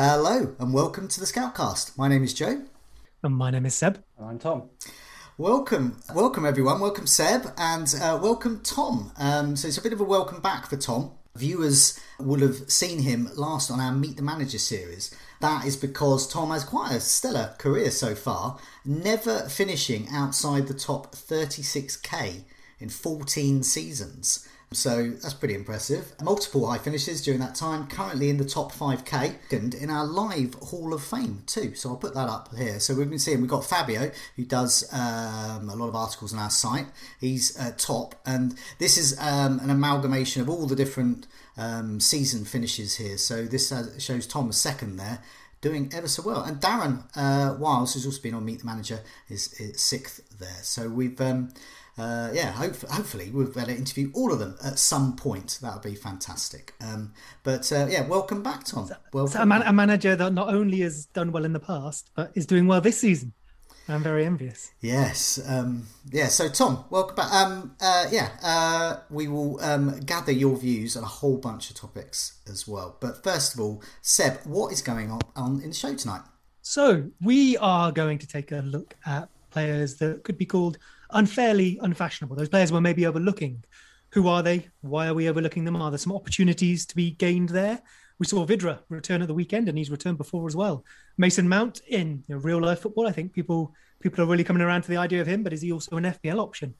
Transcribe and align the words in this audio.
Hello 0.00 0.54
and 0.60 0.72
welcome 0.72 1.08
to 1.08 1.18
the 1.18 1.26
Scoutcast. 1.26 1.98
My 1.98 2.06
name 2.06 2.22
is 2.22 2.32
Joe. 2.32 2.62
And 3.24 3.34
my 3.34 3.50
name 3.50 3.66
is 3.66 3.74
Seb. 3.74 4.00
And 4.16 4.28
I'm 4.28 4.38
Tom. 4.38 4.70
Welcome, 5.36 6.00
welcome 6.14 6.46
everyone. 6.46 6.78
Welcome 6.78 7.08
Seb 7.08 7.52
and 7.58 7.92
uh, 8.00 8.16
welcome 8.22 8.60
Tom. 8.62 9.10
Um, 9.18 9.56
so 9.56 9.66
it's 9.66 9.76
a 9.76 9.82
bit 9.82 9.92
of 9.92 10.00
a 10.00 10.04
welcome 10.04 10.40
back 10.40 10.70
for 10.70 10.76
Tom. 10.76 11.10
Viewers 11.34 11.98
will 12.20 12.38
have 12.38 12.70
seen 12.70 13.00
him 13.00 13.28
last 13.34 13.72
on 13.72 13.80
our 13.80 13.90
Meet 13.90 14.18
the 14.18 14.22
Manager 14.22 14.58
series. 14.58 15.12
That 15.40 15.66
is 15.66 15.76
because 15.76 16.28
Tom 16.28 16.50
has 16.50 16.62
quite 16.62 16.92
a 16.92 17.00
stellar 17.00 17.56
career 17.58 17.90
so 17.90 18.14
far, 18.14 18.60
never 18.84 19.48
finishing 19.48 20.06
outside 20.12 20.68
the 20.68 20.74
top 20.74 21.10
36k 21.16 22.42
in 22.78 22.88
14 22.88 23.64
seasons. 23.64 24.48
So 24.70 25.10
that's 25.10 25.32
pretty 25.32 25.54
impressive. 25.54 26.12
Multiple 26.22 26.66
high 26.66 26.76
finishes 26.76 27.22
during 27.22 27.40
that 27.40 27.54
time, 27.54 27.86
currently 27.86 28.28
in 28.28 28.36
the 28.36 28.44
top 28.44 28.70
5k 28.70 29.36
and 29.50 29.72
in 29.72 29.88
our 29.88 30.04
live 30.04 30.54
Hall 30.54 30.92
of 30.92 31.02
Fame 31.02 31.42
too. 31.46 31.74
So 31.74 31.88
I'll 31.88 31.96
put 31.96 32.14
that 32.14 32.28
up 32.28 32.54
here. 32.54 32.78
So 32.78 32.94
we've 32.94 33.08
been 33.08 33.18
seeing, 33.18 33.40
we've 33.40 33.48
got 33.48 33.64
Fabio 33.64 34.10
who 34.36 34.44
does 34.44 34.86
um, 34.92 35.70
a 35.70 35.74
lot 35.74 35.88
of 35.88 35.94
articles 35.94 36.34
on 36.34 36.38
our 36.38 36.50
site. 36.50 36.86
He's 37.18 37.58
uh, 37.58 37.72
top, 37.78 38.14
and 38.26 38.54
this 38.78 38.98
is 38.98 39.18
um, 39.18 39.58
an 39.60 39.70
amalgamation 39.70 40.42
of 40.42 40.50
all 40.50 40.66
the 40.66 40.76
different 40.76 41.26
um, 41.56 41.98
season 41.98 42.44
finishes 42.44 42.96
here. 42.96 43.16
So 43.16 43.46
this 43.46 43.72
uh, 43.72 43.98
shows 43.98 44.26
Tom 44.26 44.52
second 44.52 44.96
there 44.96 45.20
doing 45.60 45.90
ever 45.94 46.08
so 46.08 46.22
well. 46.22 46.42
And 46.42 46.60
Darren 46.60 47.04
uh, 47.16 47.56
Wiles, 47.58 47.94
who's 47.94 48.06
also 48.06 48.20
been 48.20 48.34
on 48.34 48.44
Meet 48.44 48.60
the 48.60 48.66
Manager, 48.66 49.00
is, 49.28 49.52
is 49.54 49.80
sixth 49.80 50.38
there. 50.38 50.60
So 50.62 50.88
we've 50.88 51.20
um, 51.20 51.52
uh, 51.98 52.30
yeah, 52.32 52.52
hope, 52.52 52.76
hopefully 52.82 53.30
we'll 53.32 53.46
be 53.46 53.58
able 53.58 53.66
to 53.66 53.76
interview 53.76 54.10
all 54.14 54.32
of 54.32 54.38
them 54.38 54.56
at 54.64 54.78
some 54.78 55.16
point. 55.16 55.58
That 55.60 55.74
would 55.74 55.82
be 55.82 55.96
fantastic. 55.96 56.74
Um, 56.80 57.12
but 57.42 57.70
uh, 57.72 57.86
yeah, 57.90 58.06
welcome 58.06 58.42
back, 58.42 58.64
Tom. 58.64 58.88
Welcome 59.12 59.32
so 59.32 59.42
a, 59.42 59.46
man- 59.46 59.62
a, 59.62 59.72
manager 59.72 60.14
that 60.14 60.32
not 60.32 60.48
only 60.48 60.80
has 60.80 61.06
done 61.06 61.32
well 61.32 61.44
in 61.44 61.52
the 61.52 61.60
past, 61.60 62.10
but 62.14 62.30
is 62.34 62.46
doing 62.46 62.66
well 62.66 62.80
this 62.80 63.00
season. 63.00 63.32
I'm 63.90 64.02
very 64.02 64.26
envious. 64.26 64.70
Yes. 64.80 65.40
Um, 65.46 65.86
yeah. 66.12 66.28
So, 66.28 66.48
Tom, 66.50 66.84
welcome 66.90 67.16
back. 67.16 67.32
Um, 67.32 67.74
uh, 67.80 68.06
yeah, 68.10 68.28
uh, 68.42 68.98
we 69.08 69.28
will 69.28 69.58
um, 69.62 69.98
gather 70.00 70.30
your 70.30 70.56
views 70.58 70.94
on 70.94 71.02
a 71.02 71.06
whole 71.06 71.38
bunch 71.38 71.70
of 71.70 71.76
topics 71.76 72.38
as 72.46 72.68
well. 72.68 72.98
But 73.00 73.24
first 73.24 73.54
of 73.54 73.60
all, 73.60 73.82
Seb, 74.02 74.40
what 74.44 74.72
is 74.72 74.82
going 74.82 75.10
on, 75.10 75.20
on 75.34 75.62
in 75.62 75.70
the 75.70 75.74
show 75.74 75.94
tonight? 75.94 76.20
So, 76.60 77.10
we 77.22 77.56
are 77.56 77.90
going 77.90 78.18
to 78.18 78.26
take 78.26 78.52
a 78.52 78.56
look 78.56 78.94
at 79.06 79.30
players 79.50 79.96
that 79.96 80.22
could 80.22 80.36
be 80.36 80.44
called 80.44 80.76
unfairly 81.10 81.78
unfashionable. 81.80 82.36
Those 82.36 82.48
players 82.48 82.72
we're 82.72 82.80
maybe 82.80 83.06
overlooking. 83.06 83.64
Who 84.12 84.28
are 84.28 84.42
they? 84.42 84.68
Why 84.80 85.08
are 85.08 85.14
we 85.14 85.28
overlooking 85.28 85.64
them? 85.64 85.76
Are 85.76 85.90
there 85.90 85.98
some 85.98 86.14
opportunities 86.14 86.86
to 86.86 86.96
be 86.96 87.10
gained 87.10 87.50
there? 87.50 87.82
We 88.18 88.26
saw 88.26 88.44
Vydra 88.44 88.80
return 88.88 89.22
at 89.22 89.28
the 89.28 89.34
weekend, 89.34 89.68
and 89.68 89.78
he's 89.78 89.90
returned 89.90 90.18
before 90.18 90.46
as 90.46 90.56
well. 90.56 90.84
Mason 91.18 91.48
Mount 91.48 91.82
in 91.88 92.24
you 92.26 92.34
know, 92.34 92.40
real 92.40 92.60
life 92.60 92.80
football. 92.80 93.06
I 93.06 93.12
think 93.12 93.32
people 93.32 93.74
people 94.00 94.24
are 94.24 94.26
really 94.26 94.44
coming 94.44 94.62
around 94.62 94.82
to 94.82 94.88
the 94.88 94.96
idea 94.96 95.20
of 95.20 95.26
him, 95.26 95.42
but 95.42 95.52
is 95.52 95.62
he 95.62 95.72
also 95.72 95.96
an 95.96 96.04
FPL 96.04 96.40
option? 96.40 96.74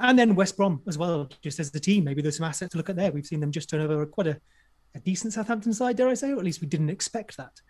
And 0.00 0.18
then 0.18 0.34
West 0.34 0.56
Brom 0.56 0.82
as 0.86 0.98
well, 0.98 1.28
just 1.42 1.60
as 1.60 1.74
a 1.74 1.80
team. 1.80 2.04
Maybe 2.04 2.20
there's 2.20 2.36
some 2.36 2.46
assets 2.46 2.72
to 2.72 2.78
look 2.78 2.90
at 2.90 2.96
there. 2.96 3.12
We've 3.12 3.26
seen 3.26 3.40
them 3.40 3.52
just 3.52 3.70
turn 3.70 3.80
over 3.80 4.04
quite 4.06 4.26
a, 4.26 4.40
a 4.94 5.00
decent 5.00 5.32
Southampton 5.32 5.72
side, 5.72 5.96
dare 5.96 6.08
I 6.08 6.14
say, 6.14 6.32
or 6.32 6.38
at 6.38 6.44
least 6.44 6.60
we 6.60 6.66
didn't 6.66 6.90
expect 6.90 7.36
that. 7.36 7.60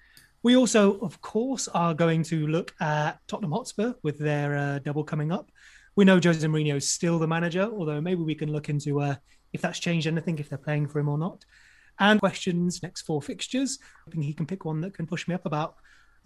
We 0.43 0.57
also, 0.57 0.99
of 1.01 1.21
course, 1.23 1.69
are 1.69 1.95
going 1.95 2.23
to 2.25 2.47
look 2.47 2.75
at 2.81 3.19
Tottenham 3.29 3.53
Hotspur 3.53 3.95
with 4.03 4.19
their 4.19 4.57
uh, 4.57 4.79
double 4.79 5.05
coming 5.05 5.33
up 5.33 5.51
we 5.97 6.05
know 6.05 6.21
Jose 6.23 6.47
Mourinho 6.47 6.77
is 6.77 6.91
still 6.91 7.19
the 7.19 7.27
manager, 7.27 7.71
although 7.73 8.01
maybe 8.01 8.23
we 8.23 8.35
can 8.35 8.51
look 8.51 8.69
into 8.69 9.01
uh, 9.01 9.15
if 9.53 9.61
that's 9.61 9.79
changed 9.79 10.07
anything, 10.07 10.39
if 10.39 10.49
they're 10.49 10.59
playing 10.59 10.89
for 10.89 10.99
him 10.99 11.09
or 11.09 11.19
not. 11.19 11.45
And 12.01 12.19
questions 12.19 12.83
next 12.83 13.03
four 13.03 13.23
fixtures. 13.23 13.79
I 14.07 14.11
think 14.11 14.25
he 14.25 14.33
can 14.33 14.47
pick 14.47 14.65
one 14.65 14.81
that 14.81 14.95
can 14.95 15.07
push 15.07 15.29
me 15.29 15.35
up 15.35 15.47
about 15.47 15.77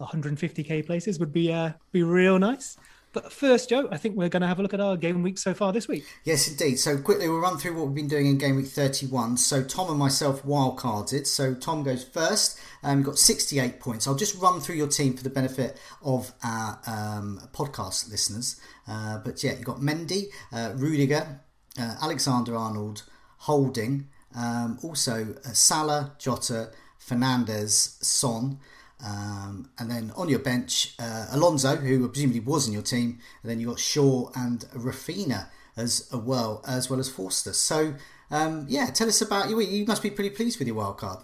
150k 0.01 0.85
places 0.85 1.19
would 1.19 1.33
be 1.33 1.51
uh, 1.51 1.73
be 1.91 2.03
real 2.03 2.39
nice. 2.39 2.77
But 3.11 3.31
first, 3.33 3.69
Joe, 3.69 3.87
I 3.91 3.97
think 3.97 4.15
we're 4.15 4.29
going 4.29 4.41
to 4.41 4.47
have 4.47 4.59
a 4.59 4.61
look 4.61 4.73
at 4.73 4.79
our 4.79 4.95
game 4.95 5.23
week 5.23 5.39
so 5.39 5.53
far 5.55 5.73
this 5.73 5.87
week. 5.87 6.05
Yes, 6.23 6.47
indeed. 6.47 6.77
So 6.77 6.97
quickly, 6.97 7.27
we'll 7.27 7.39
run 7.39 7.57
through 7.57 7.75
what 7.75 7.87
we've 7.87 7.95
been 7.95 8.07
doing 8.07 8.27
in 8.27 8.37
game 8.37 8.55
week 8.55 8.67
31. 8.67 9.37
So 9.37 9.63
Tom 9.63 9.89
and 9.89 9.97
myself 9.97 10.43
wildcarded. 10.43 11.25
So 11.25 11.55
Tom 11.55 11.83
goes 11.83 12.03
first. 12.03 12.59
Um, 12.83 13.01
got 13.01 13.17
68 13.17 13.79
points. 13.79 14.07
I'll 14.07 14.15
just 14.15 14.39
run 14.39 14.59
through 14.59 14.75
your 14.75 14.87
team 14.87 15.17
for 15.17 15.23
the 15.23 15.29
benefit 15.29 15.79
of 16.03 16.31
our 16.43 16.79
um, 16.85 17.41
podcast 17.51 18.11
listeners. 18.11 18.61
Uh, 18.87 19.17
but 19.19 19.43
yeah, 19.43 19.53
you've 19.53 19.65
got 19.65 19.77
Mendy, 19.77 20.25
uh, 20.51 20.73
Rudiger, 20.75 21.41
uh, 21.79 21.95
Alexander 22.01 22.55
Arnold, 22.55 23.03
Holding, 23.43 24.07
um, 24.35 24.77
also 24.83 25.35
uh, 25.45 25.49
Salah, 25.53 26.13
Jota, 26.19 26.71
Fernandez, 26.97 27.97
Son. 28.01 28.59
Um, 29.05 29.69
and 29.79 29.89
then 29.89 30.11
on 30.15 30.27
your 30.29 30.39
bench, 30.39 30.93
uh, 30.99 31.27
Alonso, 31.31 31.77
who 31.77 32.07
presumably 32.09 32.41
was 32.41 32.67
in 32.67 32.73
your 32.73 32.81
team, 32.81 33.19
and 33.41 33.49
then 33.49 33.59
you 33.59 33.67
got 33.67 33.79
Shaw 33.79 34.29
and 34.35 34.61
Raphinha 34.75 35.47
as 35.77 36.09
well 36.13 36.63
as 36.67 36.89
well 36.89 36.99
as 36.99 37.09
Forster. 37.09 37.53
So 37.53 37.95
um, 38.31 38.65
yeah, 38.67 38.87
tell 38.87 39.07
us 39.07 39.21
about 39.21 39.49
you. 39.49 39.59
You 39.61 39.85
must 39.85 40.03
be 40.03 40.11
pretty 40.11 40.31
pleased 40.31 40.59
with 40.59 40.67
your 40.67 40.75
wild 40.75 40.97
card. 40.97 41.19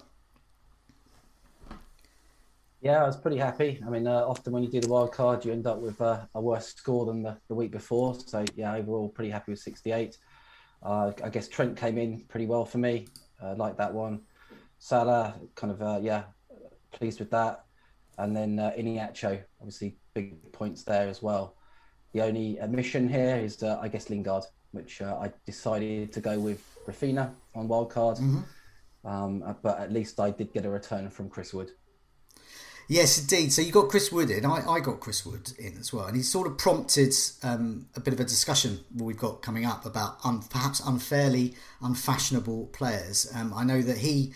Yeah, 2.81 3.03
I 3.03 3.07
was 3.07 3.17
pretty 3.17 3.37
happy. 3.37 3.81
I 3.85 3.89
mean, 3.89 4.05
uh, 4.05 4.25
often 4.27 4.53
when 4.53 4.63
you 4.63 4.69
do 4.69 4.79
the 4.79 4.89
wild 4.89 5.11
card, 5.11 5.43
you 5.43 5.51
end 5.51 5.65
up 5.65 5.79
with 5.79 5.99
uh, 5.99 6.25
a 6.35 6.41
worse 6.41 6.67
score 6.67 7.05
than 7.05 7.23
the, 7.23 7.35
the 7.47 7.55
week 7.55 7.71
before. 7.71 8.15
So 8.27 8.45
yeah, 8.55 8.75
overall, 8.75 9.09
pretty 9.09 9.31
happy 9.31 9.51
with 9.51 9.59
68. 9.59 10.17
Uh, 10.83 11.11
I 11.23 11.29
guess 11.29 11.47
Trent 11.47 11.75
came 11.75 11.97
in 11.97 12.21
pretty 12.21 12.45
well 12.45 12.63
for 12.63 12.77
me. 12.77 13.07
Uh, 13.41 13.55
like 13.55 13.75
that 13.77 13.93
one. 13.93 14.21
Salah, 14.77 15.35
kind 15.55 15.73
of 15.73 15.81
uh, 15.81 15.99
yeah, 16.01 16.23
pleased 16.91 17.19
with 17.19 17.31
that 17.31 17.64
and 18.17 18.35
then 18.35 18.59
uh, 18.59 18.71
Iheanacho, 18.77 19.41
obviously 19.59 19.97
big 20.13 20.51
points 20.51 20.83
there 20.83 21.07
as 21.07 21.21
well. 21.21 21.55
The 22.13 22.21
only 22.21 22.59
omission 22.61 23.09
here 23.09 23.35
is, 23.35 23.61
uh, 23.61 23.77
I 23.81 23.87
guess, 23.87 24.09
Lingard, 24.09 24.43
which 24.71 25.01
uh, 25.01 25.17
I 25.19 25.31
decided 25.45 26.13
to 26.13 26.21
go 26.21 26.39
with 26.39 26.63
Raphinha 26.87 27.31
on 27.53 27.67
wildcard. 27.67 28.19
Mm-hmm. 28.19 28.39
Um, 29.07 29.43
uh, 29.43 29.53
but 29.61 29.79
at 29.79 29.91
least 29.91 30.19
I 30.19 30.31
did 30.31 30.51
get 30.53 30.65
a 30.65 30.69
return 30.69 31.09
from 31.09 31.29
Chris 31.29 31.53
Wood. 31.53 31.71
Yes, 32.87 33.19
indeed. 33.19 33.51
So 33.51 33.61
you 33.61 33.71
got 33.71 33.89
Chris 33.89 34.11
Wood 34.11 34.29
in. 34.29 34.45
I, 34.45 34.63
I 34.67 34.79
got 34.79 34.99
Chris 34.99 35.25
Wood 35.25 35.51
in 35.57 35.77
as 35.79 35.91
well, 35.91 36.05
and 36.05 36.15
he 36.15 36.21
sort 36.21 36.47
of 36.47 36.57
prompted 36.57 37.13
um, 37.41 37.87
a 37.95 37.99
bit 37.99 38.13
of 38.13 38.19
a 38.19 38.23
discussion 38.23 38.79
we've 38.95 39.17
got 39.17 39.41
coming 39.41 39.65
up 39.65 39.85
about 39.85 40.17
un, 40.23 40.41
perhaps 40.49 40.79
unfairly 40.81 41.55
unfashionable 41.81 42.67
players. 42.67 43.31
Um, 43.35 43.53
I 43.55 43.63
know 43.63 43.81
that 43.81 43.97
he 43.97 44.33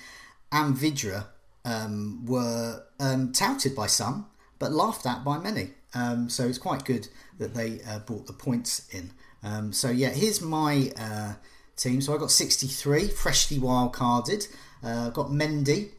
and 0.51 0.75
Vydra 0.75 1.27
um, 1.69 2.25
were 2.25 2.83
um, 2.99 3.31
touted 3.31 3.75
by 3.75 3.87
some, 3.87 4.25
but 4.57 4.71
laughed 4.71 5.05
at 5.05 5.23
by 5.23 5.37
many. 5.37 5.71
Um, 5.93 6.29
so 6.29 6.47
it's 6.47 6.57
quite 6.57 6.83
good 6.83 7.07
that 7.37 7.53
they 7.53 7.79
uh, 7.87 7.99
brought 7.99 8.27
the 8.27 8.33
points 8.33 8.87
in. 8.91 9.11
Um, 9.43 9.71
so 9.71 9.89
yeah, 9.89 10.09
here's 10.09 10.41
my 10.41 10.91
uh, 10.99 11.33
team. 11.75 12.01
So 12.01 12.13
I 12.13 12.17
got 12.17 12.31
63, 12.31 13.07
freshly 13.07 13.59
wild 13.59 13.93
carded. 13.93 14.47
Uh, 14.83 15.09
got 15.09 15.27
Mendy, 15.27 15.89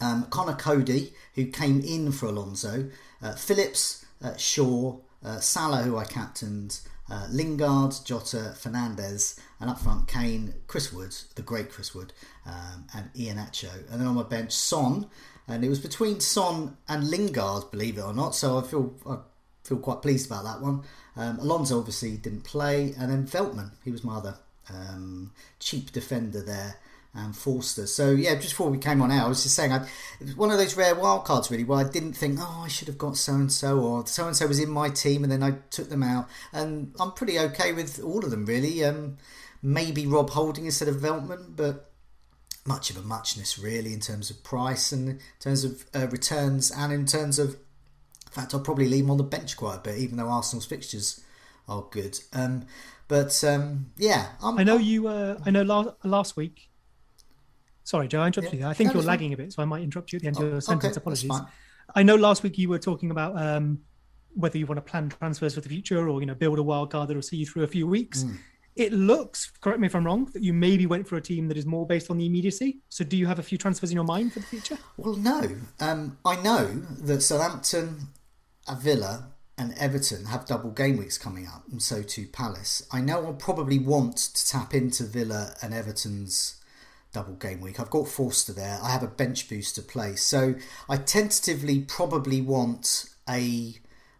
um, 0.00 0.24
Conor 0.30 0.56
Coady, 0.56 1.12
who 1.34 1.46
came 1.46 1.80
in 1.80 2.12
for 2.12 2.26
Alonso, 2.26 2.90
uh, 3.22 3.34
Phillips, 3.34 4.04
uh, 4.22 4.36
Shaw, 4.36 4.98
uh, 5.24 5.38
Salah, 5.38 5.82
who 5.82 5.96
I 5.96 6.04
captained, 6.04 6.80
Lingard, 7.30 7.94
Jota, 8.04 8.54
Fernandez, 8.56 9.38
and 9.60 9.70
up 9.70 9.78
front 9.78 10.08
Kane, 10.08 10.54
Chris 10.66 10.92
Wood, 10.92 11.14
the 11.34 11.42
great 11.42 11.70
Chris 11.70 11.94
Wood, 11.94 12.12
um, 12.46 12.86
and 12.94 13.12
Iheanacho. 13.14 13.90
And 13.90 14.00
then 14.00 14.08
on 14.08 14.14
my 14.14 14.22
bench, 14.22 14.52
Son, 14.52 15.06
and 15.46 15.64
it 15.64 15.68
was 15.68 15.80
between 15.80 16.20
Son 16.20 16.76
and 16.88 17.08
Lingard, 17.10 17.70
believe 17.70 17.98
it 17.98 18.02
or 18.02 18.14
not. 18.14 18.34
So 18.34 18.58
I 18.58 18.62
feel 18.62 18.94
I 19.06 19.18
feel 19.64 19.78
quite 19.78 20.02
pleased 20.02 20.26
about 20.26 20.44
that 20.44 20.60
one. 20.60 20.82
Um, 21.16 21.38
Alonso 21.38 21.78
obviously 21.78 22.16
didn't 22.16 22.44
play, 22.44 22.94
and 22.98 23.10
then 23.10 23.26
Veltman, 23.26 23.72
he 23.84 23.90
was 23.90 24.02
my 24.02 24.16
other 24.16 24.36
um, 24.70 25.32
cheap 25.58 25.92
defender 25.92 26.42
there. 26.42 26.76
and 27.14 27.34
Forster. 27.36 27.86
So 27.86 28.10
yeah, 28.12 28.34
just 28.36 28.50
before 28.50 28.70
we 28.70 28.78
came 28.78 29.02
on 29.02 29.10
air, 29.10 29.22
I 29.22 29.28
was 29.28 29.42
just 29.42 29.56
saying 29.56 29.72
I, 29.72 29.84
it 30.20 30.26
was 30.26 30.36
one 30.36 30.50
of 30.50 30.58
those 30.58 30.76
rare 30.76 30.94
wild 30.94 31.24
cards 31.24 31.50
really 31.50 31.64
where 31.64 31.84
I 31.84 31.88
didn't 31.88 32.12
think, 32.12 32.38
oh, 32.40 32.62
I 32.64 32.68
should 32.68 32.88
have 32.88 32.98
got 32.98 33.16
so 33.16 33.34
and 33.34 33.50
so 33.50 33.80
or 33.80 34.06
so 34.06 34.26
and 34.26 34.36
so 34.36 34.46
was 34.46 34.60
in 34.60 34.70
my 34.70 34.88
team 34.90 35.24
and 35.24 35.32
then 35.32 35.42
I 35.42 35.52
took 35.70 35.88
them 35.88 36.02
out, 36.02 36.28
and 36.52 36.94
I'm 37.00 37.12
pretty 37.12 37.38
okay 37.38 37.72
with 37.72 38.00
all 38.02 38.24
of 38.24 38.30
them 38.30 38.46
really. 38.46 38.84
Um, 38.84 39.18
maybe 39.62 40.06
Rob 40.06 40.30
Holding 40.30 40.66
instead 40.66 40.88
of 40.88 40.96
Veltman, 40.96 41.56
but 41.56 41.90
much 42.66 42.90
of 42.90 42.96
a 42.96 43.02
muchness 43.02 43.58
really 43.58 43.92
in 43.92 44.00
terms 44.00 44.30
of 44.30 44.44
price 44.44 44.92
and 44.92 45.08
in 45.08 45.20
terms 45.38 45.64
of 45.64 45.84
uh, 45.94 46.06
returns 46.08 46.70
and 46.70 46.92
in 46.92 47.06
terms 47.06 47.38
of 47.38 47.50
in 47.50 48.32
fact 48.32 48.54
I'll 48.54 48.60
probably 48.60 48.86
leave 48.86 49.04
him 49.04 49.10
on 49.10 49.16
the 49.16 49.24
bench 49.24 49.56
quite 49.56 49.76
a 49.76 49.80
bit 49.80 49.98
even 49.98 50.18
though 50.18 50.28
Arsenal's 50.28 50.66
fixtures 50.66 51.20
are 51.68 51.86
good. 51.90 52.20
Um, 52.32 52.66
but 53.08 53.42
um, 53.44 53.92
yeah 53.96 54.28
I'm, 54.42 54.58
i 54.58 54.62
know 54.62 54.76
I'm, 54.76 54.82
you 54.82 55.08
uh, 55.08 55.38
I 55.44 55.50
know 55.50 55.62
last, 55.62 55.88
last 56.04 56.36
week. 56.36 56.68
Sorry 57.82 58.08
Joe 58.08 58.20
I 58.20 58.26
interrupted 58.26 58.58
yeah. 58.58 58.66
you. 58.66 58.70
I 58.70 58.74
think 58.74 58.92
you're 58.92 59.02
lagging 59.02 59.32
a 59.32 59.36
bit 59.36 59.52
so 59.52 59.62
I 59.62 59.64
might 59.64 59.82
interrupt 59.82 60.12
you 60.12 60.18
at 60.18 60.22
the 60.22 60.28
end 60.28 60.36
oh, 60.38 60.44
of 60.44 60.52
your 60.52 60.60
sentence. 60.60 60.96
okay, 60.96 61.00
apologies. 61.00 61.30
I 61.94 62.02
know 62.02 62.14
last 62.14 62.42
week 62.42 62.58
you 62.58 62.68
were 62.68 62.78
talking 62.78 63.10
about 63.10 63.40
um, 63.40 63.80
whether 64.34 64.58
you 64.58 64.66
want 64.66 64.76
to 64.76 64.82
plan 64.82 65.08
transfers 65.08 65.54
for 65.54 65.60
the 65.60 65.68
future 65.68 66.08
or 66.08 66.20
you 66.20 66.26
know 66.26 66.34
build 66.34 66.58
a 66.58 66.62
wild 66.62 66.92
card 66.92 67.08
that'll 67.08 67.22
see 67.22 67.38
you 67.38 67.46
through 67.46 67.64
a 67.64 67.68
few 67.68 67.86
weeks. 67.86 68.24
Mm. 68.24 68.36
It 68.76 68.92
looks, 68.92 69.50
correct 69.60 69.80
me 69.80 69.86
if 69.86 69.94
I'm 69.94 70.06
wrong, 70.06 70.30
that 70.32 70.42
you 70.42 70.52
maybe 70.52 70.86
went 70.86 71.06
for 71.08 71.16
a 71.16 71.20
team 71.20 71.48
that 71.48 71.56
is 71.56 71.66
more 71.66 71.86
based 71.86 72.10
on 72.10 72.18
the 72.18 72.26
immediacy. 72.26 72.78
So 72.88 73.04
do 73.04 73.16
you 73.16 73.26
have 73.26 73.38
a 73.38 73.42
few 73.42 73.58
transfers 73.58 73.90
in 73.90 73.96
your 73.96 74.04
mind 74.04 74.32
for 74.32 74.38
the 74.40 74.46
future? 74.46 74.78
Well, 74.96 75.16
no. 75.16 75.48
Um, 75.80 76.18
I 76.24 76.40
know 76.40 76.66
that 77.02 77.22
Southampton, 77.22 78.08
Villa, 78.78 79.26
and 79.58 79.76
Everton 79.76 80.24
have 80.26 80.46
double 80.46 80.70
game 80.70 80.96
weeks 80.96 81.18
coming 81.18 81.46
up, 81.46 81.64
and 81.70 81.82
so 81.82 82.02
too 82.02 82.26
Palace. 82.26 82.86
I 82.90 83.02
know 83.02 83.26
I'll 83.26 83.34
probably 83.34 83.78
want 83.78 84.16
to 84.16 84.46
tap 84.46 84.72
into 84.72 85.02
Villa 85.04 85.54
and 85.60 85.74
Everton's 85.74 86.60
double 87.12 87.34
game 87.34 87.60
week. 87.60 87.78
I've 87.78 87.90
got 87.90 88.08
Forster 88.08 88.52
there. 88.52 88.78
I 88.82 88.90
have 88.90 89.02
a 89.02 89.08
bench 89.08 89.48
booster 89.48 89.82
play. 89.82 90.16
So 90.16 90.54
I 90.88 90.96
tentatively 90.96 91.80
probably 91.80 92.40
want 92.40 93.10
a 93.28 93.74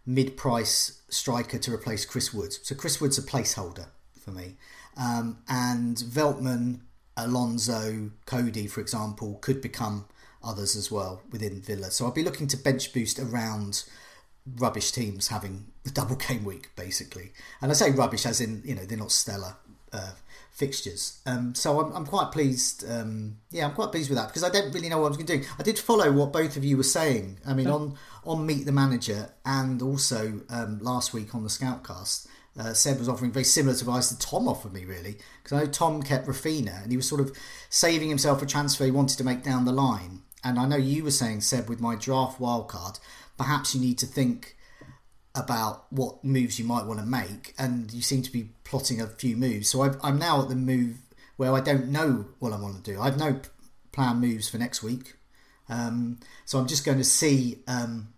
mid 0.05 0.37
price 0.37 1.01
striker 1.09 1.57
to 1.57 1.73
replace 1.73 2.05
Chris 2.05 2.33
Woods. 2.33 2.59
So 2.63 2.75
Chris 2.75 3.01
Wood's 3.01 3.17
a 3.17 3.23
placeholder 3.23 3.87
for 4.23 4.31
me. 4.31 4.55
Um, 4.97 5.37
and 5.47 5.97
Veltman, 5.97 6.81
Alonso, 7.17 8.11
Coady, 8.25 8.67
for 8.67 8.81
example, 8.81 9.39
could 9.41 9.61
become 9.61 10.05
others 10.43 10.75
as 10.75 10.91
well 10.91 11.21
within 11.31 11.61
Villa. 11.61 11.91
So 11.91 12.05
I'll 12.05 12.11
be 12.11 12.23
looking 12.23 12.47
to 12.47 12.57
bench 12.57 12.93
boost 12.93 13.19
around 13.19 13.83
rubbish 14.57 14.91
teams 14.91 15.27
having 15.27 15.67
the 15.83 15.91
double 15.91 16.15
game 16.15 16.43
week, 16.43 16.71
basically. 16.75 17.31
And 17.61 17.71
I 17.71 17.73
say 17.73 17.91
rubbish 17.91 18.25
as 18.25 18.41
in, 18.41 18.61
you 18.65 18.75
know, 18.75 18.85
they're 18.85 18.97
not 18.97 19.11
stellar 19.11 19.55
uh, 19.93 20.11
fixtures. 20.51 21.19
Um, 21.25 21.55
so 21.55 21.79
I'm, 21.79 21.93
I'm 21.93 22.05
quite 22.05 22.31
pleased. 22.31 22.89
Um, 22.89 23.37
yeah, 23.51 23.65
I'm 23.65 23.73
quite 23.73 23.91
pleased 23.91 24.09
with 24.09 24.17
that 24.17 24.27
because 24.27 24.43
I 24.43 24.49
don't 24.49 24.71
really 24.73 24.89
know 24.89 24.99
what 24.99 25.07
I 25.07 25.09
was 25.09 25.17
going 25.17 25.27
to 25.27 25.37
do. 25.39 25.45
I 25.59 25.63
did 25.63 25.77
follow 25.77 26.11
what 26.11 26.33
both 26.33 26.57
of 26.57 26.63
you 26.63 26.77
were 26.77 26.83
saying. 26.83 27.39
I 27.45 27.53
mean, 27.53 27.67
on 27.67 27.97
on 28.25 28.45
Meet 28.45 28.65
the 28.65 28.71
Manager 28.71 29.29
and 29.45 29.81
also 29.81 30.41
um, 30.49 30.79
last 30.81 31.13
week 31.13 31.33
on 31.33 31.43
the 31.43 31.49
Scoutcast 31.49 32.27
uh, 32.59 32.73
Seb 32.73 32.99
was 32.99 33.07
offering 33.07 33.31
very 33.31 33.45
similar 33.45 33.73
advice 33.73 34.09
that 34.09 34.19
Tom 34.19 34.47
offered 34.47 34.73
me, 34.73 34.83
really. 34.85 35.17
Because 35.41 35.53
I 35.57 35.63
know 35.63 35.71
Tom 35.71 36.03
kept 36.03 36.27
Raphinha 36.27 36.83
and 36.83 36.91
he 36.91 36.97
was 36.97 37.07
sort 37.07 37.21
of 37.21 37.35
saving 37.69 38.09
himself 38.09 38.41
a 38.41 38.45
transfer 38.45 38.85
he 38.85 38.91
wanted 38.91 39.17
to 39.17 39.23
make 39.23 39.43
down 39.43 39.65
the 39.65 39.71
line. 39.71 40.21
And 40.43 40.59
I 40.59 40.65
know 40.65 40.77
you 40.77 41.03
were 41.03 41.11
saying, 41.11 41.41
Seb, 41.41 41.69
with 41.69 41.79
my 41.79 41.95
draft 41.95 42.39
wildcard, 42.39 42.99
perhaps 43.37 43.73
you 43.73 43.81
need 43.81 43.97
to 43.99 44.05
think 44.05 44.57
about 45.33 45.85
what 45.91 46.23
moves 46.23 46.59
you 46.59 46.65
might 46.65 46.85
want 46.85 46.99
to 46.99 47.05
make. 47.05 47.53
And 47.57 47.91
you 47.93 48.01
seem 48.01 48.21
to 48.23 48.31
be 48.31 48.49
plotting 48.63 48.99
a 48.99 49.07
few 49.07 49.37
moves. 49.37 49.69
So 49.69 49.81
i 49.83 50.09
am 50.09 50.19
now 50.19 50.41
at 50.41 50.49
the 50.49 50.55
move 50.55 50.97
where 51.37 51.53
I 51.53 51.61
don't 51.61 51.87
know 51.87 52.25
what 52.39 52.51
I 52.51 52.59
want 52.59 52.83
to 52.83 52.91
do. 52.91 52.99
I've 52.99 53.17
no 53.17 53.39
plan 53.91 54.17
moves 54.17 54.49
for 54.49 54.57
next 54.57 54.83
week. 54.83 55.15
Um, 55.69 56.19
so 56.45 56.59
I'm 56.59 56.67
just 56.67 56.85
going 56.85 56.97
to 56.97 57.03
see 57.03 57.59
um, 57.67 58.10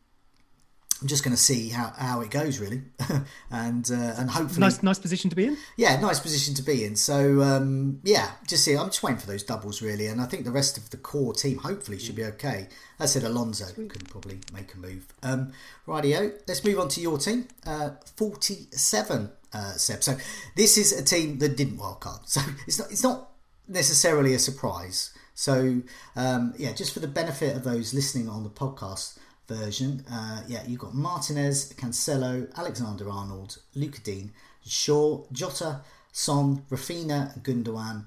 I'm 1.04 1.10
just 1.10 1.22
going 1.22 1.36
to 1.36 1.42
see 1.42 1.68
how, 1.68 1.92
how 1.98 2.22
it 2.22 2.32
goes 2.32 2.60
really, 2.60 2.82
and 3.52 3.92
uh, 3.92 4.16
and 4.18 4.30
hopefully 4.30 4.62
nice 4.62 4.82
nice 4.82 5.00
position 5.00 5.30
to 5.30 5.36
be 5.36 5.48
in. 5.48 5.58
Yeah, 5.76 6.00
nice 6.00 6.22
position 6.22 6.54
to 6.56 6.62
be 6.62 6.86
in. 6.86 6.96
So 6.96 7.42
um, 7.42 8.00
yeah, 8.06 8.32
just 8.48 8.64
see. 8.64 8.78
I'm 8.78 8.86
just 8.86 9.04
waiting 9.04 9.20
for 9.20 9.28
those 9.28 9.44
doubles 9.44 9.82
really, 9.82 10.08
and 10.08 10.22
I 10.22 10.26
think 10.26 10.46
the 10.46 10.52
rest 10.52 10.78
of 10.78 10.90
the 10.92 10.98
core 10.98 11.34
team 11.34 11.58
hopefully 11.58 12.00
should 12.00 12.16
be 12.16 12.24
okay. 12.24 12.70
I 13.02 13.06
said 13.06 13.24
Alonso 13.24 13.66
Sweet. 13.66 13.90
can 13.90 14.06
probably 14.06 14.40
make 14.54 14.74
a 14.74 14.78
move. 14.78 15.06
Um, 15.22 15.52
rightio, 15.86 16.32
let's 16.48 16.64
move 16.64 16.80
on 16.80 16.88
to 16.88 17.02
your 17.02 17.18
team. 17.18 17.50
Uh, 17.68 17.90
47, 18.16 19.30
uh, 19.52 19.72
Seb. 19.74 20.04
So 20.04 20.16
this 20.56 20.78
is 20.78 20.94
a 20.94 21.04
team 21.04 21.40
that 21.40 21.58
didn't 21.58 21.80
wildcard, 21.80 22.22
so 22.30 22.40
it's 22.66 22.80
not 22.80 22.92
it's 22.92 23.04
not 23.04 23.30
necessarily 23.68 24.34
a 24.34 24.40
surprise. 24.40 25.14
So 25.36 25.82
um, 26.16 26.54
yeah, 26.58 26.72
just 26.72 26.94
for 26.94 27.02
the 27.02 27.10
benefit 27.10 27.58
of 27.58 27.66
those 27.66 27.94
listening 27.94 28.30
on 28.30 28.44
the 28.44 28.50
podcast 28.50 29.18
version, 29.56 30.04
uh, 30.12 30.42
yeah, 30.48 30.64
you've 30.68 30.80
got 30.80 30.94
Martinez, 30.94 31.74
Cancelo, 31.74 32.34
Alexander 32.56 33.10
Arnold, 33.10 33.58
Lucas 33.76 34.02
Digne, 34.02 34.32
Shaw, 34.66 35.24
Jota, 35.32 35.82
Son, 36.12 36.64
Raphinha, 36.70 37.42
Gundogan, 37.42 38.06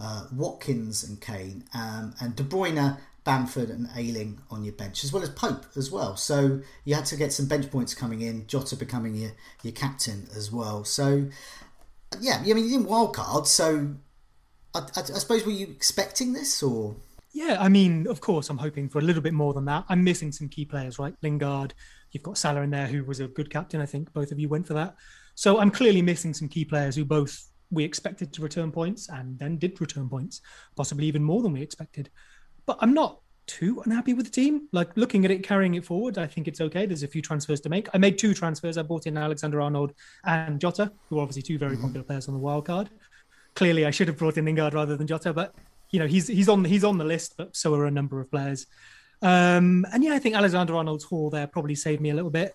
uh, 0.00 0.26
Watkins 0.32 1.04
and 1.04 1.20
Kane, 1.20 1.64
um, 1.74 2.14
and 2.20 2.36
De 2.36 2.42
Bruyne, 2.42 2.96
Bamford 3.24 3.70
and 3.70 3.88
Ayling 3.94 4.40
on 4.50 4.64
your 4.64 4.72
bench, 4.72 5.04
as 5.04 5.12
well 5.12 5.22
as 5.22 5.30
Pope 5.30 5.66
as 5.76 5.90
well. 5.90 6.16
So 6.16 6.60
you 6.84 6.94
had 6.94 7.06
to 7.06 7.16
get 7.16 7.32
some 7.32 7.46
bench 7.46 7.70
points 7.70 7.94
coming 7.94 8.20
in, 8.22 8.46
Jota 8.46 8.76
becoming 8.76 9.14
your, 9.14 9.32
your 9.62 9.74
captain 9.74 10.28
as 10.34 10.50
well. 10.50 10.84
So, 10.84 11.28
yeah, 12.20 12.38
I 12.38 12.52
mean, 12.54 12.64
you 12.64 12.70
didn't 12.70 12.88
wild 12.88 13.14
card, 13.14 13.46
so 13.46 13.96
I, 14.74 14.80
I, 14.96 15.00
I 15.00 15.18
suppose 15.18 15.44
were 15.44 15.52
you 15.52 15.66
expecting 15.66 16.32
this 16.32 16.62
or... 16.62 16.96
Yeah, 17.38 17.56
I 17.60 17.68
mean, 17.68 18.08
of 18.08 18.20
course, 18.20 18.50
I'm 18.50 18.58
hoping 18.58 18.88
for 18.88 18.98
a 18.98 19.02
little 19.02 19.22
bit 19.22 19.32
more 19.32 19.54
than 19.54 19.64
that. 19.66 19.84
I'm 19.88 20.02
missing 20.02 20.32
some 20.32 20.48
key 20.48 20.64
players, 20.64 20.98
right? 20.98 21.14
Lingard, 21.22 21.72
you've 22.10 22.24
got 22.24 22.36
Salah 22.36 22.62
in 22.62 22.70
there, 22.70 22.88
who 22.88 23.04
was 23.04 23.20
a 23.20 23.28
good 23.28 23.48
captain. 23.48 23.80
I 23.80 23.86
think 23.86 24.12
both 24.12 24.32
of 24.32 24.40
you 24.40 24.48
went 24.48 24.66
for 24.66 24.74
that. 24.74 24.96
So 25.36 25.60
I'm 25.60 25.70
clearly 25.70 26.02
missing 26.02 26.34
some 26.34 26.48
key 26.48 26.64
players 26.64 26.96
who 26.96 27.04
both 27.04 27.48
we 27.70 27.84
expected 27.84 28.32
to 28.32 28.42
return 28.42 28.72
points 28.72 29.08
and 29.08 29.38
then 29.38 29.56
did 29.56 29.80
return 29.80 30.08
points, 30.08 30.40
possibly 30.74 31.06
even 31.06 31.22
more 31.22 31.40
than 31.40 31.52
we 31.52 31.62
expected. 31.62 32.10
But 32.66 32.78
I'm 32.80 32.92
not 32.92 33.20
too 33.46 33.82
unhappy 33.84 34.14
with 34.14 34.26
the 34.26 34.32
team. 34.32 34.66
Like 34.72 34.96
looking 34.96 35.24
at 35.24 35.30
it, 35.30 35.44
carrying 35.44 35.74
it 35.74 35.84
forward, 35.84 36.18
I 36.18 36.26
think 36.26 36.48
it's 36.48 36.60
okay. 36.60 36.86
There's 36.86 37.04
a 37.04 37.08
few 37.08 37.22
transfers 37.22 37.60
to 37.60 37.68
make. 37.68 37.88
I 37.94 37.98
made 37.98 38.18
two 38.18 38.34
transfers. 38.34 38.76
I 38.76 38.82
bought 38.82 39.06
in 39.06 39.16
Alexander 39.16 39.60
Arnold 39.60 39.92
and 40.24 40.60
Jota, 40.60 40.90
who 41.08 41.20
are 41.20 41.22
obviously 41.22 41.42
two 41.42 41.56
very 41.56 41.74
mm-hmm. 41.74 41.82
popular 41.82 42.02
players 42.02 42.26
on 42.26 42.34
the 42.34 42.40
wild 42.40 42.66
card. 42.66 42.90
Clearly, 43.54 43.86
I 43.86 43.92
should 43.92 44.08
have 44.08 44.18
brought 44.18 44.38
in 44.38 44.44
Lingard 44.44 44.74
rather 44.74 44.96
than 44.96 45.06
Jota, 45.06 45.32
but 45.32 45.54
you 45.90 45.98
know 45.98 46.06
he's 46.06 46.28
he's 46.28 46.48
on 46.48 46.64
he's 46.64 46.84
on 46.84 46.98
the 46.98 47.04
list, 47.04 47.34
but 47.36 47.56
so 47.56 47.74
are 47.74 47.86
a 47.86 47.90
number 47.90 48.20
of 48.20 48.30
players. 48.30 48.66
Um, 49.20 49.84
and 49.92 50.04
yeah, 50.04 50.14
I 50.14 50.18
think 50.18 50.36
Alexander 50.36 50.76
Arnold's 50.76 51.04
haul 51.04 51.30
there 51.30 51.46
probably 51.46 51.74
saved 51.74 52.00
me 52.00 52.10
a 52.10 52.14
little 52.14 52.30
bit. 52.30 52.54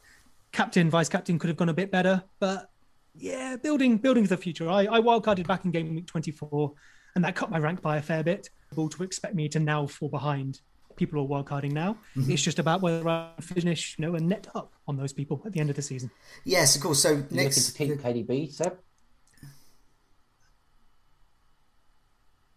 Captain, 0.52 0.90
vice 0.90 1.10
captain 1.10 1.40
could 1.40 1.48
have 1.50 1.58
gone 1.58 1.70
a 1.70 1.74
bit 1.74 1.92
better, 1.92 2.24
but 2.40 2.70
yeah, 3.16 3.56
building 3.56 3.98
building 3.98 4.24
for 4.24 4.36
the 4.36 4.42
future. 4.42 4.70
I, 4.70 4.82
I 4.84 5.00
wildcarded 5.00 5.48
back 5.48 5.66
in 5.66 5.72
game 5.72 5.94
week 5.96 6.08
24, 6.08 6.74
and 7.16 7.24
that 7.24 7.36
cut 7.36 7.50
my 7.52 7.60
rank 7.60 7.82
by 7.82 7.98
a 7.98 8.02
fair 8.02 8.24
bit. 8.24 8.50
All 8.76 8.90
To 8.90 9.04
expect 9.04 9.36
me 9.36 9.48
to 9.50 9.60
now 9.60 9.86
fall 9.86 10.10
behind 10.10 10.62
people 10.96 11.20
who 11.20 11.34
are 11.34 11.44
wildcarding 11.44 11.72
now. 11.72 11.98
Mm-hmm. 12.16 12.32
It's 12.32 12.42
just 12.42 12.60
about 12.60 12.82
whether 12.82 13.08
I 13.08 13.32
finish, 13.42 13.96
you 13.98 14.06
know, 14.06 14.16
and 14.16 14.28
net 14.28 14.48
up 14.56 14.74
on 14.88 14.98
those 14.98 15.14
people 15.14 15.42
at 15.46 15.54
the 15.54 15.60
end 15.60 15.70
of 15.70 15.76
the 15.76 15.82
season. 15.82 16.12
Yes, 16.44 16.76
of 16.76 16.82
course. 16.82 17.02
So 17.02 17.10
You're 17.10 17.28
next, 17.32 17.78
looking 17.80 17.98
to 17.98 18.04
keep 18.04 18.28
KDB, 18.28 18.52
Seb. 18.52 18.78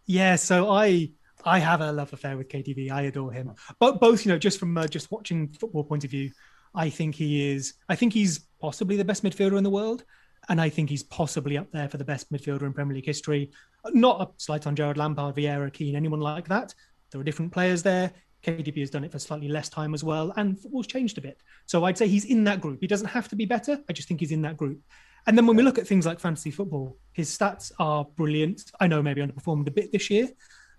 Yeah, 0.06 0.36
so 0.36 0.70
I 0.70 1.10
I 1.44 1.58
have 1.58 1.80
a 1.80 1.92
love 1.92 2.12
affair 2.12 2.36
with 2.36 2.48
KDB. 2.48 2.90
I 2.90 3.02
adore 3.02 3.32
him. 3.32 3.52
But 3.78 4.00
both, 4.00 4.24
you 4.24 4.32
know, 4.32 4.38
just 4.38 4.58
from 4.58 4.76
uh, 4.76 4.86
just 4.86 5.10
watching 5.10 5.48
football 5.48 5.84
point 5.84 6.04
of 6.04 6.10
view, 6.10 6.30
I 6.74 6.90
think 6.90 7.14
he 7.14 7.52
is. 7.52 7.74
I 7.88 7.96
think 7.96 8.12
he's 8.12 8.40
possibly 8.60 8.96
the 8.96 9.04
best 9.04 9.22
midfielder 9.22 9.58
in 9.58 9.64
the 9.64 9.70
world, 9.70 10.04
and 10.48 10.60
I 10.60 10.68
think 10.68 10.90
he's 10.90 11.02
possibly 11.02 11.56
up 11.58 11.70
there 11.72 11.88
for 11.88 11.96
the 11.98 12.04
best 12.04 12.32
midfielder 12.32 12.62
in 12.62 12.72
Premier 12.72 12.94
League 12.94 13.06
history. 13.06 13.50
Not 13.92 14.20
a 14.20 14.28
slight 14.38 14.66
on 14.66 14.76
Gerrard 14.76 14.96
Lampard, 14.96 15.36
Vieira, 15.36 15.72
Keane, 15.72 15.96
anyone 15.96 16.20
like 16.20 16.48
that. 16.48 16.74
There 17.10 17.20
are 17.20 17.24
different 17.24 17.52
players 17.52 17.82
there. 17.82 18.12
KDB 18.42 18.80
has 18.80 18.90
done 18.90 19.04
it 19.04 19.12
for 19.12 19.18
slightly 19.18 19.48
less 19.48 19.68
time 19.68 19.94
as 19.94 20.04
well, 20.04 20.32
and 20.36 20.60
football's 20.60 20.86
changed 20.86 21.18
a 21.18 21.20
bit. 21.20 21.40
So 21.66 21.84
I'd 21.84 21.98
say 21.98 22.06
he's 22.06 22.24
in 22.24 22.44
that 22.44 22.60
group. 22.60 22.78
He 22.80 22.86
doesn't 22.86 23.08
have 23.08 23.28
to 23.28 23.36
be 23.36 23.44
better. 23.44 23.80
I 23.88 23.92
just 23.92 24.08
think 24.08 24.20
he's 24.20 24.32
in 24.32 24.42
that 24.42 24.56
group. 24.56 24.80
And 25.26 25.36
then 25.36 25.46
when 25.46 25.56
we 25.56 25.62
look 25.62 25.78
at 25.78 25.86
things 25.86 26.06
like 26.06 26.20
fantasy 26.20 26.50
football, 26.50 26.96
his 27.12 27.36
stats 27.36 27.72
are 27.78 28.04
brilliant. 28.04 28.70
I 28.80 28.86
know 28.86 29.02
maybe 29.02 29.22
underperformed 29.22 29.66
a 29.66 29.72
bit 29.72 29.90
this 29.92 30.08
year, 30.08 30.28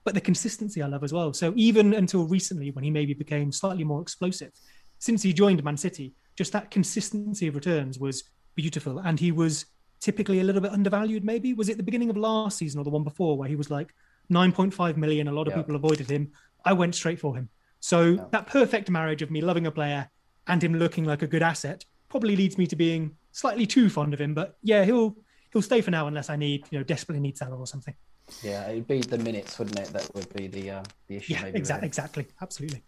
but 0.06 0.14
the 0.14 0.22
consistency 0.22 0.82
I 0.82 0.88
love 0.88 1.04
as 1.04 1.12
well. 1.12 1.34
So 1.34 1.54
even 1.58 1.94
until 1.94 2.26
recently, 2.26 2.72
when 2.72 2.84
he 2.84 2.92
maybe 2.92 3.14
became 3.14 3.52
slightly 3.52 3.84
more 3.84 4.02
explosive, 4.02 4.52
since 5.00 5.22
he 5.22 5.34
joined 5.34 5.64
Man 5.64 5.76
City, 5.76 6.14
just 6.38 6.54
that 6.54 6.72
consistency 6.72 7.48
of 7.48 7.56
returns 7.56 8.00
was 8.00 8.24
beautiful. 8.56 9.00
And 9.00 9.20
he 9.20 9.32
was 9.32 9.66
typically 10.00 10.40
a 10.40 10.44
little 10.44 10.62
bit 10.62 10.72
undervalued, 10.72 11.26
maybe. 11.26 11.54
Was 11.54 11.68
it 11.68 11.78
the 11.78 11.84
beginning 11.84 12.10
of 12.10 12.18
last 12.18 12.58
season 12.58 12.80
or 12.80 12.84
the 12.84 12.90
one 12.90 13.04
before 13.04 13.38
where 13.38 13.50
he 13.50 13.56
was 13.56 13.70
like 13.70 13.94
9.5 14.32 14.96
million? 14.96 15.28
A 15.28 15.32
lot 15.32 15.48
of 15.48 15.54
yeah. 15.54 15.62
people 15.62 15.76
avoided 15.76 16.10
him. 16.10 16.32
I 16.64 16.74
went 16.74 16.96
straight 16.96 17.20
for 17.20 17.36
him. 17.36 17.50
So 17.80 18.04
yeah. 18.04 18.26
that 18.32 18.48
perfect 18.48 18.90
marriage 18.90 19.22
of 19.22 19.32
me 19.32 19.42
loving 19.42 19.68
a 19.68 19.72
player 19.72 20.10
and 20.48 20.64
him 20.64 20.76
looking 20.76 21.06
like 21.06 21.22
a 21.22 21.28
good 21.28 21.44
asset 21.44 21.86
probably 22.10 22.36
leads 22.36 22.58
me 22.58 22.66
to 22.68 22.76
being 22.76 23.16
slightly 23.38 23.68
too 23.68 23.90
fond 23.90 24.14
of 24.14 24.20
him. 24.20 24.34
But 24.34 24.58
yeah, 24.64 24.84
he'll 24.84 25.16
he'll 25.52 25.62
stay 25.62 25.82
for 25.82 25.92
now 25.92 26.08
unless 26.08 26.30
I 26.30 26.36
need 26.36 26.66
you 26.72 26.80
know 26.80 26.84
desperately 26.84 27.22
need 27.22 27.38
Salah 27.38 27.58
or 27.58 27.68
something. 27.68 27.96
Yeah, 28.44 28.70
it'd 28.70 28.88
be 28.88 29.00
the 29.00 29.18
minutes, 29.18 29.58
wouldn't 29.58 29.80
it? 29.80 29.88
That 29.94 30.14
would 30.14 30.34
be 30.34 30.48
the 30.48 30.72
uh, 30.72 30.84
the 31.08 31.18
issue. 31.18 31.34
Yeah, 31.34 31.44
maybe 31.44 31.58
exactly, 31.58 31.88
exactly, 31.88 32.28
absolutely. 32.42 32.82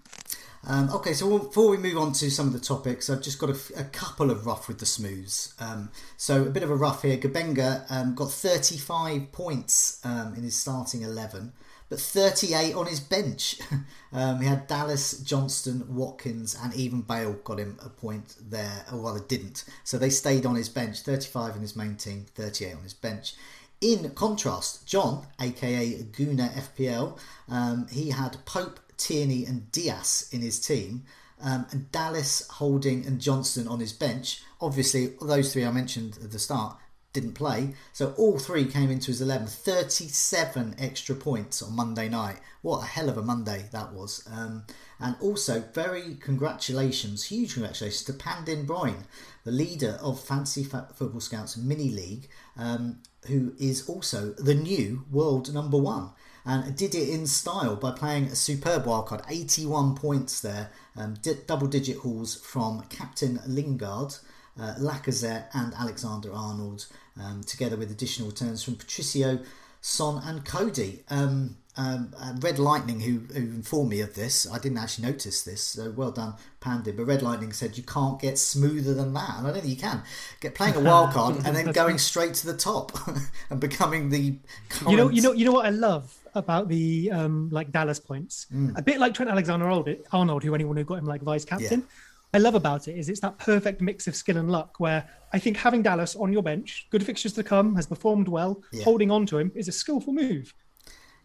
Um, 0.68 0.90
okay, 0.90 1.14
so 1.14 1.40
before 1.40 1.70
we 1.70 1.78
move 1.78 1.98
on 1.98 2.12
to 2.14 2.30
some 2.30 2.48
of 2.48 2.54
the 2.54 2.60
topics, 2.60 3.10
I've 3.10 3.22
just 3.22 3.40
got 3.40 3.50
a, 3.50 3.58
a 3.78 3.86
couple 3.86 4.30
of 4.30 4.46
rough 4.46 4.68
with 4.68 4.80
the 4.80 4.86
smooths. 4.86 5.54
Um, 5.58 5.90
so 6.18 6.44
a 6.44 6.50
bit 6.50 6.64
of 6.64 6.70
a 6.70 6.76
rough 6.76 7.04
here. 7.04 7.18
Gabenga 7.18 7.90
um, 7.90 8.14
got 8.14 8.30
35 8.30 9.32
points 9.32 10.02
um, 10.04 10.34
in 10.36 10.44
his 10.44 10.58
starting 10.58 11.02
11, 11.02 11.54
but 11.90 12.00
38 12.00 12.76
on 12.76 12.86
his 12.86 13.00
bench. 13.00 13.60
um, 14.14 14.42
he 14.42 14.48
had 14.48 14.68
Dallas, 14.68 15.20
Johnstone, 15.20 15.86
Watkins, 15.90 16.56
and 16.62 16.74
even 16.76 17.02
Bale 17.02 17.34
got 17.34 17.60
him 17.60 17.78
a 17.84 17.90
point 17.90 18.36
there. 18.40 18.86
Or 18.92 19.00
rather, 19.00 19.20
didn't. 19.20 19.66
So 19.84 19.98
they 19.98 20.12
stayed 20.12 20.46
on 20.46 20.56
his 20.56 20.70
bench. 20.70 21.02
35 21.02 21.56
in 21.56 21.62
his 21.62 21.76
main 21.76 21.96
team, 21.96 22.28
38 22.36 22.76
on 22.76 22.84
his 22.84 22.94
bench. 22.94 23.34
In 23.82 24.12
contrast, 24.12 24.86
John, 24.86 25.26
aka 25.40 26.04
Guna 26.04 26.52
FPL, 26.54 27.18
um, 27.48 27.88
he 27.88 28.10
had 28.10 28.38
Pope, 28.46 28.80
Tierney, 28.98 29.46
and 29.46 29.72
Dias 29.72 30.30
in 30.34 30.42
his 30.42 30.60
team, 30.60 31.04
um, 31.42 31.66
and 31.72 31.90
Dallas, 31.92 32.46
Holding, 32.50 33.06
and 33.06 33.22
Johnstone 33.22 33.70
on 33.70 33.80
his 33.80 33.94
bench. 33.94 34.42
Obviously, 34.60 35.14
those 35.22 35.54
three 35.54 35.66
I 35.66 35.72
mentioned 35.72 36.20
at 36.22 36.32
the 36.32 36.40
start 36.40 36.78
didn't 37.12 37.34
play, 37.34 37.74
so 37.92 38.14
all 38.18 38.38
three 38.38 38.66
came 38.66 38.92
into 38.92 39.08
his 39.08 39.22
11. 39.22 39.48
37 39.48 40.76
extra 40.78 41.16
points 41.16 41.62
on 41.62 41.76
Monday 41.76 42.08
night. 42.08 42.38
What 42.62 42.84
a 42.84 42.86
hell 42.86 43.10
of 43.10 43.18
a 43.18 43.24
Monday 43.24 43.66
that 43.72 43.94
was. 43.94 44.28
Um, 44.32 44.66
and 45.00 45.16
also, 45.20 45.64
very 45.74 46.16
congratulations, 46.20 47.26
huge 47.26 47.54
congratulations 47.54 48.04
to 48.04 48.14
Pandin 48.14 48.68
Broyne, 48.68 49.06
the 49.44 49.52
leader 49.52 49.98
of 50.02 50.24
Fantasy 50.24 50.64
Football 50.64 51.22
Scouts 51.22 51.58
Mini 51.58 51.90
League, 51.90 52.28
um, 52.58 53.00
who 53.28 53.54
is 53.58 53.88
also 53.90 54.34
the 54.34 54.56
new 54.56 55.06
world 55.10 55.54
number 55.54 55.78
one. 55.78 56.12
And 56.46 56.76
did 56.76 56.96
it 56.96 57.10
in 57.10 57.28
style 57.28 57.76
by 57.76 57.92
playing 57.92 58.26
a 58.26 58.36
superb 58.36 58.86
wildcard, 58.86 59.24
81 59.30 59.96
points 59.96 60.42
there, 60.42 60.72
um, 60.96 61.16
di- 61.22 61.38
double 61.48 61.68
digit 61.68 61.98
hauls 61.98 62.36
from 62.36 62.82
Captain 62.90 63.40
Lingard, 63.48 64.16
uh, 64.60 64.76
Lacazette, 64.80 65.48
and 65.54 65.74
Alexander 65.74 66.34
Arnold, 66.34 66.88
um, 67.22 67.44
together 67.44 67.78
with 67.78 67.92
additional 67.92 68.30
returns 68.30 68.64
from 68.64 68.76
Patricio, 68.76 69.40
Son, 69.82 70.22
and 70.26 70.46
Coady. 70.46 71.04
Um, 71.10 71.58
um, 71.78 72.14
Red 72.42 72.60
Lightning, 72.60 73.00
who, 73.00 73.20
who, 73.34 73.40
informed 73.40 73.90
me 73.90 74.02
of 74.02 74.14
this, 74.14 74.46
I 74.52 74.60
didn't 74.60 74.80
actually 74.80 75.08
notice 75.08 75.44
this, 75.44 75.64
so 75.64 75.92
well 75.92 76.12
done, 76.12 76.34
Pandy. 76.60 76.92
But 76.92 77.06
Red 77.06 77.22
Lightning 77.22 77.54
said 77.54 77.78
you 77.78 77.84
can't 77.84 78.20
get 78.20 78.38
smoother 78.38 78.94
than 78.94 79.14
that, 79.14 79.38
and 79.38 79.48
I 79.48 79.52
don't 79.52 79.62
think 79.62 79.76
you 79.76 79.82
can. 79.82 80.04
Get 80.42 80.56
playing 80.56 80.76
a 80.76 80.82
wild 80.82 81.12
card 81.12 81.38
and 81.46 81.56
then 81.56 81.72
going 81.72 81.98
straight 82.10 82.34
to 82.36 82.48
the 82.48 82.58
top 82.58 82.92
and 83.50 83.62
becoming 83.62 84.10
the 84.10 84.36
current... 84.68 84.92
you 84.92 84.98
know, 84.98 85.10
you 85.10 85.22
know, 85.22 85.32
you 85.32 85.46
know 85.46 85.54
what 85.54 85.66
I 85.66 85.70
love 85.70 86.14
about 86.36 86.68
the 86.68 87.12
um, 87.12 87.50
like 87.50 87.72
Dallas 87.72 88.00
points, 88.00 88.48
mm. 88.54 88.78
a 88.78 88.82
bit 88.82 89.00
like 89.00 89.14
Trent 89.14 89.32
Alexander 89.32 89.70
Arnold, 90.12 90.44
who 90.44 90.56
anyone 90.56 90.76
who 90.76 90.84
got 90.84 90.96
him 90.96 91.06
like 91.06 91.22
vice 91.22 91.46
captain. 91.46 91.80
Yeah. 91.80 91.86
I 92.34 92.38
love 92.38 92.56
about 92.56 92.88
it 92.88 92.96
is 92.96 93.10
it's 93.10 93.22
that 93.22 93.38
perfect 93.40 93.82
mix 93.82 94.08
of 94.08 94.16
skill 94.16 94.38
and 94.38 94.52
luck 94.52 94.80
where 94.80 95.08
I 95.34 95.40
think 95.40 95.58
having 95.58 95.82
Dallas 95.82 96.16
on 96.16 96.32
your 96.32 96.44
bench, 96.44 96.88
good 96.92 97.04
fixtures 97.04 97.34
to 97.34 97.44
come, 97.44 97.76
has 97.76 97.88
performed 97.88 98.28
well, 98.28 98.62
yeah. 98.72 98.84
holding 98.84 99.10
on 99.10 99.26
to 99.28 99.38
him 99.38 99.52
is 99.56 99.68
a 99.68 99.72
skillful 99.72 100.14
move. 100.14 100.54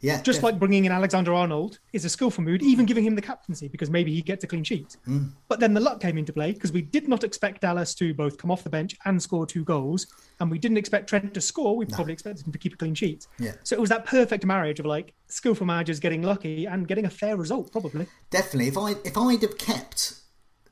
Yeah, 0.01 0.21
just 0.21 0.43
like 0.43 0.59
bringing 0.59 0.85
in 0.85 0.93
Alexander 0.93 1.33
Arnold 1.33 1.79
is 1.95 2.05
a 2.05 2.11
skillful 2.11 2.45
move, 2.45 2.61
even 2.61 2.85
giving 2.85 3.05
him 3.05 3.15
the 3.15 3.23
captaincy 3.23 3.69
because 3.69 3.89
maybe 3.89 4.13
he 4.13 4.21
gets 4.21 4.45
a 4.45 4.47
clean 4.47 4.63
sheet. 4.63 4.99
Mm. 5.09 5.33
But 5.49 5.61
then 5.61 5.73
the 5.73 5.81
luck 5.81 5.99
came 5.99 6.19
into 6.19 6.31
play 6.31 6.53
because 6.53 6.73
we 6.73 6.83
did 6.83 7.09
not 7.09 7.25
expect 7.25 7.63
Dallas 7.63 7.95
to 7.95 8.13
both 8.13 8.37
come 8.37 8.51
off 8.51 8.63
the 8.63 8.69
bench 8.69 8.95
and 9.07 9.23
score 9.23 9.47
two 9.47 9.65
goals, 9.65 10.07
and 10.41 10.51
we 10.51 10.59
didn't 10.59 10.77
expect 10.77 11.09
Trent 11.09 11.33
to 11.33 11.41
score. 11.41 11.75
We 11.75 11.87
no. 11.87 11.95
probably 11.95 12.13
expected 12.13 12.47
him 12.47 12.53
to 12.53 12.59
keep 12.59 12.75
a 12.75 12.77
clean 12.77 12.95
sheet. 12.95 13.27
Yeah. 13.39 13.53
So 13.63 13.75
it 13.75 13.81
was 13.81 13.89
that 13.89 14.05
perfect 14.05 14.45
marriage 14.45 14.79
of 14.79 14.85
like 14.85 15.15
skillful 15.29 15.67
managers 15.67 16.01
getting 16.01 16.21
lucky 16.23 16.67
and 16.67 16.87
getting 16.87 17.07
a 17.07 17.11
fair 17.11 17.39
result, 17.39 17.73
probably. 17.73 18.07
Definitely. 18.29 18.69
If 18.69 18.77
I 18.77 18.91
if 19.07 19.17
I'd 19.17 19.41
have 19.41 19.57
kept 19.57 20.24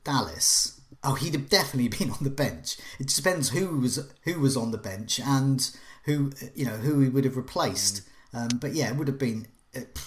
Dallas, 0.03 0.81
oh, 1.03 1.15
he'd 1.15 1.33
have 1.33 1.49
definitely 1.49 1.87
been 1.97 2.11
on 2.11 2.23
the 2.23 2.29
bench. 2.29 2.77
It 2.99 3.05
just 3.07 3.23
depends 3.23 3.49
who 3.49 3.79
was 3.79 4.11
who 4.23 4.39
was 4.39 4.57
on 4.57 4.71
the 4.71 4.77
bench 4.77 5.19
and 5.19 5.69
who 6.05 6.31
you 6.55 6.65
know 6.65 6.77
who 6.77 6.99
he 6.99 7.09
would 7.09 7.25
have 7.25 7.37
replaced. 7.37 8.01
Mm. 8.01 8.09
Um, 8.35 8.57
but 8.59 8.73
yeah, 8.73 8.89
it 8.89 8.95
would 8.95 9.07
have 9.07 9.19
been 9.19 9.47
it, 9.73 9.99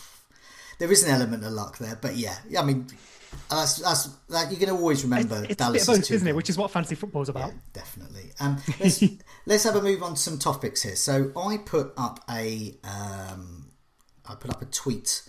there 0.78 0.90
is 0.90 1.02
an 1.02 1.10
element 1.10 1.44
of 1.44 1.52
luck 1.52 1.78
there, 1.78 1.98
but 2.00 2.16
yeah, 2.16 2.36
I 2.58 2.62
mean, 2.62 2.86
that's 3.50 3.76
that's 3.76 4.08
that 4.28 4.50
you're 4.50 4.60
going 4.60 4.74
to 4.74 4.80
always 4.80 5.02
remember. 5.04 5.36
It's, 5.36 5.50
it's 5.50 5.56
Dallas 5.56 5.88
a 5.88 5.90
bit 5.90 5.96
of 5.96 6.02
both, 6.02 6.10
isn't 6.10 6.28
it? 6.28 6.36
Which 6.36 6.50
is 6.50 6.58
what 6.58 6.70
fantasy 6.70 6.94
football 6.94 7.22
is 7.22 7.28
about. 7.28 7.48
Yeah, 7.48 7.58
definitely. 7.72 8.30
Um, 8.40 8.58
let's, 8.80 9.02
let's 9.46 9.64
have 9.64 9.76
a 9.76 9.82
move 9.82 10.02
on 10.02 10.14
to 10.14 10.20
some 10.20 10.38
topics 10.38 10.82
here. 10.82 10.96
So 10.96 11.32
I 11.36 11.58
put 11.58 11.92
up 11.96 12.20
a 12.30 12.76
um, 12.84 13.70
I 14.26 14.34
put 14.34 14.50
up 14.50 14.62
a 14.62 14.66
tweet 14.66 15.22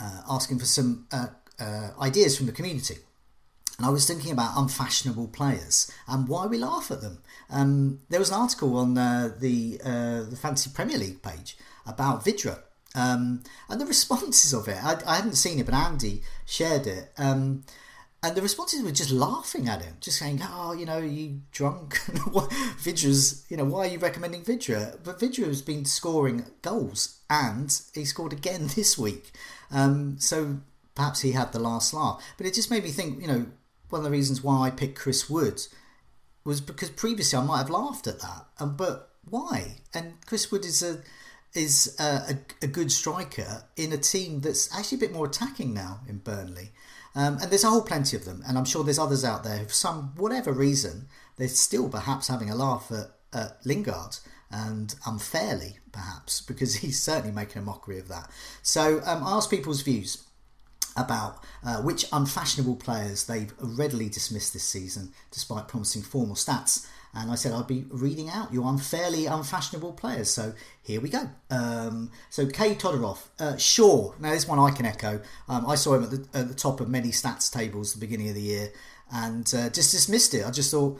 uh, 0.00 0.22
asking 0.28 0.58
for 0.58 0.66
some 0.66 1.06
uh, 1.12 1.26
uh, 1.60 1.90
ideas 2.00 2.36
from 2.36 2.46
the 2.46 2.52
community. 2.52 2.96
And 3.82 3.88
I 3.88 3.90
was 3.90 4.06
thinking 4.06 4.30
about 4.30 4.56
unfashionable 4.56 5.28
players 5.28 5.90
and 6.06 6.28
why 6.28 6.46
we 6.46 6.56
laugh 6.56 6.92
at 6.92 7.00
them. 7.00 7.18
Um, 7.50 7.98
there 8.10 8.20
was 8.20 8.30
an 8.30 8.40
article 8.40 8.76
on 8.76 8.96
uh, 8.96 9.34
the 9.36 9.80
uh, 9.84 10.22
the 10.22 10.36
Fantasy 10.36 10.70
Premier 10.72 10.98
League 10.98 11.20
page 11.20 11.56
about 11.84 12.24
Vydra 12.24 12.60
um, 12.94 13.42
and 13.68 13.80
the 13.80 13.86
responses 13.94 14.52
of 14.52 14.68
it, 14.68 14.78
I, 14.82 15.00
I, 15.04 15.16
hadn't 15.16 15.34
seen 15.34 15.58
it, 15.58 15.66
but 15.66 15.74
Andy 15.74 16.22
shared 16.46 16.86
it. 16.86 17.12
Um, 17.18 17.64
and 18.22 18.36
the 18.36 18.42
responses 18.42 18.84
were 18.84 18.92
just 18.92 19.10
laughing 19.10 19.68
at 19.68 19.82
him, 19.82 19.96
just 20.00 20.20
saying, 20.20 20.40
"Oh, 20.44 20.72
you 20.72 20.86
know, 20.86 20.98
you 20.98 21.40
drunk? 21.50 21.94
Vydra's, 22.78 23.44
you 23.48 23.56
know, 23.56 23.64
why 23.64 23.80
are 23.80 23.90
you 23.90 23.98
recommending 23.98 24.44
Vydra?" 24.44 24.96
But 25.02 25.18
Vydra 25.18 25.46
has 25.46 25.60
been 25.60 25.86
scoring 25.86 26.44
goals, 26.62 27.18
and 27.28 27.76
he 27.94 28.04
scored 28.04 28.32
again 28.32 28.68
this 28.76 28.96
week. 28.96 29.32
Um, 29.72 30.18
so 30.20 30.60
perhaps 30.94 31.22
he 31.22 31.32
had 31.32 31.50
the 31.50 31.58
last 31.58 31.92
laugh. 31.92 32.22
But 32.36 32.46
it 32.46 32.54
just 32.54 32.70
made 32.70 32.84
me 32.84 32.90
think, 32.90 33.20
you 33.20 33.26
know, 33.26 33.46
one 33.92 34.00
of 34.00 34.04
the 34.04 34.10
reasons 34.10 34.42
why 34.42 34.66
I 34.66 34.70
picked 34.70 34.98
Chris 34.98 35.28
Wood 35.28 35.62
was 36.44 36.60
because 36.60 36.90
previously 36.90 37.38
I 37.38 37.44
might 37.44 37.58
have 37.58 37.70
laughed 37.70 38.06
at 38.06 38.20
that, 38.20 38.46
um, 38.58 38.76
but 38.76 39.10
why? 39.28 39.76
And 39.94 40.14
Chris 40.26 40.50
Wood 40.50 40.64
is 40.64 40.82
a 40.82 41.00
is 41.54 41.94
a, 42.00 42.38
a, 42.62 42.66
good 42.66 42.90
striker 42.90 43.64
in 43.76 43.92
a 43.92 43.98
team 43.98 44.40
that's 44.40 44.74
actually 44.74 44.96
a 44.96 45.00
bit 45.00 45.12
more 45.12 45.26
attacking 45.26 45.74
now 45.74 46.00
in 46.08 46.16
Burnley. 46.16 46.72
Um, 47.14 47.36
and 47.42 47.50
there's 47.50 47.62
a 47.62 47.68
whole 47.68 47.82
plenty 47.82 48.16
of 48.16 48.24
them, 48.24 48.42
and 48.48 48.56
I'm 48.56 48.64
sure 48.64 48.82
there's 48.82 48.98
others 48.98 49.22
out 49.22 49.44
there 49.44 49.58
who, 49.58 49.66
for 49.66 49.74
some 49.74 50.14
whatever 50.16 50.50
reason, 50.50 51.08
they're 51.36 51.48
still 51.48 51.90
perhaps 51.90 52.28
having 52.28 52.48
a 52.48 52.54
laugh 52.54 52.90
at, 52.90 53.10
at 53.38 53.58
Lingard, 53.66 54.16
and 54.50 54.94
unfairly 55.06 55.78
perhaps 55.92 56.40
because 56.40 56.76
he's 56.76 57.00
certainly 57.02 57.32
making 57.32 57.60
a 57.60 57.64
mockery 57.64 57.98
of 57.98 58.08
that. 58.08 58.30
So 58.62 59.02
um, 59.04 59.22
I 59.22 59.32
asked 59.32 59.50
people's 59.50 59.82
views 59.82 60.24
about 60.96 61.42
uh, 61.64 61.82
which 61.82 62.04
unfashionable 62.12 62.76
players 62.76 63.26
they've 63.26 63.52
readily 63.58 64.08
dismissed 64.08 64.52
this 64.52 64.64
season, 64.64 65.12
despite 65.30 65.68
promising 65.68 66.02
formal 66.02 66.34
stats 66.34 66.86
and 67.14 67.30
I 67.30 67.34
said 67.34 67.52
I'd 67.52 67.66
be 67.66 67.84
reading 67.90 68.30
out 68.30 68.52
your 68.52 68.68
unfairly 68.68 69.26
unfashionable 69.26 69.92
players. 69.92 70.30
So 70.30 70.54
here 70.82 71.00
we 71.00 71.10
go. 71.10 71.28
Um, 71.50 72.10
so 72.30 72.46
Kay 72.46 72.74
Todorov, 72.74 73.18
uh, 73.38 73.56
Shaw. 73.56 74.14
Now 74.18 74.30
this 74.30 74.48
one 74.48 74.58
I 74.58 74.70
can 74.70 74.86
echo. 74.86 75.20
Um, 75.48 75.66
I 75.66 75.74
saw 75.74 75.94
him 75.94 76.04
at 76.04 76.10
the, 76.10 76.38
at 76.38 76.48
the, 76.48 76.54
top 76.54 76.80
of 76.80 76.88
many 76.88 77.08
stats 77.08 77.52
tables 77.52 77.92
at 77.92 78.00
the 78.00 78.06
beginning 78.06 78.30
of 78.30 78.34
the 78.34 78.40
year, 78.42 78.72
and 79.12 79.46
uh, 79.54 79.68
just 79.68 79.92
dismissed 79.92 80.32
it. 80.32 80.46
I 80.46 80.50
just 80.50 80.70
thought 80.70 80.98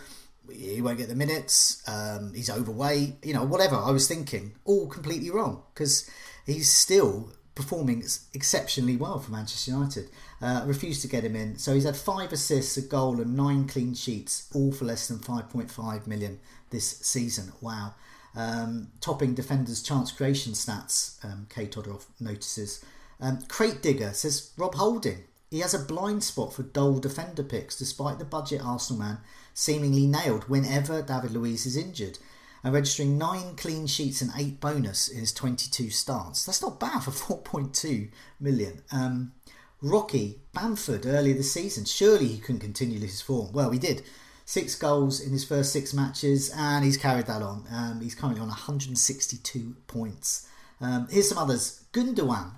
he 0.50 0.82
won't 0.82 0.98
get 0.98 1.08
the 1.08 1.14
minutes. 1.14 1.82
Um, 1.88 2.34
he's 2.34 2.50
overweight. 2.50 3.24
You 3.24 3.32
know, 3.32 3.44
whatever. 3.44 3.76
I 3.76 3.90
was 3.90 4.06
thinking 4.06 4.52
all 4.64 4.88
completely 4.88 5.30
wrong 5.30 5.62
because 5.72 6.10
he's 6.44 6.70
still 6.70 7.32
performing 7.54 8.02
exceptionally 8.32 8.96
well 8.96 9.18
for 9.18 9.30
Manchester 9.30 9.72
United. 9.72 10.10
Uh, 10.40 10.62
refused 10.66 11.02
to 11.02 11.08
get 11.08 11.24
him 11.24 11.36
in. 11.36 11.58
So 11.58 11.74
he's 11.74 11.84
had 11.84 11.96
five 11.96 12.32
assists, 12.32 12.76
a 12.76 12.82
goal, 12.82 13.20
and 13.20 13.36
nine 13.36 13.68
clean 13.68 13.94
sheets, 13.94 14.48
all 14.54 14.72
for 14.72 14.84
less 14.84 15.08
than 15.08 15.18
5.5 15.18 16.06
million 16.06 16.40
this 16.70 16.98
season. 16.98 17.52
Wow. 17.60 17.94
Um, 18.34 18.88
topping 19.00 19.34
defenders' 19.34 19.82
chance 19.82 20.10
creation 20.10 20.52
stats, 20.52 21.22
um, 21.24 21.46
K. 21.50 21.66
Todorov 21.66 22.06
notices. 22.18 22.84
Um, 23.20 23.40
Crate 23.48 23.82
Digger 23.82 24.12
says 24.14 24.52
Rob 24.56 24.74
Holding. 24.74 25.24
He 25.50 25.60
has 25.60 25.74
a 25.74 25.78
blind 25.78 26.24
spot 26.24 26.54
for 26.54 26.62
dull 26.62 26.98
defender 26.98 27.42
picks, 27.42 27.78
despite 27.78 28.18
the 28.18 28.24
budget 28.24 28.64
Arsenal 28.64 29.02
man 29.02 29.18
seemingly 29.52 30.06
nailed 30.06 30.48
whenever 30.48 31.02
David 31.02 31.32
Luiz 31.32 31.66
is 31.66 31.76
injured 31.76 32.18
and 32.64 32.72
registering 32.72 33.18
nine 33.18 33.56
clean 33.56 33.86
sheets 33.86 34.22
and 34.22 34.30
eight 34.36 34.60
bonus 34.60 35.08
in 35.08 35.20
his 35.20 35.32
22 35.32 35.90
starts. 35.90 36.44
That's 36.44 36.62
not 36.62 36.80
bad 36.80 37.00
for 37.00 37.10
4.2 37.42 38.10
million. 38.40 38.82
Um, 38.92 39.32
Rocky 39.80 40.40
Bamford 40.54 41.06
earlier 41.06 41.34
this 41.34 41.52
season, 41.52 41.84
surely 41.84 42.28
he 42.28 42.38
couldn't 42.38 42.60
continue 42.60 43.00
his 43.00 43.20
form. 43.20 43.52
Well, 43.52 43.70
he 43.70 43.78
did. 43.78 44.02
Six 44.44 44.74
goals 44.76 45.20
in 45.20 45.32
his 45.32 45.44
first 45.44 45.72
six 45.72 45.92
matches, 45.92 46.52
and 46.56 46.84
he's 46.84 46.96
carried 46.96 47.26
that 47.26 47.42
on. 47.42 47.64
Um, 47.70 48.00
he's 48.00 48.14
currently 48.14 48.40
on 48.40 48.48
162 48.48 49.76
points. 49.86 50.48
Um, 50.80 51.08
here's 51.10 51.28
some 51.28 51.38
others. 51.38 51.84
Gundogan. 51.92 52.52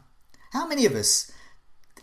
How 0.53 0.67
many 0.67 0.87
of 0.87 0.95
us? 0.95 1.31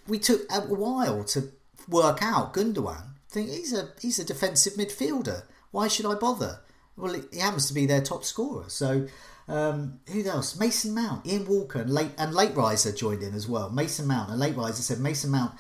We 0.08 0.18
took 0.18 0.42
a 0.52 0.62
while 0.62 1.24
to 1.26 1.52
work 1.88 2.20
out 2.22 2.54
Gundogan. 2.54 3.12
Think 3.30 3.50
he's 3.50 3.74
a 3.74 3.90
he's 4.00 4.20
a 4.20 4.26
defensive 4.26 4.74
midfielder. 4.74 5.44
Why 5.72 5.88
should 5.88 6.06
I 6.06 6.16
bother? 6.16 6.60
Well, 6.98 7.22
he 7.32 7.40
happens 7.40 7.68
to 7.68 7.74
be 7.74 7.86
their 7.86 8.02
top 8.02 8.24
scorer. 8.24 8.66
So 8.68 9.08
um, 9.48 10.00
who 10.12 10.24
else? 10.26 10.60
Mason 10.60 10.94
Mount, 10.94 11.26
Ian 11.26 11.48
Walker, 11.48 11.82
and 11.82 11.90
late 11.90 12.12
and 12.18 12.34
late 12.34 12.56
riser 12.56 12.92
joined 12.92 13.24
in 13.24 13.34
as 13.34 13.48
well. 13.48 13.70
Mason 13.70 14.08
Mount 14.08 14.30
and 14.30 14.40
late 14.40 14.56
riser 14.56 14.82
said 14.82 15.00
Mason 15.00 15.32
Mount 15.32 15.54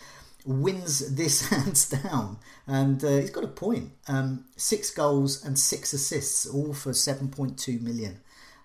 wins 0.45 1.15
this 1.15 1.47
hands 1.49 1.89
down, 1.89 2.37
and 2.67 3.03
uh, 3.03 3.17
he's 3.17 3.31
got 3.31 3.43
a 3.43 3.47
point. 3.47 3.91
Um, 4.07 4.45
six 4.55 4.91
goals 4.91 5.43
and 5.43 5.57
six 5.57 5.93
assists, 5.93 6.45
all 6.45 6.73
for 6.73 6.93
seven 6.93 7.29
point 7.29 7.57
two 7.57 7.79
million. 7.79 8.19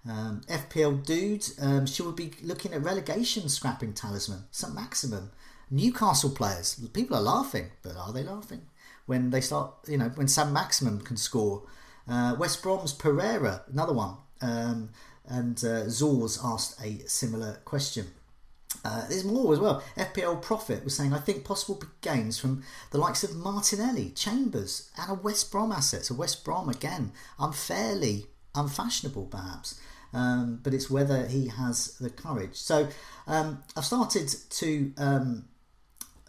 Um, 0.09 0.43
FPL 0.49 1.05
dude, 1.05 1.45
um, 1.61 1.87
should 1.87 2.07
we 2.07 2.29
be 2.29 2.35
looking 2.45 2.73
at 2.73 2.83
relegation 2.83 3.49
scrapping 3.49 3.93
talisman? 3.93 4.45
St 4.53 4.73
Maximin, 4.73 5.31
Newcastle 5.71 6.31
players. 6.31 6.75
People 6.93 7.17
are 7.17 7.23
laughing, 7.23 7.71
but 7.83 7.97
are 7.97 8.13
they 8.13 8.23
laughing 8.23 8.63
when 9.07 9.31
they 9.31 9.41
start? 9.41 9.75
You 9.89 9.99
know, 9.99 10.11
when 10.15 10.29
Saint-Maximin 10.29 11.01
can 11.01 11.17
score. 11.17 11.63
Uh, 12.09 12.37
West 12.39 12.63
Brom's 12.63 12.93
Pereira, 12.93 13.63
another 13.71 13.93
one. 13.93 14.17
Um, 14.41 14.91
and 15.29 15.59
uh, 15.59 15.87
Zors 15.87 16.39
asked 16.45 16.81
a 16.83 16.99
similar 17.09 17.55
question. 17.65 18.07
Uh, 18.85 19.07
there's 19.09 19.25
more 19.25 19.53
as 19.53 19.59
well. 19.59 19.83
FPL 19.97 20.41
Profit 20.43 20.85
was 20.85 20.97
saying, 20.97 21.13
I 21.13 21.19
think 21.19 21.45
possible 21.45 21.83
gains 22.01 22.39
from 22.39 22.63
the 22.91 22.99
likes 22.99 23.25
of 23.25 23.35
Martinelli, 23.35 24.11
Chambers, 24.11 24.91
and 24.97 25.11
a 25.11 25.15
West 25.15 25.51
Brom 25.51 25.73
asset. 25.73 26.05
So 26.05 26.15
West 26.15 26.45
Brom 26.45 26.69
again, 26.69 27.13
unfairly 27.39 28.27
unfashionable 28.55 29.27
perhaps, 29.27 29.81
um, 30.13 30.61
but 30.63 30.73
it's 30.75 30.91
whether 30.91 31.27
he 31.27 31.49
has 31.49 31.97
the 31.99 32.11
courage. 32.11 32.57
So 32.57 32.89
um, 33.27 33.63
I've 33.77 33.85
started 33.85 34.29
to 34.29 34.93
um, 34.97 35.45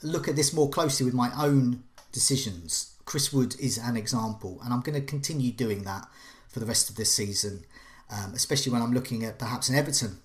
look 0.03 0.27
at 0.27 0.35
this 0.35 0.53
more 0.53 0.69
closely 0.69 1.05
with 1.05 1.13
my 1.13 1.31
own 1.37 1.83
decisions. 2.11 2.96
Chris 3.07 3.31
Wood 3.31 3.55
is 3.59 3.77
an 3.77 3.97
example, 3.97 4.59
and 4.63 4.71
I'm 4.71 4.81
going 4.81 4.99
to 4.99 5.05
continue 5.05 5.51
doing 5.51 5.83
that 5.83 6.07
for 6.49 6.59
the 6.59 6.65
rest 6.65 6.89
of 6.89 6.97
this 6.97 7.11
season, 7.11 7.63
um, 8.11 8.33
especially 8.35 8.71
when 8.71 8.81
I'm 8.81 8.93
looking 8.93 9.23
at 9.23 9.39
perhaps 9.39 9.69
an 9.69 9.75
Everton 9.75 10.17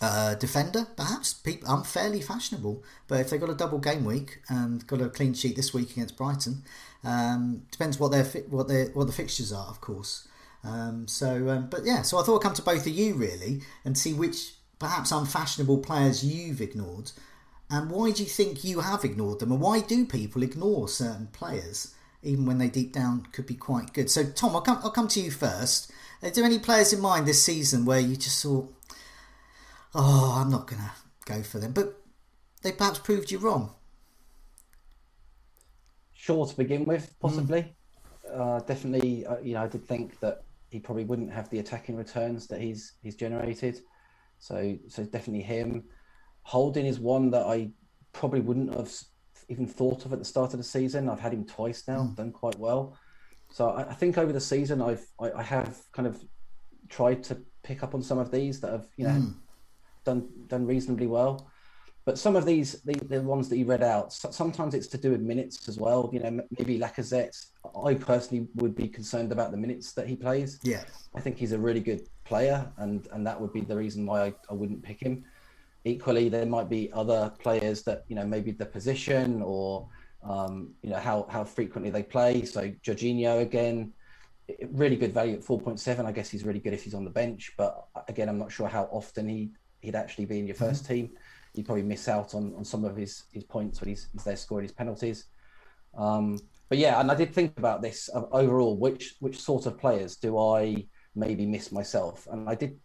uh, 0.00 0.34
defender, 0.34 0.86
perhaps. 0.96 1.34
People, 1.34 1.68
I'm 1.68 1.84
fairly 1.84 2.22
fashionable, 2.22 2.82
but 3.06 3.20
if 3.20 3.28
they've 3.28 3.40
got 3.40 3.50
a 3.50 3.54
double 3.54 3.78
game 3.78 4.06
week 4.06 4.40
and 4.48 4.84
got 4.86 5.02
a 5.02 5.10
clean 5.10 5.34
sheet 5.34 5.54
this 5.54 5.74
week 5.74 5.90
against 5.92 6.16
Brighton, 6.16 6.64
um, 7.04 7.66
depends 7.70 8.00
what 8.00 8.10
their 8.10 8.24
what 8.24 8.68
their 8.68 8.86
what 8.86 9.06
the 9.06 9.12
fixtures 9.12 9.52
are, 9.52 9.66
of 9.66 9.82
course. 9.82 10.26
Um, 10.64 11.06
so, 11.06 11.50
um, 11.50 11.68
but 11.68 11.84
yeah, 11.84 12.02
so 12.02 12.18
I 12.18 12.22
thought 12.22 12.36
I'd 12.36 12.42
come 12.42 12.54
to 12.54 12.62
both 12.62 12.86
of 12.86 12.92
you 12.92 13.14
really 13.14 13.60
and 13.84 13.98
see 13.98 14.14
which 14.14 14.54
perhaps 14.78 15.12
unfashionable 15.12 15.78
players 15.78 16.24
you've 16.24 16.62
ignored, 16.62 17.12
and 17.72 17.90
why 17.90 18.12
do 18.12 18.22
you 18.22 18.28
think 18.28 18.62
you 18.62 18.80
have 18.80 19.04
ignored 19.04 19.40
them, 19.40 19.50
and 19.50 19.60
why 19.60 19.80
do 19.80 20.04
people 20.04 20.42
ignore 20.42 20.88
certain 20.88 21.28
players 21.32 21.94
even 22.22 22.46
when 22.46 22.58
they 22.58 22.68
deep 22.68 22.92
down 22.92 23.26
could 23.32 23.46
be 23.46 23.54
quite 23.54 23.92
good? 23.92 24.10
So, 24.10 24.24
Tom, 24.24 24.54
I'll 24.54 24.62
come 24.62 24.78
I'll 24.84 24.90
come 24.90 25.08
to 25.08 25.20
you 25.20 25.30
first. 25.30 25.90
Are 26.22 26.30
there 26.30 26.44
any 26.44 26.60
players 26.60 26.92
in 26.92 27.00
mind 27.00 27.26
this 27.26 27.42
season 27.42 27.84
where 27.84 27.98
you 27.98 28.14
just 28.14 28.40
thought? 28.42 28.72
oh, 29.94 30.40
I'm 30.40 30.50
not 30.50 30.66
going 30.66 30.82
to 30.82 30.90
go 31.24 31.42
for 31.42 31.58
them. 31.58 31.72
But 31.72 32.00
they 32.62 32.72
perhaps 32.72 32.98
proved 32.98 33.30
you 33.30 33.38
wrong. 33.38 33.74
Shaw 36.12 36.44
to 36.44 36.56
begin 36.56 36.84
with, 36.84 37.14
possibly. 37.20 37.74
Mm. 38.30 38.40
Uh, 38.40 38.60
definitely, 38.60 39.26
uh, 39.26 39.38
you 39.42 39.54
know, 39.54 39.62
I 39.62 39.68
did 39.68 39.86
think 39.86 40.18
that 40.20 40.44
he 40.70 40.78
probably 40.78 41.04
wouldn't 41.04 41.32
have 41.32 41.50
the 41.50 41.58
attacking 41.58 41.96
returns 41.96 42.46
that 42.46 42.60
he's 42.60 42.92
he's 43.02 43.16
generated. 43.16 43.80
So, 44.38 44.78
so 44.88 45.04
definitely 45.04 45.42
him. 45.42 45.84
Holding 46.42 46.86
is 46.86 46.98
one 46.98 47.30
that 47.30 47.46
I 47.46 47.70
probably 48.12 48.40
wouldn't 48.40 48.74
have 48.74 48.92
even 49.48 49.66
thought 49.66 50.04
of 50.04 50.12
at 50.12 50.18
the 50.18 50.24
start 50.24 50.52
of 50.52 50.58
the 50.58 50.64
season. 50.64 51.08
I've 51.08 51.20
had 51.20 51.32
him 51.32 51.44
twice 51.44 51.84
now, 51.86 52.02
mm. 52.02 52.16
done 52.16 52.32
quite 52.32 52.58
well. 52.58 52.96
So 53.50 53.70
I, 53.70 53.90
I, 53.90 53.94
think 53.94 54.18
over 54.18 54.32
the 54.32 54.40
season, 54.40 54.80
I've 54.80 55.06
I, 55.20 55.30
I, 55.32 55.42
have 55.42 55.78
kind 55.92 56.08
of 56.08 56.22
tried 56.88 57.22
to 57.24 57.38
pick 57.62 57.82
up 57.82 57.94
on 57.94 58.02
some 58.02 58.18
of 58.18 58.30
these 58.30 58.60
that 58.60 58.72
have 58.72 58.86
you 58.96 59.06
know 59.06 59.14
mm 59.14 59.34
done 60.04 60.28
done 60.48 60.66
reasonably 60.66 61.06
well. 61.06 61.48
But 62.04 62.18
some 62.18 62.34
of 62.34 62.44
these, 62.44 62.82
the, 62.82 62.94
the 62.94 63.22
ones 63.22 63.48
that 63.48 63.58
you 63.58 63.64
read 63.64 63.82
out, 63.82 64.12
sometimes 64.12 64.74
it's 64.74 64.88
to 64.88 64.98
do 64.98 65.12
with 65.12 65.20
minutes 65.20 65.68
as 65.68 65.78
well. 65.78 66.10
You 66.12 66.18
know, 66.18 66.40
maybe 66.58 66.76
Lacazette. 66.76 67.46
I 67.80 67.94
personally 67.94 68.48
would 68.56 68.74
be 68.74 68.88
concerned 68.88 69.30
about 69.30 69.52
the 69.52 69.56
minutes 69.56 69.92
that 69.92 70.08
he 70.08 70.16
plays. 70.16 70.58
Yeah, 70.64 70.82
I 71.14 71.20
think 71.20 71.38
he's 71.38 71.52
a 71.52 71.58
really 71.58 71.80
good 71.80 72.08
player, 72.24 72.68
and 72.78 73.06
and 73.12 73.24
that 73.26 73.40
would 73.40 73.52
be 73.52 73.60
the 73.60 73.76
reason 73.76 74.04
why 74.04 74.26
I, 74.26 74.34
I 74.50 74.54
wouldn't 74.54 74.82
pick 74.82 75.00
him. 75.00 75.24
Equally, 75.84 76.28
there 76.28 76.46
might 76.46 76.68
be 76.68 76.90
other 76.92 77.32
players 77.38 77.82
that 77.84 78.04
you 78.08 78.16
know 78.16 78.26
maybe 78.26 78.52
the 78.52 78.66
position 78.66 79.42
or 79.42 79.88
um, 80.22 80.70
you 80.82 80.90
know 80.90 80.98
how 80.98 81.26
how 81.28 81.44
frequently 81.44 81.90
they 81.90 82.02
play. 82.02 82.44
So 82.44 82.70
Jorginho 82.84 83.40
again, 83.40 83.92
really 84.70 84.96
good 84.96 85.12
value 85.12 85.34
at 85.34 85.40
4.7. 85.40 86.04
I 86.04 86.12
guess 86.12 86.30
he's 86.30 86.44
really 86.44 86.60
good 86.60 86.72
if 86.72 86.84
he's 86.84 86.94
on 86.94 87.04
the 87.04 87.10
bench, 87.10 87.52
but 87.56 87.86
again, 88.08 88.28
I'm 88.28 88.38
not 88.38 88.52
sure 88.52 88.68
how 88.68 88.88
often 88.92 89.28
he 89.28 89.50
he'd 89.80 89.96
actually 89.96 90.24
be 90.24 90.38
in 90.38 90.46
your 90.46 90.56
1st 90.56 90.70
mm-hmm. 90.70 90.94
team. 90.94 91.10
You'd 91.54 91.66
probably 91.66 91.82
miss 91.82 92.08
out 92.08 92.34
on, 92.34 92.54
on 92.56 92.64
some 92.64 92.84
of 92.84 92.96
his, 92.96 93.24
his 93.32 93.44
points 93.44 93.80
when 93.80 93.90
he's, 93.90 94.08
he's 94.12 94.24
there 94.24 94.36
scoring 94.36 94.64
his 94.64 94.72
penalties. 94.72 95.26
Um, 95.96 96.38
but 96.68 96.78
yeah, 96.78 97.00
and 97.00 97.10
I 97.10 97.14
did 97.14 97.34
think 97.34 97.58
about 97.58 97.82
this 97.82 98.08
uh, 98.14 98.22
overall. 98.32 98.78
Which 98.78 99.16
which 99.20 99.38
sort 99.38 99.66
of 99.66 99.78
players 99.78 100.16
do 100.16 100.38
I 100.38 100.86
maybe 101.14 101.44
miss 101.44 101.70
myself? 101.70 102.26
And 102.30 102.48
I 102.48 102.54
did. 102.54 102.78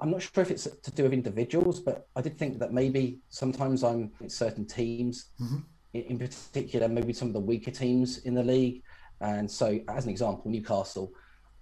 I'm 0.00 0.10
not 0.10 0.22
sure 0.22 0.42
if 0.42 0.50
it's 0.50 0.64
to 0.64 0.90
do 0.90 1.04
with 1.04 1.12
individuals, 1.12 1.80
but 1.80 2.08
I 2.16 2.20
did 2.20 2.38
think 2.38 2.58
that 2.58 2.72
maybe 2.72 3.18
sometimes 3.28 3.84
I'm 3.84 4.12
in 4.20 4.28
certain 4.28 4.66
teams, 4.66 5.26
mm-hmm. 5.40 5.58
in, 5.94 6.02
in 6.02 6.18
particular, 6.18 6.88
maybe 6.88 7.12
some 7.12 7.28
of 7.28 7.34
the 7.34 7.40
weaker 7.40 7.70
teams 7.70 8.18
in 8.18 8.34
the 8.34 8.42
league. 8.42 8.82
And 9.20 9.50
so, 9.50 9.80
as 9.88 10.04
an 10.04 10.10
example, 10.10 10.50
Newcastle, 10.50 11.12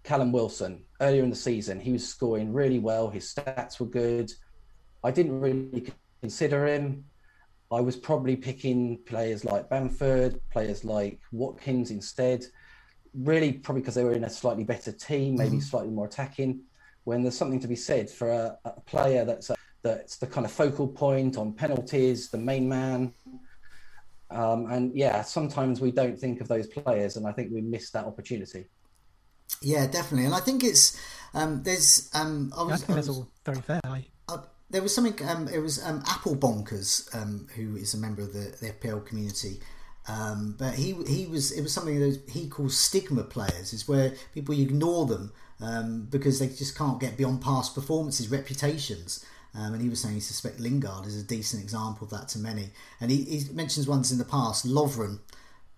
Callum 0.03 0.33
Wilson, 0.33 0.83
earlier 1.01 1.23
in 1.23 1.31
the 1.31 1.37
season, 1.37 1.79
he 1.81 1.93
was 1.93 2.07
scoring 2.07 2.53
really 2.53 2.79
well. 2.79 3.11
His 3.11 3.33
stats 3.35 3.79
were 3.79 3.87
good. 3.87 4.33
I 5.05 5.11
didn't 5.11 5.41
really 5.41 5.93
consider 6.21 6.67
him. 6.67 7.05
I 7.73 7.81
was 7.81 7.97
probably 7.97 8.37
picking 8.37 8.99
players 9.07 9.45
like 9.45 9.69
Bamford, 9.69 10.41
players 10.51 10.85
like 10.85 11.21
Watkins 11.31 11.91
instead, 11.91 12.45
really 13.15 13.53
probably 13.53 13.83
because 13.83 13.95
they 13.95 14.05
were 14.05 14.15
in 14.15 14.25
a 14.25 14.31
slightly 14.31 14.65
better 14.65 14.91
team, 14.91 15.37
maybe 15.37 15.51
mm-hmm. 15.51 15.61
slightly 15.61 15.91
more 15.91 16.07
attacking. 16.07 16.63
When 17.05 17.23
there's 17.23 17.37
something 17.37 17.61
to 17.61 17.69
be 17.69 17.77
said 17.77 18.11
for 18.11 18.31
a, 18.31 18.59
a 18.65 18.81
player 18.83 19.25
that's 19.25 19.51
a, 19.51 19.57
that's 19.83 20.19
the 20.19 20.27
kind 20.27 20.45
of 20.45 20.53
focal 20.53 20.87
point 20.87 21.37
on 21.37 21.53
penalties, 21.53 22.29
the 22.31 22.39
main 22.39 22.69
man. 22.69 23.13
Um, 24.31 24.71
and 24.71 24.95
yeah, 24.95 25.23
sometimes 25.23 25.81
we 25.81 25.91
don't 25.91 26.19
think 26.19 26.41
of 26.41 26.49
those 26.49 26.67
players, 26.67 27.17
and 27.17 27.27
I 27.27 27.33
think 27.33 27.51
we 27.53 27.63
miss 27.63 27.91
that 27.91 28.05
opportunity. 28.05 28.67
Yeah, 29.61 29.87
definitely, 29.87 30.27
and 30.27 30.35
I 30.35 30.41
think 30.41 30.63
it's 30.63 31.01
um, 31.35 31.63
there's 31.63 32.11
um, 32.15 32.53
I, 32.57 32.63
was, 32.63 32.83
I 32.83 32.87
think 32.87 32.97
that's 32.97 33.09
all 33.09 33.29
very 33.45 33.61
fair. 33.61 33.81
I 33.85 34.03
there 34.71 34.83
was 34.83 34.95
something. 34.95 35.29
Um, 35.29 35.49
it 35.49 35.59
was 35.59 35.85
um, 35.85 36.03
Apple 36.09 36.37
Bonkers, 36.37 37.13
um, 37.15 37.49
who 37.57 37.77
is 37.77 37.93
a 37.95 37.99
member 37.99 38.23
of 38.23 38.33
the, 38.33 38.55
the 38.61 38.73
FPL 38.73 39.05
community. 39.05 39.61
Um, 40.09 40.55
but 40.59 40.75
he 40.75 40.95
he 41.07 41.27
was 41.27 41.53
it 41.53 41.63
was 41.63 41.75
something 41.75 42.01
that 42.01 42.23
he 42.29 42.49
calls 42.49 42.77
stigma 42.77 43.25
players, 43.25 43.73
is 43.73 43.87
where 43.87 44.15
people 44.33 44.59
ignore 44.59 45.07
them 45.07 45.33
um, 45.63 46.07
because 46.11 46.39
they 46.39 46.49
just 46.49 46.77
can't 46.77 47.01
get 47.01 47.17
beyond 47.17 47.43
past 47.43 47.75
performances, 47.75 48.31
reputations. 48.31 49.25
Um, 49.55 49.75
and 49.75 49.83
he 49.83 49.89
was 49.89 50.01
saying 50.01 50.15
he 50.15 50.21
suspects 50.21 50.61
Lingard 50.61 51.07
is 51.07 51.21
a 51.21 51.25
decent 51.25 51.63
example 51.63 52.05
of 52.05 52.11
that 52.11 52.29
to 52.29 52.39
many. 52.39 52.71
And 53.01 53.11
he, 53.11 53.25
he 53.25 53.53
mentions 53.53 53.89
ones 53.89 54.13
in 54.13 54.19
the 54.19 54.25
past, 54.25 54.67
Lovren, 54.67 55.19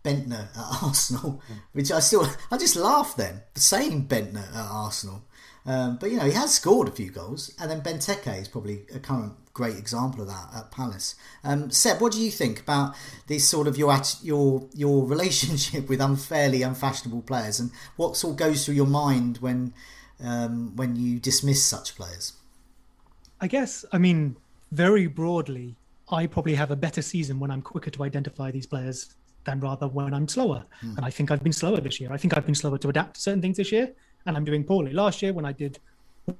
Bendtner 0.05 0.49
at 0.57 0.83
Arsenal, 0.83 1.43
mm. 1.51 1.57
which 1.73 1.91
I 1.91 2.01
still 2.01 2.27
I 2.51 2.59
just 2.59 2.77
laugh 2.77 3.17
then 3.17 3.43
saying 3.55 4.09
Bendtner 4.09 4.49
at 4.55 4.67
Arsenal. 4.71 5.23
Um, 5.65 5.97
but 6.01 6.11
you 6.11 6.17
know, 6.17 6.25
he 6.25 6.33
has 6.33 6.55
scored 6.55 6.89
a 6.89 6.91
few 6.91 7.11
goals, 7.11 7.55
and 7.61 7.71
then 7.71 7.83
Benteke 7.83 8.41
is 8.41 8.49
probably 8.49 8.83
a 8.95 8.99
current 8.99 9.35
great 9.55 9.77
example 9.77 10.23
of 10.23 10.29
that 10.29 10.49
at 10.57 10.71
Palace. 10.71 11.15
Um, 11.45 11.71
Seb, 11.71 12.01
what 12.01 12.13
do 12.13 12.21
you 12.21 12.31
think 12.31 12.61
about 12.61 12.95
this 13.27 13.49
sort 13.49 13.69
of 13.69 13.77
your 13.77 13.97
your 14.23 14.69
your 14.75 15.05
relationship 15.15 15.89
with 15.89 16.01
unfairly 16.01 16.63
unfashionable 16.63 17.23
players, 17.23 17.61
and 17.61 17.71
what 17.97 18.17
sort 18.17 18.33
of 18.33 18.39
goes 18.39 18.65
through 18.65 18.75
your 18.75 18.87
mind 18.87 19.39
when 19.39 19.73
um, 20.23 20.75
when 20.77 20.97
you 20.97 21.21
dismiss 21.21 21.65
such 21.65 21.95
players? 21.95 22.33
I 23.41 23.49
guess, 23.49 23.85
I 23.93 23.99
mean, 23.99 24.37
very 24.71 25.09
broadly, 25.09 25.75
I 26.09 26.27
probably 26.27 26.55
have 26.55 26.71
a 26.71 26.77
better 26.77 27.03
season 27.03 27.41
when 27.41 27.51
I'm 27.51 27.63
quicker 27.63 27.91
to 27.91 28.05
identify 28.05 28.53
these 28.53 28.67
players 28.67 29.15
than 29.45 29.59
rather 29.59 29.89
when 29.89 30.15
I'm 30.15 30.29
slower. 30.29 30.65
Hmm. 30.81 30.97
And 30.97 31.05
I 31.05 31.11
think 31.11 31.33
I've 31.33 31.43
been 31.43 31.53
slower 31.53 31.81
this 31.81 32.01
year. 32.01 32.13
I 32.13 32.17
think 32.17 32.37
I've 32.37 32.47
been 32.47 32.55
slower 32.55 32.79
to 32.79 32.89
adapt 32.89 33.17
to 33.17 33.21
certain 33.21 33.43
things 33.43 33.57
this 33.57 33.73
year 33.73 33.93
and 34.27 34.37
I'm 34.37 34.45
doing 34.45 34.65
poorly. 34.65 34.93
Last 34.93 35.23
year, 35.23 35.33
when 35.33 35.45
I 35.45 35.53
did 35.53 35.79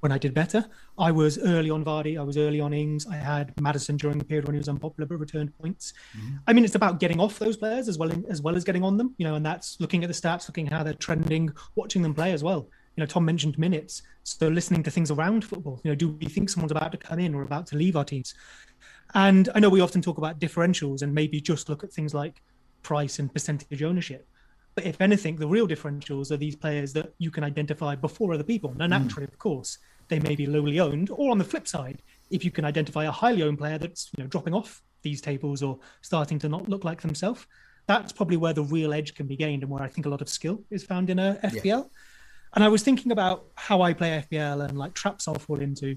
when 0.01 0.13
I 0.13 0.19
did 0.19 0.33
better, 0.33 0.65
I 0.97 1.11
was 1.11 1.39
early 1.39 1.71
on 1.71 1.85
Vardy, 1.85 2.19
I 2.19 2.23
was 2.23 2.37
early 2.37 2.61
on 2.61 2.73
Ings, 2.73 3.07
I 3.07 3.17
had 3.17 3.53
Maddison 3.61 3.97
during 3.97 4.19
the 4.19 4.25
period 4.25 4.47
when 4.47 4.55
he 4.55 4.59
was 4.59 4.69
unpopular 4.69 5.07
but 5.09 5.19
returned 5.19 5.57
points. 5.59 5.93
Mm-hmm. 6.17 6.37
I 6.47 6.53
mean, 6.53 6.65
it's 6.65 6.77
about 6.77 7.01
getting 7.01 7.19
off 7.19 7.39
those 7.39 7.57
players 7.57 7.89
as 7.89 7.99
well 7.99 8.13
as 8.29 8.41
well 8.41 8.55
as 8.55 8.65
getting 8.65 8.85
on 8.85 8.97
them, 8.97 9.15
you 9.19 9.27
know, 9.27 9.35
and 9.35 9.45
that's 9.45 9.81
looking 9.81 10.05
at 10.05 10.09
the 10.09 10.15
stats, 10.15 10.49
looking 10.49 10.67
how 10.67 10.83
they're 10.83 10.95
trending, 10.95 11.51
watching 11.75 12.03
them 12.03 12.15
play 12.15 12.33
as 12.33 12.45
well. 12.45 12.69
You 12.97 13.01
know, 13.01 13.07
Tom 13.07 13.25
mentioned 13.25 13.59
minutes, 13.59 14.03
so 14.23 14.49
listening 14.49 14.83
to 14.85 14.91
things 14.91 15.11
around 15.11 15.45
football. 15.45 15.81
You 15.83 15.91
know, 15.91 15.95
do 15.95 16.11
we 16.11 16.27
think 16.27 16.51
someone's 16.51 16.73
about 16.73 16.93
to 16.93 16.99
come 16.99 17.19
in 17.19 17.35
or 17.35 17.43
about 17.43 17.67
to 17.69 17.77
leave 17.77 17.97
our 17.97 18.05
teams? 18.05 18.35
And 19.15 19.49
I 19.55 19.61
know 19.61 19.69
we 19.69 19.81
often 19.81 20.03
talk 20.03 20.19
about 20.19 20.39
differentials 20.39 21.03
and 21.03 21.15
maybe 21.15 21.41
just 21.41 21.69
look 21.69 21.83
at 21.83 21.93
things 21.93 22.15
like 22.15 22.41
price 22.83 23.19
and 23.19 23.33
percentage 23.33 23.83
ownership. 23.83 24.29
But 24.75 24.87
if 24.87 25.01
anything, 25.01 25.37
the 25.37 25.47
real 25.47 25.69
differentials 25.69 26.31
are 26.31 26.37
these 26.37 26.57
players 26.57 26.93
that 26.95 27.13
you 27.19 27.31
can 27.31 27.45
identify 27.45 27.95
before 27.95 28.33
other 28.33 28.45
people. 28.45 28.75
Now, 28.77 28.87
naturally, 28.87 29.27
mm. 29.27 29.33
of 29.33 29.39
course, 29.39 29.79
they 30.09 30.19
may 30.19 30.35
be 30.35 30.47
lowly 30.47 30.81
owned. 30.81 31.11
Or 31.11 31.31
on 31.31 31.39
the 31.39 31.45
flip 31.45 31.69
side, 31.69 32.03
if 32.31 32.45
you 32.45 32.51
can 32.51 32.65
identify 32.65 33.05
a 33.05 33.11
highly 33.11 33.43
owned 33.43 33.59
player 33.59 33.79
that's 33.79 34.11
you 34.17 34.25
know 34.25 34.29
dropping 34.29 34.55
off 34.55 34.83
these 35.03 35.21
tables 35.21 35.63
or 35.63 35.79
starting 36.01 36.39
to 36.39 36.49
not 36.49 36.69
look 36.69 36.85
like 36.85 37.03
themselves, 37.03 37.47
that's 37.87 38.13
probably 38.13 38.37
where 38.37 38.53
the 38.53 38.63
real 38.63 38.95
edge 38.95 39.15
can 39.15 39.27
be 39.27 39.37
gained 39.37 39.63
and 39.63 39.71
where 39.71 39.83
I 39.83 39.89
think 39.89 40.07
a 40.07 40.09
lot 40.09 40.23
of 40.23 40.29
skill 40.29 40.63
is 40.71 40.85
found 40.85 41.11
in 41.11 41.19
a 41.19 41.39
FPL. 41.45 41.65
Yeah. 41.65 41.83
And 42.55 42.65
I 42.65 42.69
was 42.69 42.83
thinking 42.83 43.13
about 43.13 43.47
how 43.55 43.83
I 43.83 43.93
play 43.93 44.25
FPL 44.31 44.69
and 44.69 44.79
like 44.79 44.95
traps 44.95 45.27
I'll 45.27 45.35
fall 45.35 45.61
into. 45.61 45.97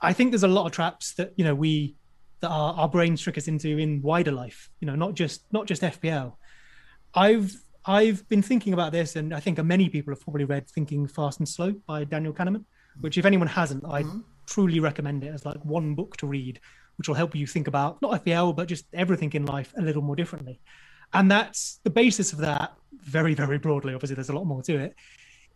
I 0.00 0.12
think 0.12 0.30
there's 0.30 0.42
a 0.42 0.48
lot 0.48 0.66
of 0.66 0.72
traps 0.72 1.14
that 1.14 1.32
you 1.36 1.44
know 1.44 1.54
we 1.54 1.96
that 2.40 2.48
our, 2.48 2.74
our 2.74 2.88
brains 2.88 3.20
trick 3.20 3.38
us 3.38 3.48
into 3.48 3.78
in 3.78 4.02
wider 4.02 4.32
life. 4.32 4.70
You 4.80 4.86
know, 4.86 4.94
not 4.94 5.14
just 5.14 5.44
not 5.52 5.66
just 5.66 5.82
FPL. 5.82 6.34
I've 7.14 7.54
I've 7.86 8.28
been 8.28 8.42
thinking 8.42 8.72
about 8.72 8.92
this, 8.92 9.16
and 9.16 9.32
I 9.32 9.40
think 9.40 9.62
many 9.62 9.88
people 9.88 10.12
have 10.12 10.20
probably 10.20 10.44
read 10.44 10.68
"Thinking 10.68 11.06
Fast 11.06 11.38
and 11.38 11.48
Slow" 11.48 11.72
by 11.86 12.04
Daniel 12.04 12.32
Kahneman, 12.32 12.64
which, 13.00 13.16
if 13.16 13.24
anyone 13.24 13.46
hasn't, 13.46 13.84
I 13.84 14.02
mm-hmm. 14.02 14.20
truly 14.46 14.80
recommend 14.80 15.22
it 15.24 15.28
as 15.28 15.44
like 15.44 15.64
one 15.64 15.94
book 15.94 16.16
to 16.18 16.26
read, 16.26 16.60
which 16.96 17.08
will 17.08 17.14
help 17.14 17.34
you 17.34 17.46
think 17.46 17.68
about 17.68 18.02
not 18.02 18.24
FPL 18.24 18.56
but 18.56 18.68
just 18.68 18.86
everything 18.92 19.32
in 19.34 19.46
life 19.46 19.72
a 19.78 19.82
little 19.82 20.02
more 20.02 20.16
differently. 20.16 20.60
And 21.12 21.30
that's 21.30 21.80
the 21.84 21.90
basis 21.90 22.32
of 22.32 22.38
that, 22.40 22.74
very 23.04 23.34
very 23.34 23.58
broadly. 23.58 23.94
Obviously, 23.94 24.16
there's 24.16 24.30
a 24.30 24.36
lot 24.36 24.46
more 24.46 24.62
to 24.62 24.78
it 24.78 24.94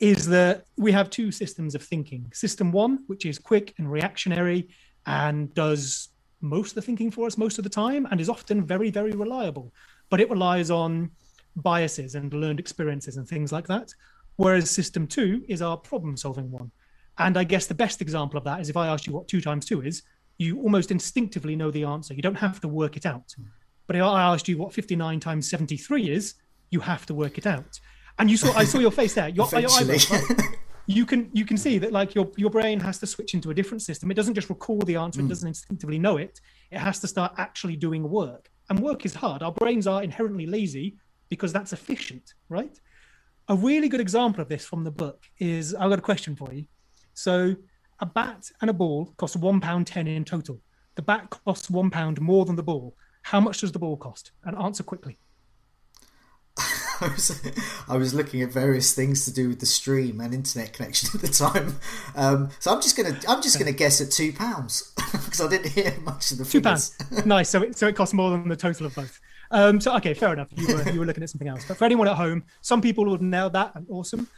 is 0.00 0.26
that 0.26 0.64
we 0.78 0.90
have 0.90 1.10
two 1.10 1.30
systems 1.30 1.74
of 1.74 1.82
thinking. 1.82 2.30
System 2.32 2.72
one, 2.72 3.04
which 3.06 3.26
is 3.26 3.38
quick 3.38 3.74
and 3.76 3.92
reactionary 3.92 4.68
and 5.06 5.52
does 5.54 6.08
most 6.40 6.70
of 6.70 6.74
the 6.76 6.82
thinking 6.82 7.10
for 7.10 7.26
us 7.26 7.36
most 7.36 7.58
of 7.58 7.64
the 7.64 7.70
time 7.70 8.06
and 8.10 8.18
is 8.18 8.30
often 8.30 8.64
very, 8.64 8.90
very 8.90 9.12
reliable, 9.12 9.72
but 10.08 10.20
it 10.20 10.30
relies 10.30 10.70
on 10.70 11.10
biases 11.56 12.14
and 12.14 12.32
learned 12.32 12.60
experiences 12.60 13.16
and 13.16 13.28
things 13.28 13.52
like 13.52 13.66
that. 13.68 13.92
Whereas 14.36 14.70
system 14.70 15.06
two 15.06 15.42
is 15.48 15.62
our 15.62 15.76
problem 15.76 16.16
solving 16.16 16.50
one. 16.50 16.70
And 17.18 17.36
I 17.36 17.44
guess 17.44 17.66
the 17.66 17.74
best 17.74 18.00
example 18.00 18.38
of 18.38 18.44
that 18.44 18.60
is 18.60 18.70
if 18.70 18.76
I 18.76 18.88
asked 18.88 19.06
you 19.06 19.12
what 19.12 19.28
two 19.28 19.40
times 19.40 19.66
two 19.66 19.82
is, 19.82 20.02
you 20.38 20.60
almost 20.62 20.90
instinctively 20.90 21.54
know 21.54 21.70
the 21.70 21.84
answer. 21.84 22.14
You 22.14 22.22
don't 22.22 22.34
have 22.34 22.60
to 22.62 22.68
work 22.68 22.96
it 22.96 23.04
out. 23.04 23.34
But 23.86 23.96
if 23.96 24.02
I 24.02 24.22
asked 24.22 24.48
you 24.48 24.56
what 24.56 24.72
59 24.72 25.20
times 25.20 25.50
73 25.50 26.10
is, 26.10 26.34
you 26.70 26.80
have 26.80 27.04
to 27.06 27.14
work 27.14 27.36
it 27.36 27.46
out 27.46 27.78
and 28.20 28.30
you 28.30 28.36
saw 28.36 28.52
I 28.52 28.64
saw 28.64 28.78
your 28.78 28.92
face 28.92 29.14
there. 29.14 29.28
Your, 29.28 29.48
your 29.52 29.70
eyebrows, 29.70 30.10
right? 30.10 30.22
You 30.86 31.06
can 31.06 31.30
you 31.32 31.44
can 31.44 31.56
see 31.56 31.78
that 31.78 31.92
like 31.92 32.16
your 32.16 32.32
your 32.36 32.50
brain 32.50 32.80
has 32.80 32.98
to 32.98 33.06
switch 33.06 33.34
into 33.34 33.50
a 33.50 33.54
different 33.54 33.80
system. 33.80 34.10
It 34.10 34.14
doesn't 34.14 34.34
just 34.34 34.48
recall 34.48 34.80
the 34.80 34.96
answer. 34.96 35.20
Mm. 35.20 35.26
It 35.26 35.28
doesn't 35.28 35.48
instinctively 35.48 36.00
know 36.00 36.16
it. 36.16 36.40
It 36.72 36.78
has 36.78 36.98
to 37.00 37.06
start 37.06 37.32
actually 37.38 37.76
doing 37.76 38.10
work. 38.10 38.50
And 38.68 38.80
work 38.80 39.06
is 39.06 39.14
hard. 39.14 39.40
Our 39.42 39.52
brains 39.52 39.86
are 39.86 40.02
inherently 40.02 40.46
lazy 40.46 40.96
because 41.30 41.52
that's 41.52 41.72
efficient, 41.72 42.34
right? 42.50 42.78
A 43.48 43.56
really 43.56 43.88
good 43.88 44.00
example 44.00 44.42
of 44.42 44.48
this 44.48 44.66
from 44.66 44.84
the 44.84 44.90
book 44.90 45.24
is 45.38 45.74
I've 45.74 45.88
got 45.88 45.98
a 45.98 46.02
question 46.02 46.36
for 46.36 46.52
you. 46.52 46.66
So 47.14 47.56
a 48.00 48.06
bat 48.06 48.50
and 48.60 48.68
a 48.68 48.74
ball 48.74 49.14
cost 49.16 49.36
one 49.36 49.60
pound 49.60 49.86
ten 49.86 50.06
in 50.06 50.24
total. 50.24 50.60
The 50.96 51.02
bat 51.02 51.30
costs 51.30 51.70
one 51.70 51.90
pound 51.90 52.20
more 52.20 52.44
than 52.44 52.56
the 52.56 52.62
ball. 52.62 52.94
How 53.22 53.40
much 53.40 53.60
does 53.60 53.72
the 53.72 53.78
ball 53.78 53.96
cost? 53.96 54.32
And 54.44 54.56
answer 54.56 54.82
quickly. 54.82 55.18
I 57.00 57.08
was, 57.08 57.40
I 57.88 57.96
was 57.96 58.12
looking 58.12 58.42
at 58.42 58.52
various 58.52 58.94
things 58.94 59.24
to 59.24 59.32
do 59.32 59.48
with 59.48 59.60
the 59.60 59.66
stream 59.66 60.20
and 60.20 60.34
internet 60.34 60.72
connection 60.74 61.08
at 61.14 61.20
the 61.22 61.28
time. 61.28 61.76
Um, 62.14 62.50
so 62.58 62.72
I'm 62.72 62.82
just 62.82 62.96
gonna 62.96 63.18
I'm 63.28 63.42
just 63.42 63.58
gonna 63.58 63.72
guess 63.72 64.00
at 64.00 64.10
two 64.10 64.32
pounds 64.32 64.92
because 65.12 65.40
I 65.40 65.48
didn't 65.48 65.72
hear 65.72 65.96
much 66.02 66.30
of 66.32 66.38
the 66.38 66.44
two 66.44 66.60
pounds. 66.60 66.96
nice. 67.24 67.48
So 67.48 67.62
it 67.62 67.78
so 67.78 67.86
it 67.86 67.96
costs 67.96 68.14
more 68.14 68.30
than 68.30 68.48
the 68.48 68.56
total 68.56 68.86
of 68.86 68.94
both. 68.94 69.20
Um, 69.50 69.80
so 69.80 69.94
okay, 69.96 70.14
fair 70.14 70.32
enough. 70.32 70.48
You 70.56 70.76
were 70.76 70.90
you 70.90 71.00
were 71.00 71.06
looking 71.06 71.22
at 71.22 71.30
something 71.30 71.48
else. 71.48 71.64
But 71.66 71.76
for 71.76 71.84
anyone 71.84 72.08
at 72.08 72.16
home, 72.16 72.44
some 72.60 72.80
people 72.80 73.04
would 73.06 73.22
nail 73.22 73.50
that 73.50 73.72
and 73.74 73.86
awesome. 73.90 74.28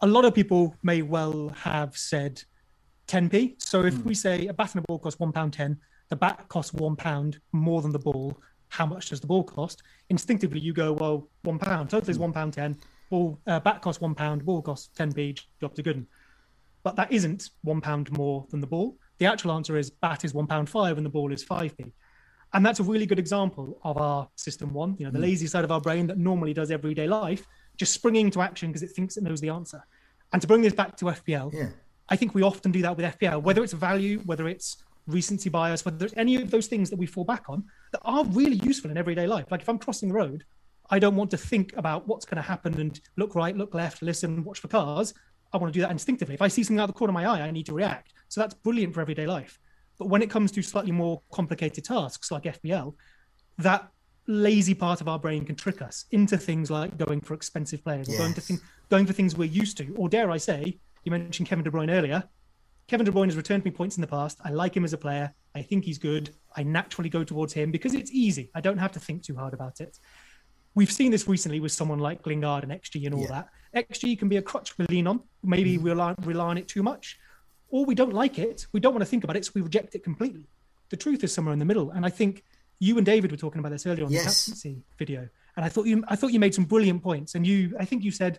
A 0.00 0.06
lot 0.06 0.24
of 0.24 0.34
people 0.34 0.76
may 0.82 1.02
well 1.02 1.50
have 1.50 1.96
said 1.96 2.42
10p. 3.08 3.60
So 3.60 3.84
if 3.84 3.94
mm. 3.94 4.04
we 4.04 4.14
say 4.14 4.46
a 4.46 4.54
bat 4.54 4.74
and 4.74 4.82
a 4.82 4.86
ball 4.86 4.98
costs 4.98 5.20
one 5.20 5.32
pound 5.32 5.52
ten, 5.52 5.78
the 6.08 6.16
bat 6.16 6.46
costs 6.48 6.72
one 6.72 6.96
pound 6.96 7.40
more 7.52 7.82
than 7.82 7.92
the 7.92 7.98
ball 7.98 8.40
how 8.70 8.86
much 8.86 9.10
does 9.10 9.20
the 9.20 9.26
ball 9.26 9.44
cost? 9.44 9.82
Instinctively, 10.08 10.60
you 10.60 10.72
go, 10.72 10.92
well, 10.92 11.28
one 11.42 11.58
pound. 11.58 11.90
Total 11.90 12.08
is 12.08 12.18
one 12.18 12.32
pound 12.32 12.54
ten. 12.54 12.78
Ball 13.10 13.38
uh, 13.46 13.60
bat 13.60 13.82
costs 13.82 14.00
one 14.00 14.14
pound. 14.14 14.44
Ball 14.44 14.62
costs 14.62 14.90
ten 14.96 15.12
p. 15.12 15.36
Job 15.60 15.74
to 15.74 15.82
gooden. 15.82 16.06
But 16.82 16.96
that 16.96 17.12
isn't 17.12 17.50
one 17.62 17.80
pound 17.80 18.10
more 18.16 18.46
than 18.50 18.60
the 18.60 18.66
ball. 18.66 18.96
The 19.18 19.26
actual 19.26 19.52
answer 19.52 19.76
is 19.76 19.90
bat 19.90 20.24
is 20.24 20.32
one 20.32 20.46
pound 20.46 20.70
five 20.70 20.96
and 20.96 21.04
the 21.04 21.10
ball 21.10 21.32
is 21.32 21.42
five 21.42 21.76
p. 21.76 21.92
And 22.52 22.66
that's 22.66 22.80
a 22.80 22.82
really 22.82 23.06
good 23.06 23.18
example 23.18 23.78
of 23.84 23.96
our 23.98 24.28
system 24.34 24.72
one. 24.72 24.96
You 24.98 25.06
know, 25.06 25.12
the 25.12 25.18
mm. 25.18 25.22
lazy 25.22 25.46
side 25.46 25.64
of 25.64 25.70
our 25.70 25.80
brain 25.80 26.06
that 26.08 26.18
normally 26.18 26.52
does 26.52 26.70
everyday 26.70 27.06
life, 27.06 27.46
just 27.76 27.92
springing 27.92 28.26
into 28.26 28.40
action 28.40 28.70
because 28.70 28.82
it 28.82 28.90
thinks 28.90 29.16
it 29.16 29.22
knows 29.22 29.40
the 29.40 29.50
answer. 29.50 29.84
And 30.32 30.42
to 30.42 30.48
bring 30.48 30.62
this 30.62 30.74
back 30.74 30.96
to 30.98 31.06
FPL, 31.06 31.52
yeah. 31.52 31.68
I 32.08 32.16
think 32.16 32.34
we 32.34 32.42
often 32.42 32.72
do 32.72 32.82
that 32.82 32.96
with 32.96 33.18
FPL, 33.18 33.42
whether 33.42 33.62
it's 33.62 33.72
value, 33.72 34.18
whether 34.20 34.48
it's 34.48 34.82
recency 35.06 35.48
bias, 35.48 35.84
whether 35.84 35.96
there's 35.96 36.14
any 36.16 36.36
of 36.36 36.50
those 36.50 36.66
things 36.66 36.90
that 36.90 36.98
we 36.98 37.06
fall 37.06 37.24
back 37.24 37.44
on 37.48 37.64
that 37.92 38.00
are 38.04 38.24
really 38.26 38.56
useful 38.56 38.90
in 38.90 38.96
everyday 38.96 39.26
life. 39.26 39.46
Like 39.50 39.62
if 39.62 39.68
I'm 39.68 39.78
crossing 39.78 40.08
the 40.08 40.14
road, 40.14 40.44
I 40.90 40.98
don't 40.98 41.14
want 41.14 41.30
to 41.30 41.36
think 41.36 41.72
about 41.76 42.08
what's 42.08 42.24
going 42.24 42.36
to 42.36 42.42
happen 42.42 42.78
and 42.80 43.00
look 43.16 43.34
right, 43.34 43.56
look 43.56 43.74
left, 43.74 44.02
listen, 44.02 44.42
watch 44.42 44.58
for 44.58 44.68
cars. 44.68 45.14
I 45.52 45.56
want 45.58 45.72
to 45.72 45.76
do 45.76 45.82
that 45.82 45.90
instinctively. 45.90 46.34
If 46.34 46.42
I 46.42 46.48
see 46.48 46.62
something 46.62 46.80
out 46.80 46.84
of 46.88 46.94
the 46.94 46.98
corner 46.98 47.10
of 47.10 47.14
my 47.14 47.26
eye, 47.26 47.42
I 47.42 47.50
need 47.50 47.66
to 47.66 47.72
react. 47.72 48.12
So 48.28 48.40
that's 48.40 48.54
brilliant 48.54 48.94
for 48.94 49.00
everyday 49.00 49.26
life. 49.26 49.58
But 50.00 50.08
when 50.08 50.22
it 50.22 50.30
comes 50.30 50.50
to 50.52 50.62
slightly 50.62 50.92
more 50.92 51.20
complicated 51.30 51.84
tasks 51.84 52.30
like 52.30 52.44
FPL, 52.44 52.94
that 53.58 53.92
lazy 54.26 54.72
part 54.72 55.02
of 55.02 55.08
our 55.08 55.18
brain 55.18 55.44
can 55.44 55.54
trick 55.54 55.82
us 55.82 56.06
into 56.10 56.38
things 56.38 56.70
like 56.70 56.96
going 56.96 57.20
for 57.20 57.34
expensive 57.34 57.84
players 57.84 58.08
or 58.08 58.16
going 58.16 58.32
to 58.32 58.40
think, 58.40 58.60
going 58.88 59.04
for 59.04 59.12
things 59.12 59.36
we're 59.36 59.44
used 59.44 59.76
to. 59.76 59.94
Or 59.96 60.08
dare 60.08 60.30
I 60.30 60.38
say, 60.38 60.78
you 61.04 61.12
mentioned 61.12 61.48
Kevin 61.48 61.64
De 61.66 61.70
Bruyne 61.70 61.90
earlier. 61.90 62.24
Kevin 62.88 63.04
De 63.04 63.12
Bruyne 63.12 63.26
has 63.26 63.36
returned 63.36 63.62
me 63.62 63.70
points 63.70 63.98
in 63.98 64.00
the 64.00 64.06
past. 64.06 64.38
I 64.42 64.52
like 64.52 64.74
him 64.74 64.84
as 64.84 64.94
a 64.94 64.98
player. 64.98 65.34
I 65.54 65.60
think 65.60 65.84
he's 65.84 65.98
good. 65.98 66.34
I 66.56 66.62
naturally 66.62 67.10
go 67.10 67.22
towards 67.22 67.52
him 67.52 67.70
because 67.70 67.92
it's 67.92 68.10
easy. 68.10 68.50
I 68.54 68.62
don't 68.62 68.78
have 68.78 68.92
to 68.92 69.00
think 69.00 69.22
too 69.22 69.36
hard 69.36 69.52
about 69.52 69.82
it. 69.82 69.98
We've 70.74 70.90
seen 70.90 71.10
this 71.10 71.28
recently 71.28 71.60
with 71.60 71.72
someone 71.72 71.98
like 71.98 72.26
Lingard 72.26 72.62
and 72.62 72.72
XG 72.72 73.04
and 73.04 73.14
all 73.14 73.24
yeah. 73.24 73.42
that. 73.74 73.90
XG 73.90 74.18
can 74.18 74.30
be 74.30 74.38
a 74.38 74.42
crutch 74.42 74.78
we 74.78 74.86
lean 74.86 75.06
on. 75.06 75.20
Maybe 75.42 75.74
mm-hmm. 75.74 75.84
we 75.84 75.90
rely, 75.90 76.14
rely 76.22 76.46
on 76.46 76.56
it 76.56 76.68
too 76.68 76.82
much, 76.82 77.18
or 77.70 77.84
we 77.84 77.94
don't 77.94 78.12
like 78.12 78.38
it. 78.38 78.66
We 78.72 78.80
don't 78.80 78.92
want 78.92 79.02
to 79.02 79.06
think 79.06 79.24
about 79.24 79.36
it, 79.36 79.44
so 79.44 79.52
we 79.54 79.60
reject 79.60 79.94
it 79.94 80.04
completely. 80.04 80.46
The 80.90 80.96
truth 80.96 81.24
is 81.24 81.32
somewhere 81.32 81.52
in 81.52 81.58
the 81.58 81.64
middle. 81.64 81.90
And 81.90 82.04
I 82.04 82.10
think 82.10 82.44
you 82.78 82.96
and 82.96 83.06
David 83.06 83.30
were 83.30 83.36
talking 83.36 83.60
about 83.60 83.72
this 83.72 83.86
earlier 83.86 84.04
on 84.04 84.12
yes. 84.12 84.24
the 84.44 84.50
captaincy 84.52 84.82
video, 84.98 85.28
and 85.56 85.64
I 85.64 85.68
thought 85.68 85.86
you, 85.86 86.04
I 86.08 86.16
thought 86.16 86.32
you 86.32 86.40
made 86.40 86.54
some 86.54 86.64
brilliant 86.64 87.02
points. 87.02 87.34
And 87.34 87.46
you, 87.46 87.74
I 87.78 87.84
think 87.84 88.04
you 88.04 88.10
said 88.10 88.38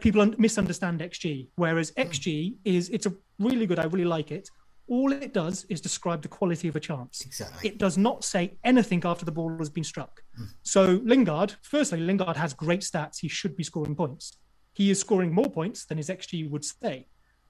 people 0.00 0.26
misunderstand 0.38 1.00
XG, 1.00 1.48
whereas. 1.56 1.92
XG 1.92 2.54
is 2.64 2.88
it's 2.90 3.06
a 3.06 3.14
really 3.38 3.66
good. 3.66 3.78
I 3.78 3.84
really 3.84 4.04
like 4.04 4.30
it. 4.30 4.50
All 4.86 5.12
it 5.12 5.34
does 5.34 5.64
is 5.68 5.82
describe 5.82 6.22
the 6.22 6.28
quality 6.28 6.66
of 6.68 6.76
a 6.76 6.80
chance. 6.80 7.20
Exactly. 7.20 7.68
It 7.68 7.76
does 7.76 7.98
not 7.98 8.24
say 8.24 8.56
anything 8.64 9.02
after 9.04 9.26
the 9.26 9.32
ball 9.32 9.54
has 9.58 9.68
been 9.68 9.84
struck. 9.84 10.22
Mm. 10.40 10.46
So 10.62 11.00
Lingard, 11.04 11.56
firstly, 11.60 12.00
Lingard 12.00 12.36
has 12.38 12.54
great 12.54 12.80
stats. 12.80 13.18
He 13.20 13.28
should 13.28 13.54
be 13.54 13.64
scoring 13.64 13.94
points. 13.94 14.38
He 14.72 14.90
is 14.90 14.98
scoring 15.00 15.34
more 15.34 15.50
points 15.50 15.84
than 15.84 15.98
his 15.98 16.08
XG 16.08 16.48
would 16.48 16.64
say. 16.64 17.06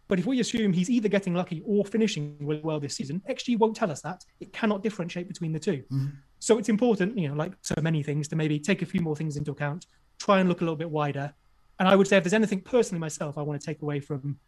But 0.09 0.18
if 0.18 0.27
we 0.27 0.40
assume 0.40 0.73
he's 0.73 0.90
either 0.90 1.09
getting 1.09 1.35
lucky 1.35 1.62
or 1.66 1.85
finishing 1.85 2.37
really 2.40 2.62
well 2.62 2.81
this 2.81 2.97
season, 2.97 3.23
XG 3.29 3.59
won't 3.59 3.77
tell 3.77 3.90
us 3.90 4.01
that. 4.03 4.25
It 4.40 4.53
cannot 4.53 4.83
differentiate 4.83 5.29
between 5.29 5.53
the 5.53 5.59
2 5.59 5.85
mm. 5.92 6.12
So 6.40 6.57
it's 6.57 6.68
important, 6.68 7.18
you 7.18 7.29
know, 7.29 7.35
like 7.35 7.53
so 7.62 7.75
many 7.83 8.03
things, 8.03 8.29
to 8.29 8.37
maybe 8.37 8.59
take 8.59 8.83
a 8.83 8.87
few 8.87 9.01
more 9.01 9.16
things 9.16 9.37
into 9.37 9.51
account, 9.51 9.87
try 10.18 10.40
and 10.40 10.49
look 10.49 10.61
a 10.61 10.64
little 10.64 10.77
bit 10.77 10.90
wider, 10.90 11.35
and 11.79 11.88
I 11.88 11.94
would 11.94 12.09
say 12.09 12.16
if 12.16 12.25
there's 12.25 12.35
anything 12.35 12.61
personally 12.61 13.01
myself 13.01 13.38
I 13.38 13.42
want 13.42 13.61
to 13.61 13.66
take 13.66 13.83
away 13.83 14.01
from 14.01 14.38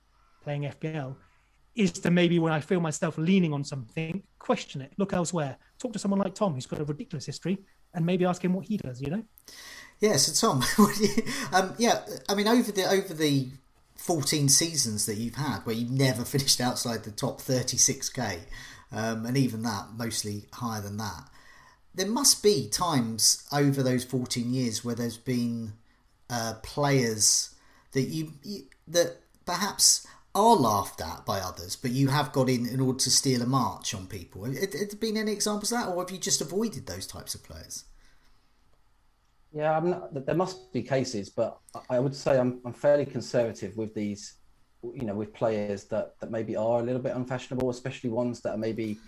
playing 0.42 0.62
FPL 0.62 1.16
is 1.76 1.92
to 1.92 2.10
maybe 2.10 2.38
when 2.38 2.52
I 2.52 2.60
feel 2.60 2.80
myself 2.80 3.16
leaning 3.16 3.52
on 3.52 3.62
something, 3.62 4.22
question 4.38 4.80
it, 4.80 4.92
look 4.98 5.12
elsewhere, 5.12 5.56
talk 5.78 5.92
to 5.92 5.98
someone 5.98 6.20
like 6.20 6.34
Tom 6.34 6.54
who's 6.54 6.66
got 6.66 6.80
a 6.80 6.84
ridiculous 6.84 7.26
history, 7.26 7.58
and 7.94 8.04
maybe 8.04 8.24
ask 8.24 8.44
him 8.44 8.52
what 8.52 8.66
he 8.66 8.76
does. 8.76 9.00
You 9.00 9.10
know? 9.10 9.22
Yeah. 10.00 10.16
So 10.16 10.32
Tom, 10.32 10.64
um, 11.52 11.74
yeah, 11.78 12.00
I 12.28 12.34
mean 12.34 12.48
over 12.48 12.72
the 12.72 12.88
over 12.90 13.14
the 13.14 13.48
14 14.00 14.48
seasons 14.48 15.04
that 15.04 15.18
you've 15.18 15.34
had 15.34 15.58
where 15.60 15.76
you've 15.76 15.90
never 15.90 16.24
finished 16.24 16.60
outside 16.60 17.04
the 17.04 17.10
top 17.10 17.40
36k, 17.40 18.40
um, 18.92 19.26
and 19.26 19.36
even 19.36 19.62
that 19.62 19.88
mostly 19.96 20.46
higher 20.54 20.80
than 20.80 20.96
that. 20.96 21.24
There 21.94 22.06
must 22.06 22.42
be 22.42 22.68
times 22.68 23.46
over 23.52 23.82
those 23.82 24.04
14 24.04 24.52
years 24.52 24.84
where 24.84 24.94
there's 24.94 25.18
been 25.18 25.74
uh, 26.30 26.54
players 26.62 27.54
that 27.92 28.02
you, 28.02 28.32
you, 28.42 28.62
that 28.88 29.18
perhaps 29.44 30.06
are 30.34 30.54
laughed 30.54 31.00
at 31.00 31.26
by 31.26 31.40
others, 31.40 31.76
but 31.76 31.90
you 31.90 32.08
have 32.08 32.32
got 32.32 32.48
in 32.48 32.66
in 32.66 32.80
order 32.80 33.00
to 33.00 33.10
steal 33.10 33.42
a 33.42 33.46
march 33.46 33.94
on 33.94 34.06
people. 34.06 34.44
Have, 34.44 34.56
have 34.56 34.70
there 34.72 34.86
been 34.98 35.16
any 35.16 35.32
examples 35.32 35.72
of 35.72 35.78
that, 35.78 35.88
or 35.88 36.02
have 36.02 36.10
you 36.10 36.18
just 36.18 36.40
avoided 36.40 36.86
those 36.86 37.06
types 37.06 37.34
of 37.34 37.42
players? 37.42 37.84
Yeah, 39.52 39.76
I'm 39.76 39.90
not, 39.90 40.26
there 40.26 40.34
must 40.34 40.72
be 40.72 40.82
cases, 40.82 41.28
but 41.28 41.58
I 41.88 41.98
would 41.98 42.14
say 42.14 42.38
I'm, 42.38 42.60
I'm 42.64 42.72
fairly 42.72 43.04
conservative 43.04 43.76
with 43.76 43.94
these, 43.94 44.34
you 44.82 45.02
know, 45.02 45.14
with 45.14 45.34
players 45.34 45.84
that, 45.86 46.14
that 46.20 46.30
maybe 46.30 46.54
are 46.54 46.78
a 46.78 46.82
little 46.82 47.02
bit 47.02 47.16
unfashionable, 47.16 47.68
especially 47.68 48.10
ones 48.10 48.40
that 48.42 48.52
are 48.52 48.58
maybe 48.58 48.98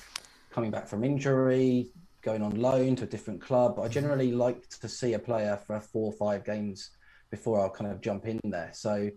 coming 0.51 0.73
back 0.73 0.89
from 0.89 1.05
injury, 1.05 1.91
going 2.23 2.43
on 2.43 2.61
loan 2.61 2.97
to 2.97 3.05
a 3.05 3.07
different 3.07 3.41
club. 3.41 3.79
I 3.79 3.87
generally 3.87 4.33
like 4.33 4.69
to 4.81 4.89
see 4.89 5.15
a 5.15 5.19
player 5.19 5.61
for 5.65 5.79
four 5.81 6.13
or 6.13 6.13
five 6.13 6.45
games 6.45 6.91
before 7.31 7.61
I'll 7.61 7.71
kind 7.71 7.91
of 7.91 8.01
jump 8.01 8.27
in 8.27 8.41
there. 8.43 8.71
So 8.73 9.11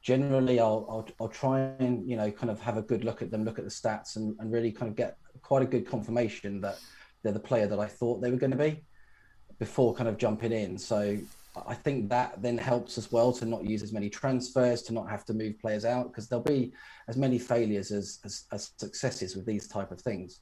generally, 0.00 0.60
I'll, 0.60 0.86
I'll, 0.88 1.08
I'll 1.20 1.28
try 1.28 1.60
and 1.60 2.08
you 2.08 2.16
know 2.16 2.30
kind 2.30 2.50
of 2.50 2.60
have 2.60 2.76
a 2.76 2.82
good 2.82 3.04
look 3.04 3.20
at 3.20 3.30
them, 3.30 3.44
look 3.44 3.58
at 3.58 3.64
the 3.64 3.70
stats, 3.70 4.16
and, 4.16 4.36
and 4.38 4.52
really 4.52 4.72
kind 4.72 4.88
of 4.90 4.96
get 4.96 5.16
quite 5.42 5.62
a 5.62 5.66
good 5.66 5.86
confirmation 5.86 6.60
that 6.60 6.78
they're 7.22 7.32
the 7.32 7.40
player 7.40 7.66
that 7.66 7.78
I 7.78 7.86
thought 7.86 8.20
they 8.20 8.30
were 8.30 8.36
going 8.36 8.52
to 8.52 8.56
be 8.56 8.82
before 9.58 9.94
kind 9.94 10.08
of 10.08 10.18
jumping 10.18 10.52
in. 10.52 10.78
So 10.78 11.18
I 11.66 11.74
think 11.74 12.08
that 12.10 12.40
then 12.40 12.58
helps 12.58 12.98
as 12.98 13.10
well 13.10 13.32
to 13.32 13.44
not 13.44 13.64
use 13.64 13.82
as 13.82 13.92
many 13.92 14.08
transfers, 14.08 14.82
to 14.82 14.94
not 14.94 15.08
have 15.08 15.24
to 15.26 15.34
move 15.34 15.58
players 15.58 15.84
out, 15.84 16.08
because 16.08 16.28
there'll 16.28 16.44
be 16.44 16.72
as 17.08 17.16
many 17.16 17.38
failures 17.38 17.90
as, 17.90 18.20
as, 18.24 18.44
as 18.52 18.72
successes 18.76 19.34
with 19.34 19.46
these 19.46 19.66
type 19.66 19.90
of 19.90 20.00
things. 20.00 20.40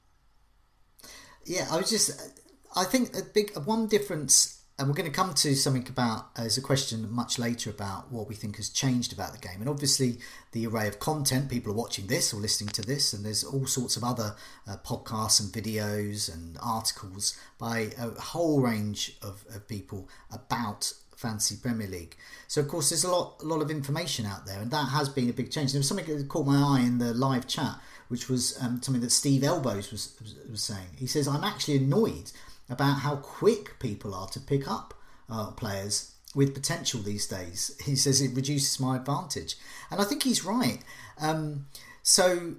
Yeah, 1.45 1.67
I 1.71 1.77
was 1.77 1.89
just, 1.89 2.35
I 2.75 2.83
think 2.83 3.15
a 3.15 3.23
big 3.23 3.57
one 3.65 3.87
difference 3.87 4.56
and 4.79 4.87
we're 4.87 4.93
going 4.93 5.09
to 5.09 5.15
come 5.15 5.33
to 5.33 5.55
something 5.55 5.87
about 5.89 6.27
as 6.35 6.57
a 6.57 6.61
question 6.61 7.11
much 7.11 7.39
later 7.39 7.69
about 7.69 8.11
what 8.11 8.27
we 8.27 8.35
think 8.35 8.57
has 8.57 8.69
changed 8.69 9.11
about 9.11 9.31
the 9.33 9.39
game 9.39 9.59
and 9.59 9.69
obviously 9.69 10.17
the 10.51 10.67
array 10.67 10.87
of 10.87 10.99
content 10.99 11.49
people 11.49 11.71
are 11.71 11.75
watching 11.75 12.07
this 12.07 12.33
or 12.33 12.37
listening 12.37 12.69
to 12.69 12.81
this 12.81 13.11
and 13.11 13.25
there's 13.25 13.43
all 13.43 13.65
sorts 13.65 13.97
of 13.97 14.03
other 14.03 14.35
uh, 14.67 14.77
podcasts 14.85 15.39
and 15.39 15.51
videos 15.51 16.31
and 16.31 16.57
articles 16.61 17.37
by 17.57 17.89
a 17.97 18.09
whole 18.21 18.61
range 18.61 19.17
of, 19.21 19.43
of 19.53 19.67
people 19.67 20.07
about 20.31 20.93
fantasy 21.15 21.55
Premier 21.59 21.87
League. 21.87 22.15
So 22.47 22.61
of 22.61 22.67
course 22.67 22.89
there's 22.89 23.03
a 23.03 23.11
lot 23.11 23.41
a 23.41 23.45
lot 23.45 23.61
of 23.61 23.71
information 23.71 24.27
out 24.27 24.45
there, 24.45 24.61
and 24.61 24.69
that 24.69 24.89
has 24.89 25.09
been 25.09 25.29
a 25.29 25.33
big 25.33 25.49
change. 25.49 25.73
There 25.73 25.79
was 25.79 25.87
something 25.87 26.05
that 26.05 26.29
caught 26.29 26.45
my 26.45 26.61
eye 26.61 26.81
in 26.81 26.99
the 26.99 27.13
live 27.13 27.47
chat, 27.47 27.75
which 28.07 28.29
was 28.29 28.55
um, 28.61 28.81
something 28.83 29.01
that 29.01 29.11
Steve 29.11 29.43
Elbows 29.43 29.91
was, 29.91 30.15
was 30.49 30.61
saying. 30.61 30.87
He 30.95 31.07
says 31.07 31.27
I'm 31.27 31.43
actually 31.43 31.77
annoyed 31.77 32.31
about 32.69 32.99
how 32.99 33.17
quick 33.17 33.79
people 33.79 34.13
are 34.13 34.27
to 34.27 34.39
pick 34.39 34.69
up 34.69 34.93
uh, 35.29 35.51
players 35.51 36.13
with 36.35 36.53
potential 36.53 37.01
these 37.01 37.27
days. 37.27 37.75
He 37.85 37.95
says 37.95 38.21
it 38.21 38.35
reduces 38.35 38.79
my 38.79 38.97
advantage, 38.97 39.55
and 39.89 40.01
I 40.01 40.03
think 40.03 40.23
he's 40.23 40.45
right. 40.45 40.79
Um, 41.19 41.67
so 42.03 42.55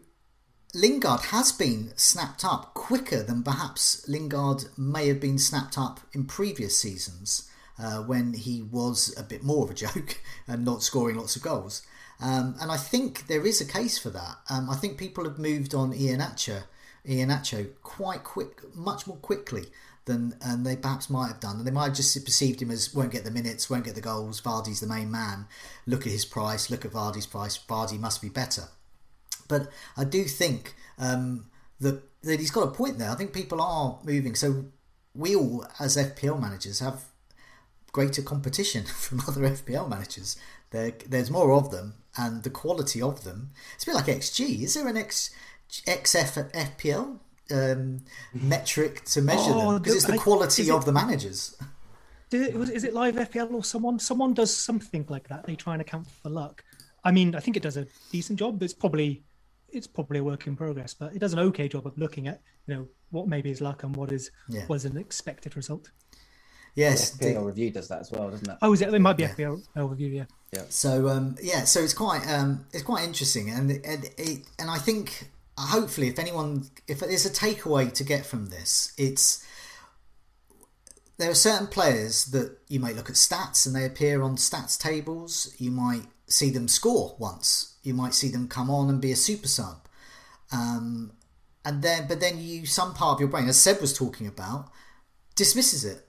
Lingard 0.74 1.20
has 1.26 1.52
been 1.52 1.92
snapped 1.96 2.44
up 2.44 2.74
quicker 2.74 3.22
than 3.22 3.42
perhaps 3.42 4.06
Lingard 4.08 4.64
may 4.76 5.08
have 5.08 5.20
been 5.20 5.38
snapped 5.38 5.78
up 5.78 6.00
in 6.12 6.24
previous 6.24 6.78
seasons 6.78 7.48
uh, 7.78 7.98
when 8.02 8.34
he 8.34 8.62
was 8.62 9.14
a 9.16 9.22
bit 9.22 9.42
more 9.42 9.64
of 9.64 9.70
a 9.70 9.74
joke 9.86 10.20
and 10.46 10.64
not 10.64 10.82
scoring 10.82 11.16
lots 11.16 11.36
of 11.36 11.42
goals. 11.42 11.82
Um, 12.20 12.56
and 12.60 12.70
I 12.70 12.76
think 12.76 13.28
there 13.28 13.46
is 13.46 13.60
a 13.60 13.64
case 13.64 13.96
for 13.96 14.10
that. 14.10 14.36
Um, 14.50 14.68
I 14.68 14.74
think 14.74 14.98
people 14.98 15.24
have 15.24 15.38
moved 15.38 15.74
on 15.74 15.92
Iheanacho, 15.92 16.64
Iheanacho 17.06 17.70
quite 17.82 18.24
quick, 18.24 18.60
much 18.74 19.06
more 19.06 19.18
quickly 19.18 19.66
than 20.08 20.34
and 20.42 20.66
they 20.66 20.74
perhaps 20.74 21.08
might 21.08 21.28
have 21.28 21.38
done. 21.38 21.58
And 21.58 21.66
they 21.66 21.70
might 21.70 21.88
have 21.88 21.96
just 21.96 22.24
perceived 22.24 22.60
him 22.60 22.72
as 22.72 22.92
won't 22.92 23.12
get 23.12 23.22
the 23.22 23.30
minutes, 23.30 23.70
won't 23.70 23.84
get 23.84 23.94
the 23.94 24.00
goals. 24.00 24.40
Vardy's 24.40 24.80
the 24.80 24.88
main 24.88 25.10
man. 25.10 25.46
Look 25.86 26.04
at 26.06 26.12
his 26.12 26.24
price. 26.24 26.70
Look 26.70 26.84
at 26.84 26.90
Vardy's 26.90 27.26
price. 27.26 27.56
Vardy 27.56 28.00
must 28.00 28.20
be 28.20 28.28
better. 28.28 28.64
But 29.46 29.70
I 29.96 30.04
do 30.04 30.24
think 30.24 30.74
um, 30.98 31.46
that 31.80 32.02
that 32.22 32.40
he's 32.40 32.50
got 32.50 32.66
a 32.66 32.72
point 32.72 32.98
there. 32.98 33.10
I 33.10 33.14
think 33.14 33.32
people 33.32 33.62
are 33.62 34.00
moving. 34.02 34.34
So 34.34 34.64
we 35.14 35.36
all, 35.36 35.64
as 35.78 35.96
FPL 35.96 36.40
managers, 36.40 36.80
have 36.80 37.04
greater 37.92 38.22
competition 38.22 38.84
from 38.86 39.20
other 39.28 39.42
FPL 39.42 39.88
managers. 39.88 40.36
There, 40.70 40.92
there's 41.06 41.30
more 41.30 41.52
of 41.52 41.70
them, 41.70 41.94
and 42.16 42.42
the 42.42 42.50
quality 42.50 43.00
of 43.00 43.24
them. 43.24 43.50
It's 43.74 43.84
a 43.84 43.86
bit 43.86 43.94
like 43.94 44.06
XG. 44.06 44.62
Is 44.62 44.74
there 44.74 44.88
an 44.88 44.96
X, 44.96 45.30
XF 45.70 46.36
at 46.36 46.52
FPL 46.52 47.20
um, 47.50 48.00
metric 48.34 49.04
to 49.06 49.22
measure 49.22 49.52
oh, 49.52 49.72
them? 49.72 49.82
Because 49.82 49.96
it's 49.96 50.06
the 50.06 50.18
quality 50.18 50.70
of 50.70 50.84
the 50.84 50.92
managers. 50.92 51.56
Is 52.30 52.84
it 52.84 52.92
live 52.92 53.16
FPL 53.16 53.52
or 53.52 53.64
someone? 53.64 53.98
Someone 53.98 54.34
does 54.34 54.54
something 54.54 55.06
like 55.08 55.28
that. 55.28 55.46
They 55.46 55.56
try 55.56 55.72
and 55.74 55.80
account 55.80 56.06
for 56.11 56.28
luck. 56.28 56.62
I 57.04 57.11
mean, 57.11 57.34
I 57.34 57.40
think 57.40 57.56
it 57.56 57.62
does 57.62 57.76
a 57.76 57.87
decent 58.12 58.38
job. 58.38 58.62
It's 58.62 58.74
probably 58.74 59.22
it's 59.70 59.87
probably 59.87 60.18
a 60.18 60.24
work 60.24 60.46
in 60.46 60.56
progress, 60.56 60.94
but 60.94 61.14
it 61.14 61.18
does 61.18 61.32
an 61.32 61.38
okay 61.38 61.68
job 61.68 61.87
of 61.87 61.96
looking 61.98 62.28
at 62.28 62.40
you 62.66 62.74
know 62.74 62.88
what 63.11 63.28
maybe 63.28 63.50
is 63.50 63.61
luck 63.61 63.82
and 63.82 63.96
what 63.96 64.12
is 64.12 64.30
yeah. 64.48 64.66
was 64.68 64.84
an 64.84 64.96
expected 64.96 65.56
result. 65.56 65.90
Yes, 66.74 67.11
the 67.11 67.26
FPL 67.26 67.46
review 67.46 67.70
does 67.70 67.88
that 67.88 68.00
as 68.00 68.12
well, 68.12 68.30
doesn't 68.30 68.48
it? 68.48 68.56
Oh, 68.62 68.72
is 68.72 68.82
it? 68.82 68.92
It 68.92 68.98
might 69.00 69.16
be 69.16 69.24
yeah. 69.24 69.34
FPL 69.34 69.62
review, 69.74 70.08
yeah. 70.08 70.24
Yeah. 70.52 70.62
So 70.68 71.08
um, 71.08 71.37
yeah, 71.42 71.64
so 71.64 71.80
it's 71.80 71.94
quite 71.94 72.26
um, 72.28 72.66
it's 72.72 72.84
quite 72.84 73.04
interesting, 73.04 73.50
and 73.50 73.70
and 73.70 74.04
it, 74.16 74.46
and 74.58 74.70
I 74.70 74.78
think 74.78 75.30
hopefully, 75.58 76.08
if 76.08 76.18
anyone, 76.18 76.68
if 76.86 77.00
there's 77.00 77.26
a 77.26 77.30
takeaway 77.30 77.92
to 77.94 78.04
get 78.04 78.26
from 78.26 78.46
this, 78.46 78.92
it's 78.96 79.44
there 81.18 81.30
are 81.30 81.34
certain 81.34 81.66
players 81.66 82.26
that 82.26 82.58
you 82.68 82.78
might 82.78 82.94
look 82.94 83.10
at 83.10 83.16
stats 83.16 83.66
and 83.66 83.74
they 83.74 83.84
appear 83.84 84.22
on 84.22 84.36
stats 84.36 84.78
tables. 84.78 85.54
You 85.58 85.70
might 85.70 86.04
see 86.26 86.50
them 86.50 86.68
score 86.68 87.16
once. 87.18 87.76
You 87.82 87.94
might 87.94 88.14
see 88.14 88.28
them 88.28 88.48
come 88.48 88.70
on 88.70 88.88
and 88.88 89.00
be 89.00 89.12
a 89.12 89.16
super 89.16 89.48
sub. 89.48 89.88
Um, 90.52 91.12
and 91.64 91.82
then, 91.82 92.06
but 92.06 92.20
then 92.20 92.38
you, 92.38 92.66
some 92.66 92.94
part 92.94 93.14
of 93.14 93.20
your 93.20 93.28
brain, 93.28 93.48
as 93.48 93.60
Seb 93.60 93.80
was 93.80 93.92
talking 93.92 94.26
about, 94.26 94.70
dismisses 95.34 95.84
it 95.84 96.08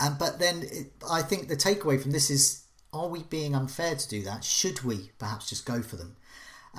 and 0.00 0.18
but 0.18 0.38
then 0.38 0.62
it, 0.62 0.92
I 1.08 1.22
think 1.22 1.48
the 1.48 1.56
takeaway 1.56 2.00
from 2.00 2.12
this 2.12 2.30
is: 2.30 2.64
Are 2.92 3.08
we 3.08 3.22
being 3.24 3.54
unfair 3.54 3.94
to 3.96 4.08
do 4.08 4.22
that? 4.22 4.44
Should 4.44 4.82
we 4.82 5.10
perhaps 5.18 5.48
just 5.48 5.66
go 5.66 5.82
for 5.82 5.96
them? 5.96 6.16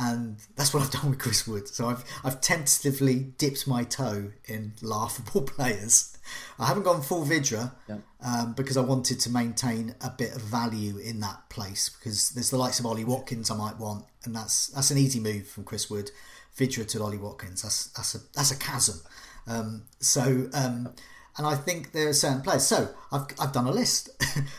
And 0.02 0.38
that's 0.56 0.74
what 0.74 0.82
I've 0.82 0.92
done 0.92 1.10
with 1.10 1.20
Chris 1.20 1.46
Wood. 1.46 1.68
So 1.68 1.90
I've 1.90 2.06
I've 2.24 2.40
tentatively 2.40 3.34
dipped 3.38 3.68
my 3.68 3.84
toe 3.84 4.32
in 4.46 4.74
laughable 4.82 5.42
players. 5.56 6.18
I 6.58 6.68
haven't 6.68 6.84
gone 6.84 7.02
full 7.02 7.26
Vydra 7.26 7.74
yeah. 7.90 7.98
um, 8.24 8.54
because 8.54 8.78
I 8.78 8.82
wanted 8.82 9.20
to 9.22 9.30
maintain 9.30 9.96
a 10.00 10.10
bit 10.10 10.34
of 10.36 10.42
value 10.42 10.98
in 10.98 11.20
that 11.20 11.50
place 11.50 11.90
because 11.90 12.30
there's 12.32 12.50
the 12.50 12.58
likes 12.58 12.80
of 12.80 12.86
Ollie 12.86 13.04
Watkins 13.04 13.52
I 13.52 13.58
might 13.58 13.78
want, 13.78 14.06
and 14.24 14.34
that's 14.34 14.68
that's 14.68 14.90
an 14.90 14.98
easy 14.98 15.20
move 15.20 15.48
from 15.48 15.66
Chris 15.66 15.90
Wood. 15.90 16.12
Vydra 16.56 16.86
to 16.86 17.04
Ollie 17.04 17.18
Watkins. 17.18 17.62
That's 17.62 17.88
that's 17.88 18.16
a 18.16 18.20
that's 18.34 18.52
a 18.52 18.58
chasm. 18.58 19.02
Um, 19.48 19.84
so 20.00 20.50
um, 20.54 20.94
and 21.40 21.48
I 21.48 21.56
think 21.56 21.94
there 21.94 22.10
are 22.10 22.14
certain 22.14 22.42
players. 22.42 22.68
So 22.68 22.90
I've, 23.14 23.26
I've 23.40 23.54
done 23.54 23.66
a 23.66 23.72
list. 23.72 24.10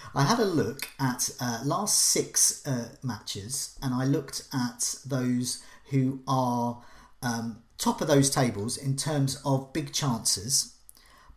I 0.15 0.23
had 0.25 0.39
a 0.39 0.47
look 0.47 0.89
at 0.99 1.29
uh, 1.39 1.61
last 1.63 2.01
six 2.01 2.67
uh, 2.67 2.89
matches, 3.03 3.79
and 3.83 3.93
I 3.93 4.07
looked 4.07 4.49
at 4.55 4.95
those 5.05 5.63
who 5.91 6.21
are 6.27 6.83
um, 7.23 7.63
top 7.77 8.01
of 8.01 8.09
those 8.09 8.31
tables 8.31 8.79
in 8.79 8.97
terms 8.97 9.43
of 9.45 9.75
big 9.75 9.93
chances. 9.93 10.75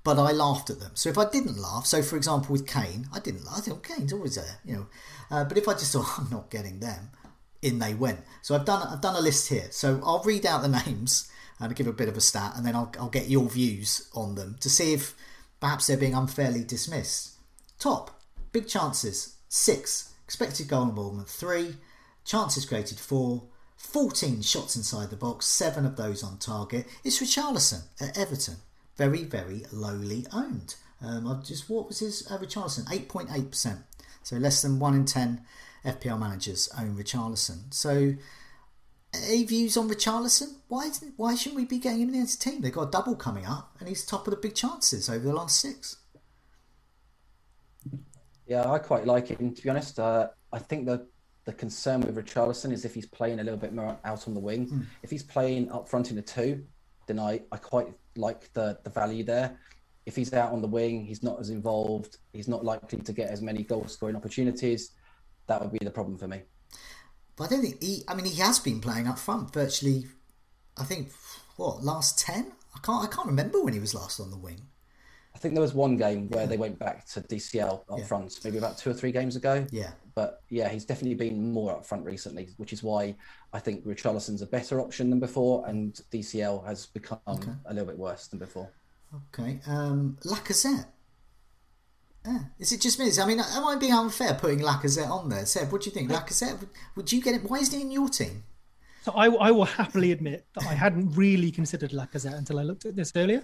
But 0.05 0.17
I 0.17 0.31
laughed 0.31 0.69
at 0.69 0.79
them. 0.79 0.91
So 0.93 1.09
if 1.09 1.17
I 1.17 1.29
didn't 1.29 1.57
laugh, 1.57 1.85
so 1.85 2.01
for 2.01 2.15
example 2.15 2.53
with 2.53 2.65
Kane, 2.65 3.07
I 3.13 3.19
didn't 3.19 3.45
laugh. 3.45 3.57
I 3.57 3.61
thought 3.61 3.83
Kane's 3.83 4.13
always 4.13 4.35
there, 4.35 4.59
you 4.63 4.75
know. 4.75 4.85
Uh, 5.29 5.43
but 5.43 5.57
if 5.57 5.67
I 5.67 5.73
just 5.73 5.91
thought 5.91 6.07
I'm 6.17 6.29
not 6.29 6.49
getting 6.49 6.79
them, 6.79 7.09
in 7.61 7.79
they 7.79 7.93
went. 7.93 8.21
So 8.41 8.55
I've 8.55 8.65
done 8.65 8.87
I've 8.87 9.01
done 9.01 9.15
a 9.15 9.21
list 9.21 9.49
here. 9.49 9.67
So 9.71 9.99
I'll 10.05 10.23
read 10.23 10.45
out 10.45 10.61
the 10.61 10.67
names 10.85 11.29
and 11.59 11.75
give 11.75 11.87
a 11.87 11.93
bit 11.93 12.07
of 12.07 12.15
a 12.15 12.21
stat, 12.21 12.53
and 12.55 12.65
then 12.65 12.77
I'll, 12.77 12.91
I'll 12.97 13.09
get 13.09 13.29
your 13.29 13.49
views 13.49 14.09
on 14.13 14.35
them 14.35 14.55
to 14.61 14.69
see 14.69 14.93
if 14.93 15.15
Perhaps 15.63 15.87
they're 15.87 15.95
being 15.95 16.13
unfairly 16.13 16.61
dismissed. 16.61 17.35
Top, 17.79 18.19
big 18.51 18.67
chances, 18.67 19.37
6. 19.47 20.13
Expected 20.25 20.67
goal 20.67 20.89
involvement, 20.89 21.29
3. 21.29 21.77
Chances 22.25 22.65
created, 22.65 22.99
4. 22.99 23.41
14 23.77 24.41
shots 24.41 24.75
inside 24.75 25.09
the 25.09 25.15
box, 25.15 25.45
7 25.45 25.85
of 25.85 25.95
those 25.95 26.21
on 26.21 26.37
target. 26.37 26.85
It's 27.05 27.21
Richarlison 27.21 27.83
at 28.01 28.17
Everton. 28.17 28.57
Very, 28.97 29.23
very 29.23 29.63
lowly 29.71 30.25
owned. 30.33 30.75
Um, 31.01 31.25
I've 31.25 31.45
just 31.45 31.69
what 31.69 31.87
was 31.87 31.99
his 31.99 32.29
uh, 32.29 32.37
Richarlison? 32.39 32.83
8.8%. 32.87 33.83
So 34.21 34.35
less 34.35 34.61
than 34.61 34.79
1 34.79 34.93
in 34.93 35.05
10 35.05 35.45
FPL 35.85 36.19
managers 36.19 36.67
own 36.77 36.97
Richarlison. 36.97 37.73
So 37.73 38.15
any 39.13 39.43
views 39.43 39.77
on 39.77 39.89
Richarlison? 39.89 40.55
Why 40.67 40.89
why 41.17 41.35
shouldn't 41.35 41.55
we 41.55 41.65
be 41.65 41.79
getting 41.79 42.01
him 42.01 42.13
in 42.13 42.21
the 42.21 42.27
team? 42.27 42.61
They've 42.61 42.73
got 42.73 42.87
a 42.87 42.91
double 42.91 43.15
coming 43.15 43.45
up, 43.45 43.75
and 43.79 43.87
he's 43.87 44.05
top 44.05 44.27
of 44.27 44.31
the 44.31 44.39
big 44.39 44.55
chances 44.55 45.09
over 45.09 45.25
the 45.25 45.33
last 45.33 45.59
six. 45.59 45.97
Yeah, 48.47 48.69
I 48.69 48.79
quite 48.79 49.05
like 49.05 49.27
him 49.27 49.53
to 49.53 49.61
be 49.61 49.69
honest. 49.69 49.99
Uh, 49.99 50.29
I 50.51 50.59
think 50.59 50.85
the 50.85 51.07
the 51.45 51.53
concern 51.53 52.01
with 52.01 52.15
Richarlison 52.15 52.71
is 52.71 52.85
if 52.85 52.93
he's 52.93 53.05
playing 53.05 53.39
a 53.39 53.43
little 53.43 53.59
bit 53.59 53.73
more 53.73 53.97
out 54.05 54.27
on 54.27 54.33
the 54.33 54.39
wing. 54.39 54.67
Mm. 54.67 54.85
If 55.03 55.09
he's 55.09 55.23
playing 55.23 55.69
up 55.71 55.89
front 55.89 56.09
in 56.09 56.15
the 56.15 56.21
two, 56.21 56.63
then 57.07 57.19
I, 57.19 57.41
I 57.51 57.57
quite 57.57 57.87
like 58.15 58.51
the 58.53 58.79
the 58.83 58.89
value 58.89 59.23
there. 59.23 59.57
If 60.05 60.15
he's 60.15 60.33
out 60.33 60.51
on 60.51 60.61
the 60.61 60.67
wing, 60.67 61.05
he's 61.05 61.23
not 61.23 61.39
as 61.39 61.49
involved. 61.49 62.17
He's 62.33 62.47
not 62.47 62.65
likely 62.65 62.99
to 62.99 63.13
get 63.13 63.29
as 63.29 63.41
many 63.41 63.63
goal 63.63 63.87
scoring 63.87 64.15
opportunities. 64.15 64.91
That 65.47 65.61
would 65.61 65.71
be 65.71 65.79
the 65.83 65.91
problem 65.91 66.17
for 66.17 66.27
me. 66.27 66.41
But 67.35 67.45
I 67.45 67.47
don't 67.47 67.61
think 67.61 67.81
he. 67.81 68.03
I 68.07 68.15
mean, 68.15 68.25
he 68.25 68.39
has 68.41 68.59
been 68.59 68.79
playing 68.79 69.07
up 69.07 69.19
front 69.19 69.53
virtually. 69.53 70.07
I 70.77 70.83
think 70.83 71.11
what 71.57 71.83
last 71.83 72.19
ten. 72.19 72.53
I 72.75 72.79
can't. 72.79 73.03
I 73.03 73.07
can't 73.13 73.27
remember 73.27 73.63
when 73.63 73.73
he 73.73 73.79
was 73.79 73.93
last 73.93 74.19
on 74.19 74.31
the 74.31 74.37
wing. 74.37 74.61
I 75.35 75.39
think 75.39 75.55
there 75.55 75.61
was 75.61 75.73
one 75.73 75.97
game 75.97 76.29
where 76.29 76.43
yeah. 76.43 76.47
they 76.47 76.57
went 76.57 76.77
back 76.77 77.07
to 77.07 77.21
DCL 77.21 77.81
up 77.89 77.97
yeah. 77.97 78.05
front, 78.05 78.39
maybe 78.43 78.59
about 78.59 78.77
two 78.77 78.91
or 78.91 78.93
three 78.93 79.11
games 79.11 79.35
ago. 79.35 79.65
Yeah. 79.71 79.91
But 80.15 80.41
yeah, 80.49 80.69
he's 80.69 80.85
definitely 80.85 81.15
been 81.15 81.51
more 81.51 81.71
up 81.71 81.85
front 81.85 82.05
recently, 82.05 82.49
which 82.57 82.71
is 82.71 82.83
why 82.83 83.15
I 83.51 83.59
think 83.59 83.83
Richarlison's 83.83 84.43
a 84.43 84.45
better 84.45 84.79
option 84.79 85.09
than 85.09 85.19
before, 85.19 85.67
and 85.67 85.99
DCL 86.11 86.65
has 86.67 86.85
become 86.85 87.19
okay. 87.27 87.51
a 87.65 87.73
little 87.73 87.87
bit 87.87 87.97
worse 87.97 88.27
than 88.27 88.37
before. 88.37 88.69
Okay. 89.33 89.59
Um, 89.65 90.17
Lacazette. 90.23 90.85
Yeah. 92.25 92.39
Is 92.57 92.71
it 92.71 92.81
just 92.81 92.99
me? 92.99 93.11
I 93.21 93.25
mean, 93.25 93.39
am 93.39 93.67
I 93.67 93.75
being 93.75 93.93
unfair 93.93 94.33
putting 94.35 94.59
Lacazette 94.59 95.09
on 95.09 95.29
there? 95.29 95.45
Seb, 95.45 95.71
what 95.71 95.81
do 95.81 95.89
you 95.89 95.93
think? 95.93 96.09
Lacazette, 96.09 96.59
would, 96.59 96.69
would 96.95 97.11
you 97.11 97.21
get 97.21 97.35
it? 97.35 97.49
Why 97.49 97.57
isn't 97.57 97.77
he 97.77 97.83
in 97.83 97.91
your 97.91 98.07
team? 98.07 98.43
So 99.03 99.11
I, 99.11 99.27
I 99.27 99.51
will 99.51 99.65
happily 99.65 100.13
admit 100.13 100.45
that 100.55 100.65
I 100.65 100.73
hadn't 100.73 101.13
really 101.13 101.51
considered 101.51 101.91
Lacazette 101.91 102.37
until 102.37 102.59
I 102.59 102.63
looked 102.63 102.85
at 102.85 102.95
this 102.95 103.11
earlier. 103.15 103.43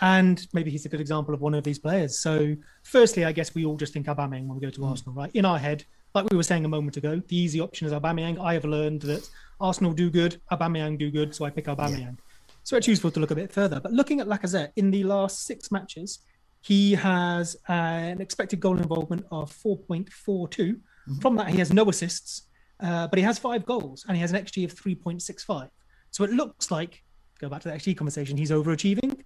And 0.00 0.44
maybe 0.52 0.72
he's 0.72 0.84
a 0.84 0.88
good 0.88 1.00
example 1.00 1.32
of 1.32 1.40
one 1.40 1.54
of 1.54 1.62
these 1.62 1.78
players. 1.78 2.18
So, 2.18 2.56
firstly, 2.82 3.24
I 3.24 3.30
guess 3.30 3.54
we 3.54 3.64
all 3.64 3.76
just 3.76 3.92
think 3.92 4.06
Aubameyang 4.06 4.48
when 4.48 4.56
we 4.56 4.60
go 4.60 4.70
to 4.70 4.80
mm. 4.80 4.90
Arsenal, 4.90 5.14
right? 5.14 5.30
In 5.34 5.44
our 5.44 5.58
head, 5.58 5.84
like 6.12 6.28
we 6.28 6.36
were 6.36 6.42
saying 6.42 6.64
a 6.64 6.68
moment 6.68 6.96
ago, 6.96 7.22
the 7.28 7.36
easy 7.36 7.60
option 7.60 7.86
is 7.86 7.92
Aubameyang. 7.92 8.40
I 8.40 8.54
have 8.54 8.64
learned 8.64 9.02
that 9.02 9.30
Arsenal 9.60 9.92
do 9.92 10.10
good, 10.10 10.40
Aubameyang 10.50 10.98
do 10.98 11.12
good, 11.12 11.32
so 11.32 11.44
I 11.44 11.50
pick 11.50 11.66
Aubameyang. 11.66 12.00
Yeah. 12.00 12.10
So 12.64 12.76
it's 12.76 12.88
useful 12.88 13.12
to 13.12 13.20
look 13.20 13.30
a 13.30 13.36
bit 13.36 13.52
further. 13.52 13.78
But 13.78 13.92
looking 13.92 14.18
at 14.20 14.26
Lacazette 14.26 14.72
in 14.74 14.90
the 14.90 15.04
last 15.04 15.44
six 15.44 15.70
matches, 15.70 16.18
he 16.62 16.94
has 16.94 17.56
an 17.68 18.20
expected 18.20 18.60
goal 18.60 18.76
involvement 18.78 19.26
of 19.30 19.52
4.42. 19.52 20.08
Mm-hmm. 20.08 21.18
From 21.18 21.36
that, 21.36 21.48
he 21.48 21.58
has 21.58 21.72
no 21.72 21.88
assists, 21.88 22.42
uh, 22.80 23.08
but 23.08 23.18
he 23.18 23.24
has 23.24 23.38
five 23.38 23.66
goals 23.66 24.04
and 24.06 24.16
he 24.16 24.20
has 24.20 24.32
an 24.32 24.42
XG 24.42 24.64
of 24.64 24.74
3.65. 24.74 25.68
So 26.10 26.24
it 26.24 26.30
looks 26.30 26.70
like, 26.70 27.02
go 27.40 27.48
back 27.48 27.62
to 27.62 27.68
the 27.68 27.74
XG 27.74 27.96
conversation, 27.96 28.36
he's 28.36 28.52
overachieving. 28.52 29.22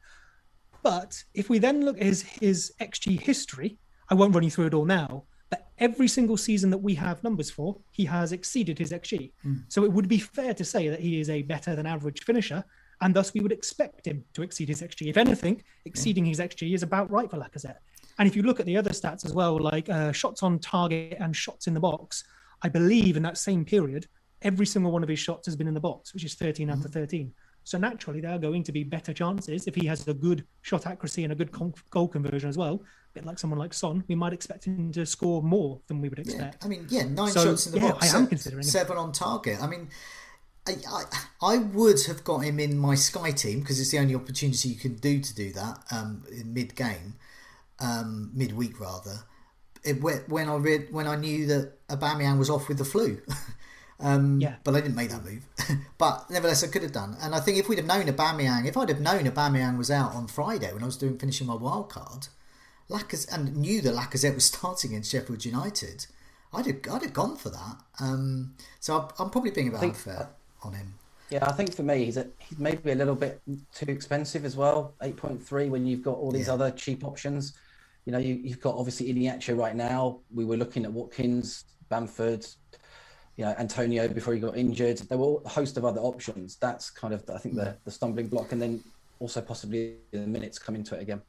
But 0.83 1.22
if 1.35 1.51
we 1.51 1.59
then 1.59 1.85
look 1.85 1.99
at 1.99 2.05
his, 2.05 2.22
his 2.22 2.72
XG 2.81 3.20
history, 3.20 3.79
I 4.09 4.14
won't 4.14 4.35
run 4.35 4.44
you 4.44 4.51
through 4.51 4.68
it 4.68 4.75
all 4.75 4.87
now, 4.87 5.25
but 5.51 5.68
every 5.79 6.09
single 6.09 6.38
season 6.38 6.70
that 6.70 6.79
we 6.79 6.94
have 6.94 7.22
numbers 7.22 7.51
for, 7.51 7.77
he 7.90 8.07
has 8.07 8.33
exceeded 8.33 8.79
his 8.79 8.92
XG. 8.92 9.33
Mm. 9.44 9.64
So 9.68 9.85
it 9.85 9.92
would 9.92 10.09
be 10.09 10.18
fair 10.18 10.55
to 10.55 10.64
say 10.64 10.88
that 10.88 11.01
he 11.01 11.20
is 11.20 11.29
a 11.29 11.42
better 11.42 11.77
than 11.77 11.87
average 11.87 12.25
finisher, 12.25 12.64
and 13.01 13.15
thus 13.15 13.35
we 13.35 13.41
would 13.41 13.53
expect 13.53 14.07
him 14.07 14.25
to 14.35 14.43
exceed 14.43 14.69
his 14.69 14.83
XG. 14.83 15.09
If 15.09 15.17
anything, 15.17 15.63
exceeding 15.85 16.25
his 16.25 16.39
XG 16.39 16.75
is 16.75 16.83
about 16.83 17.11
right 17.11 17.31
for 17.31 17.37
Lacazette. 17.37 17.79
And 18.19 18.27
if 18.27 18.35
you 18.35 18.43
look 18.43 18.61
at 18.61 18.67
the 18.67 18.77
other 18.77 18.91
stats 18.91 19.25
as 19.25 19.35
well, 19.35 19.59
like 19.61 19.89
uh, 19.89 20.13
shots 20.13 20.43
on 20.43 20.59
target 20.59 21.19
and 21.21 21.37
shots 21.37 21.67
in 21.67 21.75
the 21.75 21.81
box, 21.81 22.25
I 22.63 22.69
believe 22.69 23.17
in 23.17 23.23
that 23.25 23.37
same 23.37 23.65
period, 23.65 24.07
every 24.43 24.67
single 24.67 24.93
one 24.93 25.03
of 25.03 25.09
his 25.09 25.19
shots 25.19 25.47
has 25.47 25.57
been 25.57 25.69
in 25.69 25.75
the 25.75 25.81
box, 25.81 26.15
which 26.15 26.25
is 26.25 26.35
13 26.35 26.69
mm-hmm. 26.69 26.79
out 26.79 26.85
of 26.85 26.93
13. 26.93 27.33
So 27.65 27.79
naturally, 27.79 28.21
there 28.21 28.31
are 28.31 28.39
going 28.39 28.63
to 28.63 28.71
be 28.71 28.85
better 28.85 29.13
chances 29.13 29.67
if 29.67 29.75
he 29.75 29.87
has 29.87 30.07
a 30.07 30.15
good 30.15 30.47
shot 30.63 30.87
accuracy 30.87 31.25
and 31.25 31.33
a 31.33 31.37
good 31.37 31.51
con- 31.51 31.75
goal 31.91 32.07
conversion 32.07 32.49
as 32.49 32.57
well. 32.57 32.75
A 32.75 33.15
bit 33.15 33.25
like 33.27 33.41
someone 33.41 33.59
like 33.59 33.75
Son, 33.75 34.05
we 34.07 34.15
might 34.15 34.33
expect 34.33 34.65
him 34.65 34.93
to 34.93 35.05
score 35.05 35.43
more 35.43 35.81
than 35.89 36.01
we 36.01 36.09
would 36.09 36.21
expect. 36.21 36.59
Yeah, 36.61 36.65
I 36.65 36.69
mean, 36.69 36.87
yeah, 36.89 37.05
nine 37.07 37.33
so, 37.33 37.45
shots 37.45 37.67
in 37.67 37.73
the 37.73 37.81
yeah, 37.81 37.91
box. 37.91 38.15
I 38.15 38.19
am 38.19 38.29
considering 38.29 38.63
seven 38.63 38.97
on 38.97 39.11
target. 39.11 39.61
I 39.61 39.67
mean, 39.67 39.89
I, 40.66 40.76
I, 40.90 41.55
I 41.55 41.59
would 41.59 42.05
have 42.07 42.24
got 42.24 42.40
him 42.40 42.59
in 42.59 42.79
my 42.79 42.94
Sky 42.94 43.31
team 43.31 43.61
because 43.61 43.81
it's 43.81 43.90
the 43.90 43.98
only 43.98 44.14
opportunity 44.14 44.70
you 44.70 44.76
can 44.76 44.94
do 44.94 45.20
to 45.20 45.35
do 45.35 45.52
that 45.52 45.79
um, 45.90 46.24
in 46.31 46.52
mid 46.52 46.74
game, 46.74 47.14
um, 47.79 48.31
mid 48.35 48.57
week 48.57 48.81
rather. 48.81 49.20
It, 49.85 50.02
when 50.29 50.48
I 50.48 50.57
read 50.57 50.88
when 50.90 51.07
I 51.07 51.14
knew 51.14 51.46
that 51.46 51.87
Aubameyang 51.88 52.38
was 52.38 52.50
off 52.50 52.68
with 52.68 52.79
the 52.79 52.85
flu. 52.85 53.20
Um, 53.98 54.40
yeah. 54.40 54.57
But 54.62 54.74
I 54.74 54.81
didn't 54.81 54.96
make 54.96 55.11
that 55.11 55.24
move. 55.24 55.46
but 55.98 56.29
nevertheless, 56.29 56.62
I 56.62 56.66
could 56.66 56.83
have 56.83 56.92
done. 56.92 57.16
And 57.22 57.35
I 57.35 57.40
think 57.40 57.59
if 57.59 57.68
we'd 57.68 57.79
have 57.79 57.87
known 57.87 58.07
Aubameyang, 58.07 58.66
if 58.66 58.76
I'd 58.76 58.90
have 58.90 59.00
known 59.00 59.24
Aubameyang 59.24 59.79
was 59.79 59.90
out 59.90 60.14
on 60.14 60.26
Friday 60.26 60.72
when 60.72 60.83
I 60.83 60.87
was 60.87 60.96
doing 60.96 61.18
finishing 61.18 61.46
my 61.46 61.55
wild 61.55 61.88
card, 61.88 62.29
Lacazette, 62.90 63.33
and 63.33 63.57
knew 63.57 63.81
that 63.81 63.94
Lacazette 63.94 64.35
was 64.35 64.44
starting 64.55 64.90
against 64.90 65.11
Sheffield 65.11 65.44
United, 65.44 66.07
I'd 66.52 66.66
have, 66.66 66.76
I'd 66.92 67.02
have 67.02 67.12
gone 67.12 67.37
for 67.37 67.48
that. 67.50 67.76
Um, 67.98 68.55
so 68.81 69.09
I'm, 69.18 69.31
probably 69.31 69.50
being 69.50 69.68
a 69.68 69.72
bit 69.72 69.83
unfair 69.83 70.29
on 70.66 70.74
him. 70.74 70.92
Yeah, 71.31 71.44
I 71.44 71.52
think 71.52 71.74
for 71.74 71.83
me, 71.83 72.05
he's, 72.05 72.16
a, 72.16 72.26
he's 72.38 72.59
maybe 72.59 72.92
a 72.92 72.94
little 72.94 73.14
bit 73.14 73.40
too 73.74 73.87
expensive 73.88 74.44
as 74.44 74.57
well. 74.57 74.94
8.3 75.00 75.70
when 75.70 75.87
you've 75.87 76.02
got 76.02 76.16
all 76.16 76.31
these 76.31 76.46
yeah. 76.46 76.55
other 76.55 76.70
cheap 76.70 77.05
options. 77.05 77.55
You 78.05 78.12
know, 78.12 78.18
you, 78.18 78.50
have 78.50 78.61
got 78.61 78.76
obviously 78.76 79.12
Iheanacho 79.12 79.59
right 79.59 79.74
now. 79.74 80.20
We 80.33 80.44
were 80.44 80.57
looking 80.57 80.85
at 80.85 80.92
Watkins, 80.92 81.64
Bamford, 81.88 82.46
you 83.37 83.44
know, 83.44 83.55
Antonio 83.59 84.07
before 84.07 84.35
he 84.35 84.40
got 84.40 84.57
injured. 84.57 84.98
There 84.98 85.18
were 85.18 85.40
a 85.44 85.48
host 85.48 85.76
of 85.76 85.85
other 85.85 86.00
options. 86.00 86.57
That's 86.57 86.90
kind 86.90 87.12
of, 87.12 87.24
I 87.33 87.38
think, 87.38 87.57
the, 87.57 87.76
the 87.85 87.90
stumbling 87.90 88.29
block. 88.29 88.52
And 88.52 88.62
then 88.62 88.81
also 89.18 89.40
possibly 89.40 89.96
the 90.12 90.18
minutes 90.18 90.61
come 90.61 90.76
into 90.76 90.94
it 90.94 91.02
again. 91.02 91.20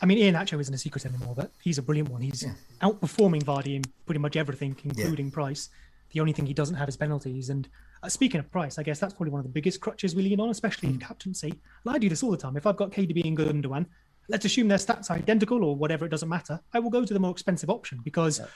I 0.00 0.06
mean, 0.06 0.18
Iheanacho 0.18 0.60
isn't 0.60 0.74
a 0.74 0.78
secret 0.78 1.06
anymore, 1.06 1.34
but 1.34 1.50
he's 1.62 1.78
a 1.78 1.82
brilliant 1.82 2.10
one. 2.10 2.20
He's 2.20 2.42
yeah. 2.42 2.52
outperforming 2.82 3.42
Vardy 3.42 3.76
in 3.76 3.82
pretty 4.04 4.18
much 4.18 4.36
everything, 4.36 4.76
including 4.84 5.26
yeah. 5.26 5.32
price. 5.32 5.70
The 6.12 6.20
only 6.20 6.32
thing 6.32 6.46
he 6.46 6.54
doesn't 6.54 6.76
have 6.76 6.88
is 6.88 6.96
penalties. 6.96 7.50
And 7.50 7.68
Uh, 8.06 8.08
speaking 8.08 8.38
of 8.38 8.48
price, 8.52 8.78
I 8.78 8.84
guess 8.84 9.00
that's 9.00 9.14
probably 9.14 9.32
one 9.32 9.40
of 9.40 9.46
the 9.46 9.52
biggest 9.52 9.80
crutches 9.80 10.14
we 10.14 10.22
lean 10.22 10.38
on, 10.38 10.50
especially 10.50 10.90
in 10.90 10.94
hmm. 10.94 11.00
captaincy. 11.00 11.48
And 11.48 11.94
I 11.94 11.98
do 11.98 12.08
this 12.08 12.22
all 12.22 12.30
the 12.30 12.36
time. 12.36 12.56
If 12.56 12.64
I've 12.64 12.76
got 12.76 12.92
KDB 12.92 13.26
and 13.26 13.36
Gundogan, 13.36 13.86
let's 14.28 14.44
assume 14.44 14.68
their 14.68 14.78
stats 14.78 15.10
are 15.10 15.14
identical 15.14 15.64
or 15.64 15.74
whatever, 15.74 16.06
it 16.06 16.10
doesn't 16.10 16.28
matter. 16.28 16.60
I 16.72 16.78
will 16.78 16.90
go 16.90 17.04
to 17.04 17.12
the 17.12 17.18
more 17.18 17.32
expensive 17.32 17.68
option 17.68 18.00
because 18.04 18.38
yeah 18.38 18.46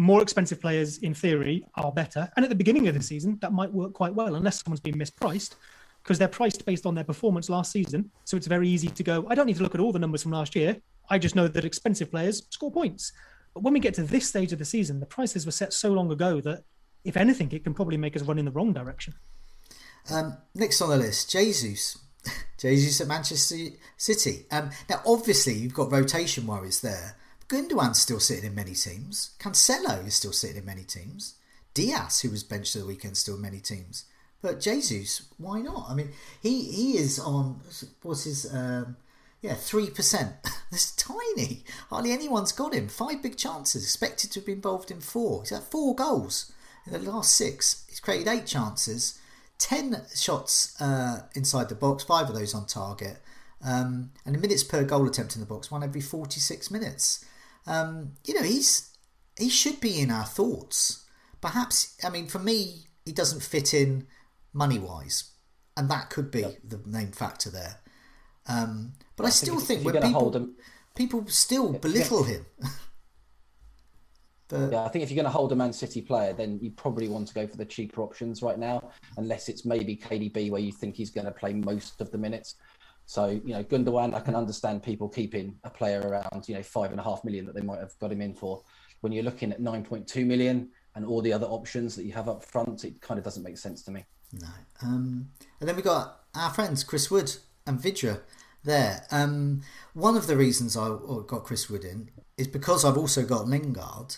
more 0.00 0.22
expensive 0.22 0.60
players 0.60 0.98
in 0.98 1.12
theory 1.12 1.64
are 1.74 1.90
better. 1.90 2.30
And 2.36 2.44
at 2.44 2.50
the 2.50 2.54
beginning 2.54 2.86
of 2.86 2.94
the 2.94 3.02
season, 3.02 3.36
that 3.42 3.52
might 3.52 3.72
work 3.72 3.94
quite 3.94 4.14
well, 4.14 4.36
unless 4.36 4.62
someone's 4.62 4.78
been 4.78 4.94
mispriced, 4.94 5.56
because 6.04 6.20
they're 6.20 6.28
priced 6.28 6.64
based 6.64 6.86
on 6.86 6.94
their 6.94 7.02
performance 7.02 7.50
last 7.50 7.72
season. 7.72 8.08
So 8.24 8.36
it's 8.36 8.46
very 8.46 8.68
easy 8.68 8.86
to 8.86 9.02
go, 9.02 9.26
I 9.28 9.34
don't 9.34 9.46
need 9.46 9.56
to 9.56 9.64
look 9.64 9.74
at 9.74 9.80
all 9.80 9.90
the 9.90 9.98
numbers 9.98 10.22
from 10.22 10.30
last 10.30 10.54
year. 10.54 10.76
I 11.10 11.18
just 11.18 11.34
know 11.34 11.48
that 11.48 11.64
expensive 11.64 12.12
players 12.12 12.46
score 12.50 12.70
points. 12.70 13.10
But 13.54 13.64
when 13.64 13.74
we 13.74 13.80
get 13.80 13.94
to 13.94 14.04
this 14.04 14.28
stage 14.28 14.52
of 14.52 14.60
the 14.60 14.64
season, 14.64 15.00
the 15.00 15.06
prices 15.06 15.44
were 15.44 15.50
set 15.50 15.72
so 15.72 15.92
long 15.92 16.12
ago 16.12 16.40
that 16.42 16.62
if 17.04 17.16
anything, 17.16 17.50
it 17.52 17.64
can 17.64 17.74
probably 17.74 17.96
make 17.96 18.16
us 18.16 18.22
run 18.22 18.38
in 18.38 18.44
the 18.44 18.50
wrong 18.50 18.72
direction. 18.72 19.14
Um, 20.10 20.38
next 20.54 20.80
on 20.80 20.90
the 20.90 20.96
list, 20.96 21.30
Jesus. 21.30 21.98
Jesus 22.58 23.00
at 23.00 23.06
Manchester 23.06 23.56
City. 23.96 24.46
Um, 24.50 24.70
now, 24.88 25.00
obviously, 25.06 25.54
you've 25.54 25.74
got 25.74 25.92
rotation 25.92 26.46
worries 26.46 26.80
there. 26.80 27.16
Gundogan's 27.48 27.98
still 27.98 28.20
sitting 28.20 28.44
in 28.44 28.54
many 28.54 28.74
teams. 28.74 29.30
Cancelo 29.38 30.06
is 30.06 30.14
still 30.14 30.32
sitting 30.32 30.58
in 30.58 30.64
many 30.66 30.82
teams. 30.82 31.36
Dias, 31.72 32.20
who 32.20 32.30
was 32.30 32.44
benched 32.44 32.76
at 32.76 32.82
the 32.82 32.88
weekend, 32.88 33.16
still 33.16 33.36
in 33.36 33.42
many 33.42 33.60
teams. 33.60 34.04
But 34.42 34.60
Jesus, 34.60 35.26
why 35.38 35.60
not? 35.60 35.86
I 35.88 35.94
mean, 35.94 36.10
he 36.42 36.64
he 36.64 36.98
is 36.98 37.18
on 37.18 37.60
what's 38.02 38.24
his 38.24 38.52
um, 38.54 38.96
yeah 39.40 39.54
three 39.54 39.90
percent. 39.90 40.34
That's 40.70 40.94
tiny. 40.94 41.64
Hardly 41.88 42.12
anyone's 42.12 42.52
got 42.52 42.74
him. 42.74 42.88
Five 42.88 43.22
big 43.22 43.36
chances. 43.36 43.82
Expected 43.82 44.30
to 44.32 44.40
be 44.40 44.52
involved 44.52 44.90
in 44.90 45.00
four. 45.00 45.42
He's 45.42 45.50
had 45.50 45.62
four 45.62 45.94
goals 45.94 46.52
in 46.92 47.04
the 47.04 47.10
last 47.10 47.34
six. 47.34 47.84
He's 47.88 48.00
created 48.00 48.28
eight 48.28 48.46
chances, 48.46 49.18
ten 49.58 50.02
shots 50.14 50.80
uh, 50.80 51.22
inside 51.34 51.68
the 51.68 51.74
box. 51.74 52.04
Five 52.04 52.28
of 52.28 52.34
those 52.34 52.54
on 52.54 52.66
target. 52.66 53.18
Um, 53.64 54.12
and 54.24 54.34
the 54.34 54.38
minutes 54.38 54.62
per 54.62 54.84
goal 54.84 55.06
attempt 55.06 55.34
in 55.34 55.40
the 55.40 55.46
box, 55.46 55.70
one 55.70 55.82
every 55.82 56.00
46 56.00 56.70
minutes. 56.70 57.24
Um, 57.66 58.12
you 58.24 58.34
know, 58.34 58.42
he's 58.42 58.96
he 59.36 59.48
should 59.48 59.80
be 59.80 60.00
in 60.00 60.10
our 60.10 60.24
thoughts. 60.24 61.04
Perhaps, 61.40 61.96
I 62.04 62.10
mean, 62.10 62.26
for 62.26 62.38
me, 62.38 62.86
he 63.04 63.12
doesn't 63.12 63.42
fit 63.42 63.72
in 63.74 64.06
money 64.52 64.78
wise, 64.78 65.30
and 65.76 65.88
that 65.90 66.10
could 66.10 66.30
be 66.30 66.40
yep. 66.40 66.58
the 66.64 66.80
main 66.84 67.12
factor 67.12 67.50
there. 67.50 67.80
Um, 68.46 68.94
but 69.16 69.24
I, 69.24 69.26
I 69.28 69.30
still 69.30 69.60
think, 69.60 69.82
think 69.82 69.94
when 69.94 70.02
people 70.02 70.48
people 70.94 71.26
still 71.28 71.72
belittle 71.72 72.24
him. 72.24 72.46
But... 74.48 74.72
Yeah, 74.72 74.84
I 74.84 74.88
think 74.88 75.02
if 75.02 75.10
you're 75.10 75.22
going 75.22 75.32
to 75.32 75.36
hold 75.36 75.52
a 75.52 75.56
Man 75.56 75.72
City 75.72 76.00
player, 76.00 76.32
then 76.32 76.58
you 76.60 76.70
probably 76.70 77.08
want 77.08 77.28
to 77.28 77.34
go 77.34 77.46
for 77.46 77.56
the 77.56 77.64
cheaper 77.64 78.02
options 78.02 78.42
right 78.42 78.58
now, 78.58 78.90
unless 79.16 79.48
it's 79.48 79.64
maybe 79.64 79.96
KDB 79.96 80.50
where 80.50 80.60
you 80.60 80.72
think 80.72 80.96
he's 80.96 81.10
going 81.10 81.26
to 81.26 81.32
play 81.32 81.52
most 81.52 82.00
of 82.00 82.10
the 82.10 82.18
minutes. 82.18 82.56
So, 83.06 83.28
you 83.28 83.54
know, 83.54 83.64
Gundogan, 83.64 84.14
I 84.14 84.20
can 84.20 84.34
understand 84.34 84.82
people 84.82 85.08
keeping 85.08 85.56
a 85.64 85.70
player 85.70 86.00
around, 86.00 86.46
you 86.46 86.54
know, 86.54 86.62
five 86.62 86.90
and 86.90 87.00
a 87.00 87.02
half 87.02 87.24
million 87.24 87.46
that 87.46 87.54
they 87.54 87.62
might 87.62 87.78
have 87.78 87.98
got 87.98 88.12
him 88.12 88.20
in 88.20 88.34
for. 88.34 88.62
When 89.00 89.12
you're 89.12 89.24
looking 89.24 89.50
at 89.52 89.60
9.2 89.60 90.26
million 90.26 90.68
and 90.94 91.06
all 91.06 91.22
the 91.22 91.32
other 91.32 91.46
options 91.46 91.96
that 91.96 92.04
you 92.04 92.12
have 92.12 92.28
up 92.28 92.44
front, 92.44 92.84
it 92.84 93.00
kind 93.00 93.16
of 93.16 93.24
doesn't 93.24 93.42
make 93.42 93.56
sense 93.56 93.82
to 93.84 93.90
me. 93.90 94.04
No. 94.32 94.48
Um, 94.82 95.30
and 95.60 95.68
then 95.68 95.76
we 95.76 95.82
got 95.82 96.24
our 96.34 96.50
friends, 96.50 96.84
Chris 96.84 97.10
Wood 97.10 97.34
and 97.66 97.80
Vydra 97.80 98.20
there. 98.64 99.06
Um, 99.10 99.62
one 99.94 100.16
of 100.16 100.26
the 100.26 100.36
reasons 100.36 100.76
I 100.76 100.88
got 101.26 101.44
Chris 101.44 101.70
Wood 101.70 101.84
in 101.84 102.10
is 102.36 102.46
because 102.46 102.84
I've 102.84 102.98
also 102.98 103.24
got 103.24 103.46
Lingard. 103.46 104.16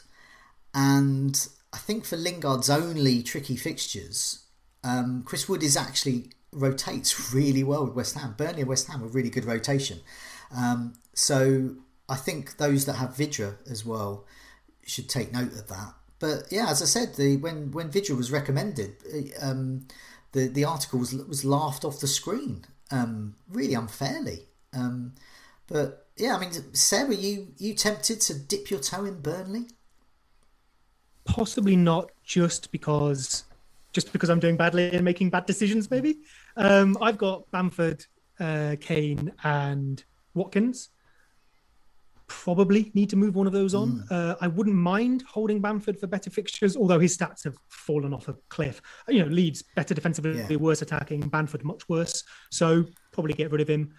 And 0.75 1.49
I 1.73 1.79
think 1.79 2.05
for 2.05 2.17
Lingard's 2.17 2.71
only 2.71 3.23
tricky 3.23 3.57
fixtures, 3.57 4.45
um, 4.85 5.23
Chris 5.25 5.49
Wood 5.49 5.63
is 5.63 5.77
actually 5.77 6.31
rotates 6.53 7.33
really 7.35 7.65
well 7.65 7.85
with 7.85 7.95
West 7.95 8.17
Ham. 8.17 8.35
Burnley 8.37 8.61
and 8.61 8.69
West 8.69 8.89
Ham 8.89 9.03
are 9.03 9.09
really 9.09 9.31
good 9.31 9.45
rotation. 9.45 10.01
Um, 10.57 10.95
so 11.15 11.77
I 12.09 12.17
think 12.17 12.57
those 12.57 12.87
that 12.87 12.95
have 12.95 13.17
Vydra 13.17 13.57
as 13.71 13.85
well 13.85 14.27
should 14.85 15.09
take 15.09 15.33
note 15.33 15.53
of 15.53 15.69
that. 15.69 15.95
But 16.19 16.45
yeah, 16.51 16.69
as 16.69 16.83
I 16.83 16.87
said, 16.87 17.15
the 17.15 17.37
when 17.39 17.71
when 17.71 17.91
Vydra 17.91 18.17
was 18.17 18.31
recommended, 18.31 18.97
um, 19.41 19.87
the 20.33 20.49
the 20.49 20.65
article 20.65 20.99
was 20.99 21.15
was 21.15 21.45
laughed 21.45 21.85
off 21.85 22.01
the 22.01 22.07
screen, 22.07 22.65
um, 22.91 23.37
really 23.49 23.75
unfairly. 23.75 24.49
Um, 24.73 25.15
but 25.67 26.09
yeah, 26.17 26.37
I 26.37 26.41
mean, 26.41 26.53
Sarah, 26.75 27.15
you 27.15 27.55
you 27.57 27.75
tempted 27.75 28.21
to 28.23 28.35
dip 28.35 28.71
your 28.71 28.81
toe 28.81 29.05
in 29.05 29.21
Burnley? 29.21 29.67
Possibly 31.31 31.77
not, 31.77 32.11
just 32.25 32.71
because 32.73 33.45
just 33.93 34.13
because 34.13 34.31
I'm 34.31 34.39
doing 34.39 34.57
badly 34.57 34.91
and 34.93 35.05
making 35.05 35.31
bad 35.31 35.47
decisions, 35.47 35.91
maybe. 35.91 36.19
Um, 36.57 36.97
I've 37.01 37.19
got 37.19 37.51
Bamford, 37.51 38.05
uh, 38.39 38.77
Kane, 38.81 39.33
and 39.43 40.05
Watkins. 40.35 40.91
probably 42.31 42.93
need 42.95 43.11
to 43.11 43.17
move 43.17 43.35
one 43.35 43.49
of 43.49 43.53
those 43.53 43.75
on. 43.75 44.05
Mm. 44.09 44.13
Uh, 44.13 44.37
I 44.41 44.47
wouldn't 44.47 44.77
mind 44.77 45.25
holding 45.29 45.61
Bamford 45.61 45.99
for 45.99 46.07
better 46.07 46.31
fixtures, 46.31 46.77
although 46.77 47.01
his 47.01 47.17
stats 47.19 47.43
have 47.43 47.57
fallen 47.69 48.15
off 48.15 48.29
a 48.29 48.37
cliff. 48.49 48.81
You 49.09 49.25
know, 49.25 49.31
Leeds 49.31 49.65
better 49.75 49.95
defensively, 49.95 50.39
yeah. 50.49 50.57
worse 50.57 50.81
attacking, 50.81 51.23
Bamford 51.23 51.65
much 51.65 51.89
worse. 51.89 52.23
So 52.51 52.85
probably 53.13 53.35
get 53.35 53.51
rid 53.51 53.61
of 53.61 53.69
him. 53.69 53.93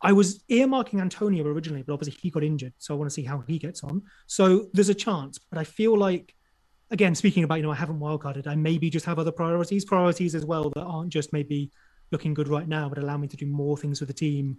I 0.00 0.12
was 0.12 0.42
earmarking 0.50 1.02
Antonio 1.02 1.44
originally, 1.44 1.82
but 1.82 1.92
obviously 1.92 2.18
he 2.22 2.30
got 2.30 2.42
injured, 2.42 2.72
so 2.78 2.94
I 2.94 2.96
want 2.96 3.10
to 3.10 3.14
see 3.14 3.24
how 3.24 3.44
he 3.46 3.58
gets 3.58 3.84
on. 3.84 4.02
So 4.26 4.68
there's 4.72 4.88
a 4.88 4.94
chance, 4.94 5.38
but 5.38 5.58
I 5.58 5.64
feel 5.64 5.96
like, 5.96 6.34
again, 6.90 7.14
speaking 7.14 7.44
about 7.44 7.56
you 7.56 7.62
know 7.62 7.72
I 7.72 7.76
haven't 7.76 8.00
wildcarded, 8.00 8.46
I 8.46 8.54
maybe 8.54 8.90
just 8.90 9.06
have 9.06 9.18
other 9.18 9.32
priorities, 9.32 9.84
priorities 9.84 10.34
as 10.34 10.44
well 10.44 10.70
that 10.70 10.82
aren't 10.82 11.10
just 11.10 11.32
maybe 11.32 11.70
looking 12.12 12.34
good 12.34 12.48
right 12.48 12.66
now, 12.66 12.88
but 12.88 12.98
allow 12.98 13.16
me 13.16 13.28
to 13.28 13.36
do 13.36 13.46
more 13.46 13.76
things 13.76 14.00
with 14.00 14.08
the 14.08 14.14
team. 14.14 14.58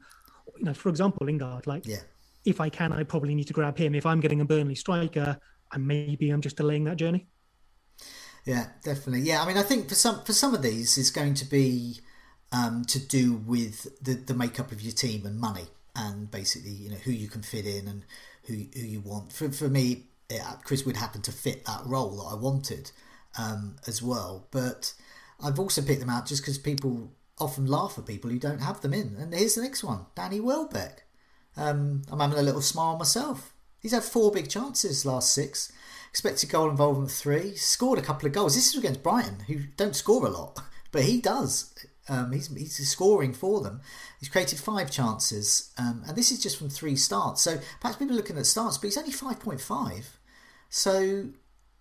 You 0.57 0.65
know, 0.65 0.73
for 0.73 0.89
example, 0.89 1.25
Lingard, 1.25 1.67
like 1.67 1.85
yeah 1.85 2.01
if 2.45 2.59
I 2.59 2.69
can, 2.69 2.91
I 2.91 3.03
probably 3.03 3.35
need 3.35 3.47
to 3.47 3.53
grab 3.53 3.77
him. 3.77 3.95
If 3.95 4.05
I'm 4.05 4.19
getting 4.19 4.41
a 4.41 4.45
Burnley 4.45 4.75
striker, 4.75 5.37
and 5.71 5.87
maybe 5.87 6.29
I'm 6.29 6.41
just 6.41 6.57
delaying 6.57 6.85
that 6.85 6.97
journey. 6.97 7.27
Yeah, 8.45 8.67
definitely. 8.83 9.21
Yeah, 9.21 9.43
I 9.43 9.47
mean, 9.47 9.57
I 9.57 9.63
think 9.63 9.87
for 9.87 9.95
some 9.95 10.23
for 10.23 10.33
some 10.33 10.53
of 10.53 10.61
these, 10.61 10.97
it's 10.97 11.11
going 11.11 11.35
to 11.35 11.45
be 11.45 11.99
um, 12.51 12.83
to 12.85 12.99
do 12.99 13.33
with 13.33 14.03
the 14.03 14.15
the 14.15 14.33
makeup 14.33 14.71
of 14.71 14.81
your 14.81 14.93
team 14.93 15.25
and 15.25 15.39
money, 15.39 15.67
and 15.95 16.29
basically, 16.31 16.71
you 16.71 16.89
know, 16.89 16.97
who 16.97 17.11
you 17.11 17.27
can 17.27 17.43
fit 17.43 17.65
in 17.65 17.87
and 17.87 18.03
who 18.45 18.53
who 18.73 18.85
you 18.85 19.01
want. 19.01 19.31
For 19.31 19.51
for 19.51 19.69
me, 19.69 20.07
yeah, 20.31 20.53
Chris 20.63 20.85
Wood 20.85 20.97
happen 20.97 21.21
to 21.23 21.31
fit 21.31 21.65
that 21.65 21.85
role 21.85 22.17
that 22.17 22.35
I 22.35 22.35
wanted 22.35 22.91
um, 23.37 23.75
as 23.87 24.01
well. 24.01 24.47
But 24.51 24.93
I've 25.43 25.59
also 25.59 25.81
picked 25.81 25.99
them 25.99 26.09
out 26.09 26.25
just 26.25 26.41
because 26.41 26.57
people 26.57 27.11
often 27.39 27.65
laugh 27.65 27.97
at 27.97 28.05
people 28.05 28.29
who 28.29 28.39
don't 28.39 28.61
have 28.61 28.81
them 28.81 28.93
in. 28.93 29.15
And 29.19 29.33
here's 29.33 29.55
the 29.55 29.61
next 29.61 29.83
one: 29.83 30.05
Danny 30.15 30.39
Welbeck. 30.39 31.03
Um, 31.57 32.03
I'm 32.09 32.19
having 32.19 32.39
a 32.39 32.43
little 32.43 32.61
smile 32.61 32.97
myself. 32.97 33.53
He's 33.79 33.91
had 33.91 34.03
four 34.03 34.31
big 34.31 34.49
chances 34.49 35.05
last 35.05 35.33
six. 35.33 35.71
Expected 36.11 36.49
goal 36.49 36.69
involvement 36.69 37.11
three. 37.11 37.55
Scored 37.55 37.99
a 37.99 38.01
couple 38.03 38.27
of 38.27 38.33
goals. 38.33 38.55
This 38.55 38.67
is 38.67 38.77
against 38.77 39.03
Brighton, 39.03 39.39
who 39.47 39.59
don't 39.75 39.95
score 39.95 40.25
a 40.25 40.29
lot, 40.29 40.59
but 40.91 41.03
he 41.03 41.19
does. 41.19 41.73
Um, 42.09 42.31
he's, 42.31 42.53
he's 42.53 42.89
scoring 42.89 43.33
for 43.33 43.61
them. 43.61 43.81
He's 44.19 44.29
created 44.29 44.59
five 44.59 44.91
chances, 44.91 45.71
um, 45.77 46.03
and 46.07 46.17
this 46.17 46.31
is 46.31 46.41
just 46.41 46.57
from 46.57 46.69
three 46.69 46.95
starts. 46.95 47.41
So 47.41 47.59
perhaps 47.79 47.97
people 47.97 48.13
are 48.13 48.17
looking 48.17 48.37
at 48.37 48.45
starts, 48.45 48.77
but 48.77 48.87
he's 48.87 48.97
only 48.97 49.11
5.5. 49.11 50.03
So 50.71 51.25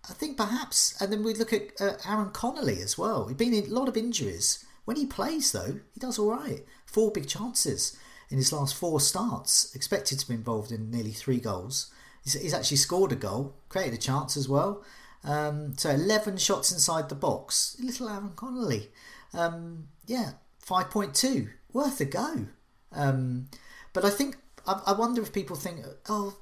I 0.07 0.13
think 0.13 0.37
perhaps, 0.37 1.01
and 1.01 1.11
then 1.11 1.23
we 1.23 1.33
look 1.33 1.53
at 1.53 1.71
uh, 1.79 1.93
Aaron 2.07 2.29
Connolly 2.29 2.81
as 2.81 2.97
well. 2.97 3.27
He's 3.27 3.37
been 3.37 3.53
in 3.53 3.65
a 3.65 3.73
lot 3.73 3.87
of 3.87 3.97
injuries. 3.97 4.63
When 4.85 4.97
he 4.97 5.05
plays, 5.05 5.51
though, 5.51 5.79
he 5.93 5.99
does 5.99 6.19
all 6.19 6.29
right. 6.29 6.63
Four 6.85 7.11
big 7.11 7.27
chances 7.27 7.97
in 8.29 8.37
his 8.37 8.51
last 8.51 8.75
four 8.75 8.99
starts, 8.99 9.73
expected 9.73 10.19
to 10.19 10.27
be 10.27 10.33
involved 10.33 10.71
in 10.71 10.91
nearly 10.91 11.11
three 11.11 11.39
goals. 11.39 11.91
He's, 12.23 12.33
he's 12.33 12.53
actually 12.53 12.77
scored 12.77 13.11
a 13.11 13.15
goal, 13.15 13.55
created 13.69 13.93
a 13.93 14.01
chance 14.01 14.35
as 14.35 14.49
well. 14.49 14.83
Um, 15.23 15.77
so 15.77 15.89
11 15.91 16.37
shots 16.37 16.71
inside 16.71 17.09
the 17.09 17.15
box. 17.15 17.77
Little 17.79 18.09
Aaron 18.09 18.31
Connolly. 18.35 18.89
Um, 19.33 19.87
yeah, 20.05 20.31
5.2. 20.65 21.49
Worth 21.71 22.01
a 22.01 22.05
go. 22.05 22.47
Um, 22.91 23.47
but 23.93 24.03
I 24.03 24.09
think, 24.09 24.37
I, 24.67 24.81
I, 24.87 24.91
wonder 24.93 25.21
if 25.21 25.33
people 25.33 25.55
think, 25.55 25.85
oh, 26.09 26.35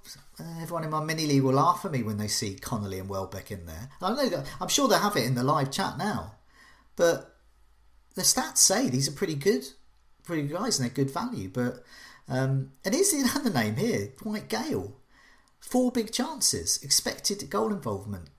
everyone 0.62 0.84
in 0.84 0.90
my 0.90 1.04
mini 1.04 1.26
league 1.26 1.44
will 1.44 1.54
laugh 1.54 1.86
at 1.86 1.92
me 1.92 2.04
when 2.04 2.18
they 2.18 2.28
see 2.28 2.56
Connolly 2.56 3.00
and 3.00 3.10
Welbeck 3.10 3.52
in 3.52 3.66
there. 3.66 3.90
I 4.02 4.14
know 4.14 4.30
that, 4.30 4.48
I'm 4.60 4.68
sure 4.68 4.88
they 4.88 4.98
have 4.98 5.16
it 5.16 5.26
in 5.26 5.36
the 5.36 5.44
live 5.44 5.72
chat 5.72 5.98
now. 5.98 6.36
But 6.96 7.36
the 8.16 8.22
stats 8.24 8.58
say 8.58 8.90
these 8.90 9.08
are 9.08 9.14
pretty 9.14 9.36
good 9.36 9.66
pretty 10.30 10.44
good 10.44 10.58
guys 10.58 10.80
and 10.80 10.88
they're 10.88 11.06
good 11.06 11.12
value. 11.14 11.50
But 11.50 11.84
um, 12.28 12.72
and 12.86 12.94
here's 12.94 13.12
another 13.12 13.50
name 13.50 13.76
here, 13.76 14.10
Dwight 14.22 14.48
Gayle, 14.48 14.96
Four 15.60 15.92
big 15.92 16.12
chances, 16.14 16.82
expected 16.84 17.48
goal 17.50 17.74
involvement, 17.74 18.30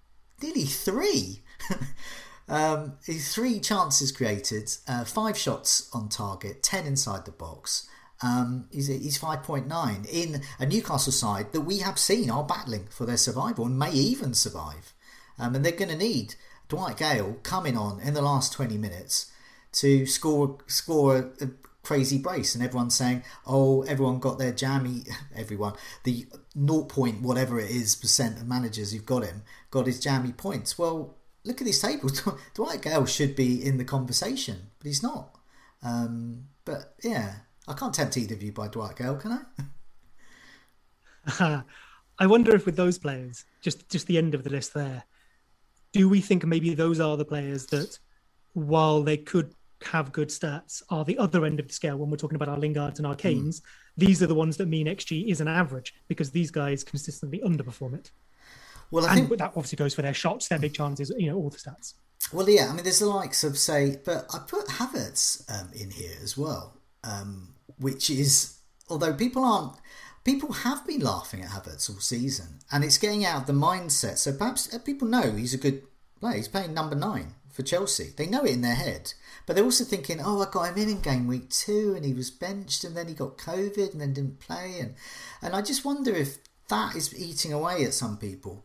nearly 0.41 0.65
three. 0.65 1.43
um, 2.49 2.95
three 3.03 3.61
chances 3.61 4.11
created, 4.11 4.71
uh, 4.89 5.05
five 5.05 5.37
shots 5.37 5.91
on 5.93 6.09
target, 6.09 6.63
ten 6.63 6.87
inside 6.87 7.27
the 7.27 7.33
box. 7.33 7.89
Um, 8.23 8.67
he's, 8.71 8.89
he's 8.89 9.19
5.9 9.19 10.07
in 10.11 10.43
a 10.59 10.67
Newcastle 10.67 11.13
side 11.13 11.53
that 11.53 11.63
we 11.63 11.79
have 11.79 11.99
seen 11.99 12.31
are 12.31 12.45
battling 12.45 12.87
for 12.91 13.07
their 13.07 13.17
survival 13.17 13.65
and 13.65 13.79
may 13.79 13.93
even 13.93 14.35
survive. 14.35 14.93
Um, 15.39 15.55
and 15.55 15.65
they're 15.65 15.73
going 15.73 15.91
to 15.91 15.97
need 15.97 16.35
Dwight 16.69 16.99
Gayle 16.99 17.39
coming 17.43 17.77
on 17.77 18.01
in 18.01 18.15
the 18.15 18.23
last 18.23 18.53
20 18.53 18.77
minutes 18.77 19.33
to 19.73 20.07
score 20.07 20.59
score 20.67 21.33
a, 21.41 21.49
crazy 21.83 22.19
brace 22.19 22.55
and 22.55 22.63
everyone's 22.63 22.95
saying 22.95 23.25
oh 23.47 23.81
everyone 23.83 24.19
got 24.19 24.39
their 24.39 24.53
jammy 24.53 25.03
everyone 25.35 25.73
the 26.05 26.27
0. 26.57 26.83
point 26.83 27.23
whatever 27.23 27.59
it 27.59 27.71
is 27.71 27.97
percent 27.97 28.37
of 28.37 28.47
managers 28.47 28.93
who've 28.93 29.07
got 29.07 29.25
him 29.25 29.43
got 29.71 29.87
his 29.87 29.99
jammy 29.99 30.31
points 30.31 30.79
well 30.79 31.17
look 31.43 31.61
at 31.61 31.65
these 31.65 31.81
tables 31.81 32.23
Dwight 32.55 32.83
Gayle 32.83 33.07
should 33.07 33.35
be 33.35 33.65
in 33.65 33.79
the 33.79 33.85
conversation 33.85 34.71
but 34.79 34.87
he's 34.89 35.03
not 35.03 35.35
um, 35.83 36.45
but 36.67 36.95
yeah 37.03 37.37
I 37.71 37.75
can't 37.75 37.95
tempt 37.95 38.17
either 38.17 38.35
of 38.35 38.43
you 38.43 38.53
by 38.53 38.69
Dwight 38.69 38.97
Gayle 38.97 39.17
can 39.17 39.45
I 41.33 41.63
I 42.19 42.27
wonder 42.27 42.55
if 42.55 42.67
with 42.67 42.77
those 42.77 42.99
players 42.99 43.45
just 43.63 43.89
just 43.89 44.07
the 44.07 44.19
end 44.19 44.35
of 44.35 44.45
the 44.45 44.51
list 44.51 44.75
there 44.75 45.05
do 45.93 46.09
we 46.09 46.21
think 46.21 46.45
maybe 46.45 46.75
those 46.75 47.01
are 47.01 47.17
the 47.17 47.25
players 47.25 47.67
that 47.67 47.99
while 48.53 49.03
they 49.03 49.17
could 49.17 49.55
have 49.83 50.13
good 50.13 50.29
stats 50.29 50.83
are 50.91 51.05
the 51.05 51.19
other 51.19 51.45
end 51.45 51.59
of 51.59 51.69
the 51.69 51.73
scale 51.73 51.97
when 51.97 52.11
we're 52.11 52.17
talking 52.17 52.37
about 52.37 52.49
our 52.49 52.59
Lingards 52.59 52.99
and 52.99 53.07
our 53.07 53.15
hmm. 53.15 53.21
Kanes. 53.21 53.61
Mm. 53.61 53.63
These 53.97 54.23
are 54.23 54.27
the 54.27 54.35
ones 54.35 54.57
that 54.59 54.67
mean 54.67 54.87
XG 54.87 55.31
is 55.31 55.41
an 55.41 55.49
average 55.49 55.95
because 56.09 56.31
these 56.31 56.51
guys 56.51 56.85
consistently 56.85 57.41
underperform 57.45 57.95
it. 57.95 58.11
Well, 58.91 59.07
I 59.07 59.17
and 59.17 59.29
think 59.29 59.39
that 59.39 59.53
obviously 59.57 59.77
goes 59.77 59.95
for 59.95 60.03
their 60.03 60.15
shots, 60.15 60.49
their 60.49 60.59
big 60.59 60.75
chances, 60.75 61.13
you 61.17 61.31
know, 61.31 61.37
all 61.37 61.51
the 61.51 61.59
stats. 61.59 61.95
Well, 62.33 62.49
yeah, 62.49 62.69
I 62.69 62.73
mean, 62.75 62.83
there's 62.83 62.99
the 62.99 63.07
likes 63.07 63.45
of 63.45 63.57
say, 63.57 63.99
but 64.05 64.27
I 64.35 64.41
put 64.47 64.67
Havertz 64.67 65.49
um, 65.51 65.71
in 65.73 65.91
here 65.91 66.17
as 66.23 66.37
well, 66.37 66.77
um, 67.05 67.55
which 67.81 68.11
is 68.11 68.59
although 68.89 69.15
people 69.15 69.45
aren't. 69.45 69.73
People 70.23 70.53
have 70.53 70.87
been 70.87 71.01
laughing 71.01 71.43
at 71.43 71.49
Havertz 71.49 71.89
all 71.89 71.99
season, 71.99 72.59
and 72.71 72.85
it's 72.85 72.99
getting 72.99 73.25
out 73.25 73.41
of 73.41 73.47
the 73.47 73.55
mindset. 73.55 74.19
So 74.19 74.33
perhaps 74.35 74.73
uh, 74.73 74.79
people 74.79 75.09
know 75.09 75.33
he's 75.33 75.55
a 75.55 75.59
good 75.59 75.83
player. 76.21 76.37
He's 76.37 76.47
playing 76.47 76.75
number 76.75 76.95
nine 76.95 77.33
for 77.51 77.63
Chelsea. 77.63 78.13
They 78.17 78.27
know 78.27 78.45
it 78.45 78.53
in 78.53 78.61
their 78.61 78.75
head. 78.75 79.15
But 79.47 79.57
they're 79.57 79.65
also 79.65 79.85
thinking, 79.85 80.21
oh, 80.23 80.43
I 80.43 80.51
got 80.51 80.69
him 80.69 80.83
in 80.83 80.89
in 80.89 81.01
game 81.01 81.27
week 81.27 81.51
two 81.51 81.95
and 81.97 82.05
he 82.05 82.15
was 82.15 82.31
benched 82.31 82.85
and 82.85 82.97
then 82.97 83.09
he 83.09 83.15
got 83.15 83.39
COVID 83.39 83.93
and 83.93 84.01
then 84.01 84.13
didn't 84.13 84.39
play. 84.41 84.79
And, 84.81 84.95
and 85.43 85.55
I 85.55 85.63
just 85.63 85.85
wonder 85.85 86.15
if 86.15 86.39
that 86.69 86.95
is 86.95 87.19
eating 87.19 87.53
away 87.53 87.85
at 87.85 87.95
some 87.95 88.17
people. 88.17 88.65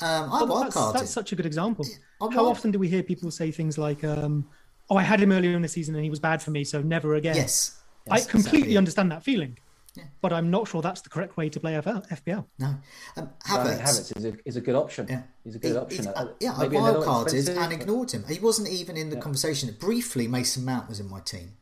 Um, 0.00 0.32
I 0.32 0.44
well, 0.44 0.62
that's, 0.62 0.92
that's 0.92 1.10
such 1.10 1.32
a 1.32 1.36
good 1.36 1.46
example. 1.46 1.84
Yeah, 1.88 2.28
How 2.32 2.46
often 2.46 2.70
do 2.70 2.78
we 2.78 2.88
hear 2.88 3.02
people 3.02 3.30
say 3.30 3.50
things 3.50 3.78
like, 3.78 4.04
um, 4.04 4.48
oh, 4.90 4.96
I 4.96 5.02
had 5.02 5.20
him 5.20 5.32
earlier 5.32 5.56
in 5.56 5.62
the 5.62 5.68
season 5.68 5.94
and 5.94 6.04
he 6.04 6.10
was 6.10 6.20
bad 6.20 6.42
for 6.42 6.50
me, 6.50 6.62
so 6.62 6.82
never 6.82 7.14
again? 7.14 7.36
Yes. 7.36 7.77
Yes 8.10 8.26
I 8.26 8.30
completely 8.30 8.58
exactly. 8.58 8.76
understand 8.76 9.12
that 9.12 9.22
feeling. 9.22 9.58
Yeah. 9.94 10.04
But 10.20 10.32
I'm 10.32 10.50
not 10.50 10.68
sure 10.68 10.80
that's 10.80 11.00
the 11.00 11.08
correct 11.08 11.36
way 11.36 11.48
to 11.48 11.58
play 11.58 11.72
FPL. 11.72 12.44
No, 12.58 12.76
um, 13.16 13.30
Havertz, 13.44 13.80
Havertz 13.80 14.16
is, 14.16 14.24
a, 14.24 14.36
is 14.44 14.56
a 14.56 14.60
good 14.60 14.76
option. 14.76 15.06
Yeah, 15.08 15.22
he's 15.42 15.56
a 15.56 15.58
good 15.58 15.72
he, 15.72 15.76
option. 15.76 16.06
Uh, 16.08 16.28
yeah, 16.40 16.54
Maybe 16.58 16.76
I 16.76 16.80
wildcarded 16.80 17.56
and 17.56 17.72
ignored 17.72 18.12
him. 18.12 18.24
He 18.28 18.38
wasn't 18.38 18.68
even 18.68 18.96
in 18.96 19.10
the 19.10 19.16
yeah. 19.16 19.22
conversation. 19.22 19.74
Briefly, 19.78 20.28
Mason 20.28 20.64
Mount 20.64 20.88
was 20.88 21.00
in 21.00 21.08
my 21.08 21.20
team. 21.20 21.52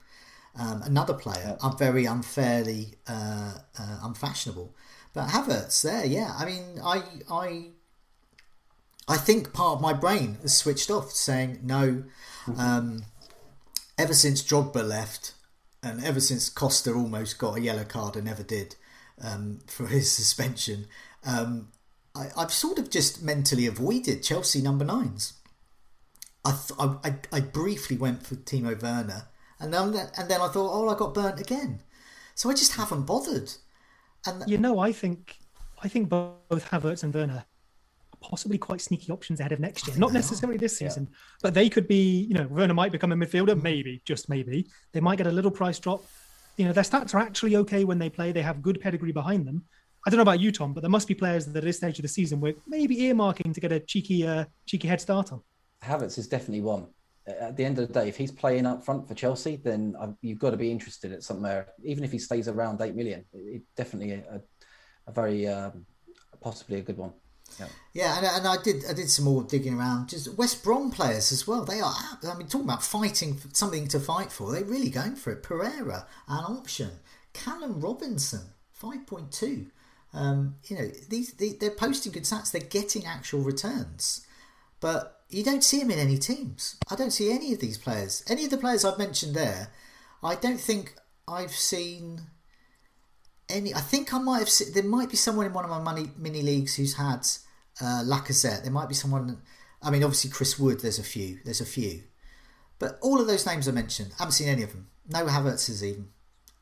Um, 0.59 0.83
another 0.83 1.15
player, 1.15 1.57
yeah. 1.63 1.71
very 1.77 2.05
unfairly 2.07 2.95
uh, 3.07 3.55
uh, 3.79 3.99
unfashionable. 4.03 4.75
But 5.15 5.29
Havertz 5.29 5.83
there, 5.83 6.05
yeah. 6.05 6.35
I 6.37 6.45
mean, 6.45 6.81
I 6.83 7.03
I 7.31 7.67
I 9.09 9.17
think 9.17 9.53
part 9.53 9.77
of 9.77 9.81
my 9.81 9.93
brain 9.93 10.39
has 10.43 10.57
switched 10.57 10.91
off, 10.91 11.13
saying 11.13 11.61
no. 11.63 12.05
Mm-hmm. 12.47 12.61
Um, 12.61 13.05
ever 13.99 14.15
since 14.15 14.43
Drogba 14.43 14.87
left, 14.87 15.33
and 15.87 16.05
ever 16.05 16.21
since 16.21 16.49
Costa 16.49 16.93
almost 16.93 17.39
got 17.39 17.57
a 17.57 17.61
yellow 17.61 17.85
card 17.85 18.17
and 18.17 18.25
never 18.25 18.43
did 18.43 18.77
um, 19.23 19.61
for 19.67 19.87
his 19.87 20.11
suspension, 20.21 20.87
um, 21.25 21.69
I, 22.15 22.29
have 22.37 22.53
sort 22.53 22.79
of 22.79 22.91
just 22.91 23.23
mentally 23.23 23.67
avoided 23.67 24.23
Chelsea 24.23 24.63
number 24.63 24.85
nines. 24.85 25.35
I, 26.45 26.51
th- 26.53 26.79
I, 26.79 27.15
I, 27.33 27.41
briefly 27.41 27.97
went 27.97 28.25
for 28.25 28.37
Timo 28.37 28.81
Werner, 28.81 29.25
and 29.59 29.75
then 29.75 29.95
and 30.17 30.31
then 30.31 30.41
I 30.41 30.49
thought, 30.49 30.71
oh, 30.73 30.89
I 30.89 30.97
got 30.97 31.13
burnt 31.13 31.41
again. 31.41 31.81
So 32.37 32.49
I 32.51 32.53
just 32.55 32.75
haven't 32.75 33.03
bothered. 33.03 33.53
And 34.27 34.49
you 34.49 34.57
know, 34.57 34.79
I 34.79 34.93
think 34.93 35.39
I 35.83 35.89
think 35.89 36.09
both 36.09 36.71
Havertz 36.71 37.03
and 37.03 37.13
Werner 37.13 37.45
possibly 38.29 38.59
quite 38.59 38.81
sneaky 38.81 39.13
options 39.13 39.39
ahead 39.39 39.53
of 39.53 39.61
next 39.61 39.87
year. 39.87 39.97
Not 39.97 40.13
necessarily 40.13 40.59
this 40.59 40.77
season, 40.77 41.07
yeah. 41.09 41.17
but 41.43 41.55
they 41.55 41.69
could 41.69 41.87
be, 41.87 42.27
you 42.29 42.35
know, 42.35 42.47
Werner 42.49 42.75
might 42.75 42.91
become 42.91 43.13
a 43.13 43.17
midfielder, 43.17 43.61
maybe, 43.63 44.03
just 44.05 44.29
maybe. 44.29 44.67
They 44.93 45.01
might 45.01 45.19
get 45.19 45.29
a 45.29 45.33
little 45.33 45.51
price 45.51 45.79
drop. 45.79 46.05
You 46.57 46.65
know, 46.65 46.73
their 46.73 46.85
stats 46.85 47.15
are 47.15 47.19
actually 47.19 47.57
okay 47.57 47.85
when 47.85 47.99
they 47.99 48.11
play. 48.11 48.33
They 48.33 48.43
have 48.43 48.63
good 48.63 48.81
pedigree 48.81 49.13
behind 49.13 49.47
them. 49.47 49.65
I 50.05 50.11
don't 50.11 50.19
know 50.19 50.23
about 50.23 50.41
you, 50.41 50.51
Tom, 50.51 50.73
but 50.73 50.81
there 50.81 50.91
must 50.91 51.09
be 51.09 51.15
players 51.15 51.47
that 51.47 51.57
at 51.57 51.65
this 51.65 51.77
stage 51.77 51.99
of 51.99 52.03
the 52.03 52.09
season 52.09 52.41
we're 52.41 52.55
maybe 52.67 52.97
earmarking 52.97 53.55
to 53.55 53.61
get 53.61 53.73
a 53.73 53.81
cheeky, 53.81 54.27
uh, 54.27 54.45
cheeky 54.67 54.89
head 54.89 55.01
start 55.01 55.33
on. 55.33 55.41
Havertz 55.85 56.19
is 56.19 56.27
definitely 56.27 56.63
one. 56.63 56.87
At 57.27 57.57
the 57.57 57.65
end 57.65 57.79
of 57.79 57.89
the 57.89 57.93
day, 57.93 58.09
if 58.09 58.17
he's 58.17 58.31
playing 58.31 58.67
up 58.67 58.85
front 58.85 59.09
for 59.09 59.15
Chelsea, 59.15 59.57
then 59.57 59.97
you've 60.23 60.39
got 60.39 60.51
to 60.51 60.57
be 60.57 60.71
interested 60.71 61.13
at 61.13 61.23
somewhere. 61.23 61.69
Even 61.85 62.05
if 62.05 62.13
he 62.13 62.19
stays 62.19 62.47
around 62.47 62.81
eight 62.81 62.95
million, 62.95 63.25
it, 63.33 63.63
definitely 63.77 64.13
a, 64.13 64.41
a 65.09 65.13
very 65.13 65.49
um, 65.49 65.85
possibly 66.41 66.79
a 66.79 66.83
good 66.83 66.97
one. 66.97 67.13
Yeah, 67.59 67.69
yeah, 67.95 68.17
and, 68.19 68.27
and 68.27 68.47
I 68.47 68.63
did 68.63 68.85
I 68.89 68.93
did 68.93 69.11
some 69.11 69.25
more 69.25 69.43
digging 69.43 69.79
around. 69.79 70.11
Just 70.11 70.35
West 70.37 70.63
Brom 70.63 70.91
players 70.91 71.33
as 71.33 71.47
well. 71.47 71.65
They 71.65 71.81
are. 71.81 71.95
I 72.23 72.35
mean, 72.37 72.49
talking 72.49 72.67
about 72.67 72.83
fighting 72.83 73.41
something 73.53 73.89
to 73.89 74.01
fight 74.01 74.31
for. 74.31 74.53
They're 74.53 74.65
really 74.65 74.91
going 74.91 75.17
for 75.17 75.33
it. 75.33 75.43
Pereira, 75.43 76.07
an 76.29 76.45
option. 76.45 76.91
Callum 77.33 77.81
Robinson, 77.81 78.51
five 78.73 79.07
point 79.07 79.33
two. 79.33 79.67
Um, 80.13 80.57
you 80.65 80.77
know, 80.77 80.89
these 81.09 81.33
they, 81.35 81.51
they're 81.51 81.71
posting 81.71 82.13
good 82.13 82.25
stats. 82.25 82.51
They're 82.53 82.61
getting 82.61 83.07
actual 83.07 83.41
returns, 83.41 84.27
but 84.81 85.23
you 85.29 85.43
don't 85.43 85.65
see 85.65 85.81
them 85.81 85.91
in 85.91 85.99
any 85.99 86.19
teams. 86.19 86.77
I 86.91 86.95
don't 86.95 87.11
see 87.11 87.33
any 87.33 87.53
of 87.53 87.61
these 87.61 87.79
players. 87.79 88.23
Any 88.29 88.45
of 88.45 88.51
the 88.51 88.59
players 88.59 88.85
I've 88.85 88.99
mentioned 88.99 89.35
there, 89.35 89.69
I 90.23 90.35
don't 90.35 90.61
think 90.61 90.95
I've 91.27 91.53
seen 91.53 92.21
any. 93.49 93.75
I 93.75 93.81
think 93.81 94.13
I 94.13 94.19
might 94.19 94.41
have. 94.41 94.49
Seen, 94.49 94.73
there 94.73 94.83
might 94.83 95.11
be 95.11 95.17
someone 95.17 95.47
in 95.47 95.53
one 95.53 95.65
of 95.65 95.71
my 95.71 95.81
money 95.81 96.11
mini 96.17 96.43
leagues 96.43 96.77
who's 96.77 96.95
had 96.95 97.27
uh, 97.81 98.03
Lacazette. 98.05 98.63
There 98.63 98.73
might 98.73 98.89
be 98.89 98.95
someone. 98.95 99.39
I 99.83 99.91
mean, 99.91 100.03
obviously 100.03 100.31
Chris 100.31 100.59
Wood. 100.59 100.81
There's 100.81 100.99
a 100.99 101.05
few. 101.05 101.39
There's 101.45 101.61
a 101.61 101.67
few, 101.67 102.03
but 102.79 102.99
all 103.03 103.21
of 103.21 103.27
those 103.27 103.47
names 103.47 103.69
I 103.69 103.73
mentioned, 103.73 104.13
I 104.15 104.23
haven't 104.23 104.33
seen 104.33 104.49
any 104.49 104.63
of 104.63 104.73
them. 104.73 104.89
No 105.09 105.27
Havertz's 105.27 105.85
even. 105.85 106.09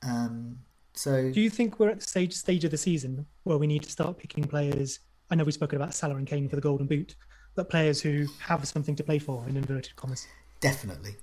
Um, 0.02 0.58
so, 0.92 1.30
do 1.32 1.40
you 1.40 1.50
think 1.50 1.80
we're 1.80 1.90
at 1.90 2.00
the 2.00 2.06
stage 2.06 2.34
stage 2.34 2.64
of 2.64 2.70
the 2.70 2.78
season 2.78 3.26
where 3.42 3.58
we 3.58 3.66
need 3.66 3.82
to 3.82 3.90
start 3.90 4.18
picking 4.18 4.44
players? 4.44 5.00
I 5.30 5.34
know 5.34 5.44
we've 5.44 5.54
spoken 5.54 5.80
about 5.80 5.94
Salah 5.94 6.16
and 6.16 6.26
Kane 6.26 6.48
for 6.48 6.56
the 6.56 6.62
Golden 6.62 6.86
Boot, 6.86 7.16
but 7.54 7.70
players 7.70 8.00
who 8.00 8.26
have 8.40 8.66
something 8.68 8.94
to 8.96 9.02
play 9.02 9.18
for 9.18 9.44
in 9.48 9.56
inverted 9.56 9.96
commas. 9.96 10.26
Definitely, 10.60 11.16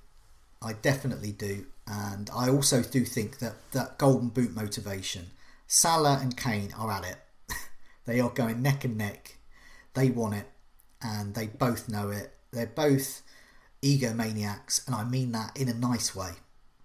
I 0.60 0.74
definitely 0.74 1.32
do, 1.32 1.66
and 1.86 2.28
I 2.34 2.48
also 2.48 2.82
do 2.82 3.04
think 3.04 3.38
that 3.38 3.54
that 3.72 3.98
Golden 3.98 4.28
Boot 4.28 4.54
motivation 4.54 5.30
Salah 5.74 6.18
and 6.20 6.36
Kane 6.36 6.70
are 6.78 6.90
at 6.90 7.06
it. 7.06 7.16
they 8.04 8.20
are 8.20 8.28
going 8.28 8.60
neck 8.60 8.84
and 8.84 8.98
neck. 8.98 9.38
They 9.94 10.10
want 10.10 10.34
it, 10.34 10.46
and 11.00 11.34
they 11.34 11.46
both 11.46 11.88
know 11.88 12.10
it. 12.10 12.34
They're 12.50 12.66
both 12.66 13.22
egomaniacs, 13.80 14.86
and 14.86 14.94
I 14.94 15.04
mean 15.04 15.32
that 15.32 15.58
in 15.58 15.70
a 15.70 15.74
nice 15.74 16.14
way 16.14 16.32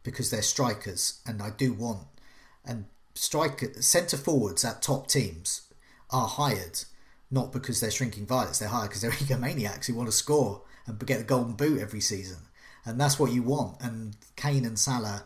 because 0.04 0.32
they're 0.32 0.42
strikers, 0.42 1.20
and 1.26 1.42
I 1.42 1.50
do 1.50 1.74
want 1.74 2.08
and 2.64 2.86
striker 3.14 3.74
centre 3.82 4.16
forwards 4.16 4.64
at 4.64 4.82
top 4.82 5.08
teams 5.08 5.64
are 6.10 6.28
hired 6.28 6.80
not 7.30 7.52
because 7.52 7.82
they're 7.82 7.92
shrinking 7.92 8.26
violets. 8.26 8.60
They're 8.60 8.70
hired 8.70 8.92
because 8.92 9.02
they're 9.02 9.12
egomaniacs 9.28 9.88
who 9.88 9.96
want 9.96 10.08
to 10.08 10.16
score 10.16 10.62
and 10.86 10.98
get 11.06 11.18
the 11.18 11.26
golden 11.26 11.56
boot 11.56 11.82
every 11.82 12.00
season, 12.00 12.38
and 12.86 12.98
that's 13.02 13.20
what 13.20 13.34
you 13.34 13.44
want. 13.44 13.82
And 13.82 14.16
Kane 14.38 14.64
and 14.64 14.80
Salah 14.80 15.26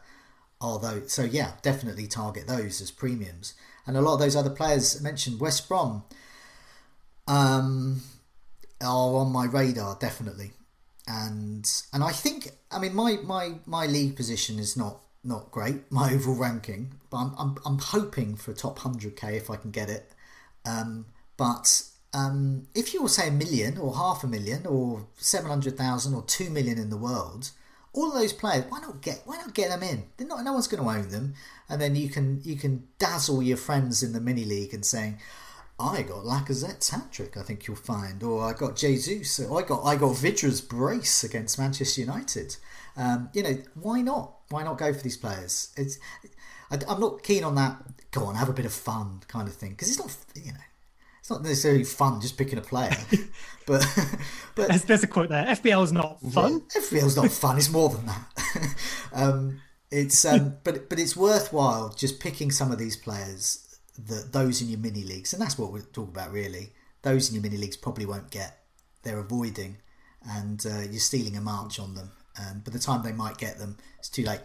Although, 0.62 1.08
so 1.08 1.24
yeah, 1.24 1.54
definitely 1.64 2.08
target 2.08 2.48
those 2.48 2.80
as 2.82 2.92
premiums. 2.92 3.56
And 3.88 3.98
a 3.98 4.02
lot 4.02 4.14
of 4.14 4.20
those 4.20 4.36
other 4.36 4.52
players 4.52 5.02
mentioned, 5.02 5.40
West 5.40 5.68
Brom, 5.68 6.04
um, 7.28 8.02
are 8.80 9.16
on 9.16 9.32
my 9.32 9.46
radar 9.46 9.98
definitely. 10.00 10.52
And 11.08 11.70
and 11.92 12.04
I 12.04 12.12
think, 12.12 12.52
I 12.72 12.80
mean, 12.80 12.96
my 12.96 13.18
my 13.24 13.56
my 13.66 13.88
league 13.88 14.16
position 14.16 14.60
is 14.60 14.78
not 14.78 15.02
not 15.24 15.52
great, 15.52 15.92
my 15.92 16.14
overall 16.14 16.38
ranking, 16.38 16.94
but 17.10 17.18
I'm 17.18 17.36
I'm, 17.38 17.56
I'm 17.66 17.80
hoping 17.80 18.36
for 18.36 18.52
a 18.52 18.56
top 18.56 18.80
hundred 18.80 19.16
k 19.16 19.36
if 19.36 19.50
I 19.50 19.56
can 19.56 19.72
get 19.72 19.90
it. 19.90 20.12
Um, 20.64 21.08
but 21.38 21.84
um, 22.14 22.68
if 22.76 22.94
you 22.94 23.02
were 23.02 23.10
say 23.10 23.30
a 23.30 23.32
million 23.32 23.80
or 23.80 23.96
half 23.96 24.24
a 24.24 24.28
million 24.28 24.68
or 24.68 25.08
seven 25.18 25.50
hundred 25.50 25.76
thousand 25.76 26.14
or 26.14 26.22
two 26.24 26.52
million 26.52 26.78
in 26.78 26.92
the 26.92 26.98
world 26.98 27.50
all 27.94 28.08
of 28.08 28.14
those 28.14 28.34
players, 28.34 28.66
why 28.70 28.80
not 28.80 29.02
get 29.02 29.22
why 29.26 29.38
not 29.38 29.54
get 29.54 29.70
them 29.70 29.84
in? 29.84 30.06
They're 30.18 30.28
not 30.28 30.44
no 30.44 30.54
one's 30.54 30.68
going 30.68 30.84
to 30.84 30.90
own 30.90 31.10
them, 31.10 31.34
and 31.70 31.82
then 31.82 31.96
you 31.96 32.10
can 32.10 32.42
you 32.44 32.56
can 32.56 32.88
dazzle 33.00 33.44
your 33.44 33.58
friends 33.58 34.02
in 34.02 34.14
the 34.14 34.22
mini 34.22 34.46
league 34.46 34.74
and 34.74 34.86
saying, 34.86 35.20
I 35.80 36.04
got 36.04 36.24
Lacazette's 36.24 36.90
hat 36.90 37.12
trick. 37.12 37.36
I 37.38 37.44
think 37.44 37.68
you'll 37.68 37.76
find, 37.76 38.22
or 38.24 38.44
I 38.44 38.54
got 38.54 38.76
Jesus, 38.76 39.40
or 39.40 39.62
I 39.62 39.66
got 39.66 39.84
I 39.84 39.96
got 39.96 40.16
Vydra's 40.16 40.62
brace 40.62 41.24
against 41.24 41.60
Manchester 41.60 42.02
United. 42.02 42.56
Um, 42.96 43.30
you 43.34 43.44
know, 43.44 43.58
why 43.76 44.02
not? 44.02 44.36
Why 44.50 44.64
not 44.64 44.78
go 44.78 44.94
for 44.94 45.02
these 45.02 45.18
players? 45.18 45.74
It's 45.76 46.00
I, 46.70 46.80
I'm 46.88 47.00
not 47.00 47.24
keen 47.24 47.44
on 47.44 47.56
that. 47.56 47.82
Go 48.12 48.26
on, 48.26 48.36
have 48.36 48.50
a 48.50 48.54
bit 48.54 48.66
of 48.66 48.74
fun 48.74 49.22
kind 49.28 49.48
of 49.48 49.54
thing 49.54 49.72
because 49.72 49.90
it's 49.90 50.00
not 50.00 50.16
you 50.36 50.52
know 50.52 50.60
not 51.32 51.44
necessarily 51.44 51.84
fun 51.84 52.22
just 52.22 52.38
picking 52.38 52.58
a 52.58 52.62
player, 52.62 52.96
but 53.66 53.86
but 54.56 54.68
there's, 54.68 54.84
there's, 54.86 55.04
a 55.04 55.08
quote 55.08 55.30
there. 55.30 55.46
FPL 55.46 55.84
is 55.84 55.92
not 55.92 56.22
fun. 56.22 56.64
Yeah, 56.76 56.82
FPL 56.82 57.06
is 57.06 57.16
not 57.16 57.32
fun. 57.44 57.58
It's 57.58 57.70
more 57.70 57.90
than 57.90 58.06
that. 58.06 58.76
um, 59.14 59.62
it's 59.90 60.24
um, 60.26 60.58
but 60.64 60.90
but 60.90 61.00
it's 61.00 61.16
worthwhile 61.16 61.90
just 61.90 62.20
picking 62.20 62.52
some 62.52 62.72
of 62.72 62.78
these 62.78 62.96
players 62.96 63.80
that 63.98 64.34
those 64.34 64.62
in 64.62 64.70
your 64.70 64.80
mini 64.80 65.04
leagues, 65.04 65.34
and 65.34 65.42
that's 65.42 65.58
what 65.58 65.72
we're 65.72 65.82
talking 65.82 66.14
about 66.14 66.32
really. 66.32 66.74
Those 67.02 67.30
in 67.30 67.36
your 67.36 67.44
mini 67.44 67.58
leagues 67.58 67.78
probably 67.78 68.06
won't 68.06 68.30
get. 68.30 68.64
They're 69.04 69.20
avoiding, 69.20 69.78
and 70.30 70.64
uh, 70.66 70.82
you're 70.82 71.00
stealing 71.00 71.36
a 71.36 71.42
march 71.42 71.80
on 71.80 71.96
them. 71.96 72.12
And 72.38 72.64
by 72.64 72.72
the 72.72 72.80
time 72.80 73.04
they 73.04 73.12
might 73.12 73.38
get 73.38 73.58
them, 73.58 73.78
it's 74.00 74.10
too 74.10 74.24
late 74.24 74.42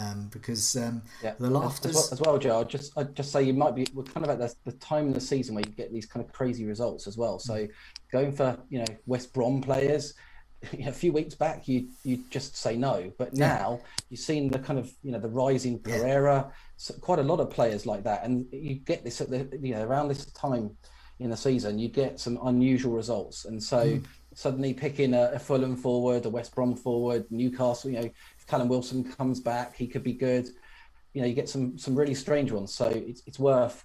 um, 0.00 0.28
because 0.32 0.76
um, 0.76 1.02
yeah. 1.22 1.34
the 1.38 1.50
laughters 1.50 1.86
as, 1.86 1.94
well, 1.94 2.08
as 2.12 2.20
well, 2.20 2.38
Joe. 2.38 2.60
I'd 2.60 2.68
just 2.68 2.96
I'd 2.98 3.14
just 3.14 3.30
say 3.32 3.42
you 3.42 3.54
might 3.54 3.74
be 3.74 3.86
we're 3.94 4.04
kind 4.04 4.26
of 4.26 4.30
at 4.30 4.38
the, 4.38 4.54
the 4.70 4.76
time 4.78 5.06
in 5.06 5.12
the 5.12 5.20
season 5.20 5.54
where 5.54 5.64
you 5.64 5.72
get 5.72 5.92
these 5.92 6.06
kind 6.06 6.24
of 6.24 6.32
crazy 6.32 6.64
results 6.64 7.06
as 7.06 7.16
well. 7.16 7.38
So 7.38 7.66
going 8.10 8.32
for 8.32 8.58
you 8.70 8.80
know 8.80 8.86
West 9.06 9.32
Brom 9.32 9.60
players. 9.60 10.14
a 10.86 10.92
few 10.92 11.12
weeks 11.12 11.34
back, 11.34 11.68
you 11.68 11.88
you 12.04 12.18
just 12.30 12.56
say 12.56 12.74
no, 12.76 13.12
but 13.18 13.34
now 13.34 13.80
yeah. 13.80 13.88
you've 14.08 14.20
seen 14.20 14.48
the 14.48 14.58
kind 14.58 14.78
of 14.78 14.90
you 15.02 15.12
know 15.12 15.18
the 15.18 15.28
rising 15.28 15.78
Pereira, 15.78 16.46
yeah. 16.48 16.56
so 16.78 16.94
quite 16.94 17.18
a 17.18 17.22
lot 17.22 17.38
of 17.38 17.50
players 17.50 17.84
like 17.84 18.02
that, 18.04 18.24
and 18.24 18.46
you 18.50 18.76
get 18.76 19.04
this 19.04 19.20
at 19.20 19.28
the 19.28 19.46
you 19.60 19.74
know 19.74 19.82
around 19.82 20.08
this 20.08 20.24
time 20.26 20.74
in 21.20 21.30
the 21.30 21.36
season, 21.36 21.78
you 21.78 21.88
get 21.88 22.18
some 22.18 22.38
unusual 22.44 22.92
results, 22.92 23.44
and 23.44 23.62
so 23.62 23.84
mm. 23.84 24.04
suddenly 24.34 24.74
picking 24.74 25.14
a, 25.14 25.32
a 25.34 25.38
Fulham 25.38 25.76
forward, 25.76 26.24
a 26.26 26.30
West 26.30 26.54
Brom 26.54 26.74
forward, 26.74 27.24
Newcastle, 27.30 27.90
you 27.90 28.00
know, 28.00 28.10
Callum 28.46 28.68
Wilson 28.68 29.04
comes 29.04 29.40
back, 29.40 29.76
he 29.76 29.86
could 29.86 30.02
be 30.02 30.12
good. 30.12 30.48
You 31.12 31.22
know, 31.22 31.26
you 31.28 31.34
get 31.34 31.48
some 31.48 31.78
some 31.78 31.94
really 31.94 32.14
strange 32.14 32.52
ones. 32.52 32.74
So 32.74 32.86
it's 32.88 33.22
it's 33.26 33.38
worth 33.38 33.84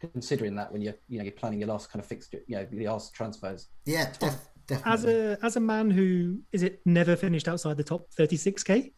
considering 0.00 0.54
that 0.56 0.72
when 0.72 0.82
you're 0.82 0.94
you 1.08 1.18
know 1.18 1.24
you're 1.24 1.32
planning 1.32 1.60
your 1.60 1.68
last 1.68 1.90
kind 1.90 2.00
of 2.00 2.06
fixture, 2.06 2.40
you 2.46 2.56
know, 2.56 2.66
the 2.70 2.86
last 2.86 3.14
transfers. 3.14 3.68
Yeah, 3.84 4.12
def- 4.18 4.48
definitely. 4.66 4.92
As 4.92 5.04
a 5.04 5.38
as 5.44 5.56
a 5.56 5.60
man 5.60 5.90
who 5.90 6.40
is 6.52 6.62
it 6.62 6.80
never 6.84 7.16
finished 7.16 7.48
outside 7.48 7.76
the 7.76 7.84
top 7.84 8.08
36k. 8.18 8.92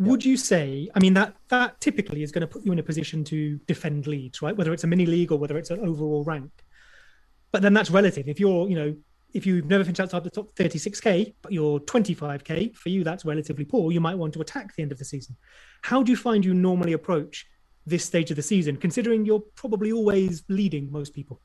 Would 0.00 0.24
you 0.24 0.36
say? 0.36 0.88
I 0.94 1.00
mean, 1.00 1.14
that 1.14 1.34
that 1.48 1.80
typically 1.80 2.22
is 2.22 2.30
going 2.30 2.42
to 2.42 2.46
put 2.46 2.64
you 2.64 2.70
in 2.70 2.78
a 2.78 2.84
position 2.84 3.24
to 3.24 3.58
defend 3.66 4.06
leads, 4.06 4.40
right? 4.40 4.56
Whether 4.56 4.72
it's 4.72 4.84
a 4.84 4.86
mini 4.86 5.06
league 5.06 5.32
or 5.32 5.38
whether 5.38 5.58
it's 5.58 5.70
an 5.70 5.80
overall 5.80 6.22
rank. 6.22 6.52
But 7.50 7.62
then 7.62 7.74
that's 7.74 7.90
relative. 7.90 8.28
If 8.28 8.38
you're, 8.38 8.68
you 8.68 8.76
know, 8.76 8.96
if 9.34 9.46
you've 9.46 9.66
never 9.66 9.84
finished 9.84 10.00
outside 10.00 10.24
the 10.24 10.30
top 10.30 10.54
36k, 10.54 11.34
but 11.42 11.52
you're 11.52 11.80
25k, 11.80 12.74
for 12.74 12.88
you 12.88 13.04
that's 13.04 13.24
relatively 13.24 13.64
poor. 13.64 13.92
You 13.92 14.00
might 14.00 14.16
want 14.16 14.32
to 14.34 14.40
attack 14.40 14.74
the 14.74 14.82
end 14.82 14.92
of 14.92 14.98
the 14.98 15.04
season. 15.04 15.36
How 15.82 16.02
do 16.02 16.10
you 16.10 16.16
find 16.16 16.44
you 16.44 16.54
normally 16.54 16.94
approach 16.94 17.46
this 17.86 18.04
stage 18.04 18.30
of 18.30 18.36
the 18.36 18.42
season, 18.42 18.76
considering 18.76 19.24
you're 19.24 19.42
probably 19.54 19.92
always 19.92 20.44
leading 20.48 20.90
most 20.90 21.14
people? 21.14 21.40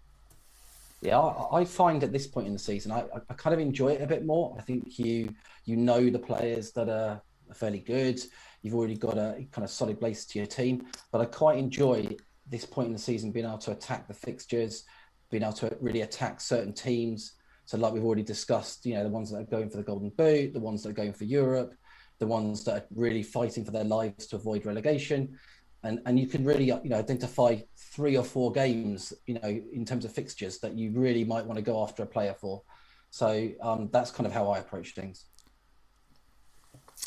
Yeah, 1.02 1.20
I, 1.20 1.66
find 1.66 2.02
at 2.04 2.14
this 2.14 2.28
point 2.28 2.48
in 2.48 2.54
the 2.54 2.60
season, 2.60 2.94
I, 2.94 3.04
I, 3.30 3.34
kind 3.34 3.54
of 3.54 3.60
enjoy 3.60 3.90
it 3.90 4.02
a 4.02 4.08
bit 4.08 4.26
more. 4.26 4.56
I 4.58 4.62
think 4.62 4.98
you 4.98 5.34
you 5.66 5.76
know 5.76 6.10
the 6.10 6.20
players 6.20 6.72
that 6.74 6.88
are 6.88 7.22
fairly 7.54 7.80
good. 7.80 8.22
You've 8.62 8.74
already 8.74 8.96
got 8.96 9.18
a 9.18 9.46
kind 9.52 9.66
of 9.66 9.70
solid 9.70 10.00
base 10.00 10.26
to 10.28 10.40
your 10.40 10.48
team, 10.48 10.86
but 11.12 11.20
I 11.20 11.26
quite 11.26 11.58
enjoy 11.58 12.16
this 12.50 12.66
point 12.66 12.88
in 12.88 12.94
the 12.94 13.00
season 13.00 13.32
being 13.32 13.46
able 13.46 13.58
to 13.60 13.72
attack 13.72 14.08
the 14.08 14.14
fixtures, 14.14 14.86
being 15.30 15.44
able 15.44 15.54
to 15.54 15.76
really 15.82 16.02
attack 16.02 16.40
certain 16.40 16.72
teams 16.72 17.34
so, 17.74 17.80
like 17.80 17.92
we've 17.92 18.06
already 18.06 18.22
discussed, 18.22 18.86
you 18.86 18.94
know, 18.94 19.02
the 19.02 19.10
ones 19.10 19.32
that 19.32 19.40
are 19.40 19.46
going 19.46 19.68
for 19.68 19.78
the 19.78 19.84
Golden 19.84 20.10
Boot, 20.10 20.54
the 20.54 20.60
ones 20.60 20.84
that 20.84 20.90
are 20.90 20.94
going 20.94 21.12
for 21.12 21.24
Europe, 21.24 21.74
the 22.20 22.28
ones 22.28 22.64
that 22.66 22.76
are 22.76 22.86
really 22.94 23.24
fighting 23.24 23.66
for 23.66 23.72
their 23.72 23.84
lives 23.84 24.28
to 24.28 24.36
avoid 24.36 24.68
relegation, 24.68 25.40
and 25.82 26.00
and 26.06 26.20
you 26.20 26.28
can 26.28 26.46
really, 26.46 26.66
you 26.66 26.80
know, 26.84 26.98
identify 27.00 27.58
three 27.76 28.16
or 28.16 28.24
four 28.24 28.52
games, 28.52 29.12
you 29.26 29.40
know, 29.42 29.50
in 29.74 29.86
terms 29.86 30.06
of 30.06 30.14
fixtures 30.14 30.60
that 30.60 30.78
you 30.78 30.92
really 30.92 31.24
might 31.24 31.44
want 31.48 31.58
to 31.58 31.64
go 31.64 31.82
after 31.82 32.04
a 32.04 32.06
player 32.06 32.36
for. 32.40 32.62
So 33.10 33.50
um, 33.60 33.90
that's 33.92 34.12
kind 34.12 34.28
of 34.28 34.34
how 34.34 34.52
I 34.52 34.60
approach 34.60 34.94
things. 34.94 35.26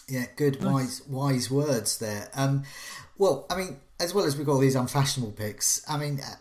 Yeah, 0.09 0.27
good, 0.35 0.65
wise, 0.65 1.01
wise 1.07 1.49
words 1.49 1.99
there. 1.99 2.29
Um, 2.35 2.65
well, 3.19 3.47
I 3.49 3.57
mean, 3.57 3.79
as 4.01 4.13
well 4.13 4.25
as 4.25 4.37
we've 4.37 4.45
got 4.45 4.55
all 4.55 4.59
these 4.59 4.75
unfashionable 4.75 5.31
picks, 5.31 5.89
I 5.89 5.97
mean, 5.97 6.19
uh, 6.19 6.35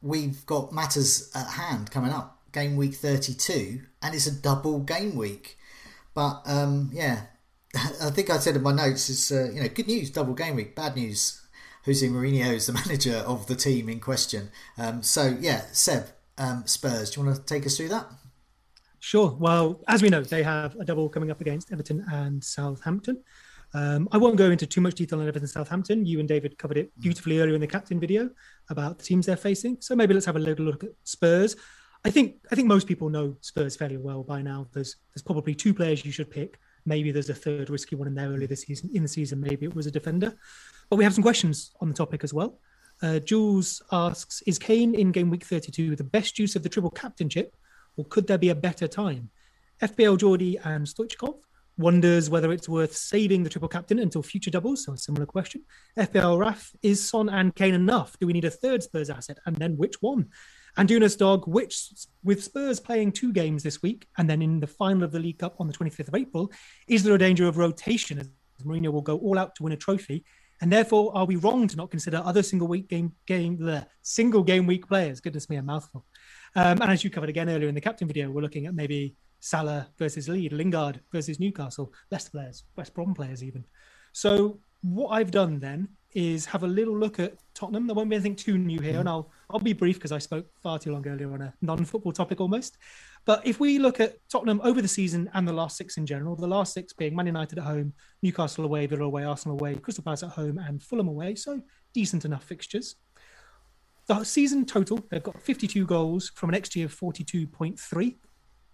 we've 0.00 0.46
got 0.46 0.72
matters 0.72 1.30
at 1.34 1.46
hand 1.46 1.90
coming 1.90 2.10
up 2.10 2.33
game 2.54 2.76
week 2.76 2.94
32, 2.94 3.82
and 4.00 4.14
it's 4.14 4.26
a 4.26 4.32
double 4.32 4.80
game 4.80 5.16
week. 5.16 5.58
But 6.14 6.40
um, 6.46 6.90
yeah, 6.92 7.24
I 7.74 8.10
think 8.10 8.30
I 8.30 8.38
said 8.38 8.56
in 8.56 8.62
my 8.62 8.72
notes 8.72 9.10
is 9.10 9.30
uh, 9.30 9.50
you 9.52 9.60
know 9.60 9.68
good 9.68 9.88
news 9.88 10.10
double 10.10 10.34
game 10.34 10.56
week, 10.56 10.74
bad 10.74 10.96
news. 10.96 11.42
Jose 11.84 12.06
Mourinho 12.08 12.54
is 12.54 12.66
the 12.66 12.72
manager 12.86 13.16
of 13.26 13.46
the 13.46 13.54
team 13.56 13.90
in 13.90 14.00
question. 14.00 14.50
Um, 14.78 15.02
so 15.02 15.36
yeah, 15.38 15.62
Seb, 15.72 16.06
um, 16.38 16.66
Spurs. 16.66 17.10
Do 17.10 17.20
you 17.20 17.26
want 17.26 17.36
to 17.36 17.44
take 17.44 17.66
us 17.66 17.76
through 17.76 17.88
that? 17.88 18.06
Sure. 19.00 19.36
Well, 19.38 19.82
as 19.86 20.02
we 20.02 20.08
know, 20.08 20.22
they 20.22 20.42
have 20.42 20.76
a 20.76 20.84
double 20.84 21.10
coming 21.10 21.30
up 21.30 21.42
against 21.42 21.70
Everton 21.70 22.06
and 22.10 22.42
Southampton. 22.42 23.22
Um, 23.74 24.08
I 24.12 24.18
won't 24.18 24.36
go 24.36 24.50
into 24.50 24.66
too 24.66 24.80
much 24.80 24.94
detail 24.94 25.20
on 25.20 25.26
Everton 25.26 25.42
and 25.42 25.50
Southampton. 25.50 26.06
You 26.06 26.20
and 26.20 26.28
David 26.28 26.56
covered 26.56 26.78
it 26.78 26.98
beautifully 27.00 27.40
earlier 27.40 27.54
in 27.54 27.60
the 27.60 27.66
captain 27.66 28.00
video 28.00 28.30
about 28.70 28.98
the 28.98 29.04
teams 29.04 29.26
they're 29.26 29.36
facing. 29.36 29.76
So 29.80 29.94
maybe 29.94 30.14
let's 30.14 30.26
have 30.26 30.36
a 30.36 30.38
little 30.38 30.64
look 30.64 30.84
at 30.84 30.92
Spurs. 31.02 31.56
I 32.04 32.10
think 32.10 32.36
I 32.50 32.54
think 32.54 32.68
most 32.68 32.86
people 32.86 33.08
know 33.08 33.36
Spurs 33.40 33.76
fairly 33.76 33.96
well 33.96 34.22
by 34.22 34.42
now. 34.42 34.68
There's 34.72 34.96
there's 35.14 35.22
probably 35.22 35.54
two 35.54 35.72
players 35.72 36.04
you 36.04 36.12
should 36.12 36.30
pick. 36.30 36.58
Maybe 36.86 37.10
there's 37.10 37.30
a 37.30 37.34
third 37.34 37.70
risky 37.70 37.96
one 37.96 38.08
in 38.08 38.14
there 38.14 38.28
earlier 38.28 38.46
this 38.46 38.62
season. 38.62 38.90
In 38.92 39.02
the 39.02 39.08
season, 39.08 39.40
maybe 39.40 39.64
it 39.64 39.74
was 39.74 39.86
a 39.86 39.90
defender. 39.90 40.34
But 40.90 40.96
we 40.96 41.04
have 41.04 41.14
some 41.14 41.22
questions 41.22 41.72
on 41.80 41.88
the 41.88 41.94
topic 41.94 42.22
as 42.22 42.34
well. 42.34 42.58
Uh, 43.02 43.20
Jules 43.20 43.82
asks: 43.90 44.42
Is 44.42 44.58
Kane 44.58 44.94
in 44.94 45.12
game 45.12 45.30
week 45.30 45.44
32 45.44 45.96
the 45.96 46.04
best 46.04 46.38
use 46.38 46.56
of 46.56 46.62
the 46.62 46.68
triple 46.68 46.90
captainship, 46.90 47.56
or 47.96 48.04
could 48.04 48.26
there 48.26 48.38
be 48.38 48.50
a 48.50 48.54
better 48.54 48.86
time? 48.86 49.30
FPL 49.82 50.18
Geordie 50.18 50.58
and 50.58 50.86
Stoichkov 50.86 51.36
wonders 51.76 52.30
whether 52.30 52.52
it's 52.52 52.68
worth 52.68 52.94
saving 52.94 53.42
the 53.42 53.50
triple 53.50 53.68
captain 53.68 53.98
until 53.98 54.22
future 54.22 54.50
doubles. 54.50 54.84
So 54.84 54.92
a 54.92 54.96
similar 54.96 55.26
question. 55.26 55.62
FPL 55.98 56.38
Raf 56.38 56.70
is 56.82 57.06
Son 57.06 57.28
and 57.28 57.54
Kane 57.54 57.74
enough? 57.74 58.16
Do 58.18 58.26
we 58.26 58.32
need 58.32 58.44
a 58.44 58.50
third 58.50 58.82
Spurs 58.82 59.10
asset, 59.10 59.38
and 59.46 59.56
then 59.56 59.76
which 59.76 59.96
one? 60.00 60.28
And 60.76 60.88
Dunas 60.88 61.16
Dog, 61.16 61.46
which 61.46 61.90
with 62.24 62.42
Spurs 62.42 62.80
playing 62.80 63.12
two 63.12 63.32
games 63.32 63.62
this 63.62 63.82
week 63.82 64.08
and 64.18 64.28
then 64.28 64.42
in 64.42 64.58
the 64.58 64.66
final 64.66 65.04
of 65.04 65.12
the 65.12 65.20
League 65.20 65.38
Cup 65.38 65.56
on 65.60 65.68
the 65.68 65.72
25th 65.72 66.08
of 66.08 66.14
April, 66.14 66.50
is 66.88 67.02
there 67.02 67.14
a 67.14 67.18
danger 67.18 67.46
of 67.46 67.58
rotation 67.58 68.18
as 68.18 68.28
Mourinho 68.64 68.92
will 68.92 69.02
go 69.02 69.18
all 69.18 69.38
out 69.38 69.54
to 69.56 69.62
win 69.62 69.72
a 69.72 69.76
trophy? 69.76 70.24
And 70.60 70.72
therefore, 70.72 71.16
are 71.16 71.26
we 71.26 71.36
wrong 71.36 71.68
to 71.68 71.76
not 71.76 71.90
consider 71.90 72.22
other 72.24 72.42
single 72.42 72.68
week 72.68 72.88
game 72.88 73.12
game 73.26 73.58
the 73.58 73.86
single 74.02 74.42
game 74.42 74.66
week 74.66 74.88
players? 74.88 75.20
Goodness 75.20 75.50
me, 75.50 75.56
a 75.56 75.62
mouthful. 75.62 76.04
Um, 76.56 76.80
and 76.80 76.90
as 76.90 77.04
you 77.04 77.10
covered 77.10 77.28
again 77.28 77.48
earlier 77.48 77.68
in 77.68 77.74
the 77.74 77.80
captain 77.80 78.08
video, 78.08 78.30
we're 78.30 78.42
looking 78.42 78.66
at 78.66 78.74
maybe 78.74 79.16
Salah 79.40 79.88
versus 79.98 80.28
Leeds, 80.28 80.54
Lingard 80.54 81.00
versus 81.12 81.38
Newcastle, 81.38 81.92
Leicester 82.10 82.30
players, 82.30 82.64
West 82.76 82.94
Brom 82.94 83.14
players 83.14 83.44
even. 83.44 83.64
So 84.12 84.58
what 84.82 85.08
I've 85.08 85.30
done 85.30 85.58
then 85.58 85.88
is 86.14 86.46
have 86.46 86.62
a 86.62 86.66
little 86.66 86.96
look 86.96 87.18
at 87.18 87.34
Tottenham. 87.54 87.86
There 87.86 87.94
won't 87.94 88.08
be 88.08 88.16
anything 88.16 88.36
too 88.36 88.56
new 88.56 88.80
here, 88.80 89.00
and 89.00 89.08
I'll 89.08 89.30
I'll 89.50 89.58
be 89.58 89.72
brief 89.72 89.96
because 89.96 90.12
I 90.12 90.18
spoke 90.18 90.46
far 90.62 90.78
too 90.78 90.92
long 90.92 91.06
earlier 91.06 91.32
on 91.32 91.42
a 91.42 91.54
non-football 91.60 92.12
topic 92.12 92.40
almost. 92.40 92.78
But 93.24 93.46
if 93.46 93.58
we 93.58 93.78
look 93.78 94.00
at 94.00 94.16
Tottenham 94.28 94.60
over 94.62 94.80
the 94.82 94.88
season 94.88 95.30
and 95.34 95.46
the 95.48 95.52
last 95.52 95.76
six 95.76 95.96
in 95.96 96.06
general, 96.06 96.36
the 96.36 96.46
last 96.46 96.72
six 96.72 96.92
being 96.92 97.16
Man 97.16 97.26
United 97.26 97.58
at 97.58 97.64
home, 97.64 97.94
Newcastle 98.22 98.64
away, 98.64 98.86
Villa 98.86 99.04
away, 99.04 99.24
Arsenal 99.24 99.58
away, 99.58 99.76
Crystal 99.76 100.04
Palace 100.04 100.22
at 100.22 100.30
home, 100.30 100.58
and 100.58 100.82
Fulham 100.82 101.08
away, 101.08 101.34
so 101.34 101.60
decent 101.94 102.24
enough 102.24 102.44
fixtures. 102.44 102.96
The 104.06 104.22
season 104.22 104.66
total, 104.66 105.00
they've 105.10 105.22
got 105.22 105.40
52 105.40 105.86
goals 105.86 106.30
from 106.34 106.50
an 106.50 106.60
XG 106.60 106.84
of 106.84 106.94
42.3, 106.94 108.16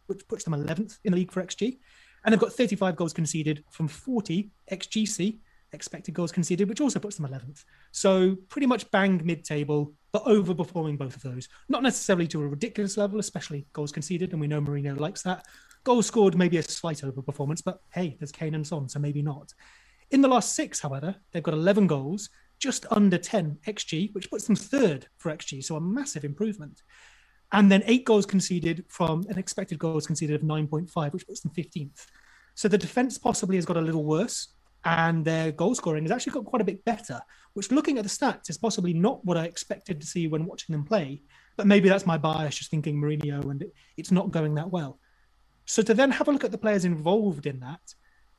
which 0.06 0.26
puts 0.26 0.44
them 0.44 0.54
11th 0.54 0.98
in 1.04 1.12
the 1.12 1.18
league 1.18 1.30
for 1.30 1.42
XG. 1.42 1.78
And 2.24 2.32
they've 2.32 2.40
got 2.40 2.52
35 2.52 2.96
goals 2.96 3.12
conceded 3.12 3.64
from 3.70 3.86
40 3.86 4.50
XGC, 4.72 5.38
expected 5.72 6.14
goals 6.14 6.32
conceded, 6.32 6.68
which 6.68 6.80
also 6.80 6.98
puts 6.98 7.16
them 7.16 7.30
11th. 7.30 7.64
So 7.92 8.36
pretty 8.48 8.66
much 8.66 8.90
bang 8.90 9.20
mid 9.24 9.44
table, 9.44 9.92
but 10.12 10.24
overperforming 10.24 10.98
both 10.98 11.16
of 11.16 11.22
those. 11.22 11.48
Not 11.68 11.82
necessarily 11.82 12.26
to 12.28 12.42
a 12.42 12.48
ridiculous 12.48 12.96
level, 12.96 13.18
especially 13.20 13.66
goals 13.72 13.92
conceded, 13.92 14.32
and 14.32 14.40
we 14.40 14.46
know 14.46 14.60
Mourinho 14.60 14.98
likes 14.98 15.22
that. 15.22 15.46
Goals 15.84 16.06
scored, 16.06 16.36
maybe 16.36 16.58
a 16.58 16.62
slight 16.62 16.98
overperformance, 16.98 17.62
but 17.64 17.80
hey, 17.94 18.16
there's 18.18 18.32
Kane 18.32 18.54
and 18.54 18.66
Son, 18.66 18.88
so 18.88 18.98
maybe 18.98 19.22
not. 19.22 19.52
In 20.10 20.20
the 20.20 20.28
last 20.28 20.54
six, 20.54 20.80
however, 20.80 21.14
they've 21.32 21.42
got 21.42 21.54
11 21.54 21.86
goals, 21.86 22.28
just 22.58 22.84
under 22.90 23.16
10 23.16 23.58
XG, 23.66 24.14
which 24.14 24.30
puts 24.30 24.46
them 24.46 24.56
third 24.56 25.06
for 25.16 25.32
XG, 25.34 25.64
so 25.64 25.76
a 25.76 25.80
massive 25.80 26.24
improvement. 26.24 26.82
And 27.52 27.70
then 27.70 27.82
eight 27.86 28.04
goals 28.04 28.26
conceded 28.26 28.84
from 28.88 29.24
an 29.28 29.38
expected 29.38 29.78
goals 29.78 30.06
conceded 30.06 30.36
of 30.36 30.46
9.5, 30.46 31.12
which 31.12 31.26
puts 31.26 31.40
them 31.40 31.52
15th. 31.56 32.06
So 32.54 32.68
the 32.68 32.78
defense 32.78 33.18
possibly 33.18 33.56
has 33.56 33.64
got 33.64 33.76
a 33.76 33.80
little 33.80 34.04
worse, 34.04 34.48
and 34.84 35.24
their 35.24 35.52
goal 35.52 35.74
scoring 35.74 36.04
has 36.04 36.10
actually 36.10 36.32
got 36.32 36.44
quite 36.44 36.62
a 36.62 36.64
bit 36.64 36.84
better, 36.84 37.20
which 37.54 37.70
looking 37.70 37.98
at 37.98 38.04
the 38.04 38.10
stats 38.10 38.48
is 38.48 38.58
possibly 38.58 38.94
not 38.94 39.24
what 39.24 39.36
I 39.36 39.44
expected 39.44 40.00
to 40.00 40.06
see 40.06 40.26
when 40.26 40.46
watching 40.46 40.72
them 40.72 40.84
play. 40.84 41.22
But 41.56 41.66
maybe 41.66 41.88
that's 41.88 42.06
my 42.06 42.16
bias, 42.16 42.56
just 42.56 42.70
thinking 42.70 42.96
Mourinho 42.96 43.50
and 43.50 43.64
it's 43.96 44.10
not 44.10 44.30
going 44.30 44.54
that 44.54 44.70
well. 44.70 44.98
So 45.66 45.82
to 45.82 45.94
then 45.94 46.10
have 46.10 46.28
a 46.28 46.32
look 46.32 46.44
at 46.44 46.50
the 46.50 46.58
players 46.58 46.84
involved 46.84 47.46
in 47.46 47.60
that, 47.60 47.80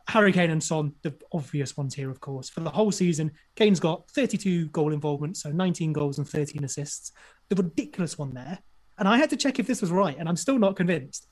Harry 0.07 0.31
Kane 0.31 0.49
and 0.49 0.63
Son, 0.63 0.93
the 1.03 1.13
obvious 1.31 1.77
ones 1.77 1.93
here, 1.93 2.09
of 2.09 2.19
course. 2.19 2.49
For 2.49 2.61
the 2.61 2.69
whole 2.69 2.91
season, 2.91 3.31
Kane's 3.55 3.79
got 3.79 4.09
32 4.11 4.67
goal 4.67 4.93
involvement, 4.93 5.37
so 5.37 5.51
19 5.51 5.93
goals 5.93 6.17
and 6.17 6.27
13 6.27 6.63
assists. 6.63 7.11
The 7.49 7.55
ridiculous 7.55 8.17
one 8.17 8.33
there. 8.33 8.59
And 8.97 9.07
I 9.07 9.17
had 9.17 9.29
to 9.29 9.37
check 9.37 9.59
if 9.59 9.67
this 9.67 9.81
was 9.81 9.91
right, 9.91 10.17
and 10.17 10.27
I'm 10.27 10.35
still 10.35 10.59
not 10.59 10.75
convinced. 10.75 11.27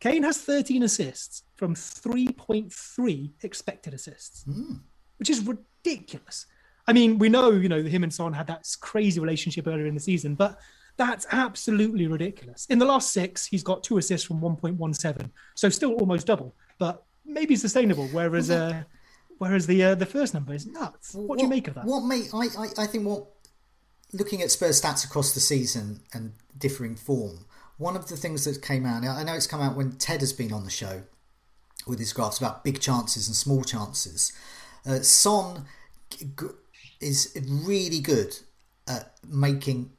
Kane 0.00 0.22
has 0.22 0.38
13 0.38 0.82
assists 0.82 1.42
from 1.56 1.74
3.3 1.74 3.30
expected 3.42 3.94
assists, 3.94 4.44
mm. 4.44 4.80
which 5.18 5.28
is 5.28 5.46
ridiculous. 5.46 6.46
I 6.86 6.94
mean, 6.94 7.18
we 7.18 7.28
know, 7.28 7.50
you 7.50 7.68
know, 7.68 7.82
him 7.82 8.02
and 8.02 8.12
Son 8.12 8.32
had 8.32 8.46
that 8.46 8.66
crazy 8.80 9.20
relationship 9.20 9.66
earlier 9.66 9.86
in 9.86 9.94
the 9.94 10.00
season, 10.00 10.34
but 10.34 10.58
that's 10.96 11.26
absolutely 11.30 12.06
ridiculous. 12.06 12.66
In 12.70 12.78
the 12.78 12.86
last 12.86 13.12
six, 13.12 13.46
he's 13.46 13.62
got 13.62 13.84
two 13.84 13.98
assists 13.98 14.26
from 14.26 14.40
1.17, 14.40 15.30
so 15.54 15.68
still 15.68 15.92
almost 15.94 16.26
double, 16.26 16.54
but 16.78 17.04
maybe 17.24 17.54
sustainable. 17.54 18.08
Whereas, 18.08 18.50
uh, 18.50 18.82
whereas 19.38 19.66
the 19.66 19.82
uh, 19.82 19.94
the 19.94 20.06
first 20.06 20.34
number 20.34 20.54
is 20.54 20.66
nuts. 20.66 21.14
What, 21.14 21.28
what 21.28 21.38
do 21.38 21.44
you 21.44 21.50
make 21.50 21.68
of 21.68 21.74
that? 21.74 21.84
What 21.84 22.02
I, 22.12 22.48
I 22.58 22.68
I 22.84 22.86
think 22.86 23.06
what 23.06 23.26
looking 24.12 24.42
at 24.42 24.50
Spurs 24.50 24.80
stats 24.80 25.04
across 25.04 25.32
the 25.32 25.40
season 25.40 26.00
and 26.12 26.32
differing 26.58 26.96
form 26.96 27.46
one 27.80 27.96
of 27.96 28.08
the 28.08 28.16
things 28.16 28.44
that 28.44 28.60
came 28.60 28.84
out, 28.84 29.02
I 29.02 29.22
know 29.22 29.32
it's 29.32 29.46
come 29.46 29.62
out 29.62 29.74
when 29.74 29.92
Ted 29.92 30.20
has 30.20 30.34
been 30.34 30.52
on 30.52 30.64
the 30.64 30.70
show 30.70 31.02
with 31.86 31.98
his 31.98 32.12
graphs 32.12 32.36
about 32.36 32.62
big 32.62 32.78
chances 32.78 33.26
and 33.26 33.34
small 33.34 33.64
chances. 33.64 34.32
Uh, 34.86 35.00
Son 35.00 35.64
is 37.00 37.34
really 37.48 38.00
good 38.00 38.38
at 38.86 39.14
making 39.26 39.92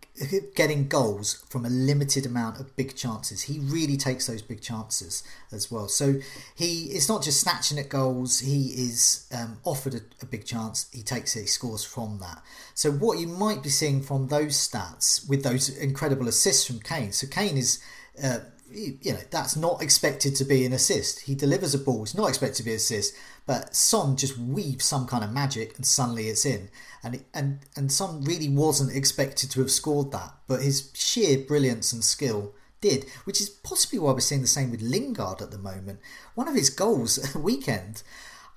getting 0.55 0.87
goals 0.87 1.43
from 1.49 1.65
a 1.65 1.69
limited 1.69 2.25
amount 2.25 2.59
of 2.59 2.75
big 2.75 2.95
chances. 2.95 3.43
He 3.43 3.59
really 3.59 3.97
takes 3.97 4.27
those 4.27 4.41
big 4.41 4.61
chances 4.61 5.23
as 5.51 5.71
well. 5.71 5.87
So 5.87 6.19
he 6.55 6.93
is 6.93 7.07
not 7.09 7.23
just 7.23 7.41
snatching 7.41 7.79
at 7.79 7.89
goals. 7.89 8.39
He 8.39 8.67
is 8.67 9.27
um, 9.33 9.57
offered 9.63 9.95
a, 9.95 10.01
a, 10.21 10.25
big 10.25 10.45
chance. 10.45 10.87
He 10.91 11.03
takes 11.03 11.35
it. 11.35 11.41
He 11.41 11.47
scores 11.47 11.83
from 11.83 12.19
that. 12.19 12.41
So 12.73 12.91
what 12.91 13.19
you 13.19 13.27
might 13.27 13.63
be 13.63 13.69
seeing 13.69 14.01
from 14.01 14.27
those 14.27 14.53
stats 14.55 15.27
with 15.27 15.43
those 15.43 15.69
incredible 15.69 16.27
assists 16.27 16.65
from 16.65 16.79
Kane. 16.79 17.11
So 17.11 17.27
Kane 17.27 17.57
is. 17.57 17.79
Uh, 18.21 18.39
you 18.73 19.13
know 19.13 19.19
that's 19.29 19.55
not 19.55 19.81
expected 19.81 20.35
to 20.35 20.45
be 20.45 20.65
an 20.65 20.73
assist. 20.73 21.21
He 21.21 21.35
delivers 21.35 21.73
a 21.73 21.79
ball; 21.79 22.03
it's 22.03 22.15
not 22.15 22.29
expected 22.29 22.57
to 22.57 22.63
be 22.63 22.71
an 22.71 22.77
assist. 22.77 23.13
But 23.45 23.75
Son 23.75 24.15
just 24.15 24.37
weaves 24.37 24.85
some 24.85 25.07
kind 25.07 25.23
of 25.23 25.31
magic, 25.31 25.75
and 25.75 25.85
suddenly 25.85 26.27
it's 26.27 26.45
in. 26.45 26.69
And 27.03 27.23
and 27.33 27.59
and 27.75 27.91
Son 27.91 28.23
really 28.23 28.49
wasn't 28.49 28.95
expected 28.95 29.51
to 29.51 29.61
have 29.61 29.71
scored 29.71 30.11
that, 30.11 30.33
but 30.47 30.61
his 30.61 30.91
sheer 30.93 31.39
brilliance 31.39 31.93
and 31.93 32.03
skill 32.03 32.53
did, 32.81 33.05
which 33.25 33.39
is 33.39 33.49
possibly 33.49 33.99
why 33.99 34.11
we're 34.11 34.19
seeing 34.19 34.41
the 34.41 34.47
same 34.47 34.71
with 34.71 34.81
Lingard 34.81 35.41
at 35.41 35.51
the 35.51 35.57
moment. 35.57 35.99
One 36.35 36.47
of 36.47 36.55
his 36.55 36.69
goals 36.69 37.17
at 37.23 37.33
the 37.33 37.39
weekend, 37.39 38.03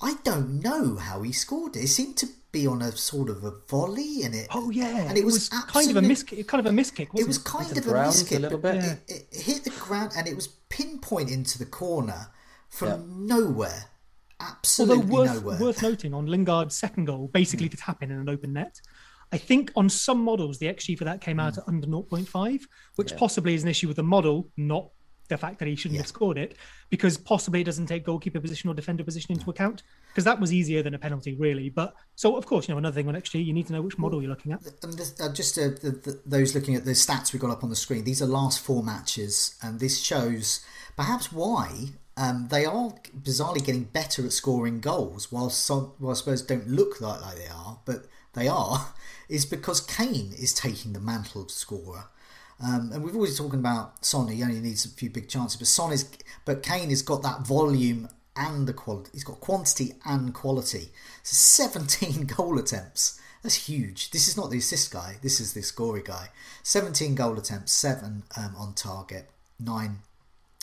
I 0.00 0.16
don't 0.24 0.60
know 0.60 0.96
how 0.96 1.22
he 1.22 1.32
scored 1.32 1.76
it. 1.76 1.84
It 1.84 1.88
seemed 1.88 2.16
to 2.18 2.28
be 2.54 2.66
on 2.66 2.80
a 2.80 2.92
sort 2.92 3.28
of 3.28 3.44
a 3.44 3.50
volley, 3.68 4.22
and 4.22 4.34
it. 4.34 4.46
Oh 4.50 4.70
yeah, 4.70 5.08
and 5.08 5.18
it, 5.18 5.22
it 5.22 5.24
was, 5.24 5.34
was 5.34 5.48
kind 5.64 5.90
of 5.90 5.96
a 5.96 6.02
miss, 6.02 6.22
kind 6.22 6.60
of 6.60 6.66
a 6.66 6.72
miss 6.72 6.90
kick. 6.90 7.10
it 7.14 7.26
was 7.26 7.36
kind 7.36 7.76
of 7.76 7.86
a 7.86 8.06
miss 8.06 8.22
kick, 8.22 8.42
a 8.42 8.56
but 8.56 8.76
yeah. 8.76 8.92
it, 9.08 9.26
it, 9.32 9.42
hit 9.42 9.64
the 9.64 9.70
ground, 9.70 10.12
and 10.16 10.26
it 10.26 10.34
was 10.34 10.46
pinpoint 10.46 11.30
into 11.30 11.58
the 11.58 11.66
corner 11.66 12.28
from 12.70 12.88
yeah. 12.88 13.36
nowhere. 13.36 13.84
Absolutely 14.40 14.96
Although 14.96 15.14
worth, 15.14 15.42
nowhere. 15.42 15.60
worth 15.60 15.82
noting 15.82 16.14
on 16.14 16.26
Lingard's 16.26 16.76
second 16.76 17.04
goal, 17.06 17.28
basically 17.28 17.68
to 17.68 17.76
tap 17.76 18.02
in 18.02 18.10
an 18.10 18.28
open 18.28 18.52
net. 18.52 18.80
I 19.32 19.38
think 19.38 19.72
on 19.74 19.88
some 19.88 20.22
models 20.22 20.58
the 20.58 20.66
XG 20.66 20.96
for 20.96 21.04
that 21.04 21.20
came 21.20 21.40
out 21.40 21.54
mm. 21.54 21.58
at 21.58 21.68
under 21.68 21.86
0.5, 21.86 22.62
which 22.96 23.12
yeah. 23.12 23.18
possibly 23.18 23.54
is 23.54 23.62
an 23.64 23.68
issue 23.68 23.88
with 23.88 23.96
the 23.96 24.02
model, 24.02 24.48
not 24.56 24.90
the 25.28 25.38
fact 25.38 25.58
that 25.58 25.68
he 25.68 25.74
shouldn't 25.74 25.96
yeah. 25.96 26.02
have 26.02 26.08
scored 26.08 26.38
it, 26.38 26.56
because 26.90 27.16
possibly 27.16 27.60
it 27.60 27.64
doesn't 27.64 27.86
take 27.86 28.04
goalkeeper 28.04 28.40
position 28.40 28.70
or 28.70 28.74
defender 28.74 29.04
position 29.04 29.32
into 29.32 29.50
account, 29.50 29.82
because 30.08 30.24
that 30.24 30.38
was 30.38 30.52
easier 30.52 30.82
than 30.82 30.94
a 30.94 30.98
penalty, 30.98 31.34
really. 31.34 31.70
But 31.70 31.94
so, 32.14 32.36
of 32.36 32.46
course, 32.46 32.68
you 32.68 32.74
know, 32.74 32.78
another 32.78 32.94
thing 32.94 33.08
on 33.08 33.14
XG, 33.14 33.44
you 33.44 33.52
need 33.52 33.66
to 33.68 33.72
know 33.72 33.82
which 33.82 33.98
model 33.98 34.20
you're 34.20 34.30
looking 34.30 34.52
at. 34.52 34.62
This, 34.62 35.20
uh, 35.20 35.32
just 35.32 35.58
uh, 35.58 35.68
the, 35.82 35.90
the, 36.02 36.20
those 36.26 36.54
looking 36.54 36.74
at 36.74 36.84
the 36.84 36.92
stats 36.92 37.32
we 37.32 37.38
got 37.38 37.50
up 37.50 37.64
on 37.64 37.70
the 37.70 37.76
screen, 37.76 38.04
these 38.04 38.22
are 38.22 38.26
last 38.26 38.60
four 38.60 38.82
matches, 38.82 39.58
and 39.62 39.80
this 39.80 40.00
shows 40.00 40.64
perhaps 40.96 41.32
why 41.32 41.70
um, 42.16 42.48
they 42.50 42.64
are 42.64 42.94
bizarrely 43.18 43.64
getting 43.64 43.84
better 43.84 44.24
at 44.24 44.32
scoring 44.32 44.80
goals, 44.80 45.32
while 45.32 45.50
some, 45.50 45.92
I 46.06 46.12
suppose 46.12 46.42
don't 46.42 46.68
look 46.68 47.00
like, 47.00 47.20
like 47.22 47.36
they 47.36 47.48
are, 47.48 47.78
but 47.84 48.06
they 48.34 48.48
are, 48.48 48.94
is 49.28 49.46
because 49.46 49.80
Kane 49.80 50.32
is 50.38 50.52
taking 50.52 50.92
the 50.92 51.00
mantle 51.00 51.42
of 51.42 51.50
scorer. 51.50 52.06
Um, 52.62 52.90
and 52.92 53.02
we've 53.02 53.14
always 53.14 53.36
talking 53.36 53.58
about 53.58 54.04
Son. 54.04 54.28
He 54.28 54.42
only 54.42 54.60
needs 54.60 54.84
a 54.84 54.88
few 54.88 55.10
big 55.10 55.28
chances, 55.28 55.56
but 55.58 55.66
Son 55.66 55.92
is, 55.92 56.08
but 56.44 56.62
Kane 56.62 56.90
has 56.90 57.02
got 57.02 57.22
that 57.22 57.46
volume 57.46 58.08
and 58.36 58.66
the 58.66 58.72
quality. 58.72 59.10
He's 59.12 59.24
got 59.24 59.40
quantity 59.40 59.94
and 60.04 60.34
quality. 60.34 60.90
So 61.22 61.34
17 61.34 62.26
goal 62.36 62.58
attempts. 62.58 63.20
That's 63.42 63.68
huge. 63.68 64.10
This 64.10 64.26
is 64.26 64.36
not 64.36 64.50
the 64.50 64.58
assist 64.58 64.90
guy. 64.90 65.16
This 65.22 65.38
is 65.38 65.52
the 65.52 65.62
scoring 65.62 66.04
guy. 66.06 66.30
17 66.62 67.14
goal 67.14 67.38
attempts, 67.38 67.72
seven 67.72 68.22
um, 68.38 68.54
on 68.56 68.72
target, 68.74 69.28
nine 69.60 69.98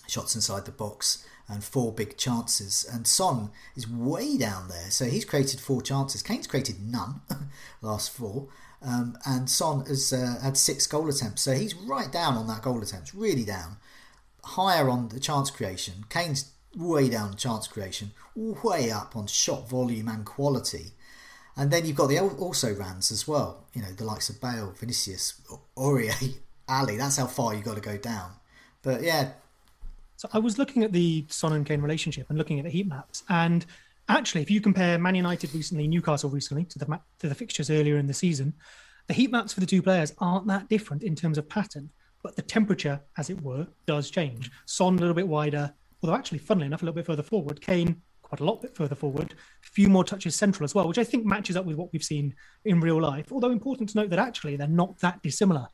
shots 0.07 0.33
inside 0.35 0.65
the 0.65 0.71
box, 0.71 1.23
and 1.47 1.63
four 1.63 1.91
big 1.91 2.17
chances. 2.17 2.85
And 2.91 3.05
Son 3.05 3.51
is 3.75 3.87
way 3.87 4.37
down 4.37 4.67
there, 4.67 4.89
so 4.89 5.05
he's 5.05 5.25
created 5.25 5.59
four 5.59 5.81
chances. 5.81 6.23
Kane's 6.23 6.47
created 6.47 6.77
none, 6.81 7.21
last 7.81 8.11
four. 8.11 8.47
Um, 8.83 9.17
and 9.25 9.49
Son 9.49 9.85
has 9.85 10.11
uh, 10.11 10.39
had 10.41 10.57
six 10.57 10.87
goal 10.87 11.07
attempts, 11.09 11.43
so 11.43 11.53
he's 11.53 11.75
right 11.75 12.11
down 12.11 12.35
on 12.35 12.47
that 12.47 12.63
goal 12.63 12.81
attempts, 12.81 13.13
really 13.13 13.45
down. 13.45 13.77
Higher 14.43 14.89
on 14.89 15.09
the 15.09 15.19
chance 15.19 15.51
creation. 15.51 16.05
Kane's 16.09 16.51
way 16.75 17.09
down 17.09 17.35
chance 17.35 17.67
creation, 17.67 18.11
way 18.35 18.91
up 18.91 19.15
on 19.15 19.27
shot 19.27 19.69
volume 19.69 20.07
and 20.07 20.25
quality. 20.25 20.93
And 21.55 21.69
then 21.69 21.85
you've 21.85 21.97
got 21.97 22.07
the 22.07 22.19
also 22.19 22.73
rans 22.73 23.11
as 23.11 23.27
well. 23.27 23.65
You 23.73 23.81
know, 23.81 23.91
the 23.91 24.05
likes 24.05 24.29
of 24.29 24.39
Bale, 24.41 24.73
Vinicius, 24.77 25.39
Aurier, 25.77 26.35
Alli. 26.67 26.97
That's 26.97 27.17
how 27.17 27.27
far 27.27 27.53
you've 27.53 27.65
got 27.65 27.75
to 27.75 27.81
go 27.81 27.97
down. 27.97 28.31
But 28.81 29.03
yeah. 29.03 29.31
So 30.15 30.29
I 30.33 30.39
was 30.39 30.57
looking 30.57 30.83
at 30.83 30.91
the 30.91 31.25
Son 31.29 31.53
and 31.53 31.65
Kane 31.65 31.81
relationship 31.81 32.27
and 32.29 32.37
looking 32.37 32.57
at 32.59 32.65
the 32.65 32.71
heat 32.71 32.87
maps. 32.87 33.23
And 33.27 33.65
actually, 34.11 34.41
if 34.41 34.51
you 34.51 34.61
compare 34.61 34.97
Man 34.97 35.15
United 35.15 35.53
recently, 35.53 35.87
Newcastle 35.87 36.29
recently, 36.29 36.65
to 36.65 36.79
the, 36.79 36.99
to 37.19 37.29
the 37.29 37.35
fixtures 37.35 37.69
earlier 37.69 37.97
in 37.97 38.07
the 38.07 38.13
season, 38.13 38.53
the 39.07 39.13
heat 39.13 39.31
maps 39.31 39.53
for 39.53 39.59
the 39.59 39.65
two 39.65 39.81
players 39.81 40.13
aren't 40.19 40.47
that 40.47 40.69
different 40.69 41.03
in 41.03 41.15
terms 41.15 41.37
of 41.37 41.49
pattern. 41.49 41.89
But 42.23 42.35
the 42.35 42.41
temperature, 42.41 43.01
as 43.17 43.29
it 43.29 43.41
were, 43.41 43.67
does 43.85 44.11
change. 44.11 44.51
Son 44.65 44.95
a 44.95 44.99
little 44.99 45.15
bit 45.15 45.27
wider, 45.27 45.73
although 46.01 46.15
actually, 46.15 46.37
funnily 46.37 46.67
enough, 46.67 46.81
a 46.81 46.85
little 46.85 46.95
bit 46.95 47.05
further 47.05 47.23
forward. 47.23 47.61
Kane 47.61 48.01
quite 48.31 48.39
a 48.39 48.45
lot 48.45 48.61
bit 48.61 48.73
further 48.73 48.95
forward, 48.95 49.33
a 49.33 49.67
few 49.67 49.89
more 49.89 50.05
touches 50.05 50.35
central 50.35 50.63
as 50.63 50.73
well, 50.73 50.87
which 50.87 50.97
I 50.97 51.03
think 51.03 51.25
matches 51.25 51.57
up 51.57 51.65
with 51.65 51.75
what 51.75 51.91
we've 51.91 52.03
seen 52.03 52.33
in 52.63 52.79
real 52.79 53.01
life. 53.01 53.29
Although 53.29 53.51
important 53.51 53.89
to 53.89 53.97
note 53.97 54.09
that 54.09 54.19
actually 54.19 54.55
they're 54.55 54.67
not 54.69 54.97
that 54.99 55.21
dissimilar. 55.21 55.67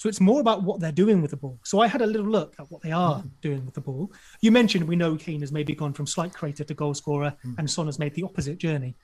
So 0.00 0.08
it's 0.08 0.18
more 0.18 0.40
about 0.40 0.62
what 0.62 0.80
they're 0.80 0.92
doing 0.92 1.20
with 1.20 1.30
the 1.30 1.36
ball. 1.36 1.60
So 1.62 1.80
I 1.80 1.86
had 1.86 2.00
a 2.00 2.06
little 2.06 2.26
look 2.26 2.54
at 2.58 2.70
what 2.70 2.80
they 2.80 2.90
are 2.90 3.16
mm. 3.16 3.30
doing 3.42 3.66
with 3.66 3.74
the 3.74 3.82
ball. 3.82 4.10
You 4.40 4.50
mentioned 4.50 4.88
we 4.88 4.96
know 4.96 5.14
Kane 5.14 5.42
has 5.42 5.52
maybe 5.52 5.74
gone 5.74 5.92
from 5.92 6.06
slight 6.06 6.32
creator 6.32 6.64
to 6.64 6.72
goal 6.72 6.94
scorer, 6.94 7.34
mm. 7.44 7.58
and 7.58 7.70
Son 7.70 7.84
has 7.84 7.98
made 7.98 8.14
the 8.14 8.22
opposite 8.22 8.56
journey. 8.56 8.96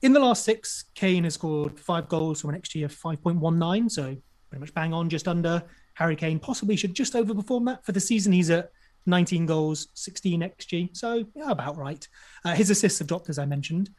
In 0.00 0.14
the 0.14 0.20
last 0.20 0.46
six, 0.46 0.86
Kane 0.94 1.24
has 1.24 1.34
scored 1.34 1.78
five 1.78 2.08
goals 2.08 2.40
from 2.40 2.54
an 2.54 2.62
XG 2.62 2.82
of 2.82 2.96
5.19, 2.96 3.90
so 3.90 4.16
pretty 4.48 4.60
much 4.60 4.72
bang 4.72 4.94
on, 4.94 5.10
just 5.10 5.28
under. 5.28 5.62
Harry 5.92 6.16
Kane 6.16 6.38
possibly 6.38 6.76
should 6.76 6.94
just 6.94 7.12
overperform 7.12 7.66
that. 7.66 7.84
For 7.84 7.92
the 7.92 8.00
season, 8.00 8.32
he's 8.32 8.48
at 8.48 8.72
19 9.04 9.44
goals, 9.44 9.88
16 9.92 10.40
XG. 10.40 10.96
So, 10.96 11.26
yeah, 11.34 11.50
about 11.50 11.76
right. 11.76 12.08
Uh, 12.42 12.54
his 12.54 12.70
assists 12.70 13.00
have 13.00 13.08
dropped, 13.08 13.28
as 13.28 13.38
I 13.38 13.44
mentioned. 13.44 13.90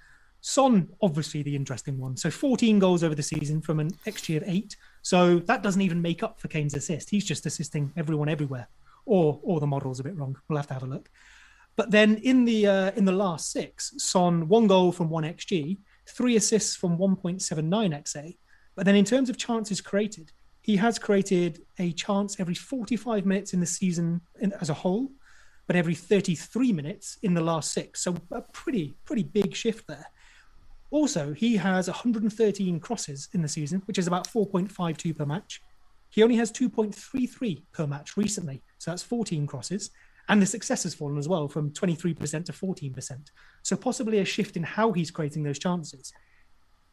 Son, 0.42 0.88
obviously 1.02 1.44
the 1.44 1.56
interesting 1.56 1.98
one. 1.98 2.16
So 2.16 2.32
14 2.32 2.80
goals 2.80 3.04
over 3.04 3.16
the 3.16 3.24
season 3.24 3.62
from 3.62 3.80
an 3.80 3.92
XG 4.08 4.38
of 4.38 4.44
eight. 4.46 4.76
So 5.10 5.40
that 5.40 5.64
doesn't 5.64 5.82
even 5.82 6.04
make 6.04 6.22
up 6.22 6.40
for 6.40 6.50
Kane's 6.50 6.76
assist. 6.76 7.10
He's 7.10 7.26
just 7.26 7.48
assisting 7.48 7.92
everyone 7.98 8.30
everywhere. 8.30 8.68
Or 9.08 9.40
or 9.42 9.60
the 9.60 9.66
model's 9.66 10.00
a 10.00 10.04
bit 10.04 10.16
wrong. 10.16 10.38
We'll 10.48 10.58
have 10.58 10.68
to 10.68 10.76
have 10.76 10.84
a 10.84 10.94
look. 10.96 11.10
But 11.76 11.90
then 11.90 12.18
in 12.18 12.46
the 12.46 12.68
uh, 12.68 12.92
in 12.92 13.06
the 13.06 13.12
last 13.12 13.52
six, 13.52 13.92
Son 13.98 14.48
one 14.48 14.68
goal 14.68 14.92
from 14.92 15.10
one 15.10 15.24
XG, 15.24 15.80
three 16.08 16.36
assists 16.36 16.76
from 16.76 17.00
1.79 17.00 17.42
XA. 18.04 18.38
But 18.76 18.86
then 18.86 18.96
in 18.96 19.04
terms 19.04 19.32
of 19.32 19.38
chances 19.38 19.82
created, 19.82 20.32
he 20.62 20.76
has 20.76 21.00
created 21.00 21.62
a 21.80 21.92
chance 21.94 22.40
every 22.40 22.54
45 22.54 23.26
minutes 23.26 23.54
in 23.56 23.62
the 23.62 23.66
season 23.66 24.22
in, 24.40 24.54
as 24.62 24.70
a 24.70 24.76
whole, 24.76 25.10
but 25.66 25.76
every 25.76 25.96
33 25.96 26.72
minutes 26.72 27.18
in 27.24 27.34
the 27.34 27.42
last 27.42 27.72
six. 27.72 28.04
So 28.04 28.16
a 28.32 28.44
pretty, 28.54 28.94
pretty 29.06 29.24
big 29.24 29.56
shift 29.56 29.88
there. 29.88 30.06
Also, 30.92 31.34
he 31.34 31.56
has 31.58 31.88
113 31.88 32.80
crosses 32.80 33.30
in 33.34 33.42
the 33.42 33.48
season, 33.48 33.82
which 33.86 33.98
is 33.98 34.08
about 34.08 34.28
4.52 34.28 35.18
per 35.18 35.26
match. 35.26 35.62
He 36.10 36.24
only 36.24 36.36
has 36.38 36.52
2.33 36.52 37.62
per 37.72 37.86
match 37.86 38.18
recently, 38.18 38.64
so 38.80 38.92
that's 38.92 39.04
14 39.04 39.46
crosses. 39.46 39.92
And 40.28 40.42
the 40.42 40.46
success 40.46 40.84
has 40.84 40.94
fallen 40.94 41.18
as 41.18 41.28
well 41.28 41.48
from 41.48 41.72
23% 41.72 42.46
to 42.46 42.52
14%. 42.52 43.28
So 43.64 43.76
possibly 43.76 44.20
a 44.20 44.26
shift 44.26 44.58
in 44.58 44.64
how 44.64 44.92
he's 44.92 45.12
creating 45.12 45.44
those 45.44 45.60
chances. 45.60 46.12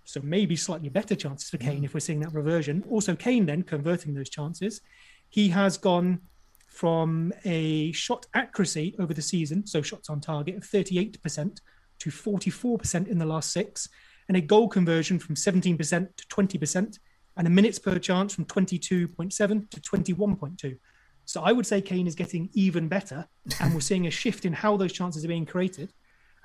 So 0.05 0.21
maybe 0.23 0.57
slightly 0.57 0.89
better 0.89 1.15
chances 1.15 1.51
for 1.51 1.59
Kane 1.59 1.83
mm. 1.83 1.85
if 1.85 1.95
we're 1.95 2.01
seeing 2.01 2.21
that 2.21 2.33
reversion. 2.33 2.85
Also, 2.89 3.15
Kane 3.15 3.45
then 3.45 3.63
converting 3.63 4.15
those 4.15 4.31
chances. 4.31 4.81
He 5.29 5.49
has 5.49 5.77
gone 5.77 6.21
from 6.69 7.33
a 7.45 7.93
shot 7.93 8.27
accuracy 8.35 8.95
over 8.99 9.13
the 9.13 9.23
season, 9.23 9.67
so 9.67 9.83
shots 9.83 10.09
on 10.09 10.21
target 10.21 10.57
of 10.57 10.63
38% 10.63 11.59
to 12.01 12.11
44% 12.11 13.09
in 13.09 13.19
the 13.19 13.27
last 13.27 13.53
six, 13.53 13.89
and 14.29 14.37
a 14.37 14.41
goal 14.41 14.69
conversion 14.69 15.19
from 15.19 15.35
17% 15.35 15.79
to 16.17 16.27
20%, 16.27 16.99
and 17.37 17.47
a 17.47 17.51
minutes 17.51 17.79
per 17.79 17.99
chance 17.99 18.35
from 18.35 18.45
22.7 18.47 19.71
to 19.71 19.81
21.2. 19.81 20.79
So 21.25 21.43
I 21.43 21.53
would 21.53 21.67
say 21.67 21.81
Kane 21.81 22.07
is 22.07 22.15
getting 22.15 22.49
even 22.55 22.89
better, 22.89 23.27
and 23.61 23.75
we're 23.75 23.81
seeing 23.81 24.07
a 24.07 24.11
shift 24.11 24.45
in 24.45 24.53
how 24.53 24.77
those 24.77 24.93
chances 24.93 25.25
are 25.25 25.29
being 25.29 25.47
created. 25.47 25.93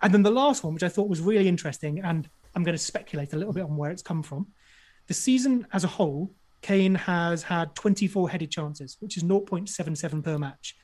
And 0.02 0.14
then 0.14 0.24
the 0.24 0.32
last 0.32 0.64
one, 0.64 0.74
which 0.74 0.84
I 0.84 0.90
thought 0.90 1.08
was 1.08 1.22
really 1.22 1.48
interesting, 1.48 2.00
and 2.00 2.28
I'm 2.56 2.64
going 2.64 2.78
to 2.78 2.84
speculate 2.84 3.34
a 3.34 3.38
little 3.38 3.54
bit 3.54 3.64
on 3.64 3.78
where 3.78 3.92
it's 3.92 4.02
come 4.02 4.24
from. 4.24 4.48
The 5.08 5.14
season 5.14 5.68
as 5.72 5.84
a 5.84 5.88
whole, 5.88 6.34
Kane 6.62 6.96
has 6.96 7.44
had 7.44 7.76
24 7.76 8.30
headed 8.30 8.52
chances, 8.52 8.98
which 9.00 9.18
is 9.18 9.24
0.77 9.24 10.24
per 10.24 10.38
match. 10.38 10.76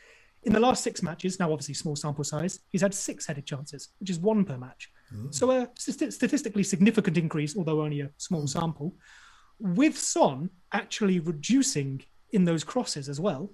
In 0.48 0.54
the 0.54 0.62
last 0.62 0.82
six 0.82 1.04
matches, 1.04 1.41
now 1.41 1.52
obviously 1.52 1.74
small 1.74 1.98
sample 1.98 2.24
size, 2.24 2.62
he's 2.70 2.82
had 2.82 2.93
six 2.93 3.26
headed 3.26 3.45
chances, 3.45 3.89
which 4.00 4.10
is 4.10 4.18
one 4.18 4.45
per 4.45 4.58
match. 4.58 4.89
Ooh. 5.14 5.28
So 5.30 5.52
a 5.52 5.70
statistically 5.78 6.64
significant 6.64 7.18
increase, 7.18 7.58
although 7.58 7.82
only 7.82 8.00
a 8.00 8.12
small 8.16 8.43
mm. 8.43 8.50
sample. 8.50 8.95
With 9.60 9.98
Son 9.98 10.50
actually 10.72 11.20
reducing 11.20 12.02
in 12.32 12.45
those 12.45 12.64
crosses 12.64 13.10
as 13.10 13.20
well, 13.20 13.52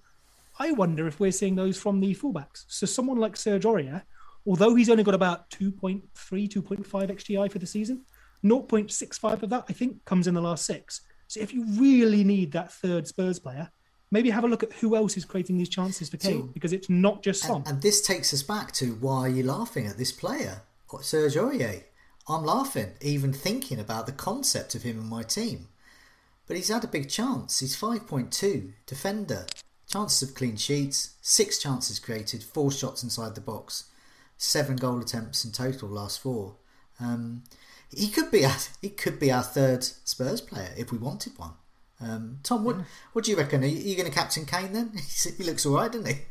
I 0.59 0.71
wonder 0.71 1.07
if 1.07 1.19
we're 1.19 1.31
seeing 1.31 1.55
those 1.55 1.79
from 1.79 1.99
the 1.99 2.13
fullbacks. 2.13 2.65
So 2.67 2.85
someone 2.85 3.17
like 3.17 3.37
Serge 3.37 3.63
Aurier, 3.63 4.03
although 4.45 4.75
he's 4.75 4.89
only 4.89 5.03
got 5.03 5.15
about 5.15 5.49
2.3, 5.49 6.03
2.5 6.13 6.85
XGI 6.85 7.51
for 7.51 7.57
the 7.57 7.65
season, 7.65 8.05
0.65 8.43 9.41
of 9.41 9.49
that, 9.49 9.65
I 9.67 9.73
think, 9.73 10.05
comes 10.05 10.27
in 10.27 10.35
the 10.35 10.41
last 10.41 10.67
six. 10.67 11.01
So 11.27 11.39
if 11.39 11.55
you 11.55 11.65
really 11.79 12.23
need 12.23 12.51
that 12.51 12.71
third 12.71 13.07
Spurs 13.07 13.39
player, 13.39 13.71
maybe 14.13 14.29
have 14.29 14.43
a 14.43 14.47
look 14.47 14.63
at 14.63 14.71
who 14.73 14.95
else 14.95 15.17
is 15.17 15.25
creating 15.25 15.57
these 15.57 15.69
chances 15.69 16.09
for 16.09 16.17
Kane, 16.17 16.47
because 16.53 16.71
it's 16.71 16.89
not 16.89 17.21
just 17.21 17.41
Son. 17.41 17.57
And, 17.57 17.67
and, 17.67 17.81
this 17.81 18.01
takes 18.01 18.33
us 18.33 18.43
back 18.43 18.71
to 18.73 18.93
why 18.95 19.21
are 19.21 19.29
you 19.29 19.43
laughing 19.43 19.87
at 19.87 19.97
this 19.97 20.11
player, 20.11 20.61
Serge 21.01 21.35
Aurier? 21.35 21.83
I'm 22.29 22.45
laughing, 22.45 22.93
even 23.01 23.33
thinking 23.33 23.79
about 23.79 24.05
the 24.05 24.13
concept 24.13 24.75
of 24.75 24.83
him 24.83 24.97
in 24.97 25.09
my 25.09 25.23
team. 25.23 25.67
But 26.47 26.55
he's 26.55 26.69
had 26.69 26.85
a 26.85 26.87
big 26.87 27.09
chance. 27.09 27.59
He's 27.59 27.75
5.2 27.75 28.73
defender, 28.85 29.45
chances 29.91 30.29
of 30.29 30.35
clean 30.35 30.55
sheets, 30.55 31.15
six 31.21 31.57
chances 31.57 31.99
created, 31.99 32.43
four 32.43 32.71
shots 32.71 33.03
inside 33.03 33.35
the 33.35 33.41
box 33.41 33.89
seven 34.43 34.75
goal 34.75 34.99
attempts 34.99 35.45
in 35.45 35.51
total 35.51 35.89
last 35.89 36.19
four. 36.19 36.55
Um, 36.99 37.43
he 37.89 38.09
could 38.09 38.31
be 38.31 38.45
our, 38.45 38.55
he 38.81 38.89
could 38.89 39.19
be 39.19 39.31
our 39.31 39.43
third 39.43 39.83
Spurs 39.83 40.41
player 40.41 40.73
if 40.77 40.91
we 40.91 40.97
wanted 40.97 41.37
one. 41.37 41.53
Um, 42.01 42.39
Tom, 42.43 42.63
what 42.63 42.77
yeah. 42.77 42.83
what 43.13 43.25
do 43.25 43.31
you 43.31 43.37
reckon? 43.37 43.63
Are 43.63 43.67
you, 43.67 43.77
you 43.77 43.95
going 43.95 44.09
to 44.09 44.15
captain 44.15 44.45
Kane 44.45 44.73
then? 44.73 44.93
he 45.37 45.43
looks 45.43 45.65
all 45.65 45.75
right, 45.75 45.91
doesn't 45.91 46.07
he? 46.07 46.21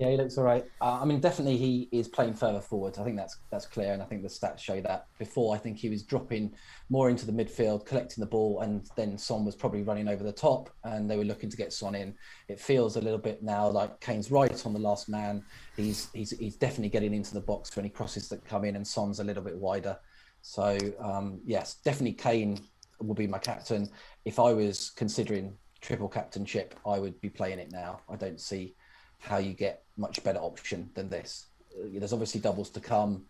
Yeah, 0.00 0.10
he 0.10 0.16
looks 0.16 0.38
all 0.38 0.44
right. 0.44 0.64
Uh, 0.80 1.00
I 1.00 1.04
mean, 1.04 1.20
definitely 1.20 1.56
he 1.56 1.88
is 1.92 2.08
playing 2.08 2.34
further 2.34 2.60
forward. 2.60 2.98
I 2.98 3.04
think 3.04 3.16
that's 3.16 3.38
that's 3.50 3.66
clear, 3.66 3.92
and 3.92 4.02
I 4.02 4.06
think 4.06 4.22
the 4.22 4.28
stats 4.28 4.58
show 4.58 4.80
that. 4.80 5.06
Before, 5.18 5.54
I 5.54 5.58
think 5.58 5.78
he 5.78 5.88
was 5.88 6.02
dropping 6.02 6.52
more 6.88 7.10
into 7.10 7.26
the 7.26 7.32
midfield, 7.32 7.86
collecting 7.86 8.22
the 8.22 8.26
ball, 8.26 8.60
and 8.60 8.88
then 8.96 9.18
Son 9.18 9.44
was 9.44 9.54
probably 9.54 9.82
running 9.82 10.08
over 10.08 10.22
the 10.22 10.32
top, 10.32 10.70
and 10.84 11.10
they 11.10 11.16
were 11.16 11.24
looking 11.24 11.50
to 11.50 11.56
get 11.56 11.72
Son 11.72 11.94
in. 11.94 12.14
It 12.48 12.60
feels 12.60 12.96
a 12.96 13.00
little 13.00 13.18
bit 13.18 13.42
now 13.42 13.68
like 13.68 14.00
Kane's 14.00 14.30
right 14.30 14.66
on 14.66 14.72
the 14.72 14.78
last 14.78 15.08
man. 15.08 15.44
He's 15.76 16.08
he's 16.12 16.30
he's 16.30 16.56
definitely 16.56 16.90
getting 16.90 17.14
into 17.14 17.34
the 17.34 17.40
box 17.40 17.70
for 17.70 17.80
any 17.80 17.90
crosses 17.90 18.28
that 18.28 18.44
come 18.44 18.64
in, 18.64 18.76
and 18.76 18.86
Son's 18.86 19.20
a 19.20 19.24
little 19.24 19.42
bit 19.42 19.56
wider. 19.56 19.98
So 20.42 20.78
um, 21.00 21.40
yes, 21.44 21.76
definitely 21.84 22.14
Kane 22.14 22.58
will 23.06 23.14
be 23.14 23.26
my 23.26 23.38
captain. 23.38 23.88
If 24.24 24.38
I 24.38 24.52
was 24.52 24.90
considering 24.90 25.54
triple 25.80 26.08
captainship, 26.08 26.74
I 26.86 26.98
would 26.98 27.20
be 27.20 27.28
playing 27.28 27.58
it 27.58 27.72
now. 27.72 28.00
I 28.08 28.16
don't 28.16 28.40
see 28.40 28.74
how 29.18 29.38
you 29.38 29.52
get 29.52 29.84
much 29.96 30.22
better 30.24 30.38
option 30.38 30.90
than 30.94 31.08
this. 31.08 31.46
Uh, 31.76 31.88
there's 31.94 32.12
obviously 32.12 32.40
doubles 32.40 32.70
to 32.70 32.80
come, 32.80 33.24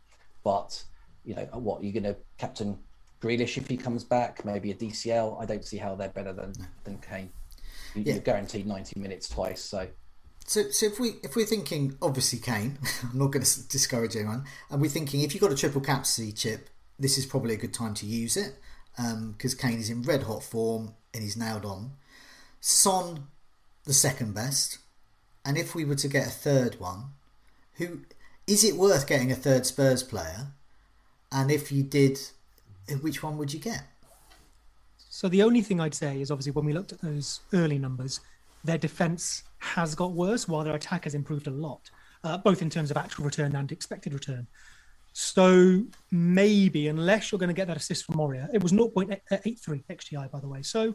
but 0.45 0.83
you 1.25 1.35
know 1.35 1.45
what 1.53 1.83
you're 1.83 1.93
going 1.93 2.14
to 2.14 2.16
captain 2.39 2.79
Grealish 3.20 3.57
if 3.57 3.68
he 3.68 3.77
comes 3.77 4.05
back, 4.05 4.45
maybe 4.45 4.70
a 4.70 4.75
DCL. 4.75 5.41
I 5.41 5.47
don't 5.47 5.64
see 5.64 5.77
how 5.77 5.95
they're 5.95 6.09
better 6.09 6.33
than 6.33 6.53
than 6.85 6.99
Kane. 6.99 7.31
You, 7.95 8.03
yeah. 8.03 8.14
You're 8.14 8.23
guaranteed 8.23 8.66
90 8.66 8.99
minutes 9.01 9.29
twice, 9.29 9.62
so. 9.62 9.89
So, 10.45 10.70
so 10.70 10.87
if 10.87 10.99
we 10.99 11.14
if 11.23 11.37
we're 11.37 11.47
thinking 11.47 11.97
obviously 12.03 12.41
Kane, 12.41 12.79
I'm 13.03 13.18
not 13.18 13.31
going 13.31 13.45
to 13.45 13.68
discourage 13.68 14.16
anyone, 14.16 14.45
and 14.70 14.81
we're 14.83 14.89
thinking 14.89 15.23
if 15.23 15.35
you've 15.35 15.41
got 15.41 15.53
a 15.53 15.57
triple 15.57 15.81
captaincy 15.81 16.33
chip, 16.33 16.68
this 16.99 17.16
is 17.16 17.27
probably 17.27 17.55
a 17.55 17.59
good 17.59 17.73
time 17.73 17.95
to 17.95 18.07
use 18.07 18.37
it 18.37 18.59
because 18.97 19.55
um, 19.55 19.59
Kane 19.59 19.78
is 19.78 19.90
in 19.90 20.03
red 20.03 20.24
hot 20.24 20.43
form 20.43 20.95
and 21.14 21.22
he's 21.22 21.36
nailed 21.36 21.64
on. 21.64 21.93
Son, 22.61 23.28
the 23.84 23.93
second 23.93 24.34
best, 24.34 24.78
and 25.45 25.59
if 25.59 25.74
we 25.74 25.84
were 25.84 25.97
to 25.97 26.09
get 26.09 26.26
a 26.26 26.30
third 26.30 26.78
one, 26.78 27.07
who 27.74 28.01
is 28.47 28.64
it 28.64 28.76
worth 28.76 29.07
getting 29.07 29.32
a 29.32 29.36
third 29.36 29.66
Spurs 29.66 30.03
player? 30.03 30.49
And 31.30 31.51
if 31.51 31.72
you 31.72 31.82
did, 31.82 32.20
which 33.01 33.22
one 33.22 33.38
would 33.38 33.53
you 33.53 33.61
get? 33.61 33.84
So 35.09 35.28
the 35.28 35.43
only 35.43 35.62
thing 35.62 35.80
I'd 35.80 35.95
say 35.95 36.20
is 36.20 36.30
obviously 36.30 36.53
when 36.53 36.64
we 36.64 36.72
looked 36.72 36.93
at 36.93 37.01
those 37.01 37.40
early 37.53 37.78
numbers, 37.78 38.20
their 38.64 38.78
defense 38.78 39.43
has 39.59 39.95
got 39.95 40.12
worse 40.12 40.47
while 40.47 40.64
their 40.64 40.74
attack 40.74 41.05
has 41.05 41.14
improved 41.14 41.47
a 41.47 41.51
lot. 41.51 41.90
uh, 42.24 42.38
both 42.38 42.62
in 42.62 42.70
terms 42.70 42.90
of 42.90 42.97
actual 42.97 43.24
return 43.24 43.55
and 43.57 43.72
expected 43.72 44.12
return. 44.12 44.47
So 45.12 45.84
maybe, 46.10 46.88
unless 46.88 47.30
you're 47.30 47.38
going 47.38 47.48
to 47.48 47.54
get 47.54 47.66
that 47.68 47.76
assist 47.76 48.04
from 48.04 48.16
Moura, 48.16 48.48
it 48.52 48.62
was 48.62 48.72
0.83 48.72 49.20
XGI, 49.30 50.30
by 50.30 50.40
the 50.40 50.48
way. 50.48 50.62
So, 50.62 50.94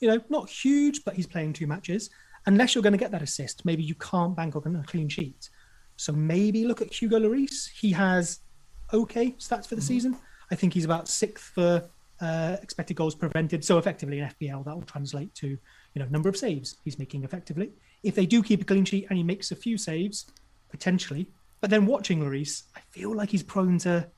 you 0.00 0.08
know, 0.08 0.20
not 0.28 0.48
huge, 0.48 1.04
but 1.04 1.14
he's 1.14 1.26
playing 1.26 1.52
two 1.52 1.66
matches. 1.66 2.10
Unless 2.46 2.74
you're 2.74 2.82
going 2.82 2.92
to 2.92 2.98
get 2.98 3.10
that 3.10 3.22
assist, 3.22 3.64
maybe 3.64 3.82
you 3.82 3.96
can't 3.96 4.36
bank 4.36 4.54
on 4.54 4.76
a 4.76 4.84
clean 4.84 5.08
sheet. 5.08 5.50
So 5.96 6.12
maybe 6.12 6.64
look 6.64 6.80
at 6.80 6.92
Hugo 6.92 7.18
Lloris. 7.18 7.68
He 7.70 7.90
has 7.92 8.40
okay 8.92 9.32
stats 9.32 9.66
for 9.66 9.74
the 9.74 9.80
mm-hmm. 9.80 9.88
season. 9.88 10.16
I 10.50 10.54
think 10.54 10.72
he's 10.72 10.84
about 10.84 11.08
sixth 11.08 11.44
for 11.54 11.88
uh, 12.20 12.56
expected 12.62 12.96
goals 12.96 13.14
prevented. 13.14 13.64
So 13.64 13.78
effectively 13.78 14.20
in 14.20 14.28
FPL, 14.28 14.64
that 14.64 14.74
will 14.74 14.82
translate 14.82 15.34
to 15.36 15.48
you 15.48 15.58
know 15.96 16.06
number 16.10 16.28
of 16.28 16.36
saves 16.36 16.76
he's 16.84 16.98
making 16.98 17.24
effectively. 17.24 17.72
If 18.02 18.14
they 18.14 18.26
do 18.26 18.42
keep 18.42 18.62
a 18.62 18.64
clean 18.64 18.84
sheet 18.84 19.06
and 19.08 19.16
he 19.16 19.24
makes 19.24 19.50
a 19.50 19.56
few 19.56 19.76
saves, 19.76 20.26
potentially. 20.70 21.28
But 21.66 21.70
then 21.70 21.86
watching 21.86 22.20
Lloris, 22.20 22.62
I 22.76 22.80
feel 22.92 23.12
like 23.12 23.30
he's 23.30 23.42
prone 23.42 23.78
to 23.78 24.08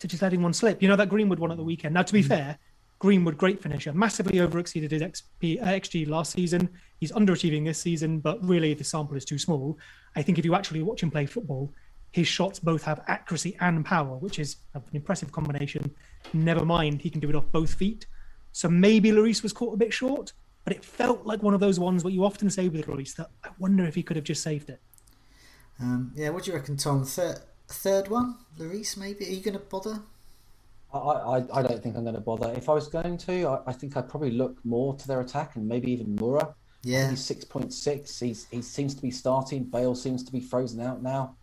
to 0.00 0.06
just 0.06 0.20
letting 0.20 0.42
one 0.42 0.52
slip. 0.52 0.82
You 0.82 0.88
know 0.88 0.96
that 0.96 1.08
Greenwood 1.08 1.38
one 1.38 1.50
at 1.50 1.56
the 1.56 1.64
weekend. 1.64 1.94
Now, 1.94 2.02
to 2.02 2.12
be 2.12 2.22
mm. 2.22 2.28
fair, 2.28 2.58
Greenwood 2.98 3.38
great 3.38 3.62
finisher, 3.62 3.94
massively 3.94 4.40
over 4.40 4.58
exceeded 4.58 4.90
his 4.90 5.00
XP, 5.00 5.62
uh, 5.62 5.68
XG 5.68 6.06
last 6.06 6.32
season. 6.32 6.68
He's 7.00 7.10
underachieving 7.12 7.64
this 7.64 7.78
season, 7.78 8.18
but 8.20 8.44
really 8.44 8.74
the 8.74 8.84
sample 8.84 9.16
is 9.16 9.24
too 9.24 9.38
small. 9.38 9.78
I 10.16 10.22
think 10.22 10.38
if 10.38 10.44
you 10.44 10.54
actually 10.54 10.82
watch 10.82 11.02
him 11.02 11.10
play 11.10 11.24
football, 11.24 11.72
his 12.12 12.28
shots 12.28 12.58
both 12.58 12.82
have 12.82 13.00
accuracy 13.06 13.56
and 13.60 13.86
power, 13.86 14.18
which 14.18 14.38
is 14.38 14.56
an 14.74 14.82
impressive 14.92 15.32
combination. 15.32 15.90
Never 16.34 16.66
mind, 16.66 17.00
he 17.00 17.08
can 17.08 17.22
do 17.22 17.30
it 17.30 17.34
off 17.34 17.50
both 17.50 17.72
feet. 17.72 18.04
So 18.52 18.68
maybe 18.68 19.12
Lloris 19.12 19.42
was 19.42 19.54
caught 19.54 19.72
a 19.72 19.78
bit 19.78 19.94
short, 19.94 20.34
but 20.62 20.76
it 20.76 20.84
felt 20.84 21.24
like 21.24 21.42
one 21.42 21.54
of 21.54 21.60
those 21.60 21.80
ones 21.80 22.04
where 22.04 22.12
you 22.12 22.26
often 22.26 22.50
say 22.50 22.68
with 22.68 22.86
Lloris 22.86 23.16
that 23.16 23.30
I 23.44 23.48
wonder 23.58 23.86
if 23.86 23.94
he 23.94 24.02
could 24.02 24.16
have 24.16 24.26
just 24.26 24.42
saved 24.42 24.68
it. 24.68 24.82
Um, 25.80 26.12
yeah, 26.14 26.30
what 26.30 26.44
do 26.44 26.50
you 26.50 26.56
reckon, 26.56 26.76
Tom? 26.76 27.04
Third, 27.04 27.40
third 27.68 28.08
one, 28.08 28.36
Lloris, 28.58 28.96
maybe? 28.96 29.26
Are 29.26 29.30
you 29.30 29.42
going 29.42 29.58
to 29.58 29.64
bother? 29.64 30.00
I, 30.92 30.98
I, 30.98 31.36
I 31.58 31.62
don't 31.62 31.82
think 31.82 31.96
I'm 31.96 32.02
going 32.02 32.14
to 32.14 32.20
bother. 32.20 32.52
If 32.56 32.68
I 32.68 32.72
was 32.72 32.88
going 32.88 33.18
to, 33.18 33.46
I, 33.46 33.60
I 33.68 33.72
think 33.72 33.96
I'd 33.96 34.08
probably 34.08 34.30
look 34.30 34.64
more 34.64 34.94
to 34.96 35.06
their 35.06 35.20
attack 35.20 35.56
and 35.56 35.68
maybe 35.68 35.92
even 35.92 36.16
Moura. 36.16 36.54
Yeah, 36.82 37.10
he's 37.10 37.24
six 37.24 37.44
point 37.44 37.72
six. 37.72 38.18
He's 38.20 38.46
he 38.50 38.62
seems 38.62 38.94
to 38.94 39.02
be 39.02 39.10
starting. 39.10 39.64
Bale 39.64 39.94
seems 39.94 40.22
to 40.24 40.32
be 40.32 40.40
frozen 40.40 40.80
out 40.80 41.02
now 41.02 41.34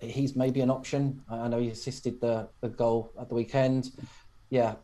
he's 0.00 0.36
maybe 0.36 0.60
an 0.60 0.70
option. 0.70 1.22
I 1.28 1.48
know 1.48 1.58
he 1.58 1.70
assisted 1.70 2.20
the, 2.20 2.48
the 2.60 2.68
goal 2.68 3.12
at 3.20 3.28
the 3.28 3.34
weekend. 3.34 3.90
Yeah, 4.50 4.74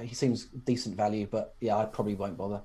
he 0.00 0.14
seems 0.14 0.46
decent 0.46 0.96
value, 0.96 1.26
but 1.30 1.54
yeah, 1.60 1.76
I 1.76 1.84
probably 1.86 2.14
won't 2.14 2.36
bother. 2.36 2.62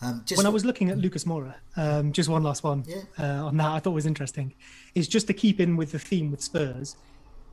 Um, 0.00 0.24
when 0.36 0.46
I 0.46 0.50
was 0.50 0.64
looking 0.64 0.90
at 0.90 0.98
Lucas 0.98 1.24
Moura, 1.24 1.54
um, 1.76 2.12
just 2.12 2.28
one 2.28 2.44
last 2.44 2.62
one 2.62 2.84
yeah. 2.86 3.02
uh, 3.18 3.46
on 3.46 3.56
that 3.56 3.66
I 3.66 3.80
thought 3.80 3.90
was 3.90 4.06
interesting, 4.06 4.54
is 4.94 5.08
just 5.08 5.26
to 5.26 5.32
keep 5.32 5.58
in 5.58 5.76
with 5.76 5.90
the 5.90 5.98
theme 5.98 6.30
with 6.30 6.40
Spurs. 6.40 6.96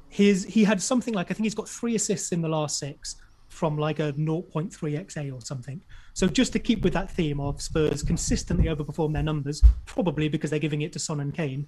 His 0.10 0.46
he 0.46 0.64
had 0.64 0.82
something 0.82 1.14
like 1.14 1.32
I 1.32 1.34
think 1.34 1.46
he's 1.46 1.56
got 1.56 1.68
three 1.68 1.96
assists 1.96 2.32
in 2.32 2.41
the 2.41 2.50
last 2.50 2.78
six 2.78 3.16
from 3.50 3.78
like 3.78 4.00
a 4.00 4.14
0.3 4.14 4.72
XA 4.72 5.34
or 5.34 5.41
something. 5.41 5.82
So 6.14 6.28
just 6.28 6.54
to 6.54 6.60
keep 6.60 6.84
with 6.84 6.93
that 6.93 7.10
theme 7.10 7.39
of 7.39 7.62
Spurs 7.62 8.04
consistently 8.04 8.66
overperform 8.66 9.14
their 9.14 9.24
numbers, 9.24 9.64
probably 9.86 10.28
because 10.28 10.50
they're 10.50 10.60
giving 10.60 10.82
it 10.82 10.93
to 10.93 11.00
Son 11.00 11.20
and 11.20 11.34
Kane. 11.34 11.68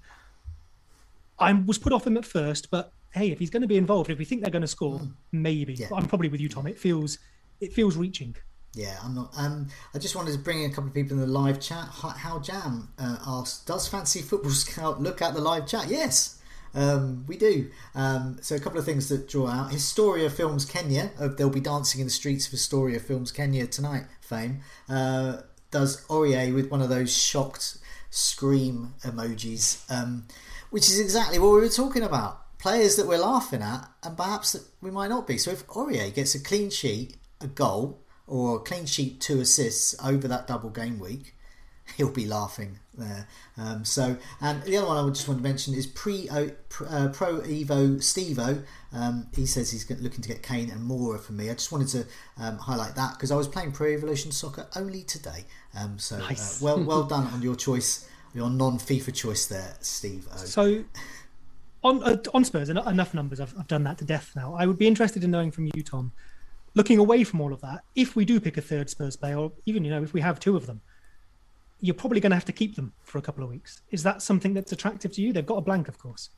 I 1.40 1.54
was 1.54 1.78
put 1.78 1.94
off 1.94 2.06
him 2.06 2.18
at 2.18 2.26
first, 2.26 2.70
but 2.70 2.94
hey, 3.12 3.32
if 3.32 3.40
he's 3.40 3.50
going 3.50 3.62
to 3.62 3.68
be 3.68 3.78
involved, 3.78 4.10
if 4.10 4.18
we 4.18 4.26
think 4.26 4.42
they're 4.42 4.52
going 4.52 4.62
to 4.62 4.68
score, 4.68 5.00
mm. 5.00 5.12
maybe. 5.32 5.74
Yeah. 5.74 5.88
I'm 5.96 6.08
probably 6.08 6.30
with 6.30 6.42
you, 6.42 6.50
Tom. 6.50 6.68
It 6.68 6.80
feels 6.80 7.20
it 7.60 7.74
feels 7.74 7.96
reaching. 7.96 8.36
Yeah, 8.78 8.96
I'm 9.04 9.16
not. 9.16 9.34
Um, 9.36 9.70
I 9.96 9.98
just 9.98 10.16
wanted 10.16 10.34
to 10.34 10.38
bring 10.38 10.62
in 10.62 10.70
a 10.70 10.74
couple 10.74 10.90
of 10.90 10.94
people 10.94 11.14
in 11.14 11.20
the 11.20 11.26
live 11.26 11.60
chat. 11.60 11.88
How 11.90 12.38
Jam 12.38 12.90
uh, 13.00 13.18
asks, 13.26 13.66
"Does 13.66 13.88
Fantasy 13.88 14.22
Football 14.22 14.52
Scout 14.52 15.02
look 15.02 15.20
at 15.20 15.34
the 15.34 15.42
live 15.42 15.66
chat?" 15.66 15.88
Yes, 15.88 16.40
um, 16.76 17.26
we 17.28 17.38
do. 17.38 17.72
Um, 17.96 18.38
so 18.42 18.56
a 18.56 18.60
couple 18.60 18.78
of 18.78 18.86
things 18.86 19.10
that 19.10 19.28
draw 19.28 19.48
out: 19.48 19.72
Historia 19.72 20.30
Films 20.30 20.64
Kenya. 20.64 21.10
Uh, 21.20 21.30
they'll 21.30 21.50
be 21.50 21.60
dancing 21.60 22.02
in 22.02 22.08
the 22.08 22.12
streets 22.12 22.46
of 22.46 22.52
Historia 22.52 23.00
Films 23.00 23.32
Kenya 23.32 23.66
tonight. 23.66 24.06
Fame 24.22 24.62
uh, 24.88 25.38
does 25.72 26.06
Aurier 26.06 26.54
with 26.54 26.70
one 26.70 26.84
of 26.84 26.90
those 26.90 27.12
shocked 27.12 27.80
scream 28.12 28.94
emojis. 29.02 29.92
Um, 29.92 30.28
which 30.70 30.88
is 30.88 31.00
exactly 31.00 31.40
what 31.40 31.54
we 31.54 31.62
were 31.62 31.70
talking 31.70 32.04
about. 32.04 32.58
Players 32.60 32.96
that 32.98 33.08
we're 33.08 33.18
laughing 33.18 33.64
at, 33.64 33.90
and 34.04 34.16
perhaps 34.16 34.52
that 34.52 34.64
we 34.82 34.92
might 34.92 35.10
not 35.10 35.26
be. 35.26 35.40
So 35.40 35.50
if 35.50 35.66
Aurier 35.68 36.14
gets 36.14 36.36
a 36.36 36.44
clean 36.44 36.70
sheet, 36.70 37.18
a 37.42 37.48
goal, 37.48 38.04
or 38.28 38.60
clean 38.60 38.86
sheet, 38.86 39.22
two 39.22 39.40
assists 39.40 39.96
over 40.04 40.28
that 40.28 40.48
double 40.48 40.70
game 40.70 41.00
week, 41.00 41.34
he'll 41.96 42.12
be 42.12 42.26
laughing 42.26 42.80
there. 42.98 43.28
Um, 43.58 43.86
so, 43.86 44.18
and 44.42 44.62
the 44.64 44.78
other 44.78 44.88
one 44.88 44.98
I 44.98 45.02
would 45.02 45.16
just 45.16 45.28
want 45.28 45.40
to 45.40 45.44
mention 45.44 45.74
is 45.74 45.88
pre 45.88 46.28
uh, 46.30 46.50
Pro 46.70 47.40
Evo 47.40 47.98
Stevo. 47.98 48.64
Um, 48.94 49.28
he 49.36 49.46
says 49.46 49.72
he's 49.72 49.90
looking 49.90 50.22
to 50.22 50.28
get 50.28 50.44
Kane 50.44 50.70
and 50.70 50.90
Moura 50.90 51.20
for 51.20 51.34
me. 51.34 51.50
I 51.50 51.54
just 51.54 51.72
wanted 51.72 51.88
to 51.90 52.06
um, 52.38 52.58
highlight 52.58 52.96
that 52.96 53.14
because 53.14 53.32
I 53.32 53.36
was 53.36 53.48
playing 53.48 53.72
Pro 53.72 53.88
Evolution 53.88 54.32
Soccer 54.32 54.68
only 54.76 55.04
today. 55.04 55.46
Um, 55.78 55.98
so, 55.98 56.18
uh, 56.18 56.20
nice. 56.20 56.62
uh, 56.62 56.66
well, 56.66 56.84
well 56.84 57.04
done 57.08 57.28
on 57.28 57.42
your 57.42 57.56
choice 57.56 58.08
your 58.34 58.50
non 58.50 58.78
FIFA 58.78 59.14
choice 59.14 59.48
there, 59.48 59.76
Steve. 59.82 60.28
So, 60.36 60.84
on 61.84 62.04
uh, 62.04 62.18
on 62.34 62.44
Spurs, 62.44 62.70
enough 62.70 63.14
numbers. 63.14 63.40
I've, 63.40 63.54
I've 63.58 63.68
done 63.68 63.84
that 63.84 63.98
to 64.00 64.06
death 64.06 64.32
now. 64.36 64.56
I 64.56 64.66
would 64.66 64.78
be 64.78 64.88
interested 64.88 65.24
in 65.24 65.32
knowing 65.32 65.52
from 65.52 65.70
you, 65.74 65.84
Tom, 65.84 66.12
looking 66.78 67.00
away 67.00 67.24
from 67.24 67.42
all 67.42 67.52
of 67.52 67.60
that, 67.62 67.82
if 67.96 68.16
we 68.16 68.24
do 68.24 68.40
pick 68.40 68.56
a 68.56 68.62
third 68.62 68.90
Spurs 68.90 69.18
player, 69.18 69.36
or 69.36 69.52
even 69.66 69.84
you 69.84 69.92
know 69.92 70.04
if 70.04 70.14
we 70.14 70.22
have 70.22 70.40
two 70.40 70.56
of 70.56 70.68
them, 70.68 70.80
you're 71.82 71.96
probably 71.96 72.20
going 72.20 72.30
to 72.30 72.36
have 72.36 72.46
to 72.46 72.52
keep 72.54 72.76
them 72.76 72.94
for 73.04 73.18
a 73.18 73.22
couple 73.22 73.44
of 73.44 73.50
weeks. 73.50 73.82
Is 73.92 74.04
that 74.04 74.22
something 74.22 74.54
that's 74.54 74.72
attractive 74.72 75.12
to 75.14 75.22
you? 75.22 75.34
They've 75.34 75.46
got 75.46 75.58
a 75.58 75.62
blank, 75.62 75.88
of 75.88 75.98
course. 75.98 76.30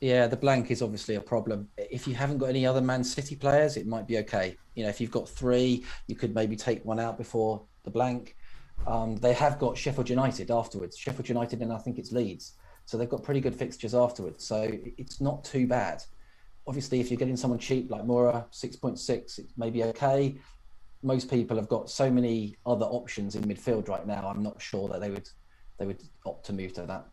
Yeah, 0.00 0.28
the 0.28 0.36
blank 0.36 0.70
is 0.70 0.80
obviously 0.80 1.16
a 1.16 1.20
problem. 1.20 1.68
If 1.76 2.06
you 2.08 2.14
haven't 2.14 2.38
got 2.38 2.48
any 2.48 2.64
other 2.64 2.80
Man 2.80 3.04
City 3.04 3.36
players, 3.36 3.76
it 3.76 3.86
might 3.86 4.06
be 4.06 4.18
okay. 4.18 4.56
You 4.74 4.84
know, 4.84 4.88
if 4.88 5.00
you've 5.00 5.10
got 5.10 5.28
three, 5.28 5.84
you 6.06 6.14
could 6.14 6.34
maybe 6.34 6.56
take 6.56 6.84
one 6.84 7.00
out 7.00 7.18
before 7.18 7.62
the 7.82 7.90
blank. 7.90 8.36
Um, 8.86 9.16
they 9.16 9.34
have 9.34 9.58
got 9.58 9.76
Sheffield 9.76 10.08
United 10.08 10.50
afterwards. 10.50 10.96
Sheffield 10.96 11.28
United 11.28 11.60
and 11.60 11.72
I 11.72 11.78
think 11.78 11.98
it's 11.98 12.12
Leeds. 12.12 12.54
So 12.86 12.96
they've 12.96 13.10
got 13.10 13.22
pretty 13.22 13.40
good 13.40 13.54
fixtures 13.54 13.94
afterwards. 13.94 14.44
So 14.44 14.70
it's 14.96 15.20
not 15.20 15.44
too 15.44 15.66
bad. 15.66 16.02
Obviously, 16.70 17.00
if 17.00 17.10
you're 17.10 17.18
getting 17.18 17.36
someone 17.36 17.58
cheap 17.58 17.90
like 17.90 18.02
Moura, 18.02 18.44
6.6, 18.52 19.38
it 19.40 19.46
may 19.56 19.70
be 19.70 19.82
okay. 19.82 20.36
Most 21.02 21.28
people 21.28 21.56
have 21.56 21.68
got 21.68 21.90
so 21.90 22.08
many 22.08 22.54
other 22.64 22.86
options 22.86 23.34
in 23.34 23.42
midfield 23.42 23.88
right 23.88 24.06
now. 24.06 24.28
I'm 24.28 24.44
not 24.44 24.62
sure 24.62 24.88
that 24.88 25.00
they 25.00 25.10
would 25.10 25.28
they 25.78 25.86
would 25.86 26.00
opt 26.24 26.46
to 26.46 26.52
move 26.52 26.72
to 26.74 26.82
that. 26.82 27.06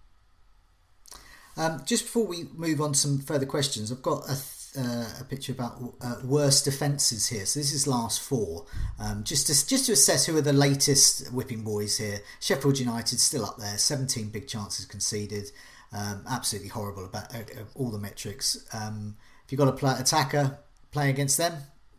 Um, 1.58 1.82
just 1.88 2.04
before 2.04 2.28
we 2.28 2.44
move 2.56 2.82
on 2.82 2.94
to 2.94 3.00
some 3.00 3.18
further 3.18 3.48
questions, 3.48 3.92
I've 3.92 4.04
got 4.04 4.30
a 4.30 4.38
uh, 4.78 5.08
a 5.22 5.24
picture 5.24 5.54
about 5.54 5.96
uh, 6.02 6.18
worst 6.24 6.66
defences 6.66 7.28
here. 7.28 7.48
So 7.48 7.60
this 7.60 7.74
is 7.74 7.88
last 7.88 8.22
four. 8.22 8.68
Um, 9.00 9.24
just 9.24 9.48
to 9.48 9.68
just 9.68 9.88
to 9.88 9.94
assess 9.94 10.28
who 10.28 10.38
are 10.38 10.42
the 10.42 10.54
latest 10.54 11.34
whipping 11.34 11.64
boys 11.64 11.98
here. 11.98 12.20
Sheffield 12.40 12.78
United 12.78 13.20
still 13.20 13.44
up 13.44 13.58
there, 13.58 13.80
17 13.80 14.30
big 14.30 14.48
chances 14.48 14.86
conceded. 14.86 15.52
Um, 15.92 16.26
absolutely 16.30 16.70
horrible 16.70 17.06
about 17.06 17.34
uh, 17.34 17.40
uh 17.40 17.64
all 17.74 17.90
the 17.90 17.98
metrics. 17.98 18.64
Um, 18.72 19.18
if 19.48 19.52
you've 19.54 19.60
got 19.60 19.70
a 19.70 19.72
play, 19.72 19.96
attacker 19.98 20.60
playing 20.92 21.12
against 21.12 21.38
them, 21.38 21.54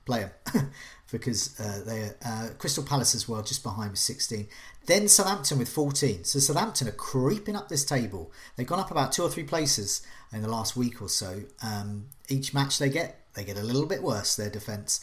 play 0.04 0.28
them 0.52 0.70
because 1.10 1.58
uh, 1.58 1.80
they 1.86 2.10
uh, 2.22 2.50
Crystal 2.58 2.84
Palace 2.84 3.14
as 3.14 3.26
well, 3.26 3.42
just 3.42 3.62
behind 3.62 3.90
with 3.90 3.98
16. 3.98 4.46
Then 4.84 5.08
Southampton 5.08 5.58
with 5.58 5.70
14. 5.70 6.24
So 6.24 6.40
Southampton 6.40 6.88
are 6.88 6.92
creeping 6.92 7.56
up 7.56 7.70
this 7.70 7.86
table. 7.86 8.30
They've 8.56 8.66
gone 8.66 8.80
up 8.80 8.90
about 8.90 9.12
two 9.12 9.22
or 9.22 9.30
three 9.30 9.44
places 9.44 10.06
in 10.30 10.42
the 10.42 10.48
last 10.48 10.76
week 10.76 11.00
or 11.00 11.08
so. 11.08 11.40
Um, 11.62 12.08
each 12.28 12.52
match 12.52 12.78
they 12.78 12.90
get, 12.90 13.24
they 13.32 13.44
get 13.44 13.56
a 13.56 13.62
little 13.62 13.86
bit 13.86 14.02
worse, 14.02 14.36
their 14.36 14.50
defence. 14.50 15.00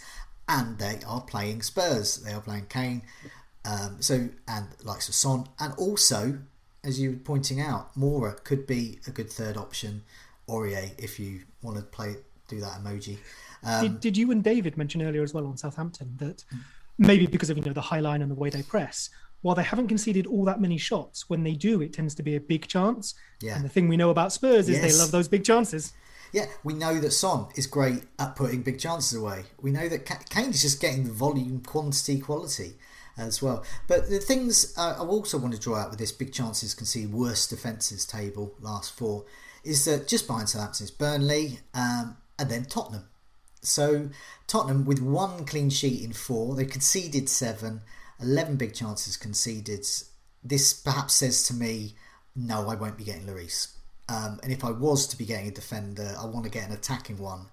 And 0.48 0.78
they 0.78 1.00
are 1.08 1.22
playing 1.22 1.64
Spurs. 1.64 2.18
They 2.18 2.32
are 2.32 2.42
playing 2.42 2.68
Kane. 2.70 3.02
Um, 3.66 3.98
so, 4.02 4.30
and 4.48 4.68
likes 4.84 5.10
of 5.10 5.16
Son. 5.16 5.48
And 5.60 5.74
also, 5.80 6.38
as 6.84 7.00
you 7.00 7.12
were 7.12 7.18
pointing 7.18 7.60
out, 7.60 7.98
Moura 7.98 8.44
could 8.44 8.68
be 8.68 9.00
a 9.08 9.12
good 9.12 9.32
third 9.32 9.58
option. 9.58 10.04
Aurier, 10.48 10.92
if 11.00 11.20
you 11.20 11.42
want 11.64 11.78
to 11.78 11.84
play, 11.84 12.18
do 12.48 12.60
that 12.60 12.84
emoji. 12.84 13.18
Um, 13.64 13.82
did, 13.82 14.00
did 14.00 14.18
you 14.18 14.32
and 14.32 14.44
David 14.44 14.78
mention 14.78 15.02
earlier 15.02 15.24
as 15.24 15.34
well 15.34 15.48
on 15.48 15.58
Southampton 15.58 16.16
that 16.18 16.44
maybe 16.98 17.26
because 17.28 17.50
of 17.50 17.58
you 17.58 17.64
know 17.64 17.74
the 17.74 17.82
high 17.82 18.00
line 18.00 18.22
and 18.22 18.30
the 18.30 18.36
way 18.36 18.50
they 18.50 18.64
press, 18.64 19.10
while 19.42 19.56
they 19.56 19.64
haven't 19.64 19.88
conceded 19.88 20.26
all 20.26 20.46
that 20.46 20.60
many 20.60 20.78
shots, 20.78 21.30
when 21.30 21.44
they 21.44 21.54
do, 21.54 21.82
it 21.82 21.94
tends 21.94 22.16
to 22.16 22.24
be 22.24 22.36
a 22.36 22.40
big 22.40 22.68
chance. 22.68 23.14
Yeah. 23.42 23.56
And 23.56 23.66
the 23.66 23.70
thing 23.70 23.88
we 23.88 23.98
know 23.98 24.10
about 24.10 24.32
Spurs 24.32 24.70
is 24.70 24.78
yes. 24.78 24.82
they 24.82 24.98
love 24.98 25.12
those 25.12 25.28
big 25.28 25.44
chances. 25.44 25.94
Yeah, 26.32 26.48
we 26.64 26.74
know 26.74 27.00
that 27.00 27.12
Son 27.12 27.48
is 27.56 27.68
great 27.68 28.04
at 28.20 28.36
putting 28.36 28.62
big 28.62 28.80
chances 28.80 29.18
away. 29.18 29.46
We 29.62 29.72
know 29.72 29.88
that 29.88 30.06
Kane 30.30 30.50
is 30.50 30.62
just 30.62 30.82
getting 30.82 31.06
the 31.06 31.12
volume, 31.12 31.62
quantity, 31.62 32.20
quality 32.20 32.74
as 33.18 33.42
well. 33.42 33.64
But 33.88 34.10
the 34.10 34.20
things 34.20 34.74
uh, 34.78 34.96
I 34.98 35.06
also 35.06 35.38
want 35.38 35.54
to 35.54 35.60
draw 35.60 35.78
out 35.78 35.90
with 35.90 36.00
this 36.00 36.12
big 36.12 36.34
chances 36.34 36.74
conceded 36.74 37.14
worst 37.14 37.50
defences 37.50 38.06
table 38.06 38.54
last 38.60 38.98
four 38.98 39.26
is 39.64 39.86
that 39.86 40.08
just 40.08 40.28
behind 40.28 40.50
Southampton 40.50 40.84
is 40.84 40.92
Burnley 40.92 41.60
um, 41.74 42.18
and 42.38 42.50
then 42.50 42.66
Tottenham. 42.66 43.08
So 43.62 44.10
Tottenham 44.48 44.86
with 44.86 45.02
one 45.02 45.46
clean 45.46 45.70
sheet 45.70 46.04
in 46.04 46.14
four, 46.14 46.56
they 46.56 46.66
conceded 46.66 47.30
seven 47.30 47.82
11 48.22 48.56
big 48.56 48.74
chances 48.74 49.18
conceded. 49.18 49.86
This 50.44 50.74
perhaps 50.74 51.16
says 51.16 51.44
to 51.48 51.54
me, 51.54 51.96
no, 52.36 52.70
I 52.70 52.76
won't 52.76 52.98
be 52.98 53.04
getting 53.04 53.26
Lloris. 53.26 53.74
Um, 54.08 54.40
and 54.44 54.52
if 54.52 54.64
I 54.64 54.72
was 54.72 55.08
to 55.08 55.18
be 55.18 55.26
getting 55.26 55.48
a 55.48 55.52
defender, 55.52 56.16
I 56.20 56.26
want 56.26 56.46
to 56.46 56.52
get 56.52 56.68
an 56.68 56.74
attacking 56.74 57.18
one, 57.18 57.48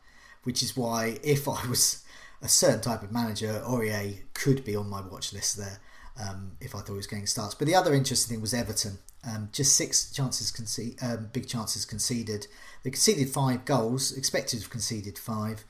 which 0.45 0.63
is 0.63 0.77
why 0.77 1.19
if 1.23 1.49
I 1.49 1.67
was 1.67 2.05
a 2.43 2.49
certain 2.49 2.81
type 2.81 3.03
of 3.03 3.13
manager, 3.13 3.63
Aurier 3.65 4.19
could 4.35 4.65
be 4.65 4.77
on 4.77 4.91
my 4.91 5.01
watch 5.01 5.33
list 5.33 5.57
there 5.57 5.79
um, 6.21 6.53
if 6.61 6.75
I 6.75 6.79
thought 6.79 6.89
he 6.89 6.95
was 6.95 7.07
getting 7.07 7.27
starts. 7.27 7.55
But 7.55 7.69
the 7.69 7.75
other 7.75 7.95
interesting 7.95 8.37
thing 8.37 8.43
was 8.43 8.53
Everton. 8.53 8.99
Um, 9.25 9.51
just 9.53 9.77
six 9.77 10.11
chances 10.11 10.51
conceded, 10.51 10.99
um, 11.03 11.31
big 11.33 11.47
chances 11.47 11.85
conceded. 11.85 12.49
They 12.83 12.91
conceded 12.91 13.29
five 13.31 13.65
goals, 13.65 14.17
expected 14.17 14.57
to 14.57 14.63
have 14.65 14.71
conceded 14.71 15.19
five. 15.19 15.65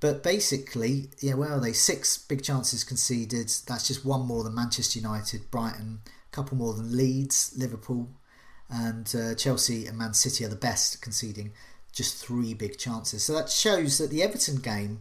But 0.00 0.22
basically, 0.22 1.08
yeah, 1.20 1.34
where 1.34 1.50
are 1.50 1.60
they? 1.60 1.72
Six 1.72 2.18
big 2.18 2.42
chances 2.42 2.84
conceded. 2.84 3.50
That's 3.66 3.88
just 3.88 4.04
one 4.04 4.26
more 4.26 4.44
than 4.44 4.54
Manchester 4.54 5.00
United, 5.00 5.50
Brighton, 5.50 6.00
a 6.06 6.34
couple 6.34 6.56
more 6.56 6.74
than 6.74 6.96
Leeds, 6.96 7.54
Liverpool, 7.56 8.10
and 8.70 9.12
uh, 9.18 9.34
Chelsea 9.34 9.86
and 9.86 9.96
Man 9.96 10.14
City 10.14 10.44
are 10.44 10.48
the 10.48 10.56
best, 10.56 11.00
conceding 11.00 11.52
just 11.92 12.24
three 12.24 12.54
big 12.54 12.78
chances. 12.78 13.24
So 13.24 13.34
that 13.34 13.50
shows 13.50 13.98
that 13.98 14.10
the 14.10 14.22
Everton 14.22 14.56
game 14.56 15.00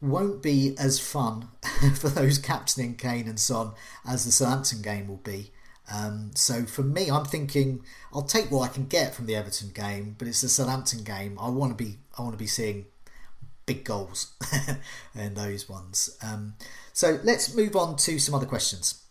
won't 0.00 0.42
be 0.42 0.74
as 0.78 0.98
fun 0.98 1.48
for 1.96 2.08
those 2.08 2.38
captaining 2.38 2.96
Kane 2.96 3.28
and 3.28 3.38
Son 3.38 3.72
as 4.06 4.24
the 4.24 4.32
Southampton 4.32 4.80
game 4.80 5.08
will 5.08 5.18
be. 5.18 5.52
Um, 5.92 6.30
so 6.34 6.64
for 6.64 6.82
me, 6.82 7.10
I'm 7.10 7.24
thinking 7.24 7.82
I'll 8.12 8.22
take 8.22 8.50
what 8.50 8.70
I 8.70 8.72
can 8.72 8.86
get 8.86 9.14
from 9.14 9.26
the 9.26 9.36
Everton 9.36 9.70
game, 9.70 10.14
but 10.18 10.28
it's 10.28 10.40
the 10.40 10.48
Southampton 10.48 11.02
game. 11.02 11.38
I 11.40 11.48
want 11.48 11.76
to 11.76 11.84
be 11.84 11.98
I 12.16 12.22
want 12.22 12.34
to 12.34 12.38
be 12.38 12.46
seeing 12.46 12.86
big 13.66 13.84
goals 13.84 14.32
in 15.14 15.34
those 15.34 15.68
ones. 15.68 16.16
Um, 16.22 16.54
so 16.92 17.20
let's 17.22 17.54
move 17.54 17.76
on 17.76 17.96
to 17.96 18.18
some 18.18 18.34
other 18.34 18.46
questions. 18.46 19.02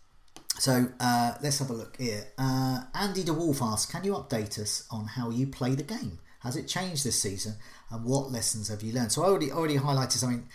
So 0.60 0.90
uh, 1.00 1.36
let's 1.42 1.60
have 1.60 1.70
a 1.70 1.74
look 1.74 1.96
here. 1.98 2.26
Uh, 2.38 2.82
Andy 2.94 3.24
DeWolf 3.24 3.62
asks, 3.62 3.90
can 3.90 4.04
you 4.04 4.14
update 4.14 4.60
us 4.60 4.86
on 4.92 5.06
how 5.06 5.30
you 5.30 5.48
play 5.48 5.76
the 5.76 5.84
game? 5.84 6.20
Has 6.40 6.58
it 6.58 6.68
changed 6.68 7.06
this 7.06 7.22
season, 7.22 7.56
and 7.90 8.06
what 8.06 8.32
lessons 8.32 8.70
have 8.70 8.82
you 8.82 8.94
learned? 8.94 9.12
So 9.12 9.24
I 9.24 9.28
already 9.28 9.52
already 9.52 9.78
highlighted 9.78 10.14
something 10.14 10.48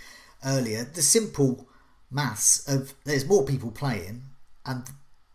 earlier. 0.45 0.85
The 0.85 1.03
simple 1.03 1.69
maths 2.11 2.67
of 2.67 2.95
there's 3.05 3.27
more 3.27 3.45
people 3.45 3.71
playing, 3.71 4.23
and 4.65 4.85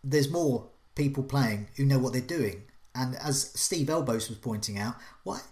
there's 0.02 0.30
more 0.30 0.69
people 0.94 1.22
playing 1.22 1.68
who 1.76 1.84
know 1.84 1.98
what 1.98 2.12
they're 2.12 2.22
doing. 2.22 2.64
And 2.94 3.16
as 3.16 3.52
Steve 3.54 3.88
Elbows 3.88 4.28
was 4.28 4.38
pointing 4.38 4.78
out, 4.78 4.96
what 5.22 5.42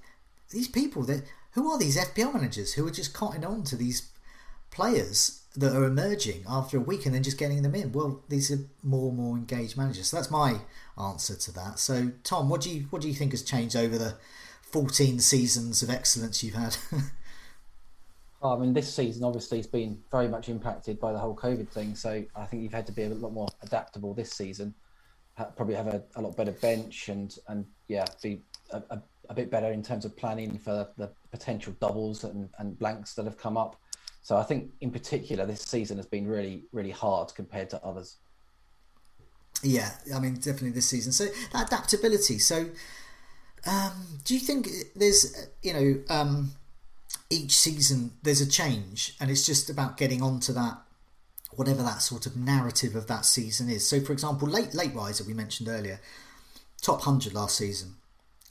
these 0.50 0.68
people 0.68 1.02
that 1.04 1.24
who 1.52 1.70
are 1.70 1.78
these 1.78 1.96
FPL 1.96 2.34
managers 2.34 2.74
who 2.74 2.86
are 2.86 2.90
just 2.90 3.14
cotton 3.14 3.44
on 3.44 3.62
to 3.64 3.76
these 3.76 4.10
players 4.70 5.42
that 5.56 5.74
are 5.74 5.84
emerging 5.84 6.44
after 6.48 6.76
a 6.76 6.80
week 6.80 7.06
and 7.06 7.14
then 7.14 7.22
just 7.22 7.38
getting 7.38 7.62
them 7.62 7.74
in? 7.74 7.92
Well, 7.92 8.22
these 8.28 8.50
are 8.50 8.58
more 8.82 9.08
and 9.08 9.18
more 9.18 9.36
engaged 9.36 9.76
managers. 9.76 10.08
So 10.08 10.16
that's 10.16 10.30
my 10.30 10.60
answer 10.96 11.34
to 11.34 11.52
that. 11.52 11.78
So 11.78 12.12
Tom, 12.24 12.48
what 12.48 12.60
do 12.60 12.70
you 12.70 12.86
what 12.90 13.02
do 13.02 13.08
you 13.08 13.14
think 13.14 13.32
has 13.32 13.42
changed 13.42 13.76
over 13.76 13.96
the 13.96 14.16
14 14.62 15.20
seasons 15.20 15.82
of 15.82 15.90
excellence 15.90 16.42
you've 16.42 16.54
had? 16.54 16.76
I 18.42 18.56
mean, 18.56 18.72
this 18.72 18.94
season 18.94 19.24
obviously 19.24 19.58
has 19.58 19.66
been 19.66 20.00
very 20.12 20.28
much 20.28 20.48
impacted 20.48 21.00
by 21.00 21.12
the 21.12 21.18
whole 21.18 21.34
COVID 21.34 21.68
thing. 21.70 21.96
So 21.96 22.24
I 22.36 22.44
think 22.44 22.62
you've 22.62 22.72
had 22.72 22.86
to 22.86 22.92
be 22.92 23.02
a 23.02 23.08
lot 23.08 23.32
more 23.32 23.48
adaptable 23.62 24.14
this 24.14 24.30
season. 24.30 24.74
Probably 25.56 25.74
have 25.74 25.86
a, 25.86 26.02
a 26.16 26.22
lot 26.22 26.36
better 26.36 26.52
bench 26.52 27.08
and 27.08 27.36
and 27.48 27.64
yeah, 27.88 28.04
be 28.22 28.42
a, 28.70 28.82
a, 28.90 29.02
a, 29.30 29.34
bit 29.34 29.50
better 29.50 29.72
in 29.72 29.82
terms 29.82 30.04
of 30.04 30.16
planning 30.16 30.58
for 30.58 30.88
the 30.96 31.10
potential 31.30 31.74
doubles 31.80 32.24
and, 32.24 32.48
and 32.58 32.78
blanks 32.78 33.14
that 33.14 33.24
have 33.24 33.38
come 33.38 33.56
up. 33.56 33.76
So 34.22 34.36
I 34.36 34.42
think 34.42 34.70
in 34.80 34.90
particular 34.90 35.46
this 35.46 35.62
season 35.62 35.96
has 35.96 36.06
been 36.06 36.26
really 36.26 36.64
really 36.72 36.90
hard 36.90 37.34
compared 37.34 37.70
to 37.70 37.84
others. 37.84 38.16
Yeah, 39.62 39.90
I 40.14 40.20
mean 40.20 40.34
definitely 40.34 40.70
this 40.70 40.88
season. 40.88 41.12
So 41.12 41.26
that 41.52 41.68
adaptability. 41.68 42.38
So 42.38 42.66
um, 43.66 44.06
do 44.24 44.34
you 44.34 44.40
think 44.40 44.68
there's 44.94 45.48
you 45.62 45.72
know 45.72 46.02
um, 46.08 46.52
each 47.30 47.52
season 47.52 48.12
there's 48.22 48.40
a 48.40 48.48
change 48.48 49.14
and 49.20 49.30
it's 49.30 49.44
just 49.44 49.70
about 49.70 49.96
getting 49.96 50.22
onto 50.22 50.52
that 50.52 50.78
whatever 51.58 51.82
that 51.82 52.00
sort 52.00 52.24
of 52.24 52.36
narrative 52.36 52.94
of 52.94 53.08
that 53.08 53.24
season 53.24 53.68
is. 53.68 53.86
So 53.86 54.00
for 54.00 54.12
example, 54.12 54.46
late 54.46 54.74
late 54.74 54.94
riser 54.94 55.24
we 55.24 55.34
mentioned 55.34 55.68
earlier, 55.68 56.00
top 56.80 57.02
hundred 57.02 57.34
last 57.34 57.56
season 57.56 57.96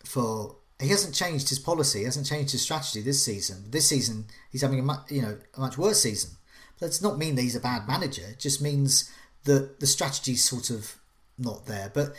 for 0.04 0.58
he 0.78 0.90
hasn't 0.90 1.16
changed 1.16 1.48
his 1.48 1.58
policy, 1.58 2.00
he 2.00 2.06
hasn't 2.06 2.28
changed 2.28 2.52
his 2.52 2.62
strategy 2.62 3.02
this 3.02 3.24
season. 3.24 3.64
This 3.70 3.88
season 3.88 4.26
he's 4.52 4.62
having 4.62 4.80
a 4.80 4.84
much 4.84 5.10
you 5.10 5.22
know 5.22 5.38
a 5.56 5.60
much 5.60 5.78
worse 5.78 6.02
season. 6.02 6.32
But 6.74 6.88
that 6.88 6.92
does 6.92 7.02
not 7.02 7.18
mean 7.18 7.36
that 7.36 7.44
he's 7.44 7.56
a 7.56 7.62
bad 7.62 7.88
manager. 7.88 8.24
It 8.30 8.40
just 8.40 8.62
means 8.62 9.10
that 9.46 9.80
the 9.80 9.88
strategy's 9.88 10.44
sort 10.44 10.70
of 10.70 10.98
not 11.38 11.66
there. 11.66 11.90
But 11.94 12.14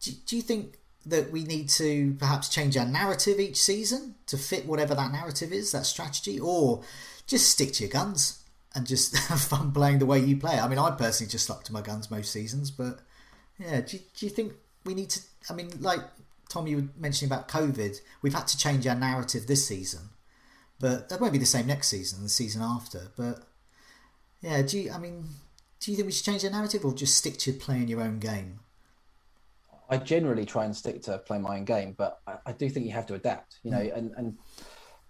do, 0.00 0.10
do 0.26 0.36
you 0.36 0.42
think 0.42 0.78
that 1.06 1.32
we 1.32 1.44
need 1.44 1.70
to 1.70 2.14
perhaps 2.18 2.50
change 2.50 2.76
our 2.76 2.84
narrative 2.84 3.40
each 3.40 3.56
season 3.56 4.16
to 4.26 4.36
fit 4.36 4.66
whatever 4.66 4.94
that 4.94 5.12
narrative 5.12 5.50
is, 5.50 5.72
that 5.72 5.86
strategy, 5.86 6.38
or 6.38 6.82
just 7.26 7.48
stick 7.48 7.72
to 7.74 7.84
your 7.84 7.90
guns 7.90 8.42
and 8.76 8.86
just 8.86 9.16
have 9.28 9.40
fun 9.40 9.72
playing 9.72 9.98
the 9.98 10.06
way 10.06 10.20
you 10.20 10.36
play. 10.36 10.58
I 10.58 10.68
mean, 10.68 10.78
I 10.78 10.90
personally 10.92 11.30
just 11.30 11.46
stuck 11.46 11.64
to 11.64 11.72
my 11.72 11.80
guns 11.80 12.10
most 12.10 12.30
seasons, 12.30 12.70
but 12.70 13.00
yeah, 13.58 13.80
do, 13.80 13.98
do 13.98 14.26
you 14.26 14.30
think 14.30 14.52
we 14.84 14.94
need 14.94 15.10
to? 15.10 15.20
I 15.50 15.54
mean, 15.54 15.70
like 15.80 16.00
Tom, 16.48 16.66
you 16.66 16.76
were 16.76 16.88
mentioning 16.96 17.32
about 17.32 17.48
COVID, 17.48 17.98
we've 18.22 18.34
had 18.34 18.46
to 18.48 18.58
change 18.58 18.86
our 18.86 18.94
narrative 18.94 19.46
this 19.46 19.66
season, 19.66 20.10
but 20.78 21.08
that 21.08 21.20
won't 21.20 21.32
be 21.32 21.38
the 21.38 21.46
same 21.46 21.66
next 21.66 21.88
season, 21.88 22.22
the 22.22 22.28
season 22.28 22.62
after. 22.62 23.08
But 23.16 23.44
yeah, 24.42 24.62
do 24.62 24.78
you? 24.78 24.92
I 24.92 24.98
mean, 24.98 25.24
do 25.80 25.90
you 25.90 25.96
think 25.96 26.06
we 26.06 26.12
should 26.12 26.26
change 26.26 26.44
our 26.44 26.50
narrative 26.50 26.84
or 26.84 26.94
just 26.94 27.16
stick 27.16 27.38
to 27.38 27.52
playing 27.52 27.88
your 27.88 28.02
own 28.02 28.18
game? 28.18 28.60
I 29.88 29.98
generally 29.98 30.44
try 30.44 30.64
and 30.64 30.76
stick 30.76 31.02
to 31.02 31.18
play 31.18 31.38
my 31.38 31.56
own 31.56 31.64
game, 31.64 31.94
but 31.96 32.20
I, 32.26 32.38
I 32.46 32.52
do 32.52 32.68
think 32.68 32.86
you 32.86 32.92
have 32.92 33.06
to 33.06 33.14
adapt, 33.14 33.58
you 33.62 33.70
know, 33.70 33.78
mm. 33.78 33.96
and, 33.96 34.12
and 34.16 34.38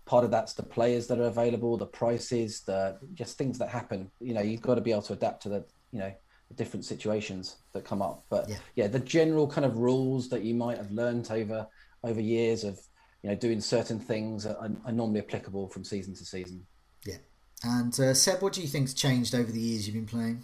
part 0.06 0.24
of 0.24 0.30
that's 0.30 0.54
the 0.54 0.62
players 0.62 1.08
that 1.08 1.18
are 1.18 1.24
available, 1.24 1.76
the 1.76 1.84
prices, 1.84 2.60
the 2.60 2.96
just 3.12 3.36
things 3.36 3.58
that 3.58 3.68
happen. 3.68 4.10
You 4.20 4.34
know, 4.34 4.40
you've 4.40 4.62
got 4.62 4.76
to 4.76 4.80
be 4.80 4.92
able 4.92 5.02
to 5.02 5.12
adapt 5.12 5.42
to 5.42 5.48
the, 5.48 5.64
you 5.92 5.98
know, 5.98 6.12
the 6.48 6.54
different 6.54 6.84
situations 6.84 7.56
that 7.72 7.84
come 7.84 8.00
up. 8.00 8.24
But 8.30 8.48
yeah, 8.48 8.56
yeah 8.76 8.86
the 8.86 9.00
general 9.00 9.48
kind 9.48 9.64
of 9.64 9.76
rules 9.76 10.28
that 10.30 10.42
you 10.42 10.54
might 10.54 10.78
have 10.78 10.90
learned 10.92 11.28
over 11.30 11.66
over 12.04 12.20
years 12.20 12.62
of, 12.62 12.80
you 13.22 13.30
know, 13.30 13.36
doing 13.36 13.60
certain 13.60 13.98
things 13.98 14.46
are, 14.46 14.70
are 14.84 14.92
normally 14.92 15.20
applicable 15.20 15.68
from 15.68 15.82
season 15.84 16.14
to 16.14 16.24
season. 16.24 16.64
Yeah. 17.04 17.16
And 17.64 17.98
uh, 17.98 18.14
Seb, 18.14 18.42
what 18.42 18.52
do 18.52 18.62
you 18.62 18.68
think's 18.68 18.94
changed 18.94 19.34
over 19.34 19.50
the 19.50 19.60
years 19.60 19.88
you've 19.88 19.96
been 19.96 20.06
playing? 20.06 20.42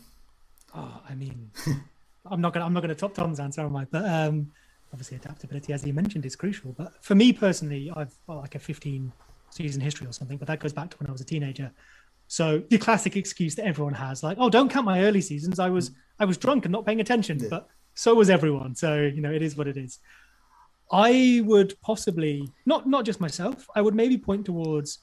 Oh, 0.74 1.00
I 1.08 1.14
mean, 1.14 1.52
I'm 2.26 2.40
not 2.40 2.52
gonna 2.52 2.66
I'm 2.66 2.72
not 2.72 2.80
gonna 2.80 2.96
top 2.96 3.14
Tom's 3.14 3.38
answer, 3.38 3.60
am 3.60 3.76
I? 3.76 3.84
But 3.84 4.04
um, 4.06 4.50
obviously 4.92 5.18
adaptability, 5.18 5.72
as 5.72 5.84
you 5.84 5.92
mentioned, 5.92 6.26
is 6.26 6.34
crucial. 6.34 6.74
But 6.76 7.04
for 7.04 7.14
me 7.14 7.32
personally, 7.32 7.92
I've 7.94 8.14
got 8.26 8.38
like 8.38 8.56
a 8.56 8.58
15 8.58 9.12
season 9.52 9.80
history 9.80 10.06
or 10.06 10.12
something, 10.12 10.38
but 10.38 10.48
that 10.48 10.60
goes 10.60 10.72
back 10.72 10.90
to 10.90 10.96
when 10.98 11.08
I 11.08 11.12
was 11.12 11.20
a 11.20 11.24
teenager. 11.24 11.70
So 12.28 12.62
the 12.70 12.78
classic 12.78 13.16
excuse 13.16 13.54
that 13.56 13.66
everyone 13.66 13.94
has, 13.94 14.22
like, 14.22 14.38
"Oh, 14.40 14.48
don't 14.48 14.70
count 14.70 14.86
my 14.86 15.04
early 15.04 15.20
seasons. 15.20 15.58
I 15.58 15.68
was 15.68 15.90
I 16.18 16.24
was 16.24 16.38
drunk 16.38 16.64
and 16.64 16.72
not 16.72 16.86
paying 16.86 17.00
attention." 17.00 17.38
Yeah. 17.38 17.48
But 17.50 17.68
so 17.94 18.14
was 18.14 18.30
everyone. 18.30 18.74
So 18.74 19.02
you 19.02 19.20
know, 19.20 19.32
it 19.32 19.42
is 19.42 19.56
what 19.56 19.68
it 19.68 19.76
is. 19.76 19.98
I 20.90 21.42
would 21.44 21.74
possibly 21.82 22.48
not 22.66 22.88
not 22.88 23.04
just 23.04 23.20
myself. 23.20 23.66
I 23.74 23.82
would 23.82 23.94
maybe 23.94 24.18
point 24.18 24.46
towards 24.46 24.98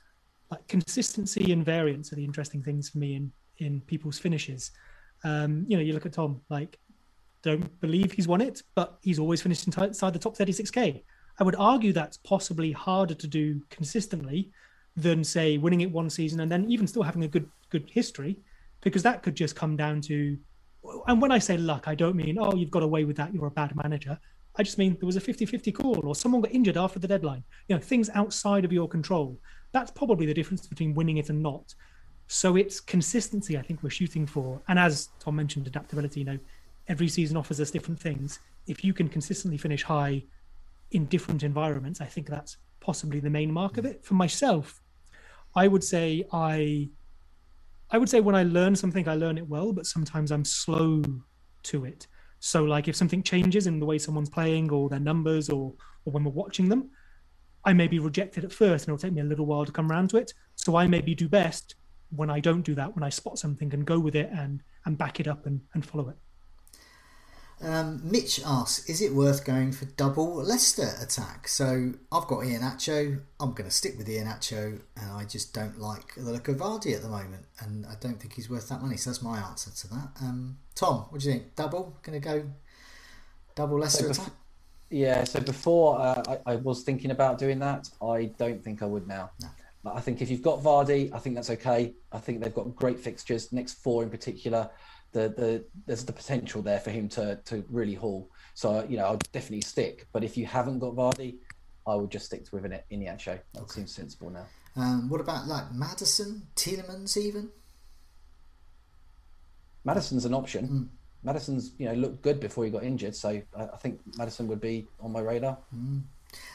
like 0.51 0.67
consistency 0.67 1.51
and 1.51 1.63
variance 1.63 2.11
are 2.11 2.15
the 2.15 2.25
interesting 2.25 2.63
things 2.63 2.89
for 2.89 2.97
me 2.97 3.15
in 3.15 3.31
in 3.59 3.81
people's 3.81 4.17
finishes. 4.17 4.71
Um, 5.23 5.65
you 5.67 5.77
know, 5.77 5.83
you 5.83 5.93
look 5.93 6.05
at 6.05 6.13
Tom, 6.13 6.41
like 6.49 6.79
don't 7.41 7.79
believe 7.79 8.11
he's 8.11 8.27
won 8.27 8.41
it, 8.41 8.63
but 8.75 8.97
he's 9.01 9.19
always 9.19 9.41
finished 9.41 9.65
inside 9.67 10.13
the 10.13 10.19
top 10.19 10.35
36k. 10.37 11.03
I 11.39 11.43
would 11.43 11.55
argue 11.57 11.93
that's 11.93 12.17
possibly 12.17 12.71
harder 12.71 13.13
to 13.13 13.27
do 13.27 13.61
consistently 13.69 14.51
than 14.95 15.23
say 15.23 15.57
winning 15.57 15.81
it 15.81 15.91
one 15.91 16.09
season 16.09 16.41
and 16.41 16.51
then 16.51 16.69
even 16.69 16.85
still 16.85 17.03
having 17.03 17.23
a 17.23 17.27
good 17.27 17.49
good 17.69 17.89
history, 17.89 18.37
because 18.81 19.03
that 19.03 19.23
could 19.23 19.35
just 19.35 19.55
come 19.55 19.77
down 19.77 20.01
to. 20.01 20.37
And 21.07 21.21
when 21.21 21.31
I 21.31 21.39
say 21.39 21.57
luck, 21.57 21.87
I 21.87 21.95
don't 21.95 22.15
mean 22.15 22.37
oh 22.39 22.55
you've 22.55 22.71
got 22.71 22.83
away 22.83 23.05
with 23.05 23.15
that, 23.17 23.33
you're 23.33 23.47
a 23.47 23.51
bad 23.51 23.75
manager. 23.75 24.19
I 24.55 24.63
just 24.63 24.77
mean 24.77 24.97
there 24.99 25.05
was 25.05 25.15
a 25.15 25.21
50-50 25.21 25.73
call 25.73 26.05
or 26.05 26.15
someone 26.15 26.41
got 26.41 26.51
injured 26.51 26.75
after 26.75 26.99
the 26.99 27.07
deadline. 27.07 27.43
You 27.67 27.75
know 27.75 27.81
things 27.81 28.09
outside 28.13 28.65
of 28.65 28.73
your 28.73 28.89
control. 28.89 29.39
That's 29.71 29.91
probably 29.91 30.25
the 30.25 30.33
difference 30.33 30.67
between 30.67 30.95
winning 30.95 31.17
it 31.17 31.29
and 31.29 31.41
not. 31.41 31.73
So 32.27 32.57
it's 32.57 32.79
consistency 32.79 33.57
I 33.57 33.61
think 33.61 33.81
we're 33.81 33.89
shooting 33.89 34.27
for, 34.27 34.61
and 34.67 34.77
as 34.77 35.09
Tom 35.19 35.37
mentioned, 35.37 35.67
adaptability. 35.67 36.19
You 36.21 36.25
know 36.25 36.39
every 36.87 37.07
season 37.07 37.37
offers 37.37 37.61
us 37.61 37.71
different 37.71 37.99
things. 37.99 38.39
If 38.67 38.83
you 38.83 38.93
can 38.93 39.07
consistently 39.07 39.57
finish 39.57 39.83
high 39.83 40.23
in 40.91 41.05
different 41.05 41.43
environments, 41.43 42.01
I 42.01 42.05
think 42.05 42.27
that's 42.27 42.57
possibly 42.79 43.19
the 43.19 43.29
main 43.29 43.51
mark 43.51 43.77
of 43.77 43.85
it. 43.85 44.03
For 44.03 44.15
myself, 44.15 44.81
I 45.55 45.67
would 45.67 45.83
say 45.83 46.25
I 46.31 46.89
I 47.91 47.97
would 47.97 48.09
say 48.09 48.19
when 48.19 48.35
I 48.35 48.43
learn 48.43 48.75
something, 48.75 49.07
I 49.07 49.15
learn 49.15 49.37
it 49.37 49.47
well, 49.47 49.73
but 49.73 49.85
sometimes 49.85 50.31
I'm 50.31 50.45
slow 50.45 51.03
to 51.63 51.85
it. 51.85 52.07
So 52.39 52.63
like 52.63 52.87
if 52.87 52.95
something 52.95 53.23
changes 53.23 53.67
in 53.67 53.79
the 53.79 53.85
way 53.85 53.97
someone's 53.97 54.29
playing 54.29 54.71
or 54.71 54.89
their 54.89 54.99
numbers 54.99 55.49
or 55.49 55.73
or 56.05 56.13
when 56.13 56.23
we're 56.23 56.31
watching 56.31 56.69
them, 56.69 56.89
I 57.65 57.73
may 57.73 57.87
be 57.87 57.99
rejected 57.99 58.45
at 58.45 58.53
first 58.53 58.85
and 58.87 58.93
it'll 58.93 59.01
take 59.01 59.13
me 59.13 59.21
a 59.21 59.25
little 59.25 59.45
while 59.45 59.65
to 59.65 59.71
come 59.71 59.91
around 59.91 60.09
to 60.11 60.17
it. 60.17 60.33
So 60.55 60.75
I 60.75 60.87
maybe 60.87 61.13
do 61.13 61.27
best 61.27 61.75
when 62.09 62.29
I 62.29 62.39
don't 62.39 62.63
do 62.63 62.73
that, 62.75 62.95
when 62.95 63.03
I 63.03 63.09
spot 63.09 63.37
something 63.37 63.73
and 63.73 63.85
go 63.85 63.99
with 63.99 64.15
it 64.15 64.29
and 64.31 64.61
and 64.85 64.97
back 64.97 65.19
it 65.19 65.27
up 65.27 65.45
and, 65.45 65.61
and 65.73 65.85
follow 65.85 66.09
it. 66.09 66.17
Um, 67.61 67.99
Mitch 68.03 68.41
asks, 68.45 68.89
is 68.89 69.01
it 69.01 69.13
worth 69.13 69.43
going 69.43 69.73
for 69.73 69.85
double 69.85 70.35
Leicester 70.35 70.89
attack? 71.01 71.47
So 71.47 71.93
I've 72.11 72.27
got 72.27 72.39
Iheanacho. 72.39 73.19
I'm 73.39 73.51
going 73.51 73.69
to 73.69 73.75
stick 73.75 73.97
with 73.97 74.07
Iheanacho, 74.07 74.79
and 74.95 75.11
I 75.11 75.25
just 75.25 75.53
don't 75.53 75.79
like 75.79 76.15
the 76.15 76.31
look 76.31 76.47
of 76.47 76.57
Vardy 76.57 76.95
at 76.95 77.01
the 77.01 77.09
moment, 77.09 77.45
and 77.59 77.85
I 77.85 77.95
don't 77.99 78.19
think 78.19 78.33
he's 78.33 78.49
worth 78.49 78.69
that 78.69 78.81
money. 78.81 78.95
So 78.95 79.09
that's 79.09 79.21
my 79.21 79.39
answer 79.39 79.71
to 79.71 79.87
that. 79.89 80.09
Um, 80.21 80.57
Tom, 80.75 81.05
what 81.09 81.19
do 81.19 81.27
you 81.27 81.33
think? 81.33 81.55
Double? 81.55 81.97
Going 82.01 82.21
to 82.21 82.25
go 82.25 82.49
double 83.55 83.79
Leicester 83.79 84.13
so 84.13 84.21
attack? 84.21 84.33
Yeah. 84.89 85.25
So 85.25 85.41
before 85.41 85.99
uh, 85.99 86.23
I, 86.45 86.53
I, 86.53 86.55
was 86.55 86.83
thinking 86.83 87.11
about 87.11 87.37
doing 87.37 87.59
that, 87.59 87.89
I 88.01 88.31
don't 88.37 88.63
think 88.63 88.81
I 88.81 88.85
would 88.85 89.07
now. 89.07 89.31
No. 89.41 89.49
I 89.85 90.01
think 90.01 90.21
if 90.21 90.29
you've 90.29 90.41
got 90.41 90.59
Vardy, 90.59 91.13
I 91.13 91.19
think 91.19 91.35
that's 91.35 91.49
okay. 91.49 91.93
I 92.11 92.19
think 92.19 92.41
they've 92.41 92.53
got 92.53 92.75
great 92.75 92.99
fixtures, 92.99 93.51
next 93.51 93.75
four 93.75 94.03
in 94.03 94.09
particular 94.09 94.69
the 95.11 95.29
the 95.29 95.65
there's 95.85 96.05
the 96.05 96.13
potential 96.13 96.61
there 96.61 96.79
for 96.79 96.91
him 96.91 97.09
to 97.09 97.39
to 97.45 97.63
really 97.69 97.95
haul. 97.95 98.29
So 98.53 98.85
you 98.87 98.97
know, 98.97 99.05
I'll 99.05 99.19
definitely 99.31 99.61
stick. 99.61 100.07
But 100.11 100.23
if 100.23 100.37
you 100.37 100.45
haven't 100.45 100.79
got 100.79 100.95
Vardy, 100.95 101.37
I 101.87 101.95
would 101.95 102.11
just 102.11 102.25
stick 102.25 102.45
with 102.51 102.65
it 102.65 102.85
in 102.89 102.99
the. 102.99 103.05
That 103.05 103.43
okay. 103.57 103.67
seems 103.67 103.93
sensible 103.93 104.29
now. 104.29 104.45
Um, 104.75 105.09
what 105.09 105.21
about 105.21 105.47
like 105.47 105.73
Maddison, 105.73 106.43
Tielemans, 106.55 107.17
even? 107.17 107.49
Maddison's 109.83 110.25
an 110.25 110.33
option. 110.33 110.67
Mm. 110.67 110.87
Maddison's 111.23 111.71
you 111.77 111.85
know 111.85 111.93
looked 111.93 112.21
good 112.21 112.39
before 112.39 112.65
he 112.65 112.69
got 112.69 112.83
injured, 112.83 113.15
so 113.15 113.29
I, 113.29 113.63
I 113.63 113.77
think 113.77 113.99
Maddison 114.17 114.47
would 114.47 114.61
be 114.61 114.87
on 114.99 115.11
my 115.11 115.21
radar. 115.21 115.57
Mm. 115.75 116.03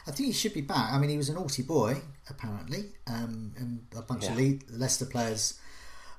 I 0.07 0.11
think 0.11 0.27
he 0.27 0.33
should 0.33 0.53
be 0.53 0.61
back. 0.61 0.93
I 0.93 0.97
mean, 0.97 1.09
he 1.09 1.17
was 1.17 1.29
a 1.29 1.33
naughty 1.33 1.63
boy 1.63 1.97
apparently, 2.29 2.85
um, 3.07 3.53
and 3.57 3.85
a 3.95 4.01
bunch 4.01 4.23
yeah. 4.23 4.31
of 4.31 4.39
Le- 4.39 4.77
Leicester 4.77 5.05
players 5.05 5.59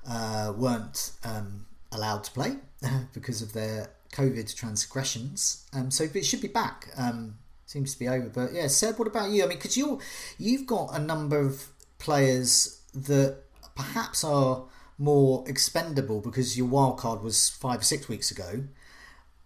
uh, 0.07 0.53
weren't 0.55 1.11
um, 1.23 1.65
allowed 1.91 2.23
to 2.25 2.31
play 2.31 2.57
because 3.13 3.41
of 3.41 3.53
their 3.53 3.89
COVID 4.11 4.53
transgressions. 4.55 5.65
Um, 5.73 5.91
so 5.91 6.05
it 6.13 6.25
should 6.25 6.41
be 6.41 6.47
back. 6.47 6.89
Um, 6.97 7.35
seems 7.65 7.93
to 7.93 7.99
be 7.99 8.07
over. 8.07 8.29
But 8.29 8.53
yeah, 8.53 8.67
Seb, 8.67 8.97
what 8.97 9.07
about 9.07 9.29
you? 9.29 9.43
I 9.43 9.47
mean, 9.47 9.57
because 9.57 9.77
you 9.77 9.99
you've 10.37 10.65
got 10.65 10.89
a 10.93 10.99
number 10.99 11.39
of 11.39 11.67
players 11.99 12.81
that 12.93 13.37
perhaps 13.75 14.23
are 14.23 14.63
more 14.97 15.43
expendable 15.47 16.21
because 16.21 16.57
your 16.57 16.67
wild 16.67 16.97
card 16.97 17.21
was 17.21 17.49
five 17.49 17.81
or 17.81 17.83
six 17.83 18.07
weeks 18.07 18.31
ago. 18.31 18.63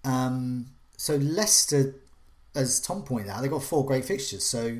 Um, 0.03 0.67
so 0.97 1.15
Leicester, 1.15 1.95
as 2.55 2.79
Tom 2.79 3.03
pointed 3.03 3.29
out, 3.29 3.41
they've 3.41 3.51
got 3.51 3.63
four 3.63 3.85
great 3.85 4.05
fixtures. 4.05 4.45
So 4.45 4.79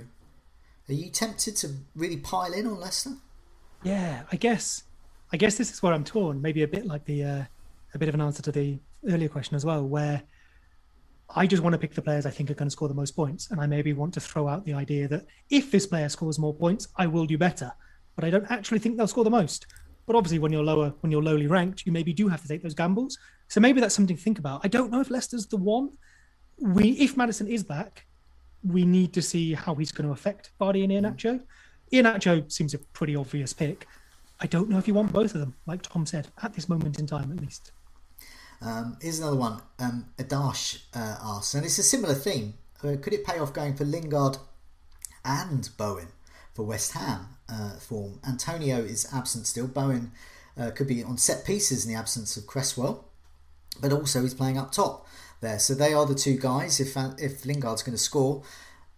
are 0.88 0.93
you 0.93 1.09
tempted 1.09 1.55
to 1.57 1.72
really 1.95 2.18
pile 2.18 2.53
in 2.53 2.66
on 2.66 2.80
Leicester? 2.80 3.14
Yeah, 3.84 4.24
I 4.32 4.36
guess 4.36 4.84
I 5.34 5.38
guess 5.38 5.58
this 5.58 5.72
is 5.72 5.82
where 5.82 5.94
I'm 5.94 6.04
torn. 6.04 6.42
Maybe 6.42 6.64
a 6.64 6.68
bit 6.68 6.86
like 6.86 7.06
the 7.06 7.24
uh, 7.24 7.44
a 7.94 7.98
bit 7.98 8.10
of 8.10 8.16
an 8.16 8.22
answer 8.22 8.42
to 8.44 8.52
the 8.52 8.80
earlier 9.08 9.30
question 9.30 9.56
as 9.56 9.66
well, 9.66 9.86
where 9.88 10.22
I 11.34 11.48
just 11.48 11.64
want 11.64 11.74
to 11.74 11.80
pick 11.80 11.94
the 11.94 12.02
players 12.02 12.26
I 12.26 12.30
think 12.30 12.52
are 12.52 12.54
going 12.54 12.68
to 12.68 12.72
score 12.72 12.88
the 12.88 12.94
most 12.94 13.16
points, 13.16 13.52
and 13.52 13.62
I 13.62 13.66
maybe 13.66 13.94
want 13.94 14.14
to 14.16 14.20
throw 14.20 14.48
out 14.48 14.66
the 14.66 14.74
idea 14.74 15.08
that 15.08 15.26
if 15.50 15.72
this 15.72 15.88
player 15.88 16.10
scores 16.10 16.38
more 16.40 16.54
points, 16.54 16.90
I 16.98 17.08
will 17.08 17.26
do 17.26 17.38
better. 17.38 17.72
But 18.16 18.26
I 18.26 18.30
don't 18.30 18.50
actually 18.52 18.80
think 18.80 18.98
they'll 18.98 19.08
score 19.08 19.24
the 19.24 19.30
most. 19.30 19.68
But 20.06 20.16
obviously, 20.16 20.40
when 20.40 20.52
you're 20.52 20.64
lower, 20.64 20.94
when 21.00 21.12
you're 21.12 21.24
lowly 21.24 21.48
ranked, 21.48 21.86
you 21.86 21.92
maybe 21.92 22.14
do 22.14 22.28
have 22.28 22.42
to 22.42 22.48
take 22.48 22.64
those 22.64 22.74
gambles. 22.74 23.18
So 23.48 23.60
maybe 23.60 23.80
that's 23.80 23.96
something 23.96 24.16
to 24.16 24.22
think 24.22 24.40
about. 24.40 24.62
I 24.64 24.68
don't 24.68 24.92
know 24.92 25.00
if 25.00 25.10
Leicester's 25.10 25.46
the 25.46 25.58
one. 25.58 25.92
We, 26.58 26.92
if 26.92 27.16
Maddison 27.16 27.48
is 27.48 27.64
back, 27.64 28.06
we 28.64 28.86
need 28.86 29.14
to 29.14 29.22
see 29.22 29.54
how 29.54 29.76
he's 29.76 29.92
going 29.92 30.08
to 30.08 30.14
affect 30.14 30.52
Vardy 30.60 30.84
and 30.84 30.92
Iheanacho. 30.92 31.42
Iheanacho 31.94 32.52
seems 32.52 32.74
a 32.74 32.80
pretty 32.80 33.16
obvious 33.16 33.54
pick. 33.54 33.88
I 34.42 34.48
don't 34.48 34.70
know 34.70 34.80
if 34.80 34.88
you 34.88 34.96
want 34.96 35.14
both 35.14 35.36
of 35.36 35.39
them, 35.39 35.56
like 35.68 35.84
Tom 35.84 36.08
said, 36.08 36.30
at 36.42 36.54
this 36.56 36.68
moment 36.68 37.00
in 37.00 37.06
time 37.06 37.32
at 37.32 37.39
least. 37.39 37.72
Um, 38.60 38.98
here's 39.02 39.20
another 39.20 39.38
one. 39.38 39.62
Um, 39.80 40.08
Adash 40.18 40.84
uh, 40.96 41.18
asks, 41.22 41.54
and 41.54 41.64
it's 41.64 41.78
a 41.78 41.84
similar 41.84 42.16
theme. 42.16 42.56
Uh, 42.84 42.96
could 43.00 43.14
it 43.14 43.24
pay 43.24 43.38
off 43.38 43.54
going 43.54 43.76
for 43.76 43.86
Lingard 43.86 44.38
and 45.24 45.70
Bowen 45.78 46.08
for 46.54 46.64
West 46.64 46.94
Ham 46.94 47.28
uh, 47.48 47.74
form? 47.74 48.20
Antonio 48.28 48.78
is 48.78 49.08
absent 49.14 49.46
still. 49.46 49.68
Bowen 49.68 50.12
uh, 50.58 50.72
could 50.72 50.88
be 50.88 51.04
on 51.04 51.18
set 51.18 51.46
pieces 51.46 51.86
in 51.86 51.94
the 51.94 51.98
absence 51.98 52.36
of 52.36 52.48
Cresswell, 52.48 53.06
but 53.80 53.94
also 53.94 54.22
he's 54.24 54.34
playing 54.34 54.58
up 54.58 54.72
top 54.72 55.08
there. 55.42 55.60
So 55.60 55.76
they 55.76 55.94
are 55.94 56.08
the 56.08 56.16
two 56.16 56.38
guys. 56.38 56.80
If 56.80 56.98
uh, 56.98 57.12
if 57.20 57.46
Lingard's 57.46 57.84
going 57.84 57.96
to 57.96 58.04
score 58.04 58.42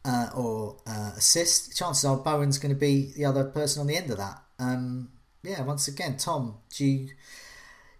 uh, 0.06 0.30
or 0.34 0.78
assist, 0.88 1.78
chances 1.78 2.06
are 2.06 2.16
Bowen's 2.16 2.58
going 2.58 2.74
to 2.74 2.80
be 2.80 3.12
the 3.16 3.26
other 3.26 3.44
person 3.44 3.82
on 3.82 3.88
the 3.88 3.98
end 3.98 4.10
of 4.10 4.18
that. 4.18 4.42
Um, 4.60 5.10
yeah, 5.44 5.62
once 5.62 5.88
again, 5.88 6.18
Tom, 6.18 6.56
do 6.76 6.86
you 6.86 7.10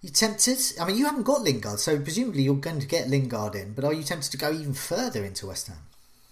you 0.02 0.10
tempted? 0.10 0.58
I 0.80 0.86
mean, 0.86 0.98
you 0.98 1.06
haven't 1.06 1.24
got 1.24 1.42
Lingard, 1.42 1.80
so 1.80 2.00
presumably 2.00 2.44
you're 2.44 2.56
going 2.56 2.80
to 2.80 2.88
get 2.88 3.10
Lingard 3.10 3.56
in. 3.56 3.74
But 3.74 3.86
are 3.86 3.94
you 3.94 4.04
tempted 4.04 4.32
to 4.32 4.38
go 4.38 4.52
even 4.52 4.74
further 4.74 5.24
into 5.24 5.48
West 5.48 5.68
Ham? 5.68 5.78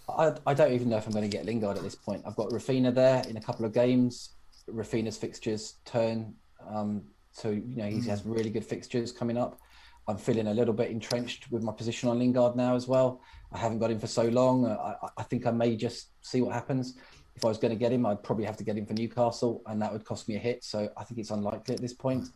I, 0.10 0.34
I 0.46 0.54
don't 0.54 0.74
even 0.74 0.90
know 0.90 0.98
if 0.98 1.06
I'm 1.06 1.14
going 1.14 1.30
to 1.30 1.38
get 1.38 1.46
Lingard 1.46 1.78
at 1.78 1.84
this 1.84 1.96
point. 1.96 2.24
I've 2.26 2.36
got 2.36 2.50
Raphinha 2.50 2.94
there 2.94 3.24
in 3.30 3.38
a 3.38 3.42
couple 3.42 3.66
of 3.66 3.74
games. 3.74 4.32
Raphinha's 4.70 5.18
fixtures 5.18 5.76
turn, 5.86 6.34
um, 6.70 7.04
so 7.32 7.50
you 7.50 7.76
know 7.76 7.86
he 7.86 8.00
mm. 8.00 8.06
has 8.08 8.26
really 8.26 8.50
good 8.50 8.66
fixtures 8.66 9.12
coming 9.12 9.38
up. 9.38 9.60
I'm 10.08 10.18
feeling 10.18 10.48
a 10.48 10.54
little 10.54 10.74
bit 10.74 10.92
entrenched 10.92 11.52
with 11.52 11.64
my 11.64 11.72
position 11.72 12.10
on 12.10 12.20
Lingard 12.20 12.56
now 12.56 12.76
as 12.76 12.88
well. 12.88 13.22
I 13.54 13.58
haven't 13.58 13.80
got 13.80 13.92
him 13.92 14.00
for 14.00 14.08
so 14.08 14.24
long. 14.24 14.66
I, 14.66 14.96
I 15.18 15.24
think 15.24 15.46
I 15.46 15.52
may 15.52 15.76
just 15.76 16.10
see 16.22 16.42
what 16.42 16.54
happens 16.54 16.96
if 17.36 17.46
I 17.46 17.48
was 17.48 17.58
going 17.58 17.72
to 17.72 17.78
get 17.78 17.92
him, 17.92 18.06
I'd 18.06 18.24
probably 18.24 18.46
have 18.46 18.58
to 18.58 18.64
get 18.64 18.78
him 18.78 18.86
for 18.86 18.94
Newcastle, 18.94 19.62
and 19.66 19.82
that 19.82 19.92
would 19.92 20.06
cost 20.06 20.28
me 20.28 20.36
a 20.36 20.40
hit. 20.40 20.64
So 20.64 20.90
I 20.98 21.04
think 21.04 21.20
it's 21.20 21.32
unlikely 21.32 21.76
at 21.76 21.82
this 21.82 21.94
point. 21.94 22.28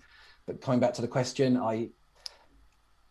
But 0.46 0.62
coming 0.62 0.80
back 0.80 0.94
to 0.96 1.02
the 1.02 1.08
question, 1.08 1.58
I 1.58 1.90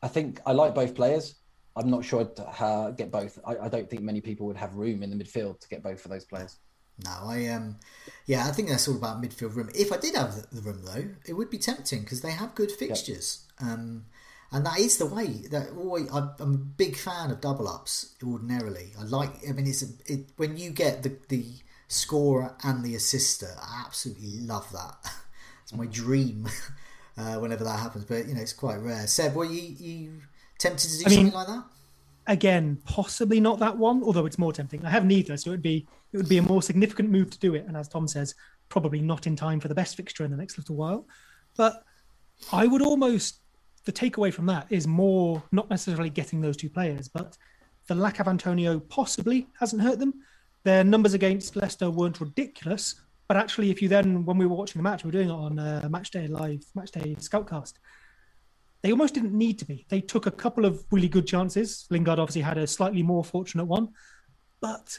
I 0.03 0.09
think 0.09 0.41
I 0.47 0.53
like 0.53 0.75
both 0.75 0.95
players. 0.95 1.37
I'm 1.77 1.91
not 1.91 2.05
sure 2.05 2.21
I'd 2.21 2.97
get 2.97 3.11
both. 3.11 3.39
I, 3.45 3.57
I, 3.57 3.69
don't 3.69 3.91
think 3.91 4.03
many 4.03 4.21
people 4.21 4.47
would 4.47 4.57
have 4.57 4.77
room 4.77 5.03
in 5.03 5.11
the 5.11 5.17
midfield 5.17 5.59
to 5.61 5.69
get 5.69 5.83
both 5.83 6.05
of 6.05 6.11
those 6.11 6.25
players. 6.25 6.59
No, 7.03 7.11
I 7.25 7.49
um, 7.49 7.81
yeah, 8.27 8.47
I 8.47 8.53
think 8.53 8.69
that's 8.69 8.87
all 8.87 8.97
about 8.97 9.21
midfield 9.21 9.57
room. 9.57 9.71
If 9.75 9.93
I 9.93 9.97
did 9.97 10.15
have 10.15 10.35
the 10.53 10.61
room 10.61 10.83
though, 10.85 11.09
it 11.27 11.33
would 11.33 11.51
be 11.51 11.59
tempting 11.59 12.03
because 12.03 12.21
they 12.21 12.31
have 12.31 12.55
good 12.55 12.71
fixtures. 12.71 13.47
Yep. 13.61 13.71
Um, 13.71 14.05
and 14.53 14.65
that 14.67 14.79
is 14.79 14.99
the 14.99 15.07
way 15.07 15.49
that 15.51 15.71
always, 15.71 16.09
I'm 16.13 16.31
a 16.39 16.47
big 16.47 16.95
fan 16.97 17.33
of 17.33 17.41
double 17.41 17.67
ups 17.67 18.15
ordinarily. 18.23 18.93
I 18.97 19.03
like. 19.03 19.33
I 19.49 19.53
mean, 19.53 19.67
it's 19.67 19.83
a, 19.83 19.87
it, 20.07 20.31
when 20.37 20.57
you 20.57 20.71
get 20.71 21.03
the 21.03 21.17
the 21.29 21.45
scorer 21.89 22.55
and 22.63 22.85
the 22.85 22.95
assister. 22.95 23.51
I 23.61 23.85
absolutely 23.87 24.41
love 24.41 24.71
that. 24.73 24.97
it's 25.63 25.75
my 25.75 25.87
dream 25.87 26.49
uh, 27.19 27.37
whenever 27.37 27.65
that 27.65 27.79
happens. 27.79 28.05
But 28.05 28.27
you 28.27 28.35
know, 28.35 28.41
it's 28.41 28.53
quite 28.53 28.77
rare. 28.77 29.07
Seb, 29.07 29.35
were 29.35 29.45
you, 29.45 29.75
you 29.79 30.13
tempted 30.59 30.91
to 30.91 30.99
do 30.99 31.05
I 31.07 31.09
something 31.09 31.25
mean, 31.25 31.35
like 31.35 31.47
that? 31.47 31.65
Again, 32.27 32.79
possibly 32.87 33.39
not 33.39 33.59
that 33.59 33.77
one, 33.77 34.03
although 34.03 34.27
it's 34.27 34.39
more 34.39 34.53
tempting. 34.53 34.85
I 34.85 34.91
have 34.91 35.05
neither, 35.05 35.37
so 35.37 35.51
it 35.51 35.53
would 35.53 35.63
be 35.63 35.87
it 36.13 36.17
would 36.17 36.29
be 36.29 36.39
a 36.39 36.43
more 36.43 36.63
significant 36.63 37.11
move 37.11 37.31
to 37.31 37.39
do 37.39 37.55
it. 37.55 37.67
And 37.67 37.77
as 37.77 37.89
Tom 37.89 38.07
says, 38.09 38.35
probably 38.69 39.01
not 39.01 39.27
in 39.27 39.37
time 39.37 39.61
for 39.61 39.69
the 39.69 39.75
best 39.75 39.97
fixture 39.97 40.25
in 40.25 40.31
the 40.31 40.37
next 40.37 40.57
little 40.57 40.77
while. 40.77 41.07
But 41.57 41.83
I 42.53 42.67
would 42.67 42.83
almost 42.83 43.41
the 43.85 43.93
takeaway 43.93 44.33
from 44.33 44.47
that 44.47 44.67
is 44.71 44.87
more 44.87 45.43
not 45.53 45.69
necessarily 45.69 46.11
getting 46.11 46.41
those 46.41 46.57
two 46.57 46.71
players, 46.71 47.09
but 47.09 47.37
the 47.87 47.95
lack 47.95 48.19
of 48.21 48.29
Antonio 48.29 48.81
possibly 48.81 49.47
hasn't 49.61 49.83
hurt 49.83 49.99
them. 49.99 50.15
Their 50.65 50.83
numbers 50.85 51.15
against 51.15 51.57
Leicester 51.57 51.91
weren't 51.91 52.21
ridiculous, 52.21 52.95
but 53.29 53.37
actually, 53.37 53.71
if 53.71 53.81
you 53.81 53.89
then, 53.89 54.25
when 54.25 54.39
we 54.39 54.47
were 54.47 54.57
watching 54.57 54.81
the 54.81 54.89
match, 54.89 55.05
we 55.05 55.09
were 55.09 55.13
doing 55.13 55.29
it 55.29 55.33
on 55.33 55.59
uh, 55.59 55.87
Match 55.91 56.11
Day 56.11 56.27
Live, 56.27 56.65
Match 56.75 56.91
Day 56.91 57.15
Scoutcast, 57.19 57.75
they 58.85 58.91
almost 58.91 59.15
didn't 59.15 59.33
need 59.33 59.59
to 59.61 59.65
be. 59.65 59.87
They 59.89 60.03
took 60.03 60.27
a 60.27 60.31
couple 60.31 60.67
of 60.67 60.85
really 60.91 61.09
good 61.09 61.27
chances. 61.27 61.87
Lingard 61.89 62.19
obviously 62.19 62.43
had 62.43 62.59
a 62.59 62.67
slightly 62.67 63.03
more 63.03 63.25
fortunate 63.25 63.65
one, 63.65 63.89
but 64.61 64.99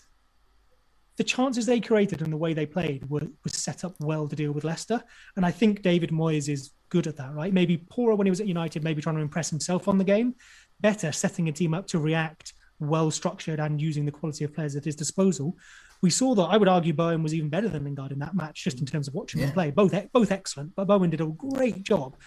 the 1.17 1.23
chances 1.23 1.67
they 1.67 1.79
created 1.79 2.23
and 2.23 2.33
the 2.33 2.37
way 2.37 2.55
they 2.55 2.65
played 2.65 3.07
were 3.09 3.21
was 3.43 3.53
set 3.53 3.85
up 3.85 3.95
well 3.99 4.27
to 4.27 4.35
deal 4.35 4.51
with 4.51 4.63
Leicester. 4.63 5.03
And 5.35 5.45
I 5.45 5.51
think 5.51 5.83
David 5.83 6.09
Moyes 6.09 6.49
is 6.49 6.71
good 6.89 7.05
at 7.05 7.15
that, 7.17 7.35
right? 7.35 7.53
Maybe 7.53 7.77
poorer 7.77 8.15
when 8.15 8.25
he 8.25 8.31
was 8.31 8.41
at 8.41 8.47
United, 8.47 8.83
maybe 8.83 9.03
trying 9.03 9.17
to 9.17 9.21
impress 9.21 9.51
himself 9.51 9.87
on 9.87 9.99
the 9.99 10.03
game, 10.03 10.33
better 10.81 11.11
setting 11.11 11.47
a 11.47 11.51
team 11.51 11.75
up 11.75 11.85
to 11.89 11.99
react 11.99 12.53
well 12.79 13.11
structured 13.11 13.59
and 13.59 13.81
using 13.81 14.05
the 14.05 14.11
quality 14.11 14.43
of 14.43 14.53
players 14.53 14.75
at 14.75 14.85
his 14.85 14.95
disposal. 14.95 15.57
We 16.01 16.09
saw 16.09 16.35
that 16.35 16.43
I 16.43 16.57
would 16.57 16.67
argue 16.67 16.93
Bowen 16.93 17.23
was 17.23 17.33
even 17.33 17.49
better 17.49 17.69
than 17.69 17.83
Lingard 17.83 18.11
in 18.11 18.19
that 18.19 18.35
match, 18.35 18.63
just 18.63 18.79
in 18.79 18.85
terms 18.85 19.07
of 19.07 19.13
watching 19.13 19.39
yeah. 19.39 19.47
them 19.47 19.53
play. 19.53 19.71
Both 19.71 19.93
both 20.11 20.31
excellent, 20.31 20.75
but 20.75 20.87
Bowen 20.87 21.09
did 21.09 21.21
a 21.21 21.27
great 21.27 21.83
job. 21.83 22.17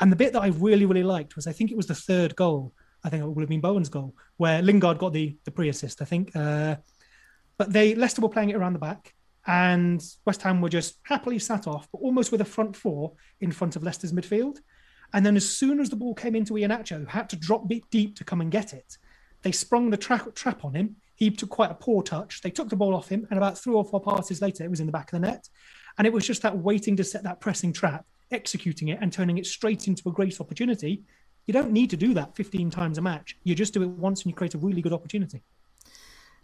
And 0.00 0.12
the 0.12 0.16
bit 0.16 0.32
that 0.34 0.42
I 0.42 0.48
really 0.48 0.86
really 0.86 1.02
liked 1.02 1.36
was 1.36 1.46
I 1.46 1.52
think 1.52 1.70
it 1.70 1.76
was 1.76 1.86
the 1.86 1.94
third 1.94 2.36
goal. 2.36 2.72
I 3.04 3.08
think 3.08 3.22
it 3.22 3.26
would 3.26 3.42
have 3.42 3.48
been 3.48 3.60
Bowen's 3.60 3.88
goal 3.88 4.14
where 4.36 4.62
Lingard 4.62 4.98
got 4.98 5.12
the 5.12 5.36
the 5.44 5.50
pre 5.50 5.68
assist. 5.68 6.02
I 6.02 6.04
think, 6.04 6.34
uh, 6.36 6.76
but 7.56 7.72
they 7.72 7.94
Leicester 7.94 8.20
were 8.20 8.28
playing 8.28 8.50
it 8.50 8.56
around 8.56 8.74
the 8.74 8.78
back. 8.78 9.12
And 9.48 10.02
West 10.24 10.42
Ham 10.42 10.60
were 10.60 10.68
just 10.68 10.96
happily 11.04 11.38
sat 11.38 11.68
off, 11.68 11.86
but 11.92 11.98
almost 11.98 12.32
with 12.32 12.40
a 12.40 12.44
front 12.44 12.74
four 12.74 13.12
in 13.40 13.52
front 13.52 13.76
of 13.76 13.84
Leicester's 13.84 14.12
midfield. 14.12 14.58
And 15.12 15.24
then 15.24 15.36
as 15.36 15.48
soon 15.48 15.78
as 15.78 15.88
the 15.88 15.96
ball 15.96 16.14
came 16.14 16.34
into 16.34 16.54
Iheanacho, 16.54 16.98
who 16.98 17.06
had 17.06 17.30
to 17.30 17.36
drop 17.36 17.68
bit 17.68 17.88
deep 17.90 18.16
to 18.16 18.24
come 18.24 18.40
and 18.40 18.50
get 18.50 18.72
it, 18.72 18.98
they 19.46 19.52
sprung 19.52 19.90
the 19.90 19.96
tra- 19.96 20.32
trap 20.34 20.64
on 20.64 20.74
him. 20.74 20.96
He 21.14 21.30
took 21.30 21.50
quite 21.50 21.70
a 21.70 21.74
poor 21.74 22.02
touch. 22.02 22.42
They 22.42 22.50
took 22.50 22.68
the 22.68 22.74
ball 22.74 22.96
off 22.96 23.08
him, 23.08 23.28
and 23.30 23.38
about 23.38 23.56
three 23.56 23.74
or 23.74 23.84
four 23.84 24.00
passes 24.00 24.42
later, 24.42 24.64
it 24.64 24.70
was 24.70 24.80
in 24.80 24.86
the 24.86 24.92
back 24.92 25.12
of 25.12 25.20
the 25.20 25.24
net. 25.24 25.48
And 25.96 26.04
it 26.04 26.12
was 26.12 26.26
just 26.26 26.42
that 26.42 26.58
waiting 26.58 26.96
to 26.96 27.04
set 27.04 27.22
that 27.22 27.38
pressing 27.38 27.72
trap, 27.72 28.04
executing 28.32 28.88
it, 28.88 28.98
and 29.00 29.12
turning 29.12 29.38
it 29.38 29.46
straight 29.46 29.86
into 29.86 30.08
a 30.08 30.10
great 30.10 30.40
opportunity. 30.40 31.04
You 31.46 31.54
don't 31.54 31.70
need 31.70 31.90
to 31.90 31.96
do 31.96 32.12
that 32.14 32.34
15 32.34 32.70
times 32.70 32.98
a 32.98 33.02
match. 33.02 33.38
You 33.44 33.54
just 33.54 33.72
do 33.72 33.84
it 33.84 33.88
once 33.88 34.22
and 34.22 34.32
you 34.32 34.34
create 34.34 34.54
a 34.54 34.58
really 34.58 34.82
good 34.82 34.92
opportunity. 34.92 35.44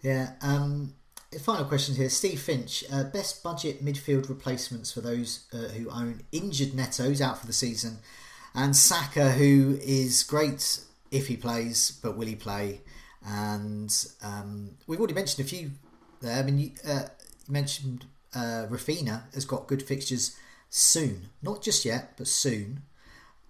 Yeah. 0.01 0.35
Um, 0.41 0.95
final 1.41 1.65
question 1.65 1.97
here. 1.97 2.09
Steve 2.09 2.41
Finch, 2.41 2.85
uh, 2.93 3.03
best 3.03 3.43
budget 3.43 3.85
midfield 3.85 4.29
replacements 4.29 4.93
for 4.93 5.01
those 5.01 5.49
uh, 5.53 5.73
who 5.75 5.91
own 5.91 6.21
injured 6.31 6.73
Neto's 6.75 7.21
out 7.21 7.41
for 7.41 7.49
the 7.49 7.53
season, 7.53 7.99
and 8.55 8.77
Saka, 8.77 9.33
who 9.33 9.77
is 9.83 10.23
great 10.23 10.85
if 11.13 11.29
he 11.29 11.37
plays, 11.37 11.93
but 12.03 12.17
will 12.17 12.27
he 12.27 12.35
play? 12.35 12.81
And 13.25 13.95
um, 14.23 14.71
we've 14.89 14.99
already 14.99 15.15
mentioned 15.15 15.47
a 15.47 15.49
few 15.49 15.71
there. 16.21 16.39
I 16.39 16.43
mean, 16.43 16.59
you, 16.59 16.71
uh, 16.85 17.05
you 17.47 17.53
mentioned 17.53 18.07
uh, 18.35 18.67
Raphinha 18.69 19.33
has 19.35 19.45
got 19.45 19.69
good 19.69 19.83
fixtures 19.83 20.37
soon, 20.71 21.29
not 21.43 21.63
just 21.63 21.85
yet, 21.85 22.15
but 22.17 22.27
soon. 22.27 22.83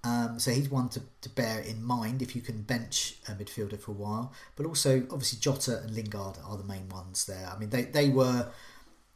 Um, 0.05 0.41
so 0.41 0.51
he's 0.51 0.69
one 0.69 0.89
to, 0.91 1.03
to 1.21 1.29
bear 1.29 1.61
in 1.61 1.83
mind 1.83 2.23
if 2.23 2.35
you 2.35 2.43
can 2.43 2.63
bench 2.63 3.19
a 3.29 3.33
midfielder 3.33 3.79
for 3.79 3.93
a 3.93 3.95
while. 3.95 4.33
But 4.57 4.67
also, 4.67 5.07
obviously, 5.13 5.39
Jota 5.39 5.81
and 5.83 5.93
Lingard 5.93 6.39
are 6.45 6.57
the 6.57 6.65
main 6.65 6.89
ones 6.89 7.25
there. 7.25 7.49
I 7.55 7.57
mean, 7.59 7.71
they, 7.71 7.83
they 7.83 8.09
were 8.09 8.49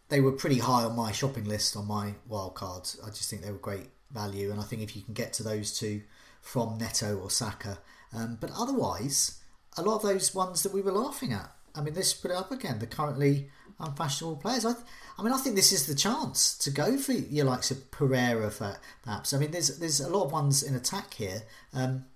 they 0.09 0.21
were 0.21 0.31
pretty 0.31 0.59
high 0.59 0.85
on 0.85 0.95
my 0.95 1.11
shopping 1.11 1.45
list 1.45 1.77
on 1.77 1.89
my 1.89 2.15
wild 2.29 2.55
cards. 2.55 2.97
I 3.05 3.09
just 3.09 3.29
think 3.29 3.43
they 3.43 3.51
were 3.51 3.59
great 3.59 3.89
value, 4.13 4.53
and 4.53 4.61
I 4.61 4.63
think 4.63 4.83
if 4.83 4.95
you 4.95 5.03
can 5.03 5.15
get 5.15 5.33
to 5.35 5.43
those 5.43 5.77
two 5.77 6.03
from 6.41 6.79
Neto 6.79 7.19
or 7.19 7.29
Saka, 7.29 7.79
um, 8.15 8.39
but 8.41 8.51
otherwise, 8.57 9.41
a 9.77 9.83
lot 9.83 9.97
of 9.97 10.03
those 10.03 10.35
ones 10.35 10.63
that 10.63 10.73
we 10.73 10.83
were 10.83 10.93
laughing 10.93 11.33
at. 11.33 11.51
I 11.75 11.83
mean, 11.83 11.95
let's 11.95 12.15
put 12.15 12.31
it 12.31 12.37
up 12.37 12.51
again. 12.51 12.79
The 12.79 12.87
currently 12.87 13.51
unfashionable 13.79 14.37
players. 14.37 14.65
I, 14.65 14.75
I 15.19 15.23
mean, 15.23 15.33
I 15.33 15.39
think 15.39 15.57
this 15.57 15.73
is 15.73 15.87
the 15.87 15.95
chance 15.95 16.57
to 16.59 16.71
go 16.71 16.97
for 16.97 17.13
your 17.13 17.45
likes 17.45 17.71
of 17.71 17.91
Pereira, 17.91 18.51
for, 18.51 18.77
perhaps. 19.03 19.33
I 19.33 19.39
mean, 19.39 19.51
there's 19.51 19.79
there's 19.79 20.01
a 20.01 20.09
lot 20.09 20.25
of 20.25 20.33
ones 20.33 20.63
in 20.63 20.75
attack 20.75 21.15
here, 21.15 21.43
um, 21.75 22.07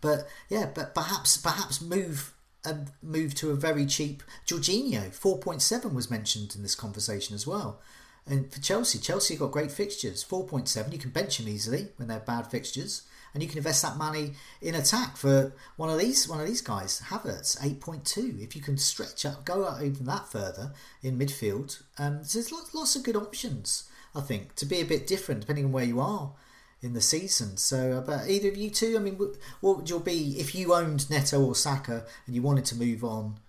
but 0.00 0.28
yeah, 0.48 0.70
but 0.74 0.94
perhaps 0.94 1.36
perhaps 1.36 1.80
move 1.80 2.34
and 2.64 2.90
move 3.02 3.34
to 3.36 3.50
a 3.50 3.54
very 3.54 3.86
cheap 3.86 4.22
Jorginho. 4.46 5.12
Four 5.12 5.38
point 5.38 5.62
seven 5.62 5.94
was 5.94 6.10
mentioned 6.10 6.54
in 6.54 6.62
this 6.62 6.74
conversation 6.74 7.34
as 7.34 7.46
well. 7.46 7.80
And 8.26 8.50
for 8.50 8.60
Chelsea, 8.60 8.98
Chelsea 8.98 9.36
got 9.36 9.52
great 9.52 9.70
fixtures. 9.70 10.22
Four 10.22 10.46
point 10.46 10.68
seven, 10.68 10.92
you 10.92 10.98
can 10.98 11.10
bench 11.10 11.38
them 11.38 11.48
easily 11.48 11.88
when 11.96 12.08
they're 12.08 12.20
bad 12.20 12.46
fixtures 12.50 13.02
and 13.34 13.42
you 13.42 13.48
can 13.48 13.58
invest 13.58 13.82
that 13.82 13.98
money 13.98 14.32
in 14.62 14.74
attack 14.74 15.18
for 15.18 15.52
one 15.76 15.90
of 15.90 15.98
these 15.98 16.26
one 16.26 16.40
of 16.40 16.46
these 16.46 16.62
guys. 16.62 17.02
Havertz 17.08 17.62
eight 17.62 17.80
point 17.80 18.06
two. 18.06 18.36
If 18.40 18.56
you 18.56 18.62
can 18.62 18.78
stretch 18.78 19.26
up, 19.26 19.44
go 19.44 19.66
out 19.66 19.82
even 19.82 20.06
that 20.06 20.28
further 20.28 20.72
in 21.02 21.18
midfield, 21.18 21.82
um, 21.98 22.24
so 22.24 22.38
there's 22.38 22.52
lots, 22.52 22.74
lots 22.74 22.96
of 22.96 23.02
good 23.02 23.16
options. 23.16 23.90
I 24.14 24.20
think 24.20 24.54
to 24.54 24.64
be 24.64 24.80
a 24.80 24.84
bit 24.84 25.06
different 25.06 25.40
depending 25.40 25.66
on 25.66 25.72
where 25.72 25.84
you 25.84 26.00
are 26.00 26.32
in 26.80 26.92
the 26.92 27.00
season. 27.00 27.56
So, 27.56 27.92
uh, 27.92 28.00
but 28.00 28.28
either 28.28 28.48
of 28.48 28.56
you 28.56 28.70
two, 28.70 28.94
I 28.96 29.00
mean, 29.00 29.16
what 29.60 29.76
would 29.76 29.90
your 29.90 30.00
be 30.00 30.38
if 30.38 30.54
you 30.54 30.72
owned 30.74 31.10
Neto 31.10 31.42
or 31.42 31.54
Saka 31.54 32.04
and 32.26 32.34
you 32.36 32.42
wanted 32.42 32.66
to 32.66 32.76
move 32.76 33.02
on? 33.02 33.40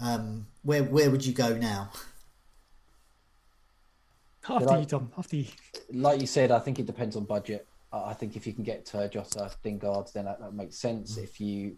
Um, 0.00 0.46
where 0.62 0.84
where 0.84 1.10
would 1.10 1.26
you 1.26 1.32
go 1.32 1.56
now? 1.56 1.90
After 4.48 4.78
you, 4.78 4.84
Tom. 4.84 5.10
After 5.18 5.36
you. 5.36 5.46
Like 5.92 6.20
you 6.20 6.26
said, 6.26 6.52
I 6.52 6.60
think 6.60 6.78
it 6.78 6.86
depends 6.86 7.16
on 7.16 7.24
budget. 7.24 7.66
I 8.04 8.14
think 8.14 8.36
if 8.36 8.46
you 8.46 8.52
can 8.52 8.64
get 8.64 8.86
to 8.86 9.08
Jota, 9.08 9.50
Lingard, 9.64 10.08
then 10.14 10.24
that, 10.26 10.40
that 10.40 10.54
makes 10.54 10.76
sense. 10.76 11.18
Mm. 11.18 11.24
If 11.24 11.40
you 11.40 11.76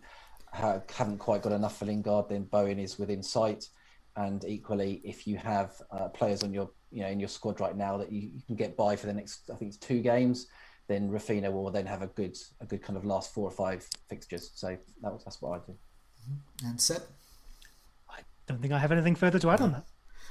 have, 0.52 0.84
not 0.98 1.18
quite 1.18 1.42
got 1.42 1.52
enough 1.52 1.78
for 1.78 1.84
Lingard, 1.84 2.28
then 2.28 2.44
Bowen 2.44 2.78
is 2.78 2.98
within 2.98 3.22
sight. 3.22 3.68
And 4.16 4.44
equally, 4.44 5.00
if 5.04 5.26
you 5.26 5.36
have 5.36 5.80
uh, 5.90 6.08
players 6.08 6.42
on 6.42 6.52
your, 6.52 6.70
you 6.90 7.02
know, 7.02 7.08
in 7.08 7.20
your 7.20 7.28
squad 7.28 7.60
right 7.60 7.76
now 7.76 7.96
that 7.98 8.10
you, 8.10 8.30
you, 8.34 8.42
can 8.46 8.56
get 8.56 8.76
by 8.76 8.96
for 8.96 9.06
the 9.06 9.12
next, 9.12 9.48
I 9.52 9.56
think 9.56 9.68
it's 9.68 9.78
two 9.78 10.00
games, 10.00 10.48
then 10.88 11.10
Raphinha 11.10 11.52
will 11.52 11.70
then 11.70 11.86
have 11.86 12.02
a 12.02 12.08
good, 12.08 12.36
a 12.60 12.66
good 12.66 12.82
kind 12.82 12.96
of 12.96 13.04
last 13.04 13.32
four 13.32 13.46
or 13.46 13.50
five 13.50 13.86
fixtures. 14.08 14.50
So 14.54 14.76
that 15.02 15.12
was, 15.12 15.22
that's 15.24 15.40
what 15.40 15.50
I 15.50 15.66
do. 15.66 15.72
Mm-hmm. 15.72 16.68
And 16.68 16.80
Seb, 16.80 17.02
I 18.10 18.20
don't 18.46 18.60
think 18.60 18.72
I 18.72 18.78
have 18.78 18.90
anything 18.90 19.14
further 19.14 19.38
to 19.38 19.50
add 19.50 19.60
on 19.60 19.72
that. 19.72 19.84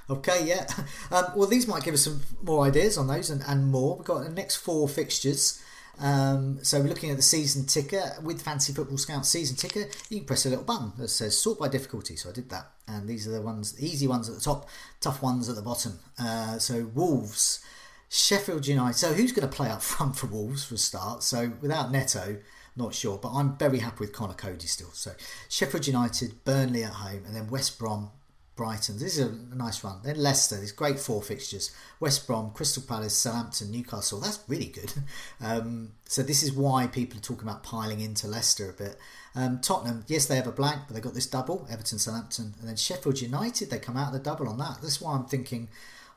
Okay, 0.10 0.46
yeah. 0.46 0.66
Um, 1.10 1.26
well, 1.38 1.48
these 1.48 1.68
might 1.68 1.84
give 1.84 1.94
us 1.94 2.04
some 2.04 2.22
more 2.44 2.66
ideas 2.66 2.98
on 2.98 3.08
those 3.08 3.30
and, 3.30 3.42
and 3.48 3.72
more. 3.72 3.96
We've 3.96 4.06
got 4.06 4.24
the 4.24 4.30
next 4.30 4.58
four 4.58 4.90
fixtures. 4.90 5.62
Um, 6.00 6.60
so 6.64 6.80
we're 6.80 6.90
looking 6.90 7.10
at 7.10 7.18
the 7.18 7.24
season 7.24 7.66
ticker 7.66 8.16
with 8.22 8.42
Fantasy 8.42 8.74
Football 8.74 8.98
Scout 8.98 9.26
season 9.26 9.56
ticker. 9.56 9.90
You 10.10 10.20
can 10.20 10.26
press 10.26 10.46
a 10.46 10.50
little 10.50 10.64
button 10.64 10.94
that 10.98 11.10
says 11.10 11.38
sort 11.38 11.60
by 11.60 11.68
difficulty. 11.68 12.16
So 12.16 12.30
I 12.30 12.34
did 12.34 12.50
that, 12.50 12.72
and 12.88 13.08
these 13.08 13.28
are 13.28 13.32
the 13.32 13.42
ones, 13.42 13.76
easy 13.80 14.08
ones 14.08 14.30
at 14.30 14.36
the 14.36 14.42
top, 14.42 14.70
tough 15.02 15.22
ones 15.22 15.50
at 15.50 15.56
the 15.56 15.62
bottom. 15.62 16.00
Uh, 16.20 16.60
so 16.60 16.86
Wolves, 16.94 17.64
Sheffield 18.10 18.68
United. 18.68 18.98
So 18.98 19.14
who's 19.14 19.32
going 19.32 19.48
to 19.48 19.56
play 19.56 19.70
up 19.70 19.82
front 19.84 20.16
for 20.16 20.28
Wolves 20.28 20.64
for 20.66 20.76
a 20.76 20.80
start? 20.80 21.24
So 21.24 21.54
without 21.62 21.92
Neto, 21.92 22.38
not 22.76 22.94
sure, 22.94 23.18
but 23.18 23.34
I'm 23.34 23.58
very 23.58 23.80
happy 23.80 23.98
with 24.02 24.14
Conor 24.14 24.36
Coady 24.36 24.68
still. 24.68 24.92
So 24.94 25.12
Sheffield 25.50 25.88
United, 25.88 26.44
Burnley 26.46 26.84
at 26.84 26.94
home, 26.94 27.24
and 27.26 27.36
then 27.36 27.50
West 27.50 27.80
Brom, 27.80 28.12
Brighton. 28.58 28.98
This 28.98 29.18
is 29.18 29.28
a 29.28 29.56
nice 29.56 29.84
run. 29.84 30.00
Then 30.04 30.18
Leicester, 30.18 30.60
these 30.60 30.74
great 30.74 31.00
four 31.00 31.22
fixtures. 31.22 31.74
West 32.00 32.28
Brom, 32.28 32.52
Crystal 32.52 32.84
Palace, 32.86 33.16
Southampton, 33.16 33.72
Newcastle. 33.72 34.20
That's 34.20 34.44
really 34.48 34.66
good. 34.66 34.94
Um, 35.40 35.92
so 36.06 36.24
this 36.24 36.42
is 36.42 36.52
why 36.52 36.88
people 36.88 37.20
are 37.20 37.22
talking 37.22 37.48
about 37.48 37.62
piling 37.62 38.00
into 38.00 38.28
Leicester 38.28 38.70
a 38.70 38.74
bit. 38.74 38.98
Um, 39.36 39.60
Tottenham, 39.60 40.04
yes, 40.08 40.26
they 40.26 40.36
have 40.36 40.48
a 40.48 40.52
blank, 40.52 40.82
but 40.88 40.96
they've 40.96 41.04
got 41.04 41.14
this 41.14 41.28
double, 41.28 41.68
Everton, 41.70 42.00
Southampton. 42.00 42.56
And 42.60 42.68
then 42.68 42.76
Sheffield 42.76 43.22
United, 43.22 43.70
they 43.70 43.78
come 43.78 43.98
out 43.98 44.08
of 44.08 44.14
the 44.14 44.20
double 44.20 44.50
on 44.50 44.58
that. 44.58 44.80
That's 44.82 45.00
why 45.00 45.14
I'm 45.14 45.26
thinking, 45.26 45.70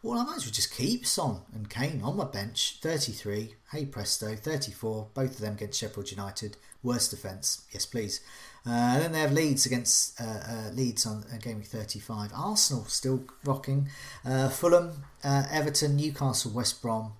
well, 0.02 0.18
I 0.18 0.24
might 0.24 0.36
as 0.36 0.46
well 0.46 0.52
just 0.52 0.74
keep 0.74 1.04
Son 1.04 1.40
and 1.52 1.68
Kane 1.68 2.00
on 2.02 2.16
my 2.16 2.24
bench. 2.24 2.78
33, 2.80 3.54
hey 3.72 3.84
presto, 3.84 4.34
34, 4.34 5.08
both 5.12 5.32
of 5.32 5.40
them 5.40 5.54
against 5.54 5.78
Sheffield 5.78 6.10
United. 6.10 6.56
Worst 6.82 7.10
defence, 7.10 7.66
yes 7.70 7.84
please. 7.84 8.20
Uh, 8.66 8.98
then 8.98 9.12
they 9.12 9.20
have 9.20 9.32
Leeds 9.32 9.66
against 9.66 10.20
uh, 10.20 10.24
uh, 10.24 10.70
Leeds 10.72 11.06
on 11.06 11.24
uh, 11.32 11.38
game 11.38 11.58
week 11.58 11.66
35. 11.66 12.30
Arsenal 12.34 12.84
still 12.84 13.24
rocking. 13.44 13.88
Uh, 14.24 14.48
Fulham, 14.48 15.04
uh, 15.24 15.44
Everton, 15.50 15.96
Newcastle, 15.96 16.52
West 16.52 16.82
Brom. 16.82 17.14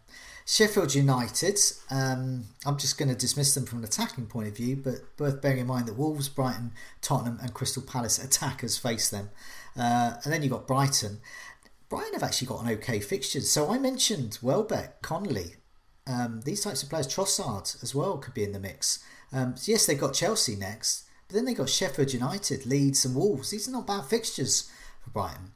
Sheffield 0.47 0.95
United, 0.95 1.61
um, 1.91 2.47
I'm 2.67 2.77
just 2.77 2.99
going 2.99 3.09
to 3.09 3.15
dismiss 3.15 3.55
them 3.55 3.67
from 3.67 3.79
an 3.79 3.85
attacking 3.85 4.27
point 4.27 4.49
of 4.49 4.57
view, 4.57 4.75
but 4.75 4.97
worth 5.17 5.41
bearing 5.41 5.59
in 5.59 5.69
mind 5.69 5.87
that 5.87 5.97
Wolves, 5.97 6.29
Brighton, 6.29 6.73
Tottenham, 7.01 7.39
and 7.41 7.55
Crystal 7.55 7.83
Palace 7.83 8.19
attackers 8.19 8.77
face 8.77 9.09
them. 9.09 9.31
and 9.77 10.21
then 10.25 10.43
you've 10.43 10.51
got 10.51 10.67
Brighton. 10.67 11.21
Brighton 11.89 12.15
have 12.15 12.25
actually 12.25 12.49
got 12.49 12.65
an 12.65 12.71
okay 12.71 12.99
fixtures. 12.99 13.49
So 13.49 13.71
I 13.71 13.79
mentioned 13.79 14.39
Welbeck, 14.43 15.03
Connolly, 15.03 15.57
um, 16.07 16.41
these 16.45 16.63
types 16.63 16.83
of 16.83 16.89
players, 16.89 17.07
Trossard 17.07 17.81
as 17.83 17.95
well 17.95 18.19
could 18.19 18.35
be 18.35 18.43
in 18.43 18.53
the 18.53 18.59
mix. 18.59 19.05
Um, 19.33 19.57
so 19.57 19.71
yes, 19.71 19.87
they've 19.87 20.01
got 20.01 20.15
Chelsea 20.15 20.57
next. 20.57 21.05
But 21.31 21.37
then 21.37 21.45
they 21.45 21.55
got 21.55 21.69
Sheffield 21.69 22.13
United, 22.13 22.67
Leeds, 22.67 23.05
and 23.05 23.15
Wolves. 23.15 23.51
These 23.51 23.69
are 23.69 23.71
not 23.71 23.87
bad 23.87 24.07
fixtures 24.07 24.69
for 25.05 25.11
Brighton. 25.11 25.53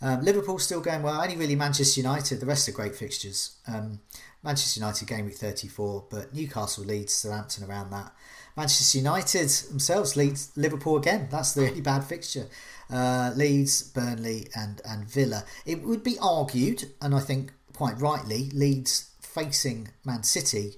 Um, 0.00 0.22
Liverpool 0.22 0.60
still 0.60 0.80
going 0.80 1.02
well. 1.02 1.20
Only 1.20 1.36
really 1.36 1.56
Manchester 1.56 2.00
United. 2.00 2.38
The 2.38 2.46
rest 2.46 2.68
are 2.68 2.72
great 2.72 2.94
fixtures. 2.94 3.56
Um, 3.66 3.98
Manchester 4.44 4.78
United 4.78 5.08
game 5.08 5.24
week 5.26 5.34
34, 5.34 6.04
but 6.08 6.32
Newcastle, 6.32 6.84
Leeds, 6.84 7.12
Southampton 7.12 7.68
around 7.68 7.90
that. 7.90 8.14
Manchester 8.56 8.98
United 8.98 9.48
themselves 9.48 10.14
Leeds, 10.14 10.52
Liverpool 10.54 10.96
again. 10.96 11.26
That's 11.28 11.54
the 11.54 11.68
only 11.68 11.80
bad 11.80 12.04
fixture. 12.04 12.46
Uh, 12.88 13.32
Leeds, 13.34 13.82
Burnley, 13.82 14.46
and 14.54 14.80
and 14.84 15.10
Villa. 15.10 15.44
It 15.64 15.82
would 15.82 16.04
be 16.04 16.18
argued, 16.22 16.92
and 17.02 17.16
I 17.16 17.20
think 17.20 17.52
quite 17.72 18.00
rightly, 18.00 18.48
Leeds 18.50 19.10
facing 19.20 19.88
Man 20.04 20.22
City 20.22 20.76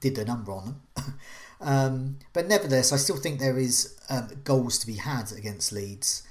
did 0.00 0.18
a 0.18 0.24
number 0.24 0.50
on 0.50 0.64
them. 0.96 1.14
Um, 1.64 2.18
but 2.32 2.46
nevertheless, 2.46 2.92
I 2.92 2.96
still 2.96 3.16
think 3.16 3.40
there 3.40 3.58
is 3.58 3.98
um, 4.08 4.28
goals 4.44 4.78
to 4.78 4.86
be 4.86 4.94
had 4.94 5.32
against 5.32 5.72
Leeds. 5.72 6.22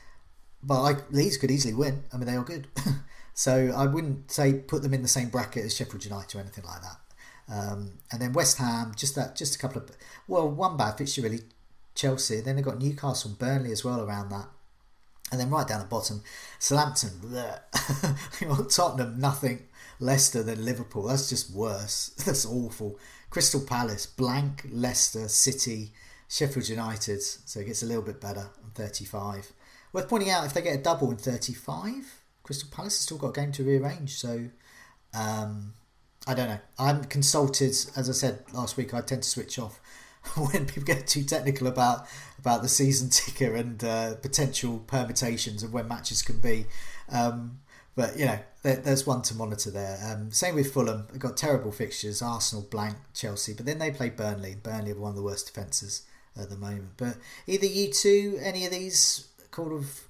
But 0.61 0.81
I, 0.81 0.95
Leeds 1.09 1.37
could 1.37 1.51
easily 1.51 1.73
win. 1.73 2.03
I 2.13 2.17
mean, 2.17 2.27
they 2.27 2.35
are 2.35 2.43
good. 2.43 2.67
so 3.33 3.73
I 3.75 3.87
wouldn't 3.87 4.31
say 4.31 4.53
put 4.53 4.83
them 4.83 4.93
in 4.93 5.01
the 5.01 5.07
same 5.07 5.29
bracket 5.29 5.65
as 5.65 5.75
Sheffield 5.75 6.05
United 6.05 6.37
or 6.37 6.41
anything 6.41 6.63
like 6.63 6.81
that. 6.81 6.97
Um, 7.49 7.93
and 8.11 8.21
then 8.21 8.31
West 8.31 8.57
Ham, 8.59 8.93
just 8.95 9.15
that, 9.15 9.35
just 9.35 9.55
a 9.55 9.59
couple 9.59 9.81
of 9.81 9.91
well, 10.27 10.47
one 10.47 10.77
bad 10.77 10.97
fixture 10.97 11.21
really. 11.21 11.41
Chelsea. 11.95 12.41
Then 12.41 12.55
they've 12.55 12.65
got 12.65 12.79
Newcastle 12.79 13.29
and 13.29 13.39
Burnley 13.39 13.71
as 13.71 13.83
well 13.83 14.01
around 14.01 14.29
that. 14.29 14.47
And 15.31 15.39
then 15.39 15.49
right 15.49 15.67
down 15.67 15.79
the 15.79 15.85
bottom, 15.85 16.21
Southampton, 16.59 17.11
Tottenham, 18.69 19.19
nothing. 19.19 19.67
Leicester 19.99 20.43
than 20.43 20.65
Liverpool. 20.65 21.03
That's 21.03 21.29
just 21.29 21.51
worse. 21.51 22.11
That's 22.25 22.45
awful. 22.45 22.99
Crystal 23.33 23.61
Palace, 23.61 24.05
blank, 24.05 24.63
Leicester, 24.71 25.27
City, 25.27 25.91
Sheffield 26.29 26.69
United. 26.69 27.19
So 27.23 27.61
it 27.61 27.65
gets 27.65 27.81
a 27.81 27.87
little 27.87 28.03
bit 28.03 28.21
better 28.21 28.51
on 28.63 28.69
35. 28.75 29.51
Worth 29.91 30.07
pointing 30.07 30.29
out 30.29 30.45
if 30.45 30.53
they 30.53 30.61
get 30.61 30.77
a 30.77 30.83
double 30.83 31.09
in 31.09 31.17
35, 31.17 32.21
Crystal 32.43 32.69
Palace 32.71 32.93
has 32.93 33.01
still 33.01 33.17
got 33.17 33.29
a 33.29 33.41
game 33.41 33.51
to 33.53 33.63
rearrange. 33.63 34.17
So 34.19 34.49
um, 35.15 35.73
I 36.27 36.35
don't 36.35 36.47
know. 36.47 36.59
I'm 36.77 37.05
consulted, 37.05 37.71
as 37.95 38.07
I 38.07 38.11
said 38.11 38.43
last 38.53 38.77
week, 38.77 38.93
I 38.93 39.01
tend 39.01 39.23
to 39.23 39.29
switch 39.29 39.57
off 39.57 39.81
when 40.37 40.67
people 40.67 40.83
get 40.83 41.07
too 41.07 41.23
technical 41.23 41.65
about 41.65 42.05
about 42.37 42.61
the 42.61 42.69
season 42.69 43.09
ticker 43.09 43.55
and 43.55 43.83
uh, 43.83 44.13
potential 44.17 44.77
permutations 44.85 45.63
of 45.63 45.73
when 45.73 45.87
matches 45.87 46.21
can 46.21 46.37
be. 46.37 46.67
Um, 47.09 47.61
but 47.95 48.17
you 48.17 48.25
know, 48.25 48.39
there, 48.63 48.77
there's 48.77 49.05
one 49.05 49.21
to 49.23 49.35
monitor 49.35 49.71
there. 49.71 49.99
Um, 50.03 50.31
same 50.31 50.55
with 50.55 50.73
Fulham. 50.73 51.07
They've 51.11 51.19
got 51.19 51.37
terrible 51.37 51.71
fixtures. 51.71 52.21
Arsenal 52.21 52.65
blank, 52.69 52.97
Chelsea, 53.13 53.53
but 53.53 53.65
then 53.65 53.79
they 53.79 53.91
play 53.91 54.09
Burnley. 54.09 54.55
Burnley 54.61 54.91
are 54.91 54.99
one 54.99 55.11
of 55.11 55.15
the 55.15 55.23
worst 55.23 55.47
defences 55.47 56.03
at 56.39 56.49
the 56.49 56.57
moment. 56.57 56.91
But 56.97 57.17
either 57.47 57.65
you 57.65 57.91
two, 57.91 58.39
any 58.41 58.65
of 58.65 58.71
these 58.71 59.27
kind 59.51 59.71
of 59.71 60.01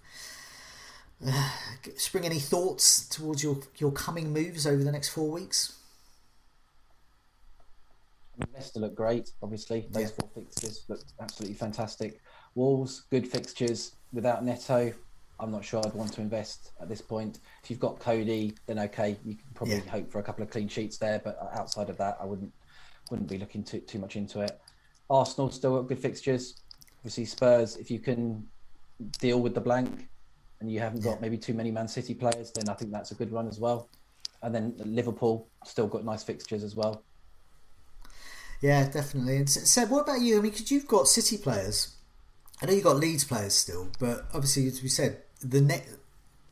uh, 1.26 1.50
spring 1.98 2.26
any 2.26 2.40
thoughts 2.40 3.08
towards 3.08 3.44
your 3.44 3.60
your 3.78 3.92
coming 3.92 4.32
moves 4.32 4.66
over 4.66 4.84
the 4.84 4.92
next 4.92 5.10
four 5.10 5.30
weeks? 5.30 5.74
Leicester 8.54 8.80
look 8.80 8.96
great, 8.96 9.32
obviously. 9.42 9.88
Those 9.92 10.04
yeah. 10.04 10.08
four 10.20 10.30
fixtures 10.34 10.86
looked 10.88 11.14
absolutely 11.20 11.56
fantastic. 11.56 12.20
Wolves, 12.56 13.04
good 13.10 13.28
fixtures 13.28 13.96
without 14.12 14.44
Neto. 14.44 14.94
I'm 15.44 15.52
not 15.52 15.66
sure 15.66 15.82
I'd 15.86 15.94
want 15.94 16.14
to 16.14 16.22
invest 16.22 16.72
at 16.82 16.88
this 16.88 17.02
point. 17.02 17.40
If 17.64 17.70
you've 17.70 17.80
got 17.80 18.00
Coady, 18.00 18.56
then 18.66 18.80
okay, 18.80 19.18
you 19.26 19.36
can 19.36 19.46
probably 19.54 19.76
yeah. 19.76 19.92
hope 19.92 20.10
for 20.10 20.20
a 20.20 20.24
couple 20.24 20.42
of 20.42 20.50
clean 20.50 20.70
sheets 20.70 20.98
there. 20.98 21.22
But 21.24 21.38
outside 21.54 21.90
of 21.90 21.98
that, 21.98 22.18
I 22.22 22.26
wouldn't 22.26 22.54
wouldn't 23.12 23.30
be 23.30 23.38
looking 23.38 23.64
too 23.64 23.82
too 23.82 24.00
much 24.00 24.16
into 24.16 24.40
it. 24.40 24.60
Arsenal 25.10 25.52
still 25.52 25.76
got 25.78 25.90
good 25.90 26.00
fixtures. 26.00 26.62
Obviously, 27.00 27.26
Spurs. 27.26 27.76
If 27.76 27.92
you 27.92 28.00
can 28.00 28.48
deal 29.20 29.42
with 29.42 29.54
the 29.54 29.62
blank, 29.62 30.08
and 30.62 30.72
you 30.72 30.80
haven't 30.80 31.04
got 31.04 31.20
maybe 31.20 31.38
too 31.38 31.54
many 31.54 31.72
Man 31.72 31.90
City 31.90 32.14
players, 32.14 32.52
then 32.52 32.70
I 32.70 32.74
think 32.74 32.92
that's 32.92 33.12
a 33.12 33.16
good 33.16 33.34
run 33.34 33.50
as 33.50 33.60
well. 33.60 33.90
And 34.42 34.56
then 34.56 34.76
Liverpool 34.78 35.50
still 35.66 35.88
got 35.88 36.06
nice 36.06 36.24
fixtures 36.24 36.64
as 36.64 36.74
well. 36.74 37.04
Yeah, 38.62 38.88
definitely. 38.88 39.38
And 39.38 39.50
Seb, 39.50 39.90
what 39.90 40.04
about 40.04 40.22
you? 40.22 40.38
I 40.38 40.42
mean, 40.42 40.52
because 40.52 40.72
you've 40.72 40.88
got 40.88 41.10
City 41.10 41.38
players, 41.38 41.98
I 42.62 42.66
know 42.66 42.72
you've 42.72 42.86
got 42.86 42.96
Leeds 42.96 43.26
players 43.26 43.56
still, 43.56 43.90
but 44.00 44.26
obviously, 44.34 44.68
as 44.68 44.82
we 44.82 44.88
said, 44.88 45.23
the 45.44 45.62
net, 45.62 45.88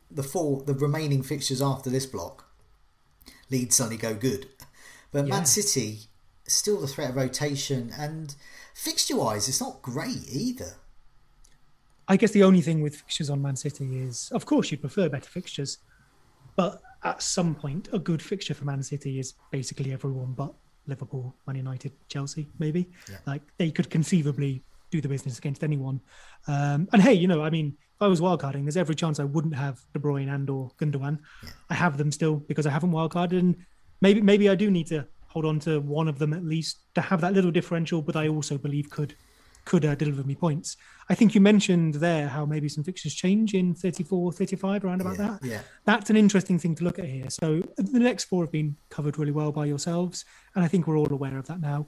the 0.09 0.23
four, 0.23 0.63
the 0.63 0.73
remaining 0.73 1.23
fixtures 1.23 1.61
after 1.61 1.89
this 1.89 2.05
block, 2.05 2.45
Leeds 3.49 3.76
suddenly 3.76 3.97
go 3.97 4.13
good, 4.13 4.47
but 5.11 5.27
yeah. 5.27 5.35
Man 5.35 5.45
City 5.45 5.99
still 6.47 6.81
the 6.81 6.88
threat 6.88 7.11
of 7.11 7.15
rotation 7.15 7.91
and 7.97 8.35
fixture 8.73 9.15
wise, 9.15 9.47
it's 9.47 9.61
not 9.61 9.81
great 9.81 10.27
either. 10.30 10.73
I 12.07 12.18
guess 12.18 12.31
the 12.31 12.43
only 12.43 12.61
thing 12.61 12.81
with 12.81 12.97
fixtures 12.97 13.30
on 13.30 13.41
Man 13.41 13.55
City 13.55 13.99
is, 13.99 14.30
of 14.34 14.45
course, 14.45 14.69
you'd 14.72 14.81
prefer 14.81 15.07
better 15.07 15.30
fixtures, 15.30 15.77
but 16.55 16.81
at 17.03 17.22
some 17.22 17.55
point, 17.55 17.88
a 17.93 17.99
good 17.99 18.22
fixture 18.22 18.53
for 18.53 18.65
Man 18.65 18.84
City 18.84 19.19
is 19.19 19.34
basically 19.49 19.93
everyone 19.93 20.34
but 20.34 20.53
Liverpool, 20.88 21.34
Man 21.47 21.55
United, 21.55 21.91
Chelsea, 22.09 22.47
maybe. 22.59 22.89
Yeah. 23.09 23.18
Like 23.26 23.41
they 23.57 23.72
could 23.72 23.89
conceivably 23.89 24.63
do 24.91 25.01
the 25.01 25.07
business 25.07 25.38
against 25.38 25.63
anyone. 25.63 26.01
Um, 26.47 26.88
and 26.93 27.01
hey, 27.01 27.13
you 27.13 27.27
know, 27.27 27.41
I 27.41 27.49
mean, 27.49 27.77
if 27.95 28.01
I 28.01 28.07
was 28.07 28.22
wildcarding, 28.22 28.63
there's 28.63 28.77
every 28.77 28.95
chance 28.95 29.19
I 29.19 29.23
wouldn't 29.23 29.55
have 29.55 29.80
De 29.93 29.99
Bruyne 29.99 30.34
and 30.34 30.49
or 30.49 30.72
Gundogan. 30.77 31.19
Yeah. 31.43 31.49
I 31.69 31.73
have 31.73 31.97
them 31.97 32.11
still 32.11 32.35
because 32.35 32.65
I 32.65 32.72
haven't 32.72 32.91
wildcarded, 32.91 33.39
and 33.39 33.55
maybe 34.01 34.22
maybe 34.22 34.49
I 34.49 34.55
do 34.55 34.69
need 34.69 34.88
to 34.88 35.07
hold 35.27 35.45
on 35.45 35.59
to 35.61 35.80
one 35.80 36.07
of 36.07 36.19
them 36.19 36.34
at 36.34 36.43
least 36.43 36.80
to 36.95 37.01
have 37.01 37.22
that 37.22 37.34
little 37.34 37.51
differential. 37.51 38.01
But 38.01 38.15
I 38.15 38.27
also 38.27 38.57
believe 38.57 38.89
could 38.89 39.15
could 39.65 39.85
uh, 39.85 39.95
deliver 39.95 40.23
me 40.23 40.35
points. 40.35 40.77
I 41.09 41.15
think 41.15 41.35
you 41.35 41.41
mentioned 41.41 41.95
there 41.95 42.27
how 42.27 42.45
maybe 42.45 42.69
some 42.69 42.84
fixtures 42.84 43.13
change 43.13 43.53
in 43.53 43.76
34, 43.76 44.31
35, 44.31 44.85
around 44.85 45.01
about 45.01 45.19
yeah, 45.19 45.27
that. 45.27 45.45
Yeah. 45.45 45.61
That's 45.85 46.09
an 46.09 46.15
interesting 46.15 46.57
thing 46.57 46.76
to 46.76 46.84
look 46.84 46.99
at 46.99 47.05
here. 47.05 47.30
So 47.30 47.61
the 47.77 47.99
next 47.99 48.26
four 48.26 48.43
have 48.43 48.51
been 48.51 48.76
covered 48.89 49.18
really 49.18 49.31
well 49.31 49.51
by 49.51 49.65
yourselves. 49.65 50.26
And 50.55 50.63
I 50.63 50.68
think 50.68 50.88
we're 50.88 50.97
all 50.97 51.11
aware 51.11 51.38
of 51.38 51.47
that 51.47 51.61
now. 51.61 51.88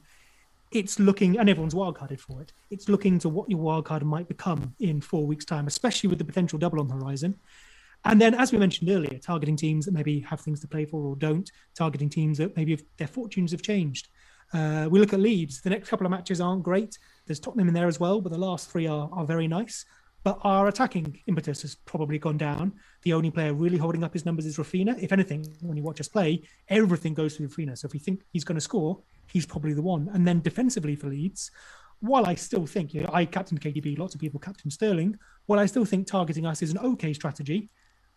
It's 0.73 0.99
looking, 0.99 1.37
and 1.37 1.49
everyone's 1.49 1.75
wildcarded 1.75 2.19
for 2.19 2.41
it. 2.41 2.51
It's 2.71 2.89
looking 2.89 3.19
to 3.19 3.29
what 3.29 3.49
your 3.49 3.59
wildcard 3.59 4.01
might 4.01 4.27
become 4.27 4.73
in 4.79 5.01
four 5.01 5.25
weeks' 5.25 5.45
time, 5.45 5.67
especially 5.67 6.09
with 6.09 6.17
the 6.17 6.25
potential 6.25 6.57
double 6.57 6.79
on 6.79 6.87
the 6.87 6.95
horizon. 6.95 7.39
And 8.05 8.19
then, 8.19 8.33
as 8.33 8.51
we 8.51 8.57
mentioned 8.57 8.89
earlier, 8.89 9.17
targeting 9.19 9.55
teams 9.55 9.85
that 9.85 9.93
maybe 9.93 10.19
have 10.21 10.41
things 10.41 10.59
to 10.61 10.67
play 10.67 10.85
for 10.85 11.05
or 11.05 11.15
don't, 11.15 11.49
targeting 11.75 12.09
teams 12.09 12.37
that 12.39 12.57
maybe 12.57 12.77
their 12.97 13.07
fortunes 13.07 13.51
have 13.51 13.61
changed. 13.61 14.09
Uh, 14.51 14.87
we 14.89 14.99
look 14.99 15.13
at 15.13 15.19
Leeds. 15.19 15.61
The 15.61 15.69
next 15.69 15.89
couple 15.89 16.05
of 16.05 16.11
matches 16.11 16.41
aren't 16.41 16.63
great. 16.63 16.97
There's 17.25 17.39
Tottenham 17.39 17.67
in 17.67 17.73
there 17.73 17.87
as 17.87 17.99
well, 17.99 18.19
but 18.19 18.31
the 18.31 18.37
last 18.37 18.69
three 18.69 18.87
are, 18.87 19.09
are 19.13 19.25
very 19.25 19.47
nice. 19.47 19.85
But 20.23 20.39
our 20.43 20.67
attacking 20.67 21.19
impetus 21.27 21.63
has 21.63 21.75
probably 21.75 22.17
gone 22.17 22.37
down. 22.37 22.73
The 23.01 23.13
only 23.13 23.29
player 23.29 23.53
really 23.53 23.77
holding 23.77 24.03
up 24.03 24.13
his 24.13 24.25
numbers 24.25 24.45
is 24.45 24.57
Raphinha. 24.57 25.01
If 25.01 25.11
anything, 25.11 25.45
when 25.61 25.75
you 25.75 25.83
watch 25.83 25.99
us 25.99 26.07
play, 26.07 26.43
everything 26.69 27.13
goes 27.13 27.35
through 27.35 27.49
Raphinha. 27.49 27.77
So 27.77 27.87
if 27.87 27.93
we 27.93 27.99
think 27.99 28.21
he's 28.31 28.45
going 28.45 28.55
to 28.55 28.61
score, 28.61 29.01
he's 29.31 29.45
probably 29.45 29.73
the 29.73 29.81
one. 29.81 30.09
And 30.13 30.25
then 30.25 30.39
defensively 30.39 30.95
for 30.95 31.07
Leeds, 31.07 31.51
while 31.99 32.25
I 32.25 32.35
still 32.35 32.65
think, 32.65 32.93
you 32.93 33.01
know, 33.01 33.09
I 33.13 33.25
captain 33.25 33.57
KDB, 33.57 33.97
lots 33.97 34.15
of 34.15 34.21
people 34.21 34.39
captain 34.39 34.71
Sterling, 34.71 35.17
while 35.45 35.59
I 35.59 35.65
still 35.65 35.85
think 35.85 36.07
targeting 36.07 36.45
us 36.45 36.61
is 36.61 36.71
an 36.71 36.77
okay 36.79 37.13
strategy, 37.13 37.69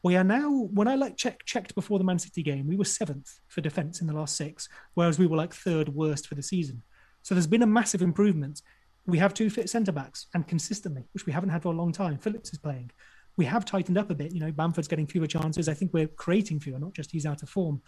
we 0.03 0.15
are 0.17 0.25
now, 0.25 0.51
when 0.73 0.87
I 0.87 0.95
like 0.95 1.17
check, 1.17 1.45
checked 1.45 1.75
before 1.75 1.99
the 1.99 2.05
Man 2.05 2.19
City 2.19 2.43
game, 2.43 2.69
we 2.69 2.77
were 2.77 2.85
seventh 2.85 3.41
for 3.49 3.61
defence 3.61 4.01
in 4.01 4.07
the 4.07 4.13
last 4.13 4.37
six, 4.37 4.69
whereas 4.95 5.19
we 5.19 5.27
were 5.27 5.37
like 5.37 5.53
third 5.53 5.89
worst 5.89 6.29
for 6.29 6.37
the 6.37 6.43
season. 6.43 6.83
So 7.23 7.35
there's 7.35 7.49
been 7.49 7.65
a 7.65 7.67
massive 7.67 8.03
improvement. 8.03 8.63
We 9.07 9.19
have 9.19 9.35
two 9.35 9.51
fit 9.51 9.71
centre 9.71 9.93
backs 9.93 10.27
and 10.35 10.47
consistently, 10.47 11.05
which 11.13 11.27
we 11.27 11.33
haven't 11.33 11.51
had 11.51 11.63
for 11.63 11.73
a 11.73 11.77
long 11.77 11.93
time. 11.93 12.19
Phillips 12.19 12.53
is 12.53 12.59
playing. 12.59 12.91
We 13.37 13.45
have 13.45 13.65
tightened 13.65 13.99
up 13.99 14.11
a 14.11 14.15
bit. 14.15 14.33
You 14.33 14.41
know, 14.41 14.51
Bamford's 14.51 14.89
getting 14.89 15.07
fewer 15.07 15.27
chances. 15.27 15.69
I 15.69 15.75
think 15.75 15.93
we're 15.93 16.09
creating 16.09 16.61
fewer, 16.61 16.79
not 16.79 16.95
just 16.95 17.11
he's 17.11 17.27
out 17.27 17.43
of 17.43 17.49
form. 17.49 17.83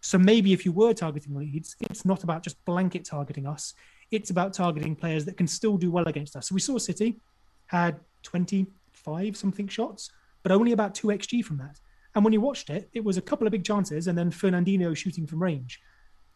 So 0.00 0.18
maybe 0.18 0.52
if 0.52 0.64
you 0.64 0.72
were 0.72 0.92
targeting 0.92 1.34
Leeds, 1.34 1.76
it's 1.80 2.04
not 2.04 2.24
about 2.24 2.42
just 2.42 2.62
blanket 2.64 3.04
targeting 3.04 3.46
us. 3.46 3.74
It's 4.10 4.30
about 4.30 4.52
targeting 4.52 4.96
players 4.96 5.24
that 5.26 5.36
can 5.36 5.46
still 5.46 5.76
do 5.76 5.90
well 5.90 6.08
against 6.08 6.36
us. 6.36 6.48
So 6.48 6.54
we 6.54 6.60
saw 6.60 6.78
City 6.78 7.20
had 7.66 8.00
25 8.22 9.36
something 9.36 9.68
shots 9.68 10.10
but 10.44 10.52
only 10.52 10.70
about 10.70 10.94
2 10.94 11.08
xg 11.08 11.44
from 11.44 11.56
that. 11.56 11.80
And 12.14 12.22
when 12.22 12.32
you 12.32 12.40
watched 12.40 12.70
it, 12.70 12.88
it 12.92 13.02
was 13.02 13.16
a 13.16 13.22
couple 13.22 13.48
of 13.48 13.50
big 13.50 13.64
chances 13.64 14.06
and 14.06 14.16
then 14.16 14.30
Fernandinho 14.30 14.96
shooting 14.96 15.26
from 15.26 15.42
range. 15.42 15.80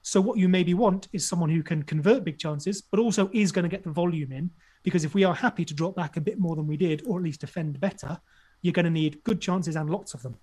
So 0.09 0.23
what 0.23 0.39
you 0.39 0.49
maybe 0.49 0.73
want 0.73 1.07
is 1.13 1.29
someone 1.29 1.51
who 1.51 1.63
can 1.63 1.83
convert 1.83 2.25
big 2.25 2.39
chances, 2.39 2.81
but 2.81 2.99
also 2.99 3.29
is 3.35 3.53
going 3.53 3.65
to 3.65 3.69
get 3.69 3.85
the 3.85 3.91
volume 3.91 4.33
in. 4.33 4.49
Because 4.83 5.05
if 5.05 5.13
we 5.13 5.23
are 5.23 5.35
happy 5.35 5.67
to 5.67 5.75
drop 5.75 5.97
back 5.97 6.17
a 6.17 6.21
bit 6.23 6.39
more 6.39 6.57
than 6.57 6.67
we 6.67 6.79
did, 6.79 7.03
or 7.07 7.19
at 7.19 7.25
least 7.25 7.43
defend 7.43 7.79
better, 7.79 8.19
you're 8.63 8.73
going 8.73 8.87
to 8.87 8.91
need 8.91 9.23
good 9.23 9.39
chances 9.39 9.77
and 9.77 9.91
lots 9.91 10.15
of 10.15 10.23
them. 10.23 10.39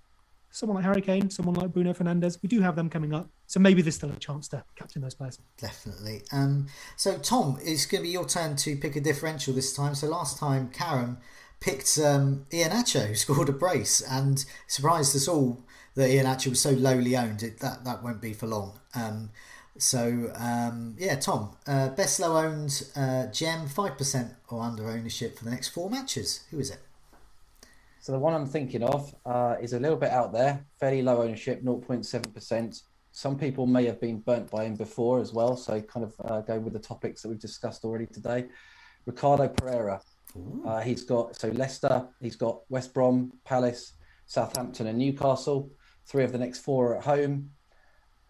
Someone 0.52 0.76
like 0.76 0.86
Harry 0.86 1.02
Kane, 1.02 1.32
someone 1.32 1.56
like 1.56 1.74
Bruno 1.74 1.94
Fernandes, 1.94 2.38
we 2.44 2.48
do 2.48 2.62
have 2.62 2.76
them 2.76 2.92
coming 2.92 3.12
up. 3.12 3.28
So 3.48 3.60
maybe 3.60 3.82
there's 3.82 3.96
still 3.96 4.12
a 4.12 4.18
chance 4.18 4.48
to 4.50 4.64
captain 4.76 5.02
those 5.02 5.16
players. 5.16 5.40
Definitely. 5.58 6.22
Um, 6.32 6.68
so, 6.96 7.18
Tom, 7.18 7.58
it's 7.64 7.88
going 7.88 8.04
to 8.04 8.08
be 8.08 8.14
your 8.14 8.28
turn 8.28 8.56
to 8.58 8.76
pick 8.76 8.96
a 8.96 9.02
differential 9.02 9.56
this 9.56 9.76
time. 9.76 9.96
So, 9.96 10.08
last 10.08 10.38
time, 10.38 10.70
Karen 10.70 11.18
picked 11.60 11.98
um, 11.98 12.46
Iheanacho, 12.52 13.08
who 13.08 13.16
scored 13.16 13.50
a 13.50 13.52
brace, 13.52 14.00
and 14.00 14.46
surprised 14.68 15.16
us 15.16 15.28
all 15.28 15.66
that 15.96 16.12
Iheanacho 16.12 16.50
was 16.50 16.62
so 16.62 16.70
lowly 16.70 17.18
owned. 17.18 17.42
It, 17.42 17.60
that 17.62 17.84
that 17.84 18.04
won't 18.04 18.22
be 18.22 18.34
for 18.34 18.46
long. 18.46 18.80
Um, 18.94 19.32
so 19.78 20.32
um, 20.36 20.96
yeah, 20.98 21.16
Tom, 21.16 21.56
uh, 21.68 21.90
best 21.90 22.20
low 22.20 22.38
owned 22.38 22.84
uh, 22.96 23.28
gem, 23.28 23.68
five 23.68 23.98
percent 23.98 24.34
or 24.50 24.62
under 24.62 24.88
ownership 24.90 25.38
for 25.38 25.44
the 25.44 25.52
next 25.52 25.70
four 25.70 25.90
matches. 25.90 26.46
Who 26.52 26.60
is 26.60 26.72
it? 26.72 26.80
So 28.00 28.12
the 28.12 28.20
one 28.20 28.34
I'm 28.34 28.46
thinking 28.46 28.84
of 28.84 29.14
uh, 29.26 29.56
is 29.60 29.74
a 29.74 29.80
little 29.80 29.98
bit 29.98 30.12
out 30.12 30.32
there, 30.32 30.64
fairly 30.80 31.02
low 31.02 31.24
ownership, 31.24 31.64
0.7 31.64 32.34
percent. 32.34 32.82
Some 33.12 33.38
people 33.38 33.66
may 33.66 33.86
have 33.86 34.00
been 34.00 34.20
burnt 34.20 34.52
by 34.52 34.66
him 34.66 34.76
before 34.76 35.20
as 35.20 35.34
well, 35.34 35.58
so 35.58 35.82
kind 35.82 36.06
of 36.06 36.14
uh, 36.24 36.42
go 36.42 36.60
with 36.60 36.74
the 36.74 36.80
topics 36.80 37.22
that 37.22 37.30
we've 37.30 37.40
discussed 37.40 37.84
already 37.84 38.06
today. 38.06 38.46
Ricardo 39.06 39.48
Pereira, 39.48 40.02
uh, 40.66 40.82
he's 40.82 41.04
got 41.04 41.36
so 41.36 41.48
Leicester, 41.50 42.08
he's 42.22 42.36
got 42.36 42.62
West 42.70 42.94
Brom, 42.94 43.34
Palace, 43.44 43.94
Southampton, 44.26 44.88
and 44.88 45.00
Newcastle. 45.00 45.72
Three 46.06 46.24
of 46.24 46.32
the 46.32 46.38
next 46.38 46.60
four 46.60 46.92
are 46.92 46.98
at 46.98 47.04
home. 47.06 47.50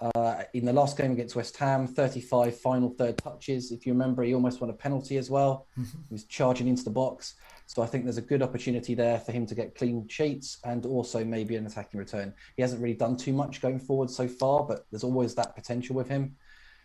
Uh, 0.02 0.44
in 0.54 0.66
the 0.66 0.74
last 0.74 0.98
game 0.98 1.12
against 1.12 1.36
West 1.36 1.56
Ham, 1.58 1.88
35 1.88 2.60
final 2.60 2.90
third 2.90 3.18
touches. 3.18 3.72
If 3.72 3.86
you 3.86 3.94
remember, 3.94 4.24
he 4.24 4.34
almost 4.34 4.60
won 4.60 4.70
a 4.70 4.74
penalty 4.74 5.18
as 5.18 5.30
well. 5.30 5.68
Mm-hmm. 5.80 5.98
He 6.10 6.14
was 6.14 6.26
charging 6.26 6.68
into 6.68 6.84
the 6.84 6.90
box. 6.90 7.36
So 7.68 7.82
I 7.82 7.88
think 7.88 8.04
there's 8.04 8.18
a 8.18 8.22
good 8.22 8.42
opportunity 8.42 8.94
there 8.94 9.20
for 9.20 9.32
him 9.32 9.46
to 9.48 9.56
get 9.56 9.76
clean 9.76 10.08
sheets 10.08 10.58
and 10.64 10.86
also 10.86 11.24
maybe 11.24 11.56
an 11.56 11.66
attacking 11.66 12.00
return. 12.00 12.34
He 12.56 12.62
hasn't 12.62 12.82
really 12.82 12.96
done 12.96 13.18
too 13.18 13.34
much 13.34 13.62
going 13.62 13.80
forward 13.80 14.10
so 14.10 14.28
far, 14.28 14.64
but 14.64 14.86
there's 14.92 15.04
always 15.04 15.34
that 15.36 15.56
potential 15.56 15.96
with 15.96 16.08
him. 16.08 16.36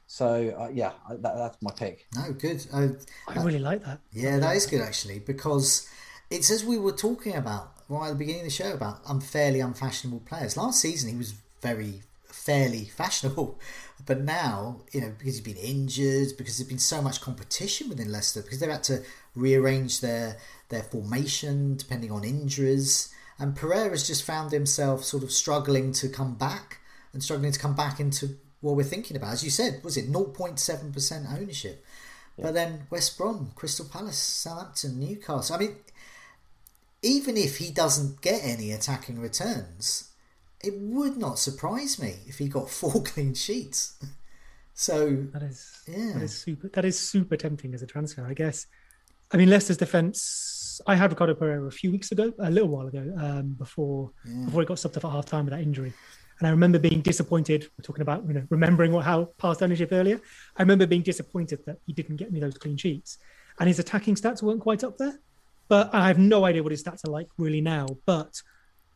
So 0.06 0.54
uh, 0.58 0.70
yeah, 0.72 0.92
that, 1.08 1.20
that's 1.36 1.58
my 1.60 1.70
pick. 1.76 2.06
No, 2.14 2.32
good. 2.32 2.66
I, 2.72 2.90
I 3.28 3.42
really 3.42 3.58
like 3.58 3.84
that. 3.84 4.00
Yeah, 4.12 4.38
that 4.38 4.56
is 4.56 4.66
good 4.66 4.80
actually 4.80 5.20
because 5.20 5.88
it's 6.30 6.50
as 6.50 6.64
we 6.64 6.78
were 6.78 6.92
talking 6.92 7.36
about 7.36 7.74
right 7.88 8.06
at 8.06 8.10
the 8.10 8.16
beginning 8.16 8.40
of 8.40 8.46
the 8.46 8.50
show 8.50 8.72
about 8.72 9.00
unfairly 9.08 9.60
unfashionable 9.60 10.20
players. 10.20 10.56
Last 10.56 10.80
season 10.80 11.10
he 11.10 11.16
was 11.16 11.34
very 11.60 12.02
fairly 12.40 12.86
fashionable, 12.86 13.58
but 14.06 14.20
now 14.20 14.80
you 14.92 15.00
know 15.00 15.12
because 15.18 15.36
he's 15.36 15.40
been 15.40 15.56
injured, 15.56 16.36
because 16.38 16.58
there's 16.58 16.68
been 16.68 16.78
so 16.78 17.02
much 17.02 17.20
competition 17.20 17.88
within 17.88 18.10
Leicester, 18.10 18.42
because 18.42 18.60
they've 18.60 18.70
had 18.70 18.84
to 18.84 19.02
rearrange 19.34 20.00
their 20.00 20.36
their 20.68 20.82
formation 20.82 21.76
depending 21.76 22.10
on 22.10 22.24
injuries. 22.24 23.12
And 23.38 23.56
Pereira's 23.56 24.06
just 24.06 24.22
found 24.22 24.52
himself 24.52 25.02
sort 25.02 25.22
of 25.22 25.32
struggling 25.32 25.92
to 25.94 26.08
come 26.10 26.34
back 26.34 26.80
and 27.12 27.22
struggling 27.22 27.52
to 27.52 27.58
come 27.58 27.74
back 27.74 27.98
into 27.98 28.36
what 28.60 28.76
we're 28.76 28.82
thinking 28.82 29.16
about. 29.16 29.32
As 29.32 29.42
you 29.42 29.50
said, 29.50 29.82
was 29.82 29.96
it 29.96 30.12
0.7% 30.12 31.40
ownership? 31.40 31.84
Yeah. 32.36 32.44
But 32.44 32.54
then 32.54 32.86
West 32.90 33.16
Brom, 33.16 33.52
Crystal 33.54 33.86
Palace, 33.86 34.18
Southampton, 34.18 35.00
Newcastle. 35.00 35.56
I 35.56 35.58
mean, 35.58 35.76
even 37.02 37.38
if 37.38 37.56
he 37.56 37.70
doesn't 37.70 38.20
get 38.20 38.44
any 38.44 38.72
attacking 38.72 39.18
returns, 39.20 40.09
it 40.62 40.78
would 40.78 41.16
not 41.16 41.38
surprise 41.38 42.00
me 42.00 42.16
if 42.26 42.38
he 42.38 42.48
got 42.48 42.70
four 42.80 43.02
clean 43.02 43.34
sheets. 43.34 43.98
So 44.74 45.26
that 45.32 45.42
is 45.42 45.82
yeah, 45.86 46.12
that 46.14 46.22
is 46.22 46.38
super. 46.38 46.68
That 46.68 46.84
is 46.84 46.98
super 46.98 47.36
tempting 47.36 47.74
as 47.74 47.82
a 47.82 47.86
transfer, 47.86 48.26
I 48.26 48.34
guess. 48.34 48.66
I 49.32 49.36
mean, 49.36 49.50
Leicester's 49.50 49.76
defence. 49.76 50.80
I 50.86 50.94
had 50.94 51.10
Ricardo 51.10 51.34
Pereira 51.34 51.66
a 51.66 51.70
few 51.70 51.90
weeks 51.90 52.10
ago, 52.10 52.32
a 52.38 52.50
little 52.50 52.70
while 52.70 52.86
ago, 52.86 53.12
um, 53.18 53.50
before 53.58 54.10
yeah. 54.24 54.46
before 54.46 54.62
he 54.62 54.66
got 54.66 54.78
stopped 54.78 54.96
off 54.96 55.04
at 55.04 55.10
half 55.10 55.26
time 55.26 55.44
with 55.44 55.52
that 55.52 55.60
injury. 55.60 55.92
And 56.38 56.48
I 56.48 56.50
remember 56.50 56.78
being 56.78 57.02
disappointed. 57.02 57.68
We're 57.76 57.82
talking 57.82 58.00
about 58.00 58.26
you 58.26 58.32
know 58.32 58.46
remembering 58.48 58.92
what 58.92 59.04
how 59.04 59.28
past 59.36 59.62
ownership 59.62 59.90
earlier. 59.92 60.20
I 60.56 60.62
remember 60.62 60.86
being 60.86 61.02
disappointed 61.02 61.60
that 61.66 61.76
he 61.86 61.92
didn't 61.92 62.16
get 62.16 62.32
me 62.32 62.40
those 62.40 62.56
clean 62.56 62.78
sheets, 62.78 63.18
and 63.58 63.68
his 63.68 63.78
attacking 63.78 64.14
stats 64.14 64.42
weren't 64.42 64.60
quite 64.60 64.82
up 64.82 64.96
there. 64.96 65.20
But 65.68 65.94
I 65.94 66.08
have 66.08 66.18
no 66.18 66.46
idea 66.46 66.62
what 66.62 66.72
his 66.72 66.82
stats 66.82 67.06
are 67.06 67.10
like 67.10 67.28
really 67.36 67.60
now. 67.60 67.86
But 68.06 68.40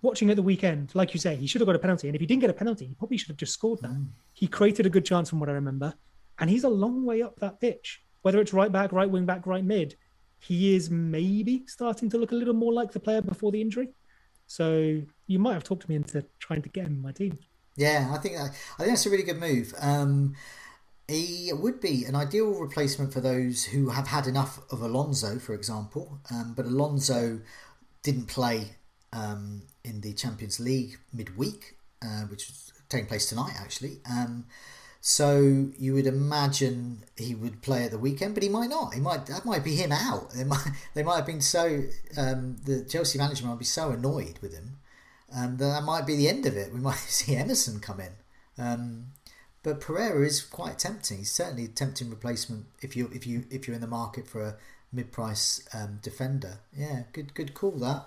watching 0.05 0.31
at 0.31 0.37
the 0.37 0.43
weekend, 0.43 0.95
like 0.95 1.15
you 1.15 1.21
say, 1.21 1.35
he 1.35 1.47
should 1.47 1.61
have 1.61 1.67
got 1.67 1.75
a 1.75 1.81
penalty. 1.81 2.09
And 2.09 2.15
if 2.15 2.21
he 2.21 2.27
didn't 2.27 2.43
get 2.43 2.51
a 2.51 2.55
penalty, 2.55 2.87
he 2.87 2.95
probably 2.95 3.17
should 3.17 3.29
have 3.29 3.37
just 3.37 3.55
scored 3.55 3.81
that. 3.83 3.91
Mm. 3.91 4.09
He 4.33 4.47
created 4.47 4.87
a 4.87 4.91
good 4.91 5.05
chance 5.05 5.29
from 5.29 5.41
what 5.41 5.49
I 5.49 5.53
remember. 5.53 5.95
And 6.39 6.49
he's 6.49 6.65
a 6.65 6.69
long 6.69 7.05
way 7.05 7.23
up 7.23 7.41
that 7.41 7.61
pitch. 7.61 8.03
Whether 8.23 8.41
it's 8.41 8.53
right 8.53 8.71
back, 8.71 8.93
right 8.93 9.11
wing 9.11 9.27
back, 9.27 9.47
right 9.47 9.65
mid, 9.65 9.97
he 10.39 10.75
is 10.75 10.91
maybe 10.91 11.65
starting 11.67 12.09
to 12.11 12.19
look 12.19 12.33
a 12.33 12.35
little 12.35 12.55
more 12.55 12.73
like 12.73 12.93
the 12.93 13.01
player 13.01 13.23
before 13.23 13.51
the 13.51 13.61
injury. 13.61 13.89
So 14.47 15.03
you 15.27 15.39
might 15.39 15.55
have 15.55 15.65
talked 15.65 15.89
me 15.89 15.97
into 15.97 16.25
trying 16.39 16.63
to 16.63 16.69
get 16.69 16.87
him 16.87 16.95
in 16.95 17.03
my 17.03 17.13
team. 17.13 17.39
Yeah, 17.77 18.13
I 18.15 18.19
think 18.19 18.37
I 18.37 18.49
think 18.79 18.91
that's 18.91 19.07
a 19.07 19.11
really 19.11 19.25
good 19.25 19.41
move. 19.41 19.75
Um, 19.81 20.35
he 21.09 21.51
would 21.53 21.81
be 21.81 22.05
an 22.05 22.15
ideal 22.15 22.51
replacement 22.53 23.13
for 23.13 23.21
those 23.21 23.65
who 23.65 23.91
have 23.91 24.07
had 24.07 24.27
enough 24.27 24.61
of 24.71 24.81
Alonso, 24.81 25.39
for 25.39 25.55
example. 25.55 26.21
Um, 26.31 26.55
but 26.57 26.67
Alonso 26.67 27.41
didn't 28.03 28.27
play 28.27 28.77
um, 29.13 29.63
in 29.85 30.01
the 30.01 30.12
Champions 30.12 30.59
League 30.59 30.98
midweek, 31.12 31.77
uh, 32.02 32.23
which 32.23 32.48
is 32.48 32.73
taking 32.89 33.06
place 33.06 33.28
tonight, 33.28 33.55
actually. 33.59 33.98
Um, 34.11 34.47
so 35.01 35.69
you 35.78 35.93
would 35.93 36.06
imagine 36.06 37.05
he 37.16 37.35
would 37.35 37.61
play 37.61 37.85
at 37.85 37.90
the 37.90 37.98
weekend, 37.98 38.32
but 38.32 38.43
he 38.43 38.48
might 38.48 38.70
not. 38.70 38.94
He 38.94 39.01
might 39.01 39.27
that 39.27 39.44
might 39.44 39.62
be 39.62 39.77
him 39.77 39.93
out. 39.93 40.31
They 40.31 40.44
might 40.52 40.66
they 40.94 41.02
might 41.02 41.16
have 41.16 41.27
been 41.27 41.43
so 41.43 41.82
um, 42.16 42.56
the 42.65 42.85
Chelsea 42.85 43.19
management 43.19 43.52
might 43.52 43.59
be 43.59 43.66
so 43.66 43.90
annoyed 43.90 44.39
with 44.40 44.55
him, 44.55 44.78
and 45.31 45.59
that 45.59 45.82
might 45.85 46.06
be 46.06 46.16
the 46.16 46.28
end 46.28 46.47
of 46.47 46.56
it. 46.56 46.73
We 46.73 46.81
might 46.90 46.97
see 46.97 47.36
Emerson 47.36 47.81
come 47.81 48.01
in. 48.01 48.12
Um, 48.56 49.06
but 49.62 49.81
Pereira 49.81 50.24
is 50.24 50.43
quite 50.43 50.78
tempting. 50.78 51.19
He's 51.19 51.31
certainly 51.31 51.65
a 51.65 51.69
tempting 51.69 52.09
replacement 52.09 52.66
if 52.81 52.97
you 52.97 53.11
if 53.12 53.27
you 53.27 53.44
if 53.51 53.66
you're 53.66 53.74
in 53.74 53.82
the 53.82 53.86
market 53.86 54.27
for 54.27 54.43
a 54.43 54.56
mid-price 54.90 55.66
um, 55.74 55.98
defender. 56.02 56.61
Yeah, 56.74 57.02
good 57.12 57.35
good 57.35 57.52
call 57.52 57.73
that. 57.73 58.06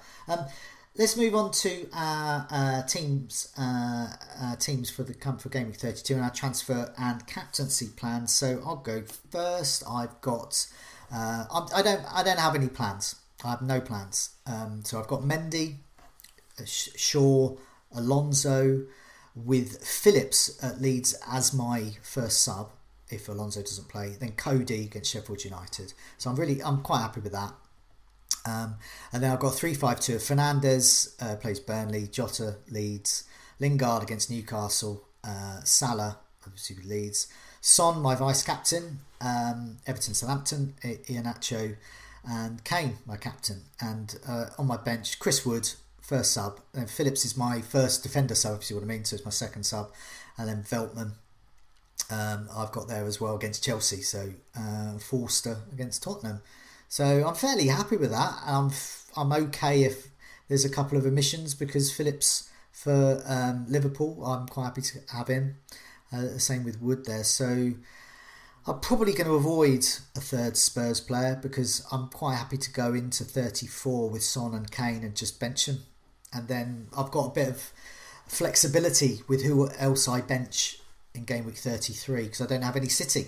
Let's 0.98 1.15
move 1.15 1.36
on 1.36 1.52
to 1.52 1.88
our 1.94 2.48
uh, 2.49 2.82
teams 2.88 3.53
uh, 3.56 4.07
uh, 4.41 4.56
teams 4.56 4.90
for 4.90 5.03
the 5.03 5.14
come 5.14 5.38
for 5.38 5.49
Game 5.49 5.68
Week 5.68 5.76
32 5.76 6.15
and 6.15 6.24
our 6.24 6.32
transfer 6.32 6.91
and 6.98 7.28
captaincy 7.28 7.90
plans. 7.95 8.34
So 8.34 8.64
I'll 8.65 8.78
go 8.78 9.03
first. 9.30 9.84
I've 9.88 10.19
got 10.22 10.65
uh, 11.14 11.45
I 11.52 11.84
don't 11.84 12.03
I 12.11 12.24
don't 12.24 12.40
have 12.40 12.56
any 12.56 12.68
plans. 12.68 13.14
I 13.45 13.52
have 13.52 13.61
no 13.61 13.80
plans. 13.80 14.32
Um, 14.48 14.82
so 14.84 14.99
I've 14.99 15.06
got 15.06 15.22
Mendy, 15.22 15.76
uh, 16.60 16.64
Shaw, 16.65 17.56
Alonso, 17.94 18.88
with 19.36 19.86
Phillips 19.86 20.57
at 20.64 20.82
Leeds 20.82 21.14
as 21.32 21.53
my 21.53 21.91
first 22.02 22.41
sub 22.41 22.72
if 23.10 23.30
Alonso 23.30 23.61
doesn't 23.61 23.88
play. 23.88 24.15
Then 24.19 24.32
Coady 24.32 24.86
against 24.86 25.11
Sheffield 25.11 25.44
United. 25.44 25.94
So 26.18 26.32
I'm 26.32 26.36
really 26.38 26.64
I'm 26.64 26.82
quite 26.82 27.02
happy 27.02 27.19
with 27.19 27.34
that. 27.34 27.53
Um, 28.48 28.76
and 29.11 29.22
then 29.22 29.32
I've 29.32 29.40
got 29.40 29.56
3 29.56 29.74
5 29.74 29.99
2. 29.99 30.15
Fernandes 30.15 31.22
uh, 31.22 31.36
plays 31.36 31.60
Burnley, 31.60 32.07
Jota 32.07 32.56
Leeds, 32.69 33.26
Lingard 33.60 34.03
against 34.03 34.32
Newcastle, 34.32 35.03
uh, 35.24 35.61
Salah, 35.64 36.19
obviously 36.45 36.78
Leeds, 36.86 37.28
Son, 37.60 38.02
my 38.02 38.15
vice 38.15 38.44
captain, 38.44 38.99
um, 39.19 39.78
Everton 39.86 40.14
Southampton, 40.14 40.76
Iheanacho, 40.84 41.76
and 42.30 42.64
Kane, 42.64 42.98
my 43.06 43.18
captain. 43.18 43.64
And 43.82 44.18
uh, 44.28 44.45
on 44.57 44.68
my 44.68 44.78
bench, 44.78 45.19
Chris 45.19 45.45
Wood, 45.45 45.69
first 46.02 46.32
sub. 46.32 46.61
And 46.74 46.90
Phillips 46.90 47.26
is 47.26 47.36
my 47.36 47.61
first 47.61 48.03
defender 48.03 48.36
sub, 48.36 48.56
if 48.56 48.61
you 48.61 48.65
see 48.65 48.74
what 48.76 48.84
I 48.84 48.88
mean. 48.88 49.03
So 49.03 49.15
it's 49.15 49.26
my 49.26 49.32
second 49.32 49.65
sub. 49.65 49.91
And 50.38 50.48
then 50.48 50.64
Veltman, 50.64 51.11
um, 52.10 52.48
I've 52.56 52.72
got 52.72 52.88
there 52.88 53.06
as 53.06 53.19
well 53.19 53.36
against 53.36 53.64
Chelsea. 53.64 54.02
So 54.02 54.32
uh, 54.57 54.98
Forster 54.99 55.57
against 55.74 56.03
Tottenham. 56.03 56.41
So 56.88 57.26
I'm 57.27 57.35
fairly 57.35 57.68
happy 57.68 57.97
with 57.97 58.11
that. 58.11 58.34
I'm 58.45 58.72
I'm 59.15 59.31
okay 59.47 59.84
if 59.84 60.07
there's 60.47 60.65
a 60.65 60.69
couple 60.69 60.97
of 60.97 61.05
omissions 61.05 61.53
because 61.55 61.91
Phillips 61.91 62.49
for 62.72 63.23
um, 63.26 63.65
Liverpool, 63.68 64.23
I'm 64.23 64.47
quite 64.47 64.65
happy 64.65 64.81
to 64.81 64.99
have 65.11 65.27
him. 65.27 65.57
Uh, 66.14 66.38
same 66.38 66.64
with 66.64 66.81
Wood 66.81 67.05
there. 67.05 67.23
So 67.23 67.73
I'm 68.68 68.80
probably 68.80 69.14
going 69.14 69.27
to 69.27 69.35
avoid 69.35 69.85
a 70.15 70.19
third 70.19 70.55
Spurs 70.55 70.99
player 71.01 71.39
because 71.41 71.85
I'm 71.91 72.09
quite 72.09 72.35
happy 72.35 72.57
to 72.57 72.72
go 72.72 72.93
into 72.93 73.23
34 73.23 74.09
with 74.09 74.23
Son 74.23 74.53
and 74.53 74.69
Kane 74.69 75.03
and 75.03 75.15
just 75.15 75.39
bench 75.39 75.68
him. 75.68 75.80
And 76.31 76.47
then 76.47 76.88
I've 76.95 77.11
got 77.11 77.26
a 77.26 77.34
bit 77.34 77.49
of 77.49 77.73
flexibility 78.27 79.22
with 79.27 79.43
who 79.43 79.69
else 79.80 80.07
I 80.07 80.22
bench 80.22 80.80
in 81.15 81.26
game 81.26 81.45
week 81.45 81.57
33 81.57 82.23
because 82.23 82.41
I 82.41 82.45
don't 82.45 82.61
have 82.61 82.76
any 82.76 82.89
City. 82.89 83.27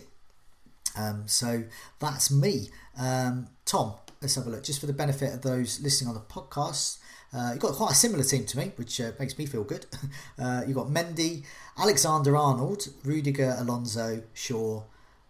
Um, 0.98 1.24
so 1.28 1.64
that's 2.00 2.30
me. 2.32 2.70
Um, 3.00 3.48
Tom, 3.66 3.94
let's 4.22 4.36
have 4.36 4.46
a 4.46 4.50
look. 4.50 4.64
Just 4.64 4.80
for 4.80 4.86
the 4.86 4.94
benefit 4.94 5.34
of 5.34 5.42
those 5.42 5.80
listening 5.80 6.10
on 6.10 6.14
the 6.14 6.22
podcast, 6.22 6.98
uh, 7.34 7.52
you've 7.54 7.62
got 7.62 7.74
quite 7.74 7.92
a 7.92 7.96
similar 7.96 8.24
team 8.24 8.46
to 8.46 8.58
me, 8.58 8.74
which 8.76 9.00
uh, 9.00 9.12
makes 9.20 9.38
me 9.38 9.46
feel 9.46 9.64
good. 9.64 9.86
Uh, 10.38 10.64
you've 10.66 10.78
got 10.78 10.88
Mendy, 10.88 11.44
Alexander 11.78 12.38
Arnold, 12.38 12.88
Rudiger, 13.04 13.56
Alonso, 13.58 14.24
Shaw 14.34 14.84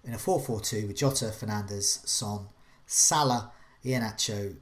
in 0.03 0.13
a 0.13 0.19
4 0.19 0.39
4 0.39 0.61
2 0.61 0.87
with 0.87 0.97
Jota, 0.97 1.25
Fernandes, 1.25 2.07
Son, 2.07 2.47
Salah, 2.85 3.51
Iheanacho, 3.83 4.55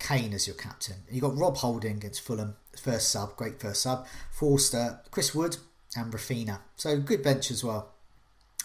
Kane 0.00 0.32
as 0.32 0.48
your 0.48 0.56
captain. 0.56 0.96
You've 1.08 1.22
got 1.22 1.36
Rob 1.36 1.58
Holding 1.58 1.98
against 1.98 2.22
Fulham, 2.22 2.56
first 2.76 3.10
sub, 3.10 3.36
great 3.36 3.60
first 3.60 3.82
sub. 3.82 4.04
Forster, 4.32 4.98
Chris 5.12 5.32
Wood, 5.32 5.58
and 5.96 6.12
Raphinha. 6.12 6.58
So 6.76 6.98
good 6.98 7.22
bench 7.22 7.52
as 7.52 7.62
well. 7.62 7.93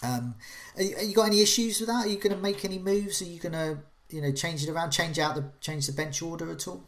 Um, 0.02 0.34
are 0.76 0.82
you, 0.82 1.14
got 1.14 1.26
any 1.26 1.42
issues 1.42 1.80
with 1.80 1.88
that? 1.88 2.06
Are 2.06 2.08
you 2.08 2.16
going 2.16 2.34
to 2.34 2.40
make 2.40 2.64
any 2.64 2.78
moves? 2.78 3.20
Are 3.20 3.26
you 3.26 3.38
going 3.38 3.52
to 3.52 3.78
you 4.08 4.22
know 4.22 4.32
change 4.32 4.64
it 4.64 4.70
around, 4.70 4.90
change 4.90 5.18
out 5.18 5.34
the 5.34 5.44
change 5.60 5.86
the 5.86 5.92
bench 5.92 6.22
order 6.22 6.50
at 6.50 6.66
all? 6.66 6.82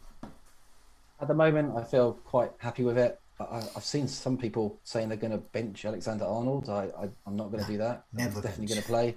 At 1.21 1.27
the 1.27 1.33
moment, 1.33 1.77
I 1.77 1.83
feel 1.83 2.13
quite 2.25 2.51
happy 2.57 2.83
with 2.83 2.97
it. 2.97 3.19
I, 3.39 3.63
have 3.73 3.83
seen 3.83 4.07
some 4.07 4.37
people 4.37 4.79
saying 4.83 5.09
they're 5.09 5.17
going 5.17 5.31
to 5.31 5.37
bench 5.37 5.85
Alexander 5.85 6.25
Arnold. 6.25 6.69
I, 6.69 6.89
I 6.97 7.09
am 7.27 7.35
not 7.35 7.51
going 7.51 7.63
to 7.63 7.71
do 7.71 7.77
that. 7.77 8.05
Never. 8.13 8.35
He's 8.35 8.41
definitely 8.41 8.67
going 8.67 8.81
to 8.81 8.87
play. 8.87 9.15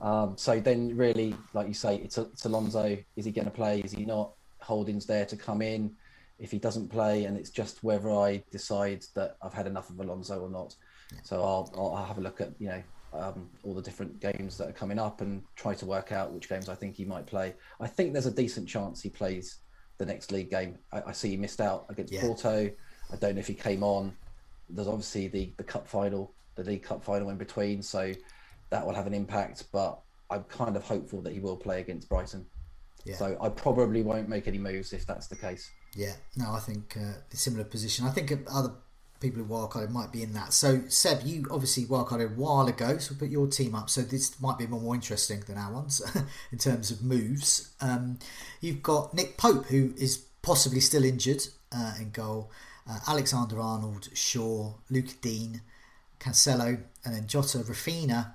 Um, 0.00 0.36
so 0.36 0.60
then, 0.60 0.96
really, 0.96 1.34
like 1.54 1.66
you 1.68 1.74
say, 1.74 1.96
it's, 1.96 2.18
it's 2.18 2.44
Alonso. 2.44 2.96
Is 3.16 3.24
he 3.24 3.32
going 3.32 3.46
to 3.46 3.50
play? 3.50 3.80
Is 3.80 3.92
he 3.92 4.04
not? 4.04 4.32
Holding's 4.60 5.06
there 5.06 5.26
to 5.26 5.36
come 5.36 5.62
in. 5.62 5.92
If 6.38 6.50
he 6.52 6.58
doesn't 6.58 6.88
play, 6.88 7.24
and 7.24 7.36
it's 7.36 7.50
just 7.50 7.82
whether 7.82 8.10
I 8.10 8.44
decide 8.52 9.04
that 9.14 9.36
I've 9.42 9.54
had 9.54 9.66
enough 9.66 9.90
of 9.90 9.98
Alonso 9.98 10.40
or 10.40 10.50
not. 10.50 10.76
Yeah. 11.12 11.18
So 11.24 11.42
I'll, 11.42 11.72
I'll 11.76 12.04
have 12.04 12.18
a 12.18 12.20
look 12.20 12.40
at 12.40 12.52
you 12.60 12.68
know 12.68 12.82
um, 13.12 13.48
all 13.64 13.74
the 13.74 13.82
different 13.82 14.20
games 14.20 14.58
that 14.58 14.68
are 14.68 14.72
coming 14.72 14.98
up 14.98 15.20
and 15.20 15.42
try 15.56 15.74
to 15.74 15.86
work 15.86 16.12
out 16.12 16.32
which 16.32 16.48
games 16.48 16.68
I 16.68 16.74
think 16.74 16.96
he 16.96 17.04
might 17.04 17.26
play. 17.26 17.54
I 17.80 17.86
think 17.86 18.12
there's 18.12 18.26
a 18.26 18.30
decent 18.30 18.68
chance 18.68 19.02
he 19.02 19.10
plays 19.10 19.58
the 19.98 20.06
next 20.06 20.30
league 20.32 20.50
game. 20.50 20.78
I, 20.92 21.02
I 21.08 21.12
see 21.12 21.30
he 21.30 21.36
missed 21.36 21.60
out 21.60 21.86
against 21.88 22.12
yeah. 22.12 22.20
Porto. 22.20 22.70
I 23.12 23.16
don't 23.16 23.34
know 23.34 23.40
if 23.40 23.46
he 23.46 23.54
came 23.54 23.82
on. 23.82 24.14
There's 24.70 24.88
obviously 24.88 25.28
the 25.28 25.52
the 25.56 25.64
cup 25.64 25.88
final, 25.88 26.32
the 26.54 26.64
league 26.64 26.82
cup 26.82 27.02
final 27.02 27.30
in 27.30 27.38
between, 27.38 27.82
so 27.82 28.12
that 28.70 28.86
will 28.86 28.94
have 28.94 29.06
an 29.06 29.14
impact. 29.14 29.64
But 29.72 29.98
I'm 30.30 30.44
kind 30.44 30.76
of 30.76 30.84
hopeful 30.84 31.22
that 31.22 31.32
he 31.32 31.40
will 31.40 31.56
play 31.56 31.80
against 31.80 32.08
Brighton. 32.08 32.46
Yeah. 33.04 33.16
So 33.16 33.38
I 33.40 33.48
probably 33.48 34.02
won't 34.02 34.28
make 34.28 34.46
any 34.46 34.58
moves 34.58 34.92
if 34.92 35.06
that's 35.06 35.28
the 35.28 35.36
case. 35.36 35.70
Yeah, 35.94 36.12
no, 36.36 36.52
I 36.52 36.60
think 36.60 36.96
uh, 36.96 37.14
similar 37.30 37.64
position. 37.64 38.06
I 38.06 38.10
think 38.10 38.32
other 38.52 38.72
people 39.20 39.42
who 39.42 39.48
wildcarded 39.48 39.90
might 39.90 40.12
be 40.12 40.22
in 40.22 40.32
that. 40.34 40.52
So, 40.52 40.82
Seb, 40.88 41.22
you 41.24 41.46
obviously 41.50 41.84
wildcarded 41.84 42.32
a 42.32 42.34
while 42.34 42.66
ago, 42.68 42.98
so 42.98 43.14
put 43.14 43.28
your 43.28 43.46
team 43.46 43.74
up. 43.74 43.90
So 43.90 44.02
this 44.02 44.40
might 44.40 44.58
be 44.58 44.66
more, 44.66 44.80
more 44.80 44.94
interesting 44.94 45.40
than 45.46 45.58
our 45.58 45.72
ones 45.72 46.00
in 46.52 46.58
terms 46.58 46.90
of 46.90 47.02
moves. 47.02 47.74
Um, 47.80 48.18
you've 48.60 48.82
got 48.82 49.14
Nick 49.14 49.36
Pope, 49.36 49.66
who 49.66 49.92
is 49.96 50.18
possibly 50.42 50.80
still 50.80 51.04
injured 51.04 51.42
uh, 51.72 51.94
in 52.00 52.10
goal. 52.10 52.50
Uh, 52.88 52.98
Alexander 53.06 53.60
Arnold, 53.60 54.08
Shaw, 54.14 54.72
Lucas 54.90 55.14
Digne, 55.14 55.60
Cancelo, 56.20 56.80
and 57.04 57.14
then 57.14 57.26
Jota, 57.26 57.58
Raphinha, 57.58 58.34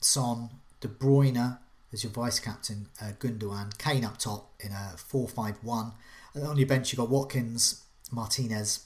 Son, 0.00 0.50
De 0.80 0.88
Bruyne 0.88 1.58
as 1.94 2.02
your 2.02 2.12
vice 2.12 2.40
captain, 2.40 2.88
uh, 3.00 3.12
Gundogan, 3.18 3.78
Kane 3.78 4.04
up 4.04 4.18
top 4.18 4.52
in 4.60 4.72
a 4.72 4.92
4-5-1. 4.96 5.92
And 6.34 6.46
on 6.46 6.56
your 6.56 6.66
bench, 6.66 6.92
you've 6.92 6.98
got 6.98 7.08
Watkins, 7.08 7.84
Martinez, 8.10 8.84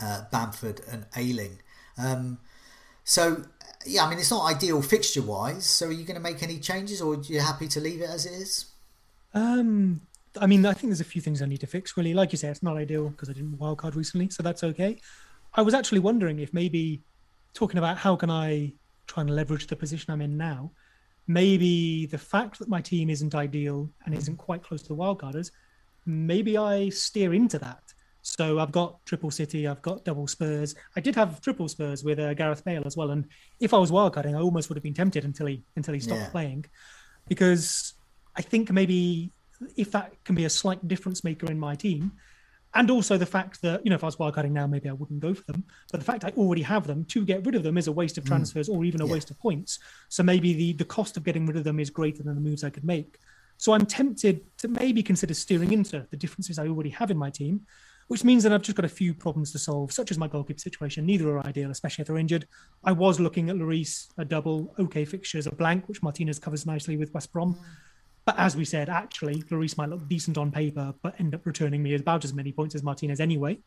uh, 0.00 0.22
Bamford 0.30 0.80
and 0.90 1.06
Ayling. 1.16 1.58
Um, 1.96 2.38
so, 3.04 3.44
yeah, 3.86 4.04
I 4.04 4.10
mean, 4.10 4.18
it's 4.18 4.30
not 4.30 4.44
ideal 4.44 4.82
fixture 4.82 5.22
wise. 5.22 5.66
So, 5.66 5.86
are 5.86 5.92
you 5.92 6.04
going 6.04 6.16
to 6.16 6.22
make 6.22 6.42
any 6.42 6.58
changes 6.58 7.00
or 7.00 7.14
are 7.14 7.22
you 7.22 7.40
happy 7.40 7.68
to 7.68 7.80
leave 7.80 8.00
it 8.00 8.10
as 8.10 8.26
it 8.26 8.32
is? 8.32 8.66
Um, 9.34 10.00
I 10.40 10.46
mean, 10.46 10.64
I 10.64 10.72
think 10.72 10.90
there's 10.90 11.00
a 11.00 11.04
few 11.04 11.22
things 11.22 11.42
I 11.42 11.46
need 11.46 11.60
to 11.60 11.66
fix, 11.66 11.96
really. 11.96 12.14
Like 12.14 12.32
you 12.32 12.38
say, 12.38 12.48
it's 12.48 12.62
not 12.62 12.76
ideal 12.76 13.08
because 13.08 13.28
I 13.28 13.32
didn't 13.32 13.58
wildcard 13.58 13.94
recently, 13.94 14.30
so 14.30 14.42
that's 14.42 14.64
okay. 14.64 14.98
I 15.54 15.62
was 15.62 15.74
actually 15.74 16.00
wondering 16.00 16.38
if 16.38 16.52
maybe 16.52 17.02
talking 17.54 17.78
about 17.78 17.98
how 17.98 18.14
can 18.16 18.30
I 18.30 18.72
try 19.06 19.22
and 19.22 19.34
leverage 19.34 19.66
the 19.66 19.76
position 19.76 20.12
I'm 20.12 20.20
in 20.20 20.36
now, 20.36 20.70
maybe 21.26 22.06
the 22.06 22.18
fact 22.18 22.58
that 22.58 22.68
my 22.68 22.80
team 22.80 23.10
isn't 23.10 23.34
ideal 23.34 23.88
and 24.04 24.14
isn't 24.14 24.36
quite 24.36 24.62
close 24.62 24.82
to 24.82 24.88
the 24.88 24.96
wildcarders, 24.96 25.50
maybe 26.06 26.56
I 26.56 26.88
steer 26.90 27.34
into 27.34 27.58
that. 27.58 27.82
So 28.36 28.58
I've 28.58 28.70
got 28.70 29.04
triple 29.06 29.30
City, 29.30 29.66
I've 29.66 29.82
got 29.82 30.04
double 30.04 30.28
Spurs. 30.28 30.74
I 30.96 31.00
did 31.00 31.14
have 31.16 31.40
triple 31.40 31.66
Spurs 31.66 32.04
with 32.04 32.18
uh, 32.18 32.34
Gareth 32.34 32.64
Bale 32.64 32.82
as 32.86 32.96
well, 32.96 33.10
and 33.10 33.26
if 33.58 33.72
I 33.72 33.78
was 33.78 33.90
wildcarding, 33.90 34.36
I 34.36 34.40
almost 34.40 34.68
would 34.68 34.76
have 34.76 34.82
been 34.82 34.94
tempted 34.94 35.24
until 35.24 35.46
he 35.46 35.64
until 35.76 35.94
he 35.94 36.00
stopped 36.00 36.20
yeah. 36.20 36.28
playing, 36.28 36.66
because 37.26 37.94
I 38.36 38.42
think 38.42 38.70
maybe 38.70 39.32
if 39.76 39.90
that 39.92 40.12
can 40.24 40.34
be 40.34 40.44
a 40.44 40.50
slight 40.50 40.86
difference 40.86 41.24
maker 41.24 41.50
in 41.50 41.58
my 41.58 41.74
team, 41.74 42.12
and 42.74 42.90
also 42.90 43.16
the 43.16 43.26
fact 43.26 43.62
that 43.62 43.84
you 43.84 43.90
know 43.90 43.96
if 43.96 44.04
I 44.04 44.06
was 44.06 44.16
wildcarding 44.16 44.52
now, 44.52 44.66
maybe 44.66 44.88
I 44.88 44.92
wouldn't 44.92 45.20
go 45.20 45.32
for 45.34 45.44
them. 45.44 45.64
But 45.90 46.00
the 46.00 46.06
fact 46.06 46.24
I 46.24 46.30
already 46.36 46.62
have 46.62 46.86
them 46.86 47.06
to 47.06 47.24
get 47.24 47.44
rid 47.46 47.54
of 47.54 47.62
them 47.62 47.78
is 47.78 47.88
a 47.88 47.92
waste 47.92 48.18
of 48.18 48.24
mm. 48.24 48.28
transfers 48.28 48.68
mm. 48.68 48.74
or 48.74 48.84
even 48.84 49.00
a 49.00 49.06
yeah. 49.06 49.14
waste 49.14 49.30
of 49.30 49.38
points. 49.40 49.78
So 50.10 50.22
maybe 50.22 50.52
the 50.52 50.74
the 50.74 50.84
cost 50.84 51.16
of 51.16 51.24
getting 51.24 51.46
rid 51.46 51.56
of 51.56 51.64
them 51.64 51.80
is 51.80 51.90
greater 51.90 52.22
than 52.22 52.34
the 52.34 52.40
moves 52.40 52.62
I 52.62 52.70
could 52.70 52.84
make. 52.84 53.18
So 53.56 53.72
I'm 53.72 53.86
tempted 53.86 54.42
to 54.58 54.68
maybe 54.68 55.02
consider 55.02 55.34
steering 55.34 55.72
into 55.72 56.06
the 56.10 56.16
differences 56.16 56.58
I 56.58 56.68
already 56.68 56.90
have 56.90 57.10
in 57.10 57.18
my 57.18 57.30
team, 57.30 57.66
which 58.08 58.24
means 58.24 58.42
that 58.42 58.52
I've 58.52 58.62
just 58.62 58.76
got 58.76 58.84
a 58.84 58.88
few 58.88 59.14
problems 59.14 59.52
to 59.52 59.58
solve, 59.58 59.92
such 59.92 60.10
as 60.10 60.18
my 60.18 60.28
goalkeeper 60.28 60.58
situation. 60.58 61.06
Neither 61.06 61.28
are 61.30 61.46
ideal, 61.46 61.70
especially 61.70 62.02
if 62.02 62.08
they're 62.08 62.18
injured. 62.18 62.48
I 62.82 62.92
was 62.92 63.20
looking 63.20 63.50
at 63.50 63.56
Lloris, 63.56 64.08
a 64.16 64.24
double, 64.24 64.74
okay 64.78 65.04
fixtures, 65.04 65.46
a 65.46 65.54
blank, 65.54 65.88
which 65.88 66.02
Martinez 66.02 66.38
covers 66.38 66.66
nicely 66.66 66.96
with 66.96 67.12
West 67.12 67.32
Brom. 67.32 67.58
But 68.24 68.38
as 68.38 68.56
we 68.56 68.64
said, 68.64 68.88
actually, 68.88 69.42
Lloris 69.42 69.76
might 69.76 69.90
look 69.90 70.08
decent 70.08 70.38
on 70.38 70.50
paper, 70.50 70.94
but 71.02 71.18
end 71.20 71.34
up 71.34 71.46
returning 71.46 71.82
me 71.82 71.94
about 71.94 72.24
as 72.24 72.34
many 72.34 72.50
points 72.50 72.74
as 72.74 72.82
Martinez 72.82 73.20
anyway. 73.20 73.58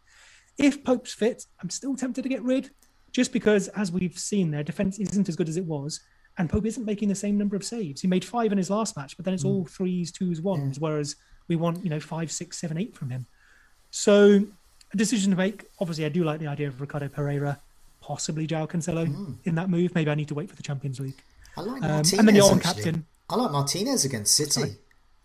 If 0.58 0.84
Pope's 0.84 1.14
fit, 1.14 1.46
I'm 1.62 1.70
still 1.70 1.96
tempted 1.96 2.24
to 2.24 2.30
get 2.30 2.44
rid, 2.44 2.72
just 3.12 3.34
because, 3.34 3.68
as 3.70 3.92
we've 3.92 4.18
seen, 4.18 4.52
their 4.52 4.64
defense 4.64 5.00
isn't 5.00 5.30
as 5.30 5.36
good 5.36 5.50
as 5.50 5.58
it 5.58 5.66
was, 5.66 6.02
and 6.38 6.50
Pope 6.50 6.66
isn't 6.66 6.86
making 6.86 7.10
the 7.10 7.16
same 7.16 7.38
number 7.38 7.56
of 7.56 7.64
saves. 7.64 8.02
He 8.02 8.08
made 8.08 8.26
five 8.26 8.52
in 8.52 8.58
his 8.58 8.70
last 8.70 8.98
match, 8.98 9.18
but 9.18 9.26
then 9.26 9.34
it's 9.34 9.44
mm. 9.44 9.50
all 9.50 9.66
threes, 9.66 10.12
twos, 10.12 10.42
ones, 10.42 10.78
yeah. 10.78 10.82
whereas 10.82 11.16
we 11.48 11.56
want, 11.56 11.84
you 11.84 11.90
know, 11.90 12.00
five, 12.00 12.32
six, 12.32 12.60
seven, 12.60 12.78
eight 12.78 12.96
from 12.96 13.10
him. 13.10 13.28
So, 13.92 14.46
a 14.94 14.98
decision 14.98 15.32
to 15.32 15.38
make. 15.38 15.66
Obviously, 15.80 16.06
I 16.06 16.10
do 16.10 16.24
like 16.24 16.40
the 16.40 16.48
idea 16.48 16.68
of 16.68 16.82
Ricardo 16.82 17.08
Pereira, 17.10 17.60
possibly 18.02 18.48
Joao 18.48 18.66
Cancelo 18.66 19.06
mm. 19.06 19.38
in 19.44 19.56
that 19.56 19.70
move. 19.70 19.94
Maybe 19.94 20.10
I 20.10 20.16
need 20.16 20.28
to 20.30 20.36
wait 20.36 20.50
for 20.50 20.56
the 20.56 20.64
Champions 20.64 21.00
League. 21.00 21.22
I 21.58 21.62
like 21.62 21.84
um, 21.84 22.04
and 22.18 22.28
then 22.28 22.36
your 22.36 22.50
own 22.50 22.60
captain. 22.60 23.06
I 23.30 23.36
like 23.36 23.52
Martinez 23.52 24.06
against 24.06 24.36
City 24.36 24.52
Sorry. 24.52 24.76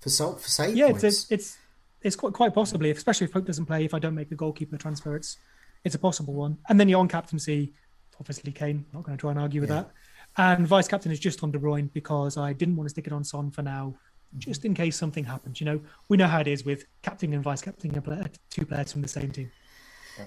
for 0.00 0.10
salt 0.10 0.40
for 0.40 0.48
save 0.48 0.76
yeah, 0.76 0.90
points. 0.90 1.04
it's 1.04 1.30
it's 1.30 1.58
it's 2.02 2.16
quite 2.16 2.32
quite 2.32 2.54
possibly, 2.54 2.90
especially 2.90 3.26
if 3.26 3.32
Pope 3.32 3.46
doesn't 3.46 3.66
play. 3.66 3.84
If 3.84 3.94
I 3.94 3.98
don't 3.98 4.14
make 4.14 4.28
the 4.28 4.36
goalkeeper 4.36 4.76
transfer, 4.76 5.16
it's 5.16 5.38
it's 5.84 5.94
a 5.94 5.98
possible 5.98 6.34
one. 6.34 6.58
And 6.68 6.78
then 6.78 6.88
your 6.88 7.00
on 7.00 7.08
captaincy, 7.08 7.72
obviously 8.18 8.52
Kane. 8.52 8.84
Not 8.92 9.04
going 9.04 9.16
to 9.16 9.20
try 9.20 9.30
and 9.30 9.40
argue 9.40 9.60
with 9.60 9.70
yeah. 9.70 9.82
that. 9.82 9.90
And 10.38 10.66
vice 10.66 10.88
captain 10.88 11.10
is 11.12 11.18
just 11.18 11.42
on 11.42 11.50
De 11.50 11.58
Bruyne 11.58 11.92
because 11.92 12.36
I 12.36 12.52
didn't 12.52 12.76
want 12.76 12.86
to 12.86 12.90
stick 12.90 13.06
it 13.06 13.12
on 13.12 13.24
Son 13.24 13.50
for 13.50 13.62
now, 13.62 13.94
just 14.38 14.64
in 14.64 14.74
case 14.74 14.96
something 14.96 15.24
happens. 15.24 15.60
You 15.60 15.66
know, 15.66 15.80
we 16.08 16.16
know 16.16 16.26
how 16.26 16.40
it 16.40 16.48
is 16.48 16.64
with 16.64 16.84
captain 17.02 17.32
and 17.32 17.42
vice 17.42 17.62
captain, 17.62 17.94
and 17.94 18.38
two 18.50 18.66
players 18.66 18.92
from 18.92 19.02
the 19.02 19.08
same 19.08 19.30
team. 19.30 19.50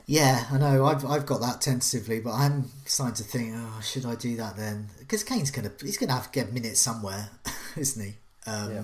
Yeah, 0.06 0.46
I 0.52 0.58
know. 0.58 0.86
I've 0.86 1.06
I've 1.06 1.26
got 1.26 1.42
that 1.42 1.62
tentatively, 1.62 2.20
but 2.20 2.32
I'm 2.32 2.70
starting 2.86 3.16
to 3.16 3.24
think, 3.24 3.54
oh, 3.56 3.82
should 3.84 4.06
I 4.06 4.16
do 4.16 4.36
that 4.38 4.56
then? 4.56 4.90
Because 5.00 5.24
Kane's 5.24 5.52
gonna 5.52 5.72
he's 5.82 5.98
gonna 5.98 6.14
have 6.14 6.32
to 6.32 6.40
get 6.40 6.54
minutes 6.54 6.80
somewhere, 6.80 7.30
isn't 7.78 8.04
he? 8.04 8.16
Um, 8.46 8.72
yeah. 8.72 8.84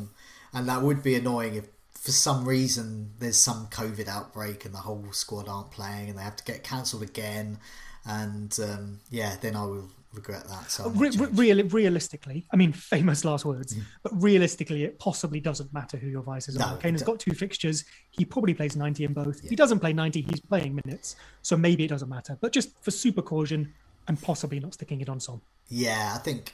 And 0.54 0.70
that 0.70 0.82
would 0.82 1.04
be 1.04 1.16
annoying 1.16 1.56
if 1.56 1.66
for 1.94 2.12
some 2.12 2.46
reason 2.46 3.12
there's 3.20 3.38
some 3.38 3.68
COVID 3.68 4.08
outbreak 4.08 4.66
and 4.66 4.74
the 4.74 4.80
whole 4.80 5.08
squad 5.12 5.50
aren't 5.50 5.72
playing 5.72 6.10
and 6.10 6.18
they 6.18 6.24
have 6.24 6.36
to 6.36 6.44
get 6.44 6.64
cancelled 6.64 7.04
again. 7.04 7.58
And 8.06 8.58
um, 8.64 9.00
yeah, 9.10 9.36
then 9.42 9.56
I 9.56 9.66
will 9.66 9.90
regret 10.16 10.48
that. 10.48 10.72
So 10.72 10.90
Re- 10.90 11.10
real, 11.10 11.68
realistically, 11.68 12.46
I 12.52 12.56
mean, 12.56 12.72
famous 12.72 13.26
last 13.26 13.46
words, 13.46 13.76
mm. 13.76 13.84
but 14.04 14.12
realistically, 14.22 14.84
it 14.84 15.00
possibly 15.00 15.40
doesn't 15.40 15.74
matter 15.74 15.98
who 15.98 16.08
your 16.08 16.22
vices 16.22 16.58
no, 16.58 16.66
are. 16.66 16.78
Kane 16.78 16.94
has 16.94 17.04
got 17.04 17.20
two 17.20 17.34
fixtures. 17.34 17.86
He 18.10 18.26
probably 18.26 18.54
plays 18.54 18.76
90 18.76 19.04
in 19.04 19.14
both. 19.14 19.44
Yeah. 19.44 19.50
He 19.50 19.56
doesn't 19.56 19.80
play 19.80 19.94
90, 19.94 20.22
he's 20.22 20.42
playing 20.42 20.80
minutes. 20.86 21.16
So 21.42 21.58
maybe 21.58 21.84
it 21.84 21.90
doesn't 21.90 22.10
matter. 22.10 22.38
But 22.40 22.52
just 22.52 22.72
for 22.82 22.92
super 22.92 23.22
caution 23.22 23.74
and 24.08 24.22
possibly 24.22 24.60
not 24.60 24.74
sticking 24.74 25.02
it 25.02 25.10
on 25.10 25.20
Son. 25.20 25.42
Yeah, 25.68 26.14
I 26.16 26.20
think 26.20 26.54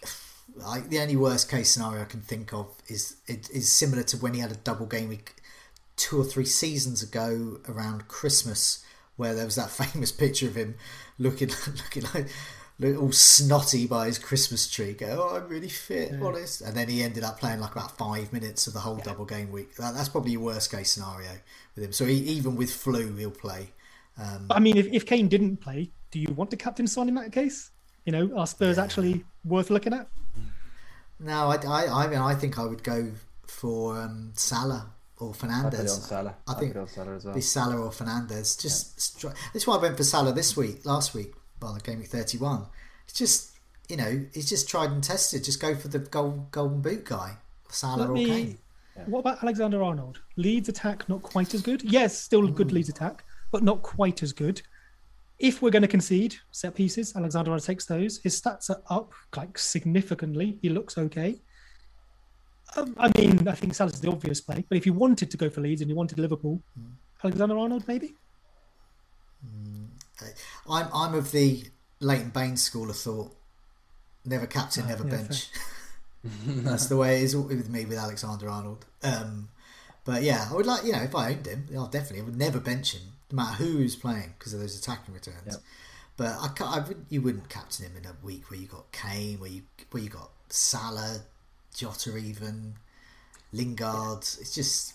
like 0.55 0.89
the 0.89 0.99
only 0.99 1.15
worst 1.15 1.49
case 1.49 1.71
scenario 1.71 2.01
I 2.01 2.05
can 2.05 2.21
think 2.21 2.53
of 2.53 2.67
is 2.87 3.17
it 3.27 3.49
is 3.51 3.71
similar 3.71 4.03
to 4.03 4.17
when 4.17 4.33
he 4.33 4.39
had 4.39 4.51
a 4.51 4.55
double 4.55 4.85
game 4.85 5.09
week 5.09 5.35
two 5.95 6.19
or 6.19 6.23
three 6.23 6.45
seasons 6.45 7.03
ago 7.03 7.59
around 7.67 8.07
Christmas, 8.07 8.83
where 9.17 9.33
there 9.33 9.45
was 9.45 9.55
that 9.55 9.69
famous 9.69 10.11
picture 10.11 10.47
of 10.47 10.55
him 10.55 10.75
looking 11.17 11.49
looking 11.67 12.03
like 12.13 12.27
all 12.83 13.11
snotty 13.11 13.85
by 13.85 14.07
his 14.07 14.17
Christmas 14.17 14.69
tree, 14.69 14.93
go, 14.93 15.29
"Oh, 15.29 15.35
I'm 15.35 15.47
really 15.47 15.69
fit, 15.69 16.11
yeah. 16.11 16.25
honest," 16.25 16.61
and 16.61 16.75
then 16.75 16.87
he 16.87 17.03
ended 17.03 17.23
up 17.23 17.39
playing 17.39 17.59
like 17.59 17.71
about 17.71 17.97
five 17.97 18.31
minutes 18.33 18.67
of 18.67 18.73
the 18.73 18.79
whole 18.79 18.97
yeah. 18.97 19.03
double 19.03 19.25
game 19.25 19.51
week. 19.51 19.75
That, 19.75 19.93
that's 19.93 20.09
probably 20.09 20.31
your 20.31 20.41
worst 20.41 20.71
case 20.71 20.91
scenario 20.91 21.29
with 21.75 21.85
him. 21.85 21.93
So 21.93 22.05
he, 22.05 22.15
even 22.15 22.55
with 22.55 22.73
flu, 22.73 23.15
he'll 23.15 23.31
play. 23.31 23.71
Um, 24.17 24.47
I 24.49 24.59
mean, 24.59 24.77
if, 24.77 24.87
if 24.87 25.05
Kane 25.05 25.27
didn't 25.27 25.57
play, 25.57 25.91
do 26.11 26.19
you 26.19 26.33
want 26.33 26.51
to 26.51 26.57
captain 26.57 26.87
Son 26.87 27.07
in 27.07 27.15
that 27.15 27.31
case? 27.31 27.71
You 28.05 28.11
know, 28.11 28.37
are 28.37 28.47
Spurs 28.47 28.77
yeah. 28.77 28.83
actually 28.83 29.23
worth 29.45 29.69
looking 29.69 29.93
at? 29.93 30.07
No, 31.19 31.49
I, 31.49 31.57
I, 31.67 32.05
I 32.05 32.07
mean, 32.07 32.19
I 32.19 32.33
think 32.33 32.57
I 32.57 32.65
would 32.65 32.83
go 32.83 33.11
for 33.45 33.97
um, 34.01 34.31
Salah 34.35 34.87
or 35.19 35.33
Fernandes. 35.33 35.89
Salah. 35.89 36.35
I, 36.47 36.53
think 36.55 36.73
Salah 36.89 37.15
as 37.15 37.25
well. 37.25 37.35
Be 37.35 37.41
Salah 37.41 37.77
or 37.77 37.91
Fernandes. 37.91 38.59
Just 38.59 39.23
yeah. 39.23 39.33
that's 39.53 39.67
why 39.67 39.75
I 39.75 39.77
went 39.77 39.97
for 39.97 40.03
Salah 40.03 40.33
this 40.33 40.57
week, 40.57 40.83
last 40.83 41.13
week 41.13 41.33
well, 41.61 41.77
game 41.83 41.99
week 41.99 42.07
31. 42.07 42.65
It's 43.05 43.17
just, 43.17 43.51
you 43.89 43.97
know, 43.97 44.25
he's 44.33 44.49
just 44.49 44.69
tried 44.69 44.91
and 44.91 45.03
tested. 45.03 45.43
Just 45.43 45.61
go 45.61 45.75
for 45.75 45.87
the 45.87 45.99
gold, 45.99 46.51
golden 46.51 46.81
boot 46.81 47.05
guy, 47.05 47.37
Salah 47.69 48.09
or 48.09 48.15
Kane. 48.15 48.57
Yeah. 48.95 49.03
What 49.05 49.19
about 49.19 49.41
Alexander 49.43 49.81
Arnold? 49.83 50.19
Leeds 50.35 50.69
attack 50.69 51.07
not 51.07 51.21
quite 51.21 51.53
as 51.53 51.61
good. 51.61 51.81
Yes, 51.83 52.17
still 52.17 52.47
a 52.47 52.51
good 52.51 52.69
mm. 52.69 52.73
Leeds 52.73 52.89
attack, 52.89 53.23
but 53.51 53.63
not 53.63 53.81
quite 53.81 54.21
as 54.23 54.33
good. 54.33 54.61
If 55.39 55.61
we're 55.61 55.71
going 55.71 55.81
to 55.81 55.87
concede 55.87 56.35
set 56.51 56.75
pieces, 56.75 57.15
Alexander 57.15 57.51
Arnold 57.51 57.65
takes 57.65 57.85
those. 57.85 58.19
His 58.21 58.39
stats 58.39 58.69
are 58.69 58.81
up 58.89 59.13
like 59.35 59.57
significantly. 59.57 60.59
He 60.61 60.69
looks 60.69 60.97
okay. 60.97 61.41
Um, 62.75 62.95
I 62.97 63.11
mean, 63.17 63.47
I 63.47 63.53
think 63.53 63.73
Salah's 63.73 63.99
the 63.99 64.09
obvious 64.09 64.39
play, 64.39 64.63
but 64.69 64.77
if 64.77 64.85
you 64.85 64.93
wanted 64.93 65.31
to 65.31 65.37
go 65.37 65.49
for 65.49 65.61
Leeds 65.61 65.81
and 65.81 65.89
you 65.89 65.95
wanted 65.95 66.19
Liverpool, 66.19 66.61
mm. 66.79 66.91
Alexander 67.23 67.57
Arnold 67.57 67.87
maybe. 67.87 68.13
Mm. 69.45 69.87
I'm 70.71 70.87
I'm 70.93 71.13
of 71.13 71.31
the 71.31 71.63
Leighton 71.99 72.29
Baines 72.29 72.61
school 72.61 72.89
of 72.89 72.97
thought. 72.97 73.35
Never 74.25 74.47
captain, 74.47 74.83
oh, 74.85 74.89
never 74.89 75.03
yeah, 75.03 75.17
bench. 75.17 75.49
That's 76.45 76.85
the 76.85 76.97
way 76.97 77.19
it 77.19 77.23
is 77.23 77.35
with 77.35 77.69
me 77.69 77.85
with 77.85 77.97
Alexander 77.97 78.47
Arnold. 78.47 78.85
Um, 79.01 79.49
but 80.05 80.21
yeah, 80.21 80.47
I 80.49 80.53
would 80.53 80.65
like 80.65 80.85
you 80.85 80.91
know 80.91 81.01
if 81.01 81.15
I 81.15 81.31
owned 81.31 81.45
him, 81.45 81.67
I 81.71 81.87
definitely 81.89 82.21
would 82.21 82.37
never 82.37 82.59
bench 82.59 82.93
him, 82.93 83.01
no 83.31 83.37
matter 83.37 83.63
who's 83.63 83.95
playing 83.95 84.33
because 84.37 84.53
of 84.53 84.59
those 84.59 84.77
attacking 84.77 85.13
returns. 85.13 85.37
Yep. 85.45 85.55
But 86.17 86.35
I, 86.39 86.49
I 86.63 86.79
would, 86.87 87.05
you 87.09 87.21
wouldn't 87.21 87.49
captain 87.49 87.85
him 87.85 87.97
in 87.97 88.05
a 88.05 88.15
week 88.23 88.51
where 88.51 88.59
you 88.59 88.67
got 88.67 88.91
Kane, 88.91 89.39
where 89.39 89.49
you 89.49 89.63
where 89.91 90.03
you 90.03 90.09
got 90.09 90.29
Salah, 90.49 91.21
Jota, 91.75 92.15
even 92.17 92.75
Lingard. 93.51 94.19
It's 94.19 94.53
just 94.53 94.93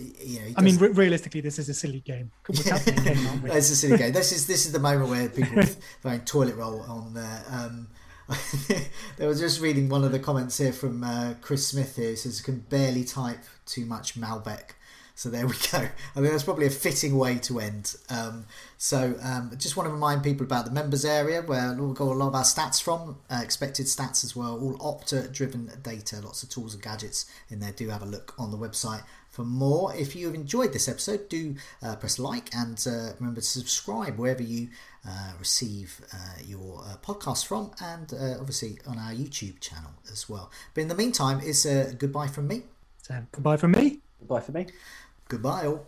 you 0.00 0.40
know, 0.40 0.46
I 0.56 0.62
mean, 0.62 0.76
re- 0.78 0.88
realistically, 0.90 1.40
this 1.40 1.58
is 1.58 1.68
a 1.68 1.74
silly 1.74 2.00
game. 2.00 2.30
Yeah. 2.48 2.78
game 2.78 3.42
it's 3.44 3.70
a 3.70 3.76
silly 3.76 3.98
game. 3.98 4.12
This 4.12 4.32
is 4.32 4.46
this 4.46 4.66
is 4.66 4.72
the 4.72 4.78
moment 4.78 5.10
where 5.10 5.28
people 5.28 5.62
throwing 6.02 6.20
toilet 6.20 6.56
roll 6.56 6.80
on 6.82 7.14
there. 7.14 7.44
Um, 7.50 7.88
they 9.16 9.26
were 9.26 9.34
just 9.34 9.60
reading 9.60 9.88
one 9.88 10.04
of 10.04 10.12
the 10.12 10.18
comments 10.18 10.58
here 10.58 10.72
from 10.72 11.02
uh, 11.02 11.34
Chris 11.40 11.66
Smith 11.66 11.96
here. 11.96 12.10
He 12.10 12.16
says, 12.16 12.38
you 12.38 12.44
"Can 12.44 12.60
barely 12.60 13.04
type 13.04 13.44
too 13.66 13.84
much 13.84 14.18
Malbec." 14.18 14.74
So 15.20 15.28
there 15.28 15.46
we 15.46 15.52
go. 15.70 15.86
I 16.16 16.20
mean, 16.20 16.30
that's 16.30 16.44
probably 16.44 16.64
a 16.64 16.70
fitting 16.70 17.18
way 17.18 17.36
to 17.40 17.60
end. 17.60 17.94
Um, 18.08 18.46
so 18.78 19.14
um, 19.22 19.52
just 19.58 19.76
want 19.76 19.86
to 19.86 19.92
remind 19.92 20.22
people 20.22 20.46
about 20.46 20.64
the 20.64 20.70
members 20.70 21.04
area 21.04 21.42
where 21.42 21.74
we've 21.74 21.94
got 21.94 22.06
a 22.06 22.14
lot 22.14 22.28
of 22.28 22.34
our 22.34 22.42
stats 22.42 22.82
from, 22.82 23.18
uh, 23.28 23.40
expected 23.42 23.84
stats 23.84 24.24
as 24.24 24.34
well, 24.34 24.58
all 24.58 24.78
Opta 24.78 25.30
driven 25.30 25.70
data, 25.82 26.22
lots 26.22 26.42
of 26.42 26.48
tools 26.48 26.72
and 26.72 26.82
gadgets 26.82 27.30
in 27.50 27.60
there. 27.60 27.70
Do 27.70 27.90
have 27.90 28.00
a 28.00 28.06
look 28.06 28.32
on 28.38 28.50
the 28.50 28.56
website 28.56 29.02
for 29.30 29.44
more. 29.44 29.94
If 29.94 30.14
you've 30.14 30.34
enjoyed 30.34 30.72
this 30.72 30.88
episode, 30.88 31.28
do 31.28 31.54
uh, 31.82 31.96
press 31.96 32.18
like 32.18 32.54
and 32.54 32.84
uh, 32.86 33.14
remember 33.18 33.40
to 33.40 33.46
subscribe 33.46 34.18
wherever 34.18 34.42
you 34.42 34.68
uh, 35.08 35.32
receive 35.38 36.00
uh, 36.12 36.42
your 36.44 36.82
uh, 36.84 36.96
podcast 36.96 37.46
from, 37.46 37.70
and 37.80 38.12
uh, 38.12 38.38
obviously 38.38 38.78
on 38.86 38.98
our 38.98 39.12
YouTube 39.12 39.60
channel 39.60 39.92
as 40.12 40.28
well. 40.28 40.50
But 40.74 40.82
in 40.82 40.88
the 40.88 40.94
meantime, 40.94 41.40
it's 41.42 41.64
a 41.64 41.94
goodbye 41.94 42.28
from 42.28 42.48
me. 42.48 42.64
So, 43.02 43.22
goodbye 43.32 43.56
from 43.56 43.72
me. 43.72 44.00
Goodbye 44.18 44.40
from 44.40 44.54
me. 44.54 44.66
Goodbye 45.28 45.66
all. 45.66 45.86